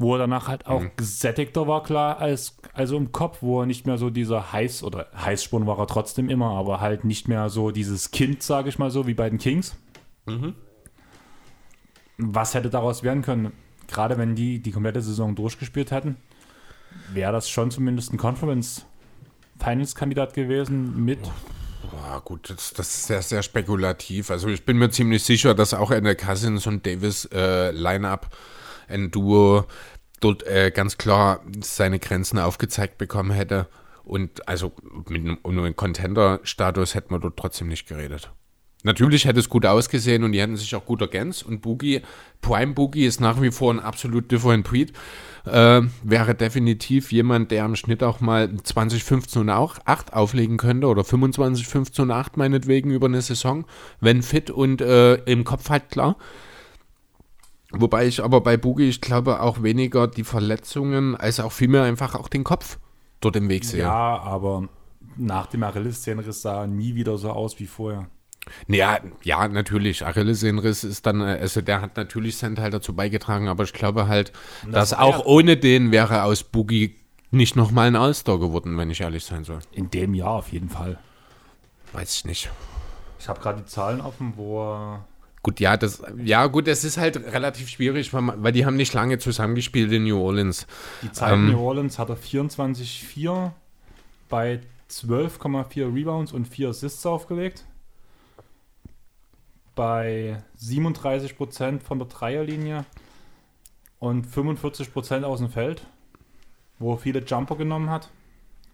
[0.00, 0.90] Wo er danach halt auch Mhm.
[0.96, 5.08] gesättigter war, klar, als, also im Kopf, wo er nicht mehr so dieser Heiß, oder
[5.16, 8.90] Heißsporn war er trotzdem immer, aber halt nicht mehr so dieses Kind, sage ich mal
[8.90, 9.76] so, wie bei den Kings.
[10.26, 10.54] Mhm.
[12.18, 13.52] Was hätte daraus werden können?
[13.86, 16.16] Gerade wenn die die komplette Saison durchgespielt hätten,
[17.12, 18.84] wäre das schon zumindest ein Conference
[19.58, 21.20] Finals Kandidat gewesen mit
[21.92, 24.30] Ja, gut, das, das ist sehr, sehr spekulativ.
[24.30, 28.36] Also ich bin mir ziemlich sicher, dass auch eine Cousins und Davis äh, Line-Up,
[28.88, 29.64] ein Duo,
[30.20, 33.68] dort äh, ganz klar seine Grenzen aufgezeigt bekommen hätte.
[34.04, 34.72] Und also
[35.08, 38.30] mit einem, um Contender-Status hätte man dort trotzdem nicht geredet.
[38.84, 41.44] Natürlich hätte es gut ausgesehen und die hätten sich auch gut ergänzt.
[41.44, 42.02] Und Boogie,
[42.40, 44.92] Prime Boogie ist nach wie vor ein absolut different breed.
[45.44, 50.58] Äh, wäre definitiv jemand, der im Schnitt auch mal 20, 15 und auch 8 auflegen
[50.58, 53.64] könnte oder 25, 15 und 8 meinetwegen über eine Saison,
[54.00, 56.16] wenn fit und äh, im Kopf halt klar.
[57.72, 62.14] Wobei ich aber bei Boogie, ich glaube, auch weniger die Verletzungen, als auch vielmehr einfach
[62.14, 62.78] auch den Kopf
[63.20, 63.80] dort im Weg sehe.
[63.80, 64.68] Ja, aber
[65.16, 68.08] nach dem Achillessehnenriss sah er nie wieder so aus wie vorher.
[68.66, 70.04] Ja, ja, natürlich.
[70.04, 74.08] Achillessehnenriss ist dann, äh, also der hat natürlich seinen Teil dazu beigetragen, aber ich glaube
[74.08, 74.32] halt,
[74.64, 76.96] das dass auch ohne den wäre aus Boogie
[77.30, 79.60] nicht nochmal ein All-Star geworden, wenn ich ehrlich sein soll.
[79.72, 80.98] In dem Jahr auf jeden Fall.
[81.92, 82.50] Weiß ich nicht.
[83.18, 85.04] Ich habe gerade die Zahlen offen, wo er
[85.42, 88.76] Gut, ja, das, ja, gut, das ist halt relativ schwierig, weil, man, weil die haben
[88.76, 90.66] nicht lange zusammengespielt in New Orleans.
[91.02, 91.46] die Zeit Ähm.
[91.46, 93.52] in New Orleans hat er 24,4
[94.28, 94.60] bei
[94.90, 97.64] 12,4 Rebounds und 4 Assists aufgelegt.
[99.78, 102.84] Bei 37% von der Dreierlinie
[104.00, 105.86] und 45% aus dem Feld,
[106.80, 108.10] wo er viele Jumper genommen hat.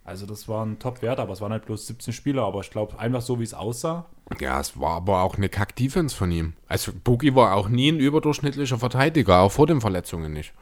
[0.03, 2.45] Also das war ein Top-Wert, aber es waren halt bloß 17 Spieler.
[2.45, 4.07] Aber ich glaube, einfach so wie es aussah,
[4.41, 6.55] Ja, es war aber auch eine Kack-Defense von ihm.
[6.69, 10.55] Also Boogie war auch nie ein überdurchschnittlicher Verteidiger, auch vor den Verletzungen nicht.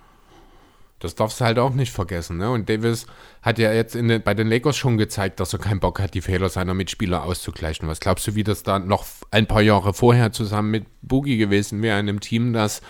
[1.02, 2.36] Das darfst du halt auch nicht vergessen.
[2.36, 2.48] Ne?
[2.48, 3.06] Und Davis
[3.42, 6.20] hat ja jetzt den, bei den Lakers schon gezeigt, dass er keinen Bock hat, die
[6.20, 7.88] Fehler seiner Mitspieler auszugleichen.
[7.88, 11.82] Was glaubst du, wie das da noch ein paar Jahre vorher zusammen mit Boogie gewesen
[11.82, 12.82] wäre, in einem Team, das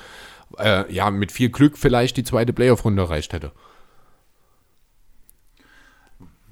[0.59, 3.52] äh, ja mit viel Glück vielleicht die zweite Playoff-Runde erreicht hätte?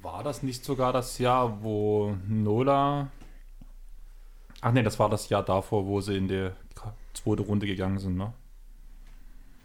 [0.01, 3.11] War das nicht sogar das Jahr, wo Nola.
[4.61, 6.49] Ach nee, das war das Jahr davor, wo sie in die
[7.13, 8.33] zweite Runde gegangen sind, ne?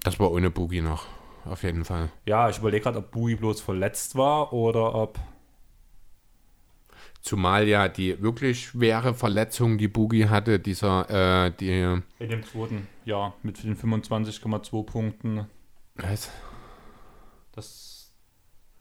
[0.05, 1.06] Das war ohne Boogie noch
[1.47, 2.10] auf jeden Fall.
[2.27, 5.18] Ja, ich überlege gerade, ob Bui bloß verletzt war oder ob.
[7.20, 12.01] Zumal ja die wirklich schwere Verletzung, die Boogie hatte, dieser, äh, die.
[12.18, 15.47] In dem zweiten, ja, mit den 25,2 Punkten.
[15.97, 16.31] Was?
[17.52, 18.12] Das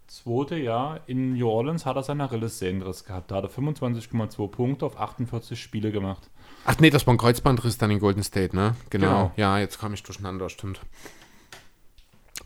[0.07, 3.31] zweite Jahr in New Orleans hat er seinen Achillessehnenriss gehabt.
[3.31, 6.29] Da hat er 25,2 Punkte auf 48 Spiele gemacht.
[6.65, 8.75] Ach nee, das war ein Kreuzbandriss dann in Golden State, ne?
[8.89, 9.07] Genau.
[9.07, 9.31] genau.
[9.37, 10.81] Ja, jetzt kam ich durcheinander, stimmt.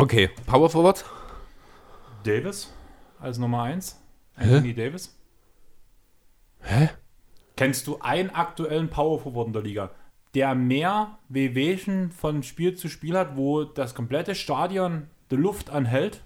[0.02, 1.04] Okay, Power Forward.
[2.24, 2.72] Davis
[3.20, 4.02] als Nummer 1.
[4.38, 4.74] Anthony Hä?
[4.74, 5.20] Davis.
[6.62, 6.92] Hä?
[7.58, 9.92] Kennst du einen aktuellen Power Forward in der Liga,
[10.36, 16.24] der mehr Wehwehchen von Spiel zu Spiel hat, wo das komplette Stadion die Luft anhält,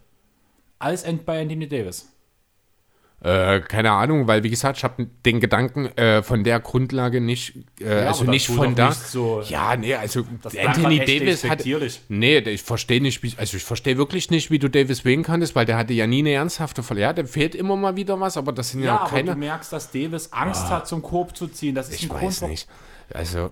[0.77, 2.12] als bei Anthony Davis?
[3.23, 7.55] Äh, keine Ahnung, weil wie gesagt, ich habe den Gedanken äh, von der Grundlage nicht,
[7.79, 8.91] äh, ja, also nicht von da.
[8.91, 11.63] So ja, nee, also Anthony Davis hat.
[12.09, 15.55] Nee, ich verstehe nicht, wie, also ich verstehe wirklich nicht, wie du Davis wählen kannst,
[15.55, 17.03] weil der hatte ja nie eine ernsthafte Verletzung.
[17.03, 19.31] Ja, dem fehlt immer mal wieder was, aber das sind ja, ja keine.
[19.31, 21.75] Aber du merkst, dass Davis Angst ah, hat, zum Korb zu ziehen.
[21.75, 22.67] Das ist ich ein weiß Grund, nicht.
[23.13, 23.51] Also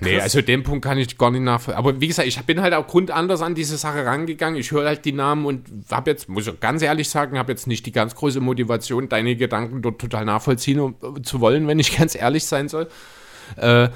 [0.00, 1.78] Nee, also den Punkt kann ich gar nicht nachvollziehen.
[1.78, 4.58] Aber wie gesagt, ich bin halt auch grundanders an diese Sache rangegangen.
[4.58, 7.66] Ich höre halt die Namen und habe jetzt, muss ich ganz ehrlich sagen, habe jetzt
[7.66, 12.14] nicht die ganz große Motivation, deine Gedanken dort total nachvollziehen zu wollen, wenn ich ganz
[12.14, 12.88] ehrlich sein soll.
[13.56, 13.90] Äh,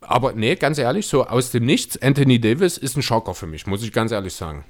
[0.00, 3.66] aber nee, ganz ehrlich, so aus dem Nichts, Anthony Davis ist ein Schocker für mich,
[3.66, 4.64] muss ich ganz ehrlich sagen.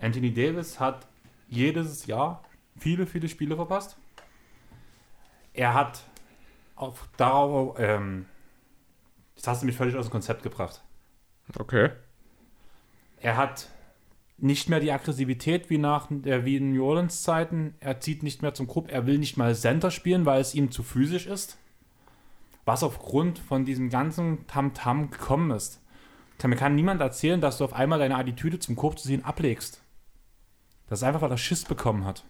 [0.00, 1.06] Anthony Davis hat
[1.48, 2.42] jedes Jahr
[2.78, 3.96] viele, viele Spiele verpasst.
[5.52, 6.00] Er hat
[6.78, 8.26] auf, darauf, ähm,
[9.36, 10.82] das hast du mich völlig aus dem Konzept gebracht.
[11.58, 11.90] Okay.
[13.20, 13.68] Er hat
[14.36, 17.74] nicht mehr die Aggressivität wie nach äh, wie in New Orleans Zeiten.
[17.80, 18.90] Er zieht nicht mehr zum Grupp.
[18.90, 21.58] Er will nicht mal Center spielen, weil es ihm zu physisch ist.
[22.64, 25.82] Was aufgrund von diesem ganzen Tamtam -Tam gekommen ist.
[26.46, 29.82] Mir kann niemand erzählen, dass du auf einmal deine Attitüde zum Korb zu sehen ablegst.
[30.86, 32.24] Das ist einfach, weil er Schiss bekommen hat.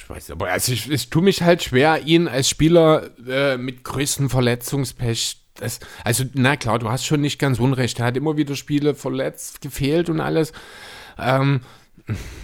[0.00, 3.82] Ich weiß, aber also ich, ich tue mich halt schwer, ihn als Spieler äh, mit
[3.82, 5.38] größten Verletzungspech.
[5.56, 7.98] Das, also, na klar, du hast schon nicht ganz unrecht.
[7.98, 10.52] Er hat immer wieder Spiele verletzt, gefehlt und alles.
[11.18, 11.62] Ähm,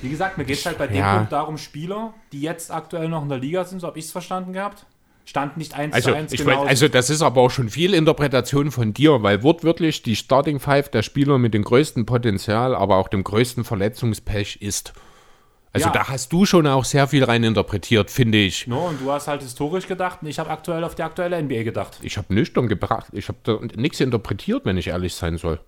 [0.02, 1.16] Wie gesagt, mir geht es halt bei dem ja.
[1.16, 4.12] Punkt darum, Spieler, die jetzt aktuell noch in der Liga sind, so habe ich es
[4.12, 4.84] verstanden gehabt.
[5.24, 6.64] Stand nicht 1 also, zu 1 ich genau.
[6.64, 10.90] Also das ist aber auch schon viel Interpretation von dir, weil wortwörtlich die Starting Five
[10.90, 14.92] der Spieler mit dem größten Potenzial, aber auch dem größten Verletzungspech ist.
[15.74, 15.92] Also ja.
[15.92, 18.68] da hast du schon auch sehr viel rein interpretiert, finde ich.
[18.68, 21.64] No, und du hast halt historisch gedacht und ich habe aktuell auf die aktuelle NBA
[21.64, 21.98] gedacht.
[22.00, 23.08] Ich habe nüchtern gebracht.
[23.10, 25.60] Ich habe nichts interpretiert, wenn ich ehrlich sein soll.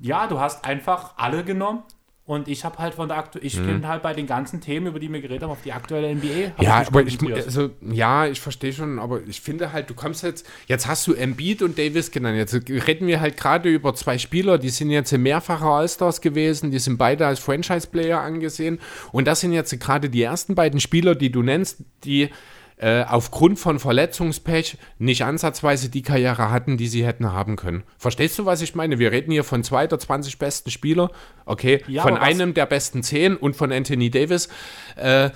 [0.00, 1.84] Ja, du hast einfach alle genommen
[2.26, 3.66] und ich habe halt von der aktuellen, ich mhm.
[3.66, 6.62] bin halt bei den ganzen Themen, über die wir geredet haben, auf die aktuelle NBA.
[6.62, 10.22] Ja, ich aber ich, also, ja, ich verstehe schon, aber ich finde halt, du kommst
[10.22, 12.38] jetzt, jetzt hast du Embiid und Davis genannt.
[12.38, 16.78] Jetzt reden wir halt gerade über zwei Spieler, die sind jetzt mehrfache All-Stars gewesen, die
[16.78, 18.80] sind beide als Franchise-Player angesehen.
[19.12, 22.30] Und das sind jetzt gerade die ersten beiden Spieler, die du nennst, die
[22.76, 27.84] äh, aufgrund von Verletzungspech nicht ansatzweise die Karriere hatten, die sie hätten haben können.
[27.98, 28.98] Verstehst du, was ich meine?
[28.98, 31.10] Wir reden hier von zwei der 20 besten Spieler,
[31.46, 34.48] okay, ja, von einem der besten 10 und von Anthony Davis.
[34.96, 35.30] Äh,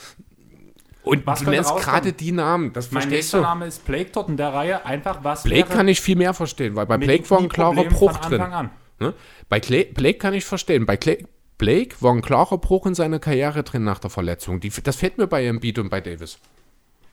[1.03, 2.73] und was du nennst gerade die Namen.
[2.75, 3.45] Das mein nächster du?
[3.45, 4.85] Name ist Blake dort in der Reihe.
[4.85, 5.45] Einfach was.
[5.45, 8.71] Blake kann ich viel mehr verstehen, weil bei Blake war ein klarer Bruch drin.
[9.01, 9.15] Ne?
[9.49, 10.85] Bei Clay, Blake kann ich verstehen.
[10.85, 11.25] Bei Clay,
[11.57, 14.61] Blake war ein klarer Bruch in seiner Karriere drin nach der Verletzung.
[14.61, 16.39] Die, das fehlt mir bei Embiid und bei Davis.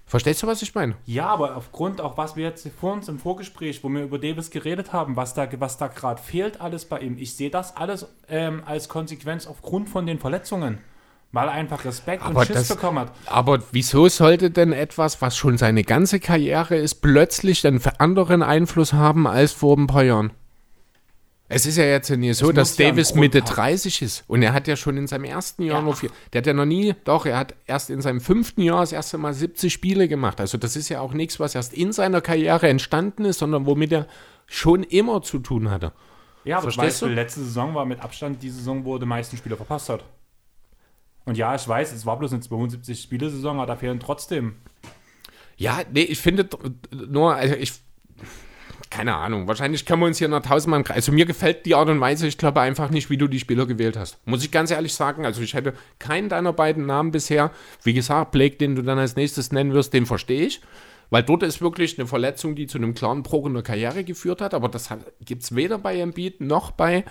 [0.07, 0.95] Verstehst du, was ich meine?
[1.05, 4.51] Ja, aber aufgrund auch, was wir jetzt vor uns im Vorgespräch, wo wir über Davis
[4.51, 7.17] geredet haben, was da, was da gerade fehlt, alles bei ihm.
[7.17, 10.77] Ich sehe das alles ähm, als Konsequenz aufgrund von den Verletzungen.
[11.31, 13.11] Weil er einfach Respekt aber und Schiss das, bekommen hat.
[13.25, 18.93] Aber wieso sollte denn etwas, was schon seine ganze Karriere ist, plötzlich einen anderen Einfluss
[18.93, 20.31] haben als vor ein paar Jahren?
[21.47, 24.23] Es ist ja jetzt nicht so, dass Davis ja Mitte 30 ist.
[24.27, 25.83] Und er hat ja schon in seinem ersten Jahr ja.
[25.83, 26.09] nur vier.
[26.33, 29.19] Der hat ja noch nie, doch, er hat erst in seinem fünften Jahr das erste
[29.19, 30.41] Mal 70 Spiele gemacht.
[30.41, 33.91] Also das ist ja auch nichts, was erst in seiner Karriere entstanden ist, sondern womit
[33.91, 34.07] er
[34.47, 35.91] schon immer zu tun hatte.
[36.45, 37.07] Ja, aber Verstehst du?
[37.07, 40.03] letzte Saison war mit Abstand die Saison, wo er die meisten Spiele verpasst hat.
[41.25, 44.55] Und ja, ich weiß, es war bloß eine 72 Spiele-Saison, aber da fehlen trotzdem.
[45.57, 46.47] Ja, nee, ich finde
[46.91, 47.73] nur, also ich
[48.89, 49.47] keine Ahnung.
[49.47, 50.83] Wahrscheinlich können wir uns hier noch tausendmal.
[50.89, 53.65] Also mir gefällt die Art und Weise, ich glaube einfach nicht, wie du die Spieler
[53.65, 54.17] gewählt hast.
[54.25, 55.25] Muss ich ganz ehrlich sagen.
[55.25, 57.51] Also ich hätte keinen deiner beiden Namen bisher.
[57.83, 60.61] Wie gesagt, Blake, den du dann als nächstes nennen wirst, den verstehe ich.
[61.09, 64.41] Weil dort ist wirklich eine Verletzung, die zu einem klaren Bruch in der Karriere geführt
[64.41, 64.53] hat.
[64.53, 64.89] Aber das
[65.23, 67.05] gibt es weder bei Embiid noch bei,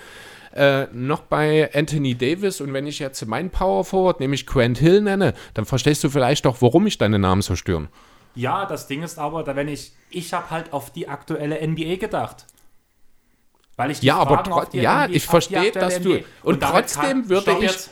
[0.54, 2.60] äh, noch bei Anthony Davis.
[2.60, 6.46] Und wenn ich jetzt meinen Power Forward, nämlich Grant Hill nenne, dann verstehst du vielleicht
[6.46, 7.88] auch, warum ich deine Namen so stören.
[8.34, 11.96] Ja, das Ding ist aber, da wenn ich, ich habe halt auf die aktuelle NBA
[11.96, 12.46] gedacht.
[13.76, 17.52] Weil ich ja, Fragen aber ja, NBA, ich verstehe, dass du und, und trotzdem würde
[17.52, 17.90] ich jetzt,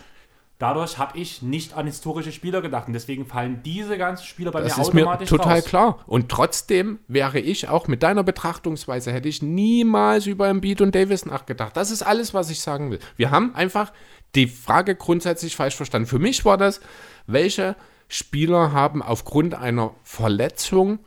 [0.62, 4.60] Dadurch habe ich nicht an historische Spieler gedacht und deswegen fallen diese ganzen Spieler bei
[4.60, 5.64] das mir automatisch Das ist mir total raus.
[5.64, 5.98] klar.
[6.06, 11.26] Und trotzdem wäre ich auch mit deiner Betrachtungsweise, hätte ich niemals über Embiid und Davis
[11.26, 11.76] nachgedacht.
[11.76, 13.00] Das ist alles, was ich sagen will.
[13.16, 13.92] Wir haben einfach
[14.36, 16.06] die Frage grundsätzlich falsch verstanden.
[16.06, 16.80] Für mich war das,
[17.26, 17.74] welche
[18.12, 20.98] Spieler haben aufgrund einer Verletzung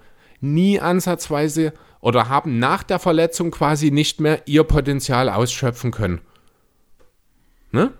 [0.41, 1.71] nie ansatzweise
[2.01, 6.21] oder haben nach der Verletzung quasi nicht mehr ihr Potenzial ausschöpfen können.
[7.71, 7.93] Ne?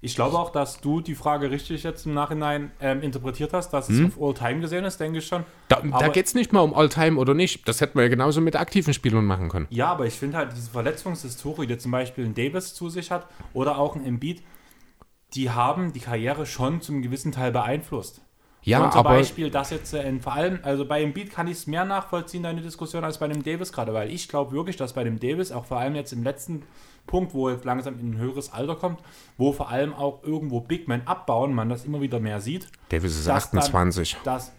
[0.00, 3.88] Ich glaube auch, dass du die Frage richtig jetzt im Nachhinein ähm, interpretiert hast, dass
[3.88, 4.06] es hm?
[4.06, 5.44] auf All-Time gesehen ist, denke ich schon.
[5.66, 7.66] Da, da geht es nicht mal um All-Time oder nicht.
[7.66, 9.66] Das hätten wir ja genauso mit aktiven Spielern machen können.
[9.70, 13.26] Ja, aber ich finde halt diese Verletzungshistorie, die zum Beispiel ein Davis zu sich hat
[13.52, 14.44] oder auch ein Embiid,
[15.34, 18.23] die haben die Karriere schon zum gewissen Teil beeinflusst.
[18.64, 21.66] Ja, zum aber Beispiel das jetzt äh, vor allem, also bei Embiid kann ich es
[21.66, 25.04] mehr nachvollziehen, deine Diskussion, als bei dem Davis gerade, weil ich glaube wirklich, dass bei
[25.04, 26.62] dem Davis, auch vor allem jetzt im letzten
[27.06, 29.00] Punkt, wo er langsam in ein höheres Alter kommt,
[29.36, 32.68] wo vor allem auch irgendwo Big Men abbauen, man das immer wieder mehr sieht.
[32.88, 34.16] Davis ist 28.
[34.24, 34.52] Dann, das,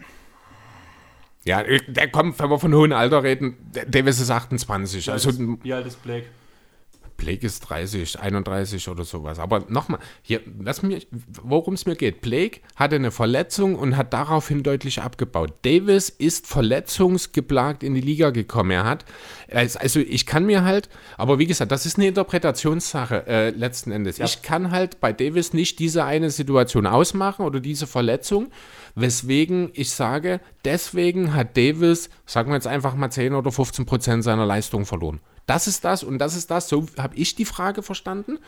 [1.44, 3.58] ja, der kommt, wenn wir von hohem Alter reden,
[3.88, 5.08] Davis ist 28.
[5.08, 5.32] Wie also,
[5.64, 6.28] wie alt ist Blake?
[7.18, 9.40] Blake ist 30, 31 oder sowas.
[9.40, 10.00] Aber nochmal,
[11.44, 12.22] worum es mir geht.
[12.22, 15.54] Blake hatte eine Verletzung und hat daraufhin deutlich abgebaut.
[15.64, 18.72] Davis ist verletzungsgeplagt in die Liga gekommen.
[18.72, 19.06] Er hat,
[19.52, 24.18] also ich kann mir halt, aber wie gesagt, das ist eine Interpretationssache äh, letzten Endes.
[24.18, 24.26] Ja.
[24.26, 28.52] Ich kann halt bei Davis nicht diese eine Situation ausmachen oder diese Verletzung,
[28.96, 34.24] weswegen ich sage, deswegen hat Davis, sagen wir jetzt einfach mal 10 oder 15 Prozent
[34.24, 35.20] seiner Leistung verloren.
[35.46, 36.70] Das ist das und das ist das.
[36.70, 38.40] So habe ich die Frage verstanden.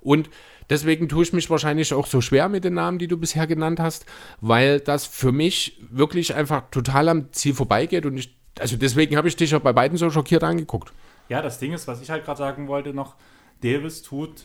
[0.00, 0.28] Und
[0.68, 3.80] deswegen tue ich mich wahrscheinlich auch so schwer mit den Namen, die du bisher genannt
[3.80, 4.04] hast,
[4.40, 8.04] weil das für mich wirklich einfach total am Ziel vorbeigeht.
[8.04, 10.92] Und ich, also deswegen habe ich dich ja bei beiden so schockiert angeguckt.
[11.30, 13.14] Ja, das Ding ist, was ich halt gerade sagen wollte noch,
[13.62, 14.44] Davis tut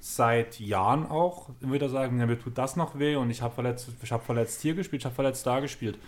[0.00, 3.88] seit Jahren auch wieder sagen, ja, mir tut das noch weh und ich habe verletzt,
[4.02, 5.98] ich habe verletzt hier gespielt, ich habe verletzt da gespielt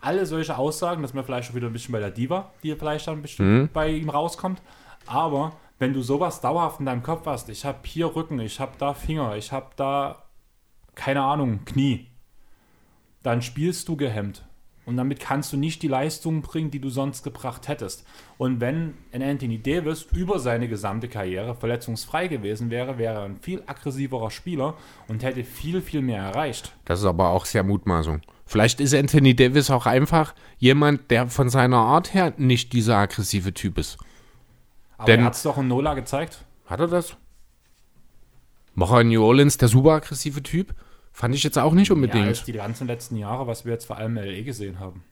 [0.00, 2.74] alle solche Aussagen, das ist mir vielleicht schon wieder ein bisschen bei der Diva, die
[2.74, 3.68] vielleicht dann bestimmt mhm.
[3.72, 4.62] bei ihm rauskommt.
[5.06, 8.72] Aber wenn du sowas dauerhaft in deinem Kopf hast, ich habe hier Rücken, ich habe
[8.78, 10.24] da Finger, ich habe da,
[10.94, 12.06] keine Ahnung, Knie,
[13.22, 14.44] dann spielst du gehemmt.
[14.86, 18.04] Und damit kannst du nicht die Leistung bringen, die du sonst gebracht hättest.
[18.38, 23.36] Und wenn ein Anthony Davis über seine gesamte Karriere verletzungsfrei gewesen wäre, wäre er ein
[23.36, 24.74] viel aggressiverer Spieler
[25.06, 26.74] und hätte viel, viel mehr erreicht.
[26.86, 28.22] Das ist aber auch sehr Mutmaßung.
[28.50, 33.54] Vielleicht ist Anthony Davis auch einfach jemand, der von seiner Art her nicht dieser aggressive
[33.54, 33.96] Typ ist.
[34.98, 36.44] Aber Denn, er hat es doch in Nola gezeigt.
[36.66, 37.16] Hat er das?
[38.74, 40.74] War er in New Orleans der super aggressive Typ?
[41.12, 42.38] Fand ich jetzt auch nicht unbedingt.
[42.38, 45.04] Ja, die ganzen letzten Jahre, was wir jetzt vor allem in LA gesehen haben.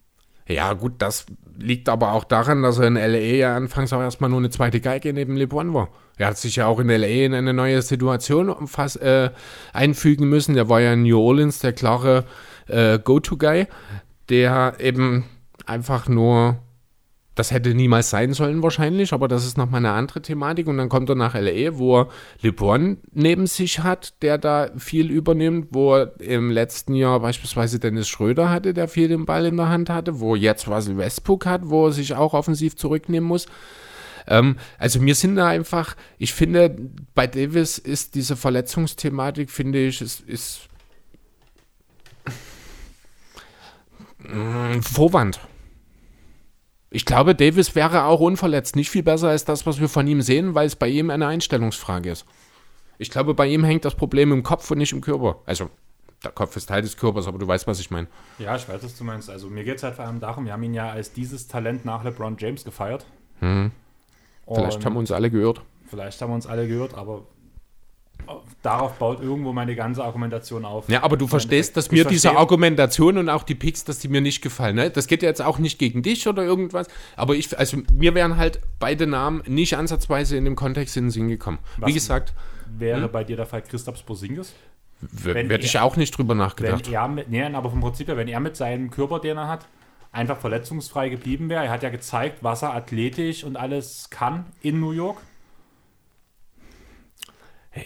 [0.48, 4.31] Ja, gut, das liegt aber auch daran, dass er in LA ja anfangs auch erstmal
[4.31, 5.90] nur eine zweite Geige neben LeBron war.
[6.16, 9.31] Er hat sich ja auch in LA in eine neue Situation fast, äh,
[9.73, 10.56] einfügen müssen.
[10.56, 12.24] Der war ja in New Orleans der klare
[12.69, 13.66] äh, Go-To-Guy,
[14.28, 15.24] der eben
[15.66, 16.59] einfach nur,
[17.35, 20.66] das hätte niemals sein sollen wahrscheinlich, aber das ist nochmal eine andere Thematik.
[20.66, 22.09] Und dann kommt er nach LA, wo er
[22.43, 28.09] LeBron neben sich hat, der da viel übernimmt, wo er im letzten Jahr beispielsweise Dennis
[28.09, 31.62] Schröder hatte, der viel den Ball in der Hand hatte, wo jetzt Russell Westbrook hat,
[31.65, 33.47] wo er sich auch offensiv zurücknehmen muss
[34.31, 36.77] ähm, also mir sind da einfach, ich finde,
[37.15, 40.69] bei Davis ist diese Verletzungsthematik, finde ich, ist, ist
[43.99, 44.07] Mm,
[44.82, 45.40] Vorwand.
[46.90, 50.23] Ich glaube, Davis wäre auch unverletzt nicht viel besser als das, was wir von ihm
[50.23, 52.24] sehen, weil es bei ihm eine Einstellungsfrage ist.
[52.97, 55.40] Ich glaube, bei ihm hängt das Problem im Kopf und nicht im Körper.
[55.45, 55.70] Also,
[56.24, 58.09] der Kopf ist Teil des Körpers, aber du weißt, was ich meine.
[58.39, 59.31] Ja, ich weiß, was du meinst.
[59.31, 61.85] Also, mir geht es halt vor allem darum, wir haben ihn ja als dieses Talent
[61.85, 63.07] nach LeBron James gefeiert.
[63.40, 63.70] Hm.
[64.53, 65.61] Vielleicht haben wir uns alle gehört.
[65.86, 67.27] Vielleicht haben wir uns alle gehört, aber
[68.62, 70.88] darauf baut irgendwo meine ganze Argumentation auf.
[70.88, 74.20] Ja, aber du verstehst, dass mir diese Argumentation und auch die Picks, dass die mir
[74.20, 74.76] nicht gefallen.
[74.76, 74.90] Ne?
[74.90, 78.60] Das geht jetzt auch nicht gegen dich oder irgendwas, aber ich, also mir wären halt
[78.78, 81.59] beide Namen nicht ansatzweise in dem Kontext in den Sinn gekommen.
[81.78, 82.32] Was Wie gesagt.
[82.76, 83.12] Wäre hm?
[83.12, 84.55] bei dir der Fall Christophs Posingis?
[85.00, 86.88] Werde ich auch nicht drüber nachgedacht.
[86.90, 89.66] Er nee, aber vom Prinzip her, wenn er mit seinem Körper, den er hat,
[90.10, 91.64] einfach verletzungsfrei geblieben wäre.
[91.64, 95.18] Er hat ja gezeigt, was er athletisch und alles kann in New York.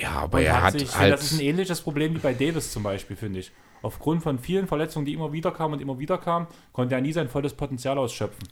[0.01, 1.13] Ja, aber Und er hat sich, ich halt.
[1.13, 3.53] das ist ein ähnliches Problem wie bei Davis zum Beispiel, finde ich.
[3.83, 7.13] Aufgrund von vielen Verletzungen, die immer wieder kamen und immer wieder kamen, konnte er nie
[7.13, 8.49] sein volles Potenzial ausschöpfen.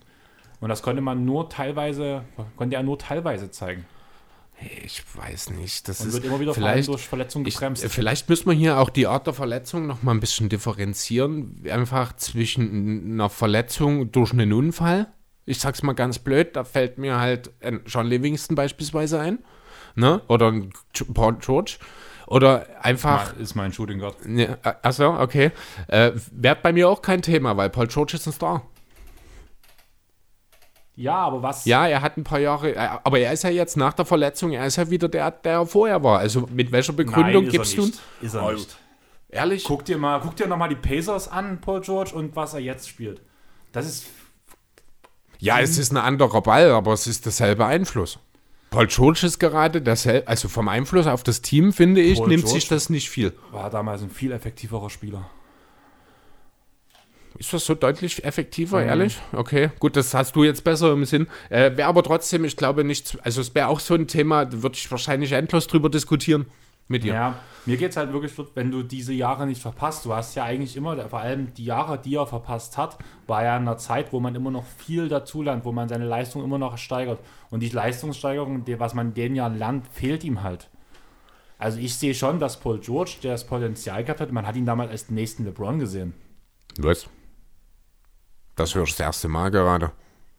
[0.59, 2.23] Und das konnte man nur teilweise,
[2.57, 3.85] konnte er nur teilweise zeigen.
[4.83, 5.87] ich weiß nicht.
[5.87, 6.87] Das Und ist wird immer wieder vielleicht.
[6.89, 7.83] durch Verletzungen Ich, gebremst.
[7.83, 11.63] äh, vielleicht müssen wir hier auch die Art der Verletzung noch mal ein bisschen differenzieren.
[11.71, 15.07] Einfach zwischen einer Verletzung durch einen Unfall.
[15.45, 17.49] Ich sag's mal ganz blöd, da fällt mir halt
[17.87, 19.39] John Livingston beispielsweise ein.
[19.95, 20.21] Ne?
[20.27, 20.71] Oder ein
[21.13, 21.77] Paul George.
[22.27, 23.35] Oder einfach.
[23.37, 24.25] ist mein Shooting Guard.
[24.25, 25.51] Ne, achso, okay.
[25.87, 28.61] Äh, Wäre bei mir auch kein Thema, weil Paul George ist ein Star.
[30.95, 31.65] Ja, aber was?
[31.65, 34.51] Ja, er hat ein paar Jahre, äh, aber er ist ja jetzt nach der Verletzung,
[34.51, 36.19] er ist ja wieder der, der er vorher war.
[36.19, 38.01] Also mit welcher Begründung ist gibst er du nicht.
[38.21, 38.77] Ist er nicht.
[39.29, 39.63] Ehrlich?
[39.63, 42.59] Guck dir mal, guck dir noch mal die Pacers an, Paul George, und was er
[42.59, 43.21] jetzt spielt.
[43.71, 44.05] Das ist
[45.39, 48.19] Ja, es ist ein anderer Ball, aber es ist derselbe Einfluss.
[48.71, 52.43] Paul George ist gerade derselbe, also vom Einfluss auf das Team, finde ich, Paul nimmt
[52.43, 52.59] George?
[52.59, 53.33] sich das nicht viel.
[53.51, 55.29] war damals ein viel effektiverer Spieler.
[57.37, 58.87] Ist das so deutlich effektiver, Mhm.
[58.87, 59.17] ehrlich?
[59.33, 61.27] Okay, gut, das hast du jetzt besser im Sinn.
[61.49, 64.63] Äh, wäre aber trotzdem, ich glaube nicht, also es wäre auch so ein Thema, da
[64.63, 66.45] würde ich wahrscheinlich endlos drüber diskutieren
[66.91, 67.13] mit dir.
[67.13, 70.43] Ja, mir geht es halt wirklich, wenn du diese Jahre nicht verpasst, du hast ja
[70.43, 72.97] eigentlich immer, vor allem die Jahre, die er verpasst hat,
[73.27, 76.43] war ja in einer Zeit, wo man immer noch viel dazulernt, wo man seine Leistung
[76.43, 77.19] immer noch steigert.
[77.49, 80.69] Und die Leistungssteigerung, was man in den Jahren lernt, fehlt ihm halt.
[81.57, 84.65] Also ich sehe schon, dass Paul George, der das Potenzial gehabt hat, man hat ihn
[84.65, 86.13] damals als den nächsten LeBron gesehen.
[86.77, 87.07] Was?
[88.55, 89.91] Das hörst du das erste Mal gerade.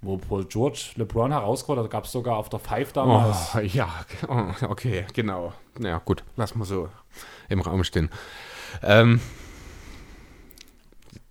[0.05, 3.55] Wo Paul George LeBron herausgefordert hat, gab es sogar auf der Five damals.
[3.55, 3.89] Oh, ja,
[4.29, 5.53] oh, okay, genau.
[5.79, 6.89] Ja, gut, lass mal so
[7.49, 8.11] im Raum stehen.
[8.83, 9.21] Ähm,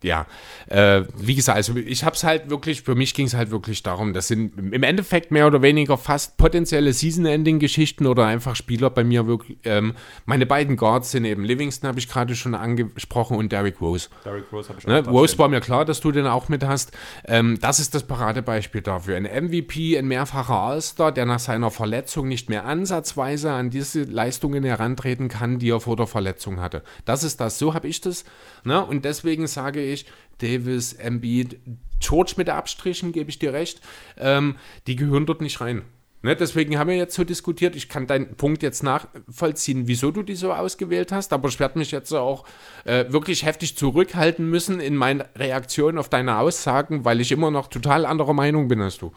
[0.04, 0.26] ja,
[0.68, 3.84] äh, wie gesagt, also ich habe es halt wirklich, für mich ging es halt wirklich
[3.84, 9.04] darum, das sind im Endeffekt mehr oder weniger fast potenzielle Season-Ending-Geschichten oder einfach Spieler bei
[9.04, 9.58] mir wirklich.
[9.64, 9.94] Ähm,
[10.26, 14.10] meine beiden Guards sind eben Livingston, habe ich gerade schon angesprochen, und Derrick Rose.
[14.26, 15.40] Derrick Rose habe ich Ne, da Rose stehen.
[15.40, 16.92] war mir klar, dass du den auch mit hast.
[17.26, 19.18] Ähm, das ist das Paradebeispiel dafür.
[19.18, 24.64] Ein MVP, ein mehrfacher All-Star, der nach seiner Verletzung nicht mehr ansatzweise an diese Leistungen
[24.64, 26.82] herantreten kann, die er vor der Verletzung hatte.
[27.06, 27.60] Das ist das.
[27.60, 28.24] So habe ich das.
[28.64, 28.84] Ne?
[28.84, 29.91] Und deswegen sage ich,
[30.40, 31.60] Davis, Embiid,
[32.00, 33.82] George mit Abstrichen, gebe ich dir recht,
[34.18, 34.56] ähm,
[34.88, 35.84] die gehören dort nicht rein.
[36.24, 37.76] Ne, deswegen haben wir jetzt so diskutiert.
[37.76, 41.80] Ich kann deinen Punkt jetzt nachvollziehen, wieso du die so ausgewählt hast, aber ich werde
[41.80, 42.46] mich jetzt auch
[42.86, 47.68] äh, wirklich heftig zurückhalten müssen in meinen Reaktionen auf deine Aussagen, weil ich immer noch
[47.68, 49.12] total anderer Meinung bin als du.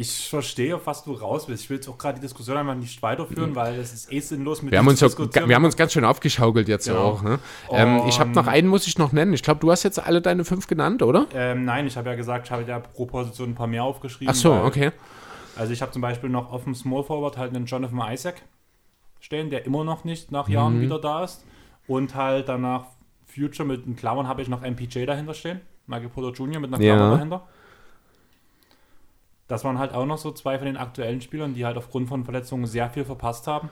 [0.00, 1.64] Ich verstehe, auf was du raus willst.
[1.64, 4.62] Ich will jetzt auch gerade die Diskussion einfach nicht weiterführen, weil es ist eh sinnlos
[4.62, 5.48] mit Wir haben, uns diskutieren.
[5.48, 7.00] wir haben uns ganz schön aufgeschaukelt jetzt Genau.
[7.02, 7.22] auch.
[7.22, 7.38] Ne?
[7.70, 9.34] Ähm, ich habe noch einen, muss ich noch nennen.
[9.34, 11.26] Ich glaube, du hast jetzt alle deine fünf genannt, oder?
[11.34, 14.30] ähm, nein, ich habe ja gesagt, ich habe ja pro Position ein paar mehr aufgeschrieben.
[14.30, 14.92] Ach so, weil- okay.
[15.56, 18.40] Also ich habe zum Beispiel noch auf dem Small Forward halt einen Jonathan Isaac
[19.20, 20.82] stehen, der immer noch nicht nach Jahren Mhm.
[20.82, 21.44] wieder da ist.
[21.86, 22.84] Und halt danach
[23.26, 25.60] Future mit den Klammern habe ich noch MPJ dahinter stehen.
[25.86, 26.60] Michael Porter Jr.
[26.60, 26.94] mit einer Ja.
[26.96, 27.46] Klammer dahinter.
[29.50, 32.22] Das waren halt auch noch so zwei von den aktuellen Spielern, die halt aufgrund von
[32.22, 33.68] Verletzungen sehr viel verpasst haben.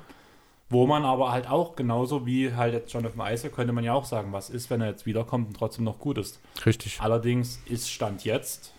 [0.68, 4.04] Wo man aber halt auch genauso wie halt jetzt Jonathan Isaac könnte man ja auch
[4.04, 6.40] sagen, was ist, wenn er jetzt wiederkommt und trotzdem noch gut ist.
[6.66, 7.00] Richtig.
[7.00, 8.74] Allerdings ist Stand jetzt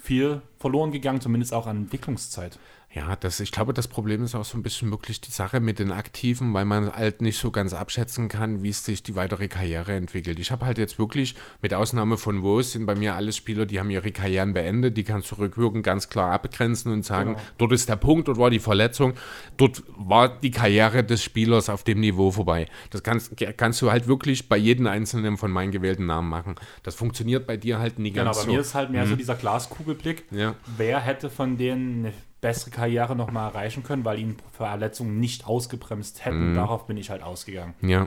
[0.00, 2.58] viel verloren gegangen, zumindest auch an Entwicklungszeit.
[2.94, 5.80] Ja, das, ich glaube, das Problem ist auch so ein bisschen wirklich die Sache mit
[5.80, 9.48] den Aktiven, weil man halt nicht so ganz abschätzen kann, wie es sich die weitere
[9.48, 10.38] Karriere entwickelt.
[10.38, 13.80] Ich habe halt jetzt wirklich, mit Ausnahme von Woos, sind bei mir alles Spieler, die
[13.80, 17.42] haben ihre Karrieren beendet, die kannst du rückwirkend ganz klar abgrenzen und sagen, Genau.
[17.58, 19.14] dort ist der Punkt, dort war die Verletzung,
[19.56, 22.66] dort war die Karriere des Spielers auf dem Niveau vorbei.
[22.90, 26.54] Das kannst, kannst du halt wirklich bei jedem einzelnen von meinen gewählten Namen machen.
[26.84, 28.52] Das funktioniert bei dir halt nie Genau, ganz bei so.
[28.52, 30.26] mir ist halt mehr so dieser Glaskugelblick.
[30.30, 30.54] Ja.
[30.76, 32.14] Wer hätte von denen eine
[32.44, 36.54] bessere Karriere nochmal erreichen können, weil ihn Verletzungen nicht ausgebremst hätten.
[36.54, 37.74] Darauf bin ich halt ausgegangen.
[37.80, 38.06] ja.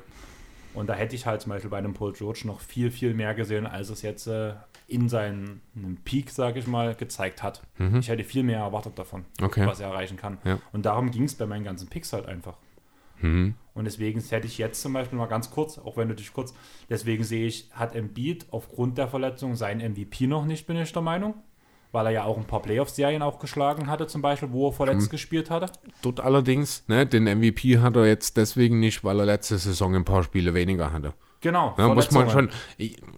[0.74, 3.34] Und da hätte ich halt zum Beispiel bei einem Paul George noch viel, viel mehr
[3.34, 4.54] gesehen, als es jetzt äh,
[4.88, 5.62] in seinem
[6.06, 7.64] Peak, sage ich mal, gezeigt hat.
[8.00, 9.66] Ich hätte viel mehr erwartet davon, Okay.
[9.66, 10.38] was er erreichen kann.
[10.44, 10.60] Ja.
[10.74, 12.58] Und darum ging es bei meinen ganzen Picks halt einfach.
[13.22, 13.56] Mhm.
[13.74, 16.54] Und deswegen hätte ich jetzt zum Beispiel mal ganz kurz, auch wenn du dich kurz,
[16.92, 21.02] deswegen sehe ich, hat Embiid aufgrund der Verletzung seinen MVP noch nicht, bin ich der
[21.02, 21.34] Meinung.
[21.98, 25.10] Weil er ja auch ein paar Playoff-Serien auch geschlagen hatte, zum Beispiel, wo er verletzt
[25.10, 25.72] gespielt hatte.
[26.04, 30.06] Dort allerdings, ne, den MVP hat er jetzt deswegen nicht, weil er letzte Saison ein
[30.06, 31.14] paar Spiele weniger hatte.
[31.42, 31.74] Genau.
[31.76, 32.50] Da muss man schon.
[32.78, 33.18] Verletzungen.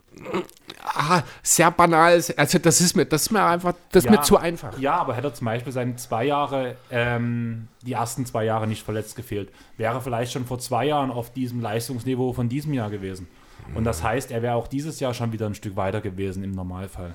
[0.81, 2.23] Ah, sehr banal.
[2.37, 4.17] Also, das ist mir, das ist mir einfach, das ist Ja.
[4.17, 4.77] mir zu einfach.
[4.79, 8.83] Ja, aber hätte er zum Beispiel seine zwei Jahre, ähm, die ersten zwei Jahre nicht
[8.83, 13.27] verletzt gefehlt, wäre vielleicht schon vor zwei Jahren auf diesem Leistungsniveau von diesem Jahr gewesen.
[13.75, 16.51] Und das heißt, er wäre auch dieses Jahr schon wieder ein Stück weiter gewesen im
[16.51, 17.13] Normalfall.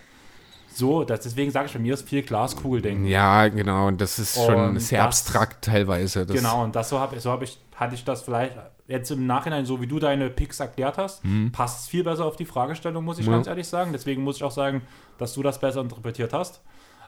[0.75, 3.07] So, das, deswegen sage ich, bei mir ist viel Glaskugeldenken.
[3.07, 3.87] Ja, genau.
[3.89, 6.27] Und das ist schon Und sehr das- abstrakt teilweise.
[6.27, 8.53] Das, Genau, und das so habe so hab ich, hatte ich das vielleicht
[8.89, 11.23] jetzt im Nachhinein, so wie du deine Picks erklärt hast,
[11.53, 13.33] passt es viel besser auf die Fragestellung, muss ich Mhm.
[13.33, 13.37] Ja.
[13.39, 13.93] ganz ehrlich sagen.
[13.93, 14.83] Deswegen muss ich auch sagen,
[15.19, 16.61] dass du das besser interpretiert hast.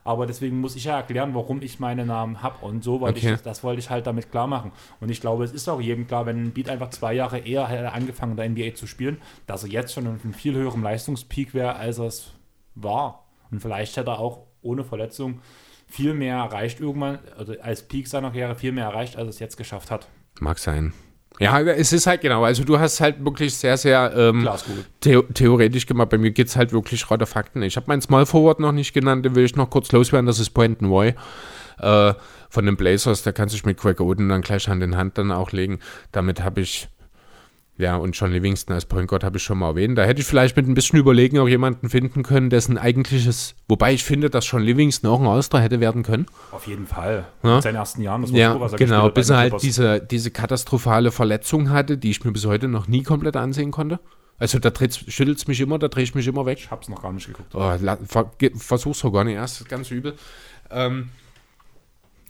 [0.05, 2.65] Aber deswegen muss ich ja erklären, warum ich meine Namen habe.
[2.65, 3.35] Und so wollte Okay.
[3.35, 4.71] ich, das wollte ich halt damit klar machen.
[5.01, 7.67] Und ich glaube, es ist auch jedem klar, wenn ein Beat einfach zwei Jahre eher
[7.67, 10.81] hätte angefangen, in der NBA zu spielen, dass er jetzt schon auf einem viel höheren
[10.83, 12.31] Leistungspeak wäre, als er es
[12.77, 13.26] war.
[13.51, 15.41] Und vielleicht hätte er auch ohne Verletzung
[15.87, 19.39] viel mehr erreicht irgendwann, also als Peak seiner Karriere viel mehr erreicht, als er es
[19.39, 20.09] jetzt geschafft hat.
[20.41, 20.93] Mag sein.
[21.39, 22.45] Ja, es ist halt genau.
[22.45, 24.49] Also du hast halt wirklich sehr, sehr ähm,
[25.01, 26.09] theo theoretisch gemacht.
[26.09, 27.63] Bei mir geht es halt wirklich rote Fakten.
[27.63, 30.27] Ich habe meinen Small Forward noch nicht genannt, den will ich noch kurz loswerden.
[30.27, 31.15] Das ist Brandon Roy
[31.79, 32.15] äh,
[32.49, 33.23] von den Blazers.
[33.23, 35.81] Der kann sich mit Greg Oden dann gleich Hand in Hand dann auch legen.
[36.11, 36.89] Damit habe ich,
[37.79, 39.99] ja, und John Livingston als Point Guard habe ich schon mal erwähnt.
[39.99, 43.93] Da hätte ich vielleicht mit ein bisschen Überlegen auch jemanden finden können, dessen eigentliches, wobei
[43.93, 46.27] ich finde, dass John Livingston auch ein All-Star hätte werden können.
[46.53, 47.27] Auf jeden Fall.
[47.43, 47.57] Ja.
[47.57, 50.31] In seinen ersten Jahren, das war Ja, was er genau, bis er halt diese, diese
[50.31, 54.01] katastrophale Verletzung hatte, die ich mir bis heute noch nie komplett ansehen konnte.
[54.39, 56.59] Also da schüttelt es mich immer, da drehe ich mich immer weg.
[56.59, 57.55] Ich hab's noch gar nicht geguckt.
[57.55, 57.73] Oh,
[58.59, 60.15] versuch's doch gar nicht erst, ganz übel.
[60.71, 61.11] Ähm,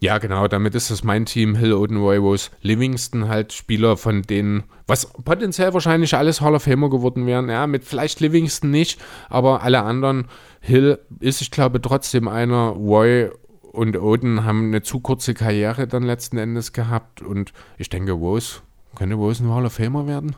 [0.01, 4.65] ja, genau, damit ist das mein Team, Hill, Odenroy, Rose, Livingston, halt Spieler von denen,
[4.87, 7.49] was potenziell wahrscheinlich alles Hall of Famer geworden wären.
[7.49, 9.01] Ja, mit vielleicht Livingston nicht,
[9.31, 10.29] aber alle anderen,
[10.61, 13.31] Hill ist, ich glaube, trotzdem einer, Roy
[13.73, 18.61] und Oden haben eine zu kurze Karriere dann letzten Endes gehabt und ich denke, Rose,
[18.97, 20.37] könnte Rose ein Hall of Famer werden?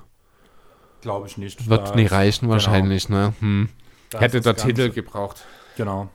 [1.00, 1.68] Glaube ich nicht.
[1.68, 3.34] Wird nicht reichen genau, wahrscheinlich, ne?
[3.40, 3.68] Hm.
[4.16, 5.44] Hätte der Titel gebraucht.
[5.76, 6.08] Genau.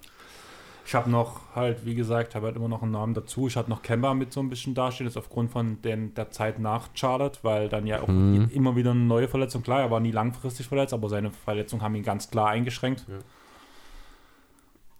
[0.85, 3.47] Ich habe noch halt, wie gesagt, habe halt immer noch einen Namen dazu.
[3.47, 6.59] Ich hatte noch Kemba mit so ein bisschen dastehen, jetzt aufgrund von den, der Zeit
[6.59, 8.49] nach Charlotte, weil dann ja auch Mhm.
[8.53, 9.63] immer wieder eine neue Verletzung.
[9.63, 13.05] Klar, er war nie langfristig verletzt, aber seine Verletzungen haben ihn ganz klar eingeschränkt.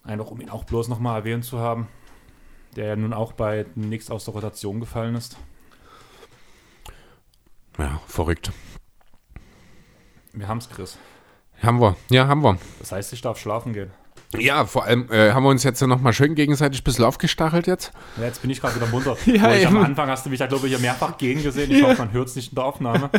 [0.03, 1.87] Einfach um ihn auch bloß nochmal erwähnt zu haben,
[2.75, 5.37] der ja nun auch bei nichts aus der Rotation gefallen ist.
[7.77, 8.51] Ja, verrückt.
[10.31, 10.97] Wir haben's, Chris.
[11.61, 12.57] Haben wir, ja, haben wir.
[12.79, 13.91] Das heißt, ich darf schlafen gehen.
[14.37, 17.67] Ja, vor allem äh, haben wir uns jetzt noch mal schön gegenseitig ein bisschen aufgestachelt
[17.67, 17.91] jetzt.
[18.17, 19.15] Ja, jetzt bin ich gerade wieder munter.
[19.25, 19.77] Ja, ich am.
[19.77, 21.71] Anfang hast du mich da, glaube ich, hier mehrfach gehen gesehen.
[21.71, 23.09] Ich hoffe, man hört es nicht in der Aufnahme.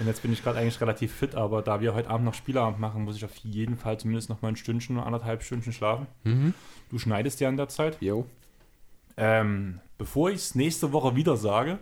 [0.00, 2.78] Und jetzt bin ich gerade eigentlich relativ fit, aber da wir heute Abend noch Spieleabend
[2.78, 6.06] machen, muss ich auf jeden Fall zumindest noch mal ein Stündchen oder anderthalb Stündchen schlafen.
[6.90, 7.98] Du schneidest ja in der Zeit.
[8.00, 8.26] Jo.
[9.16, 11.80] Ähm, bevor ich es nächste Woche wieder sage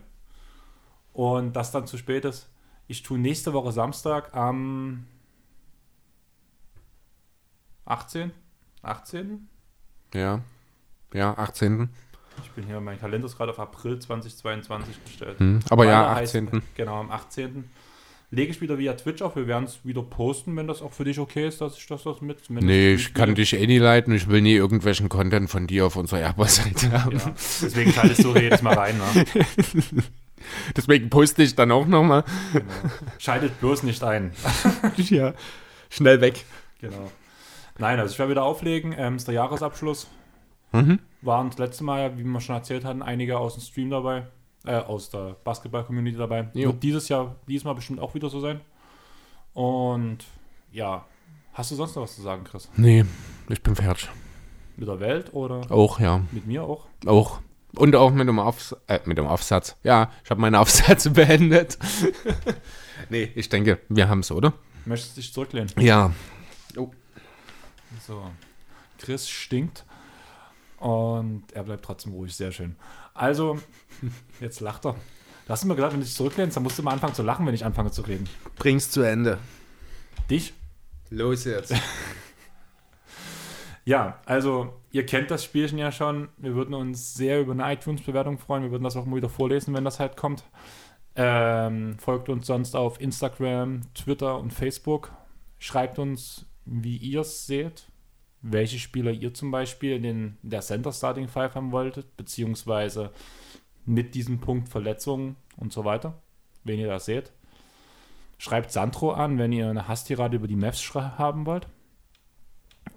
[1.12, 2.48] und das dann zu spät ist,
[2.88, 5.04] ich tue nächste Woche Samstag am
[7.84, 8.30] 18.
[8.86, 9.48] 18.
[10.14, 10.40] Ja.
[11.12, 11.88] Ja, 18.
[12.42, 15.38] Ich bin hier, mein Kalender ist gerade auf April 2022 gestellt.
[15.38, 16.62] Hm, aber ja, Meine heißt- 18.
[16.74, 17.64] genau, am 18.
[18.32, 19.36] Lege ich wieder via Twitch auf.
[19.36, 22.02] Wir werden es wieder posten, wenn das auch für dich okay ist, dass ich das,
[22.02, 22.50] das mit.
[22.50, 24.12] Nee, ich kann dich eh nie leiten.
[24.12, 27.16] Ich will nie irgendwelchen Content von dir auf unserer Erbe-Seite haben.
[27.16, 27.32] Ja,
[27.62, 28.98] deswegen schaltest du jedes Mal rein.
[28.98, 29.24] Ne?
[30.76, 32.24] Deswegen poste ich dann auch nochmal.
[32.52, 32.64] Genau.
[33.18, 34.32] Schaltet bloß nicht ein.
[34.96, 35.32] ja.
[35.88, 36.44] Schnell weg.
[36.80, 37.10] Genau.
[37.78, 38.94] Nein, also ich werde wieder auflegen.
[38.96, 40.08] Ähm, ist der Jahresabschluss.
[40.72, 40.98] Mhm.
[41.22, 44.26] Waren das letzte Mal, wie wir schon erzählt hatten, einige aus dem Stream dabei.
[44.64, 46.48] Äh, aus der Basketball-Community dabei.
[46.52, 46.70] Jo.
[46.70, 48.60] Wird dieses Jahr, diesmal bestimmt auch wieder so sein.
[49.54, 50.18] Und
[50.72, 51.04] ja,
[51.52, 52.68] hast du sonst noch was zu sagen, Chris?
[52.76, 53.04] Nee,
[53.48, 54.08] ich bin fertig.
[54.76, 56.20] Mit der Welt oder Auch, ja.
[56.32, 56.86] mit mir auch?
[57.06, 57.40] Auch.
[57.76, 59.76] Und auch mit dem, Aufs äh, mit dem Aufsatz.
[59.82, 61.78] Ja, ich habe meine Aufsätze beendet.
[63.08, 64.52] nee, ich denke, wir haben es, oder?
[64.84, 65.70] Möchtest du dich zurücklehnen?
[65.78, 66.12] Ja.
[68.06, 68.30] So.
[68.98, 69.84] Chris stinkt.
[70.78, 72.34] Und er bleibt trotzdem ruhig.
[72.34, 72.76] Sehr schön.
[73.14, 73.58] Also,
[74.40, 74.92] jetzt lacht er.
[74.92, 77.46] Du hast immer gesagt, wenn du dich zurücklehnst, dann musst du mal anfangen zu lachen,
[77.46, 78.28] wenn ich anfange zu reden.
[78.56, 79.38] Bring's zu Ende.
[80.28, 80.52] Dich?
[81.10, 81.74] Los jetzt.
[83.88, 86.28] Ja, also ihr kennt das Spielchen ja schon.
[86.38, 88.64] Wir würden uns sehr über eine iTunes-Bewertung freuen.
[88.64, 90.42] Wir würden das auch immer wieder vorlesen, wenn das halt kommt.
[91.14, 95.12] Ähm, folgt uns sonst auf Instagram, Twitter und Facebook.
[95.60, 97.86] Schreibt uns, wie ihr es seht.
[98.42, 103.12] Welche Spieler ihr zum Beispiel in den, in der Center Starting Five haben wolltet, beziehungsweise
[103.86, 106.20] mit diesem Punkt Verletzungen und so weiter,
[106.64, 107.32] wenn ihr das seht.
[108.38, 111.66] Schreibt Sandro an, wenn ihr eine Hasstirade über die Mavs haben wollt.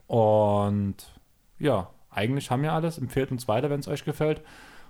[0.08, 0.96] Und
[1.60, 2.98] ja, eigentlich haben wir alles.
[2.98, 4.42] Empfehlt uns weiter, wenn es euch gefällt.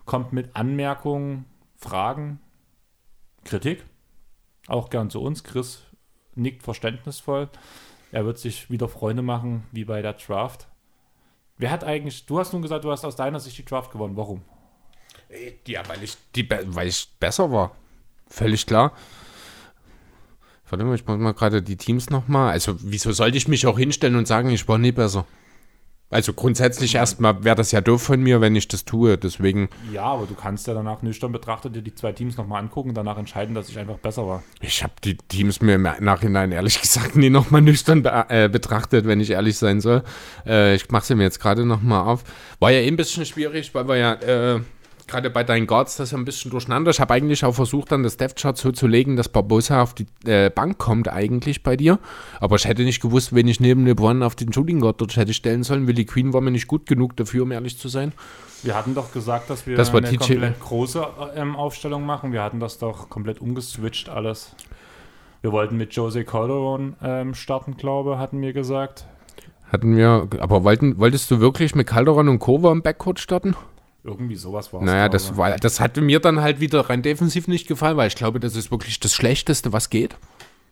[0.06, 2.40] Kommt mit Anmerkungen, Fragen,
[3.44, 3.86] Kritik.
[4.68, 5.44] Auch gern zu uns.
[5.44, 5.84] Chris
[6.36, 7.50] nickt verständnisvoll.
[8.12, 10.68] Er wird sich wieder Freunde machen, wie bei der Draft.
[11.58, 14.16] Wer hat eigentlich, du hast nun gesagt, du hast aus deiner Sicht die Draft gewonnen.
[14.18, 14.42] Warum?
[15.68, 17.76] Ja, weil ich, die, weil ich besser war.
[18.28, 18.94] Völlig klar.
[20.70, 22.52] Warte mal, ich mach mal gerade die Teams nochmal.
[22.52, 25.26] Also, wieso sollte ich mich auch hinstellen und sagen, ich war nie besser?
[26.12, 29.18] Also grundsätzlich erstmal wäre das ja doof von mir, wenn ich das tue.
[29.18, 29.70] Deswegen.
[29.94, 32.96] Ja, aber du kannst ja danach nüchtern betrachtet dir die zwei Teams nochmal angucken und
[32.96, 34.42] danach entscheiden, dass ich einfach besser war.
[34.60, 39.06] Ich habe die Teams mir im Nachhinein ehrlich gesagt nie nochmal nüchtern be äh, betrachtet,
[39.06, 40.04] wenn ich ehrlich sein soll.
[40.48, 42.24] Äh, ich mache sie mir jetzt gerade nochmal auf.
[42.60, 44.14] War ja eh ein bisschen schwierig, weil wir ja.
[44.14, 44.62] Äh,
[45.10, 46.92] gerade bei deinen Guards das ein bisschen durcheinander.
[46.92, 49.94] Ich habe eigentlich auch versucht, dann das Death Chart so zu legen, dass Barbosa auf
[49.94, 52.00] die äh, Bank kommt eigentlich bei dir.
[52.40, 55.34] Aber ich hätte nicht gewusst, wen ich neben LeBron auf den Shooting Guard dort hätte
[55.34, 55.88] stellen sollen.
[55.88, 58.14] Willie Queen war mir nicht gut genug dafür, um ehrlich zu sein.
[58.64, 61.06] Wir hatten doch gesagt, dass wir Das eine komplett große
[61.36, 62.32] ähm, Aufstellung machen.
[62.32, 64.56] Wir hatten das doch komplett umgeswitcht alles.
[65.42, 69.06] Wir wollten mit Jose Calderon ähm, starten, glaube hatten wir gesagt.
[69.72, 73.56] Hatten wir, aber wollten, wolltest du wirklich mit Calderon und Kova im Backcourt starten?
[74.04, 74.86] Irgendwie sowas war es.
[74.86, 78.16] Naja, das, war, das hatte mir dann halt wieder rein defensiv nicht gefallen, weil ich
[78.16, 80.16] glaube, das ist wirklich das Schlechteste, was geht.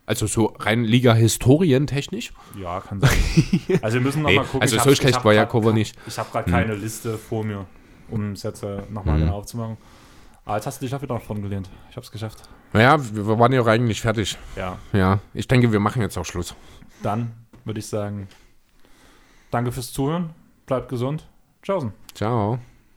[0.06, 2.32] Also so rein Liga-Historientechnisch.
[2.58, 3.10] Ja, kann sein.
[3.82, 4.62] Also wir müssen noch Nee, mal gucken.
[4.62, 5.96] also Ich so hab- schlecht war ja grad Cover ke- nicht.
[6.08, 7.66] Ich habe gerade keine Liste vor mir,
[8.10, 9.26] um es jetzt äh, nochmal Hm.
[9.26, 9.76] genau aufzumachen.
[10.46, 11.70] Aber jetzt hast du dich auch wieder nach vorne gelehnt.
[11.90, 12.38] Ich habe es geschafft.
[12.72, 14.38] Naja, wir wir waren ja auch eigentlich fertig.
[14.56, 16.56] Ja, Ja, ich denke, wir machen jetzt auch Schluss.
[17.04, 17.34] dann
[17.66, 18.30] würde ich sagen,
[19.52, 20.30] danke fürs Zuhören.
[20.66, 21.28] Bleibt gesund.
[21.64, 21.92] Tschaußen.
[22.14, 22.60] Ciao.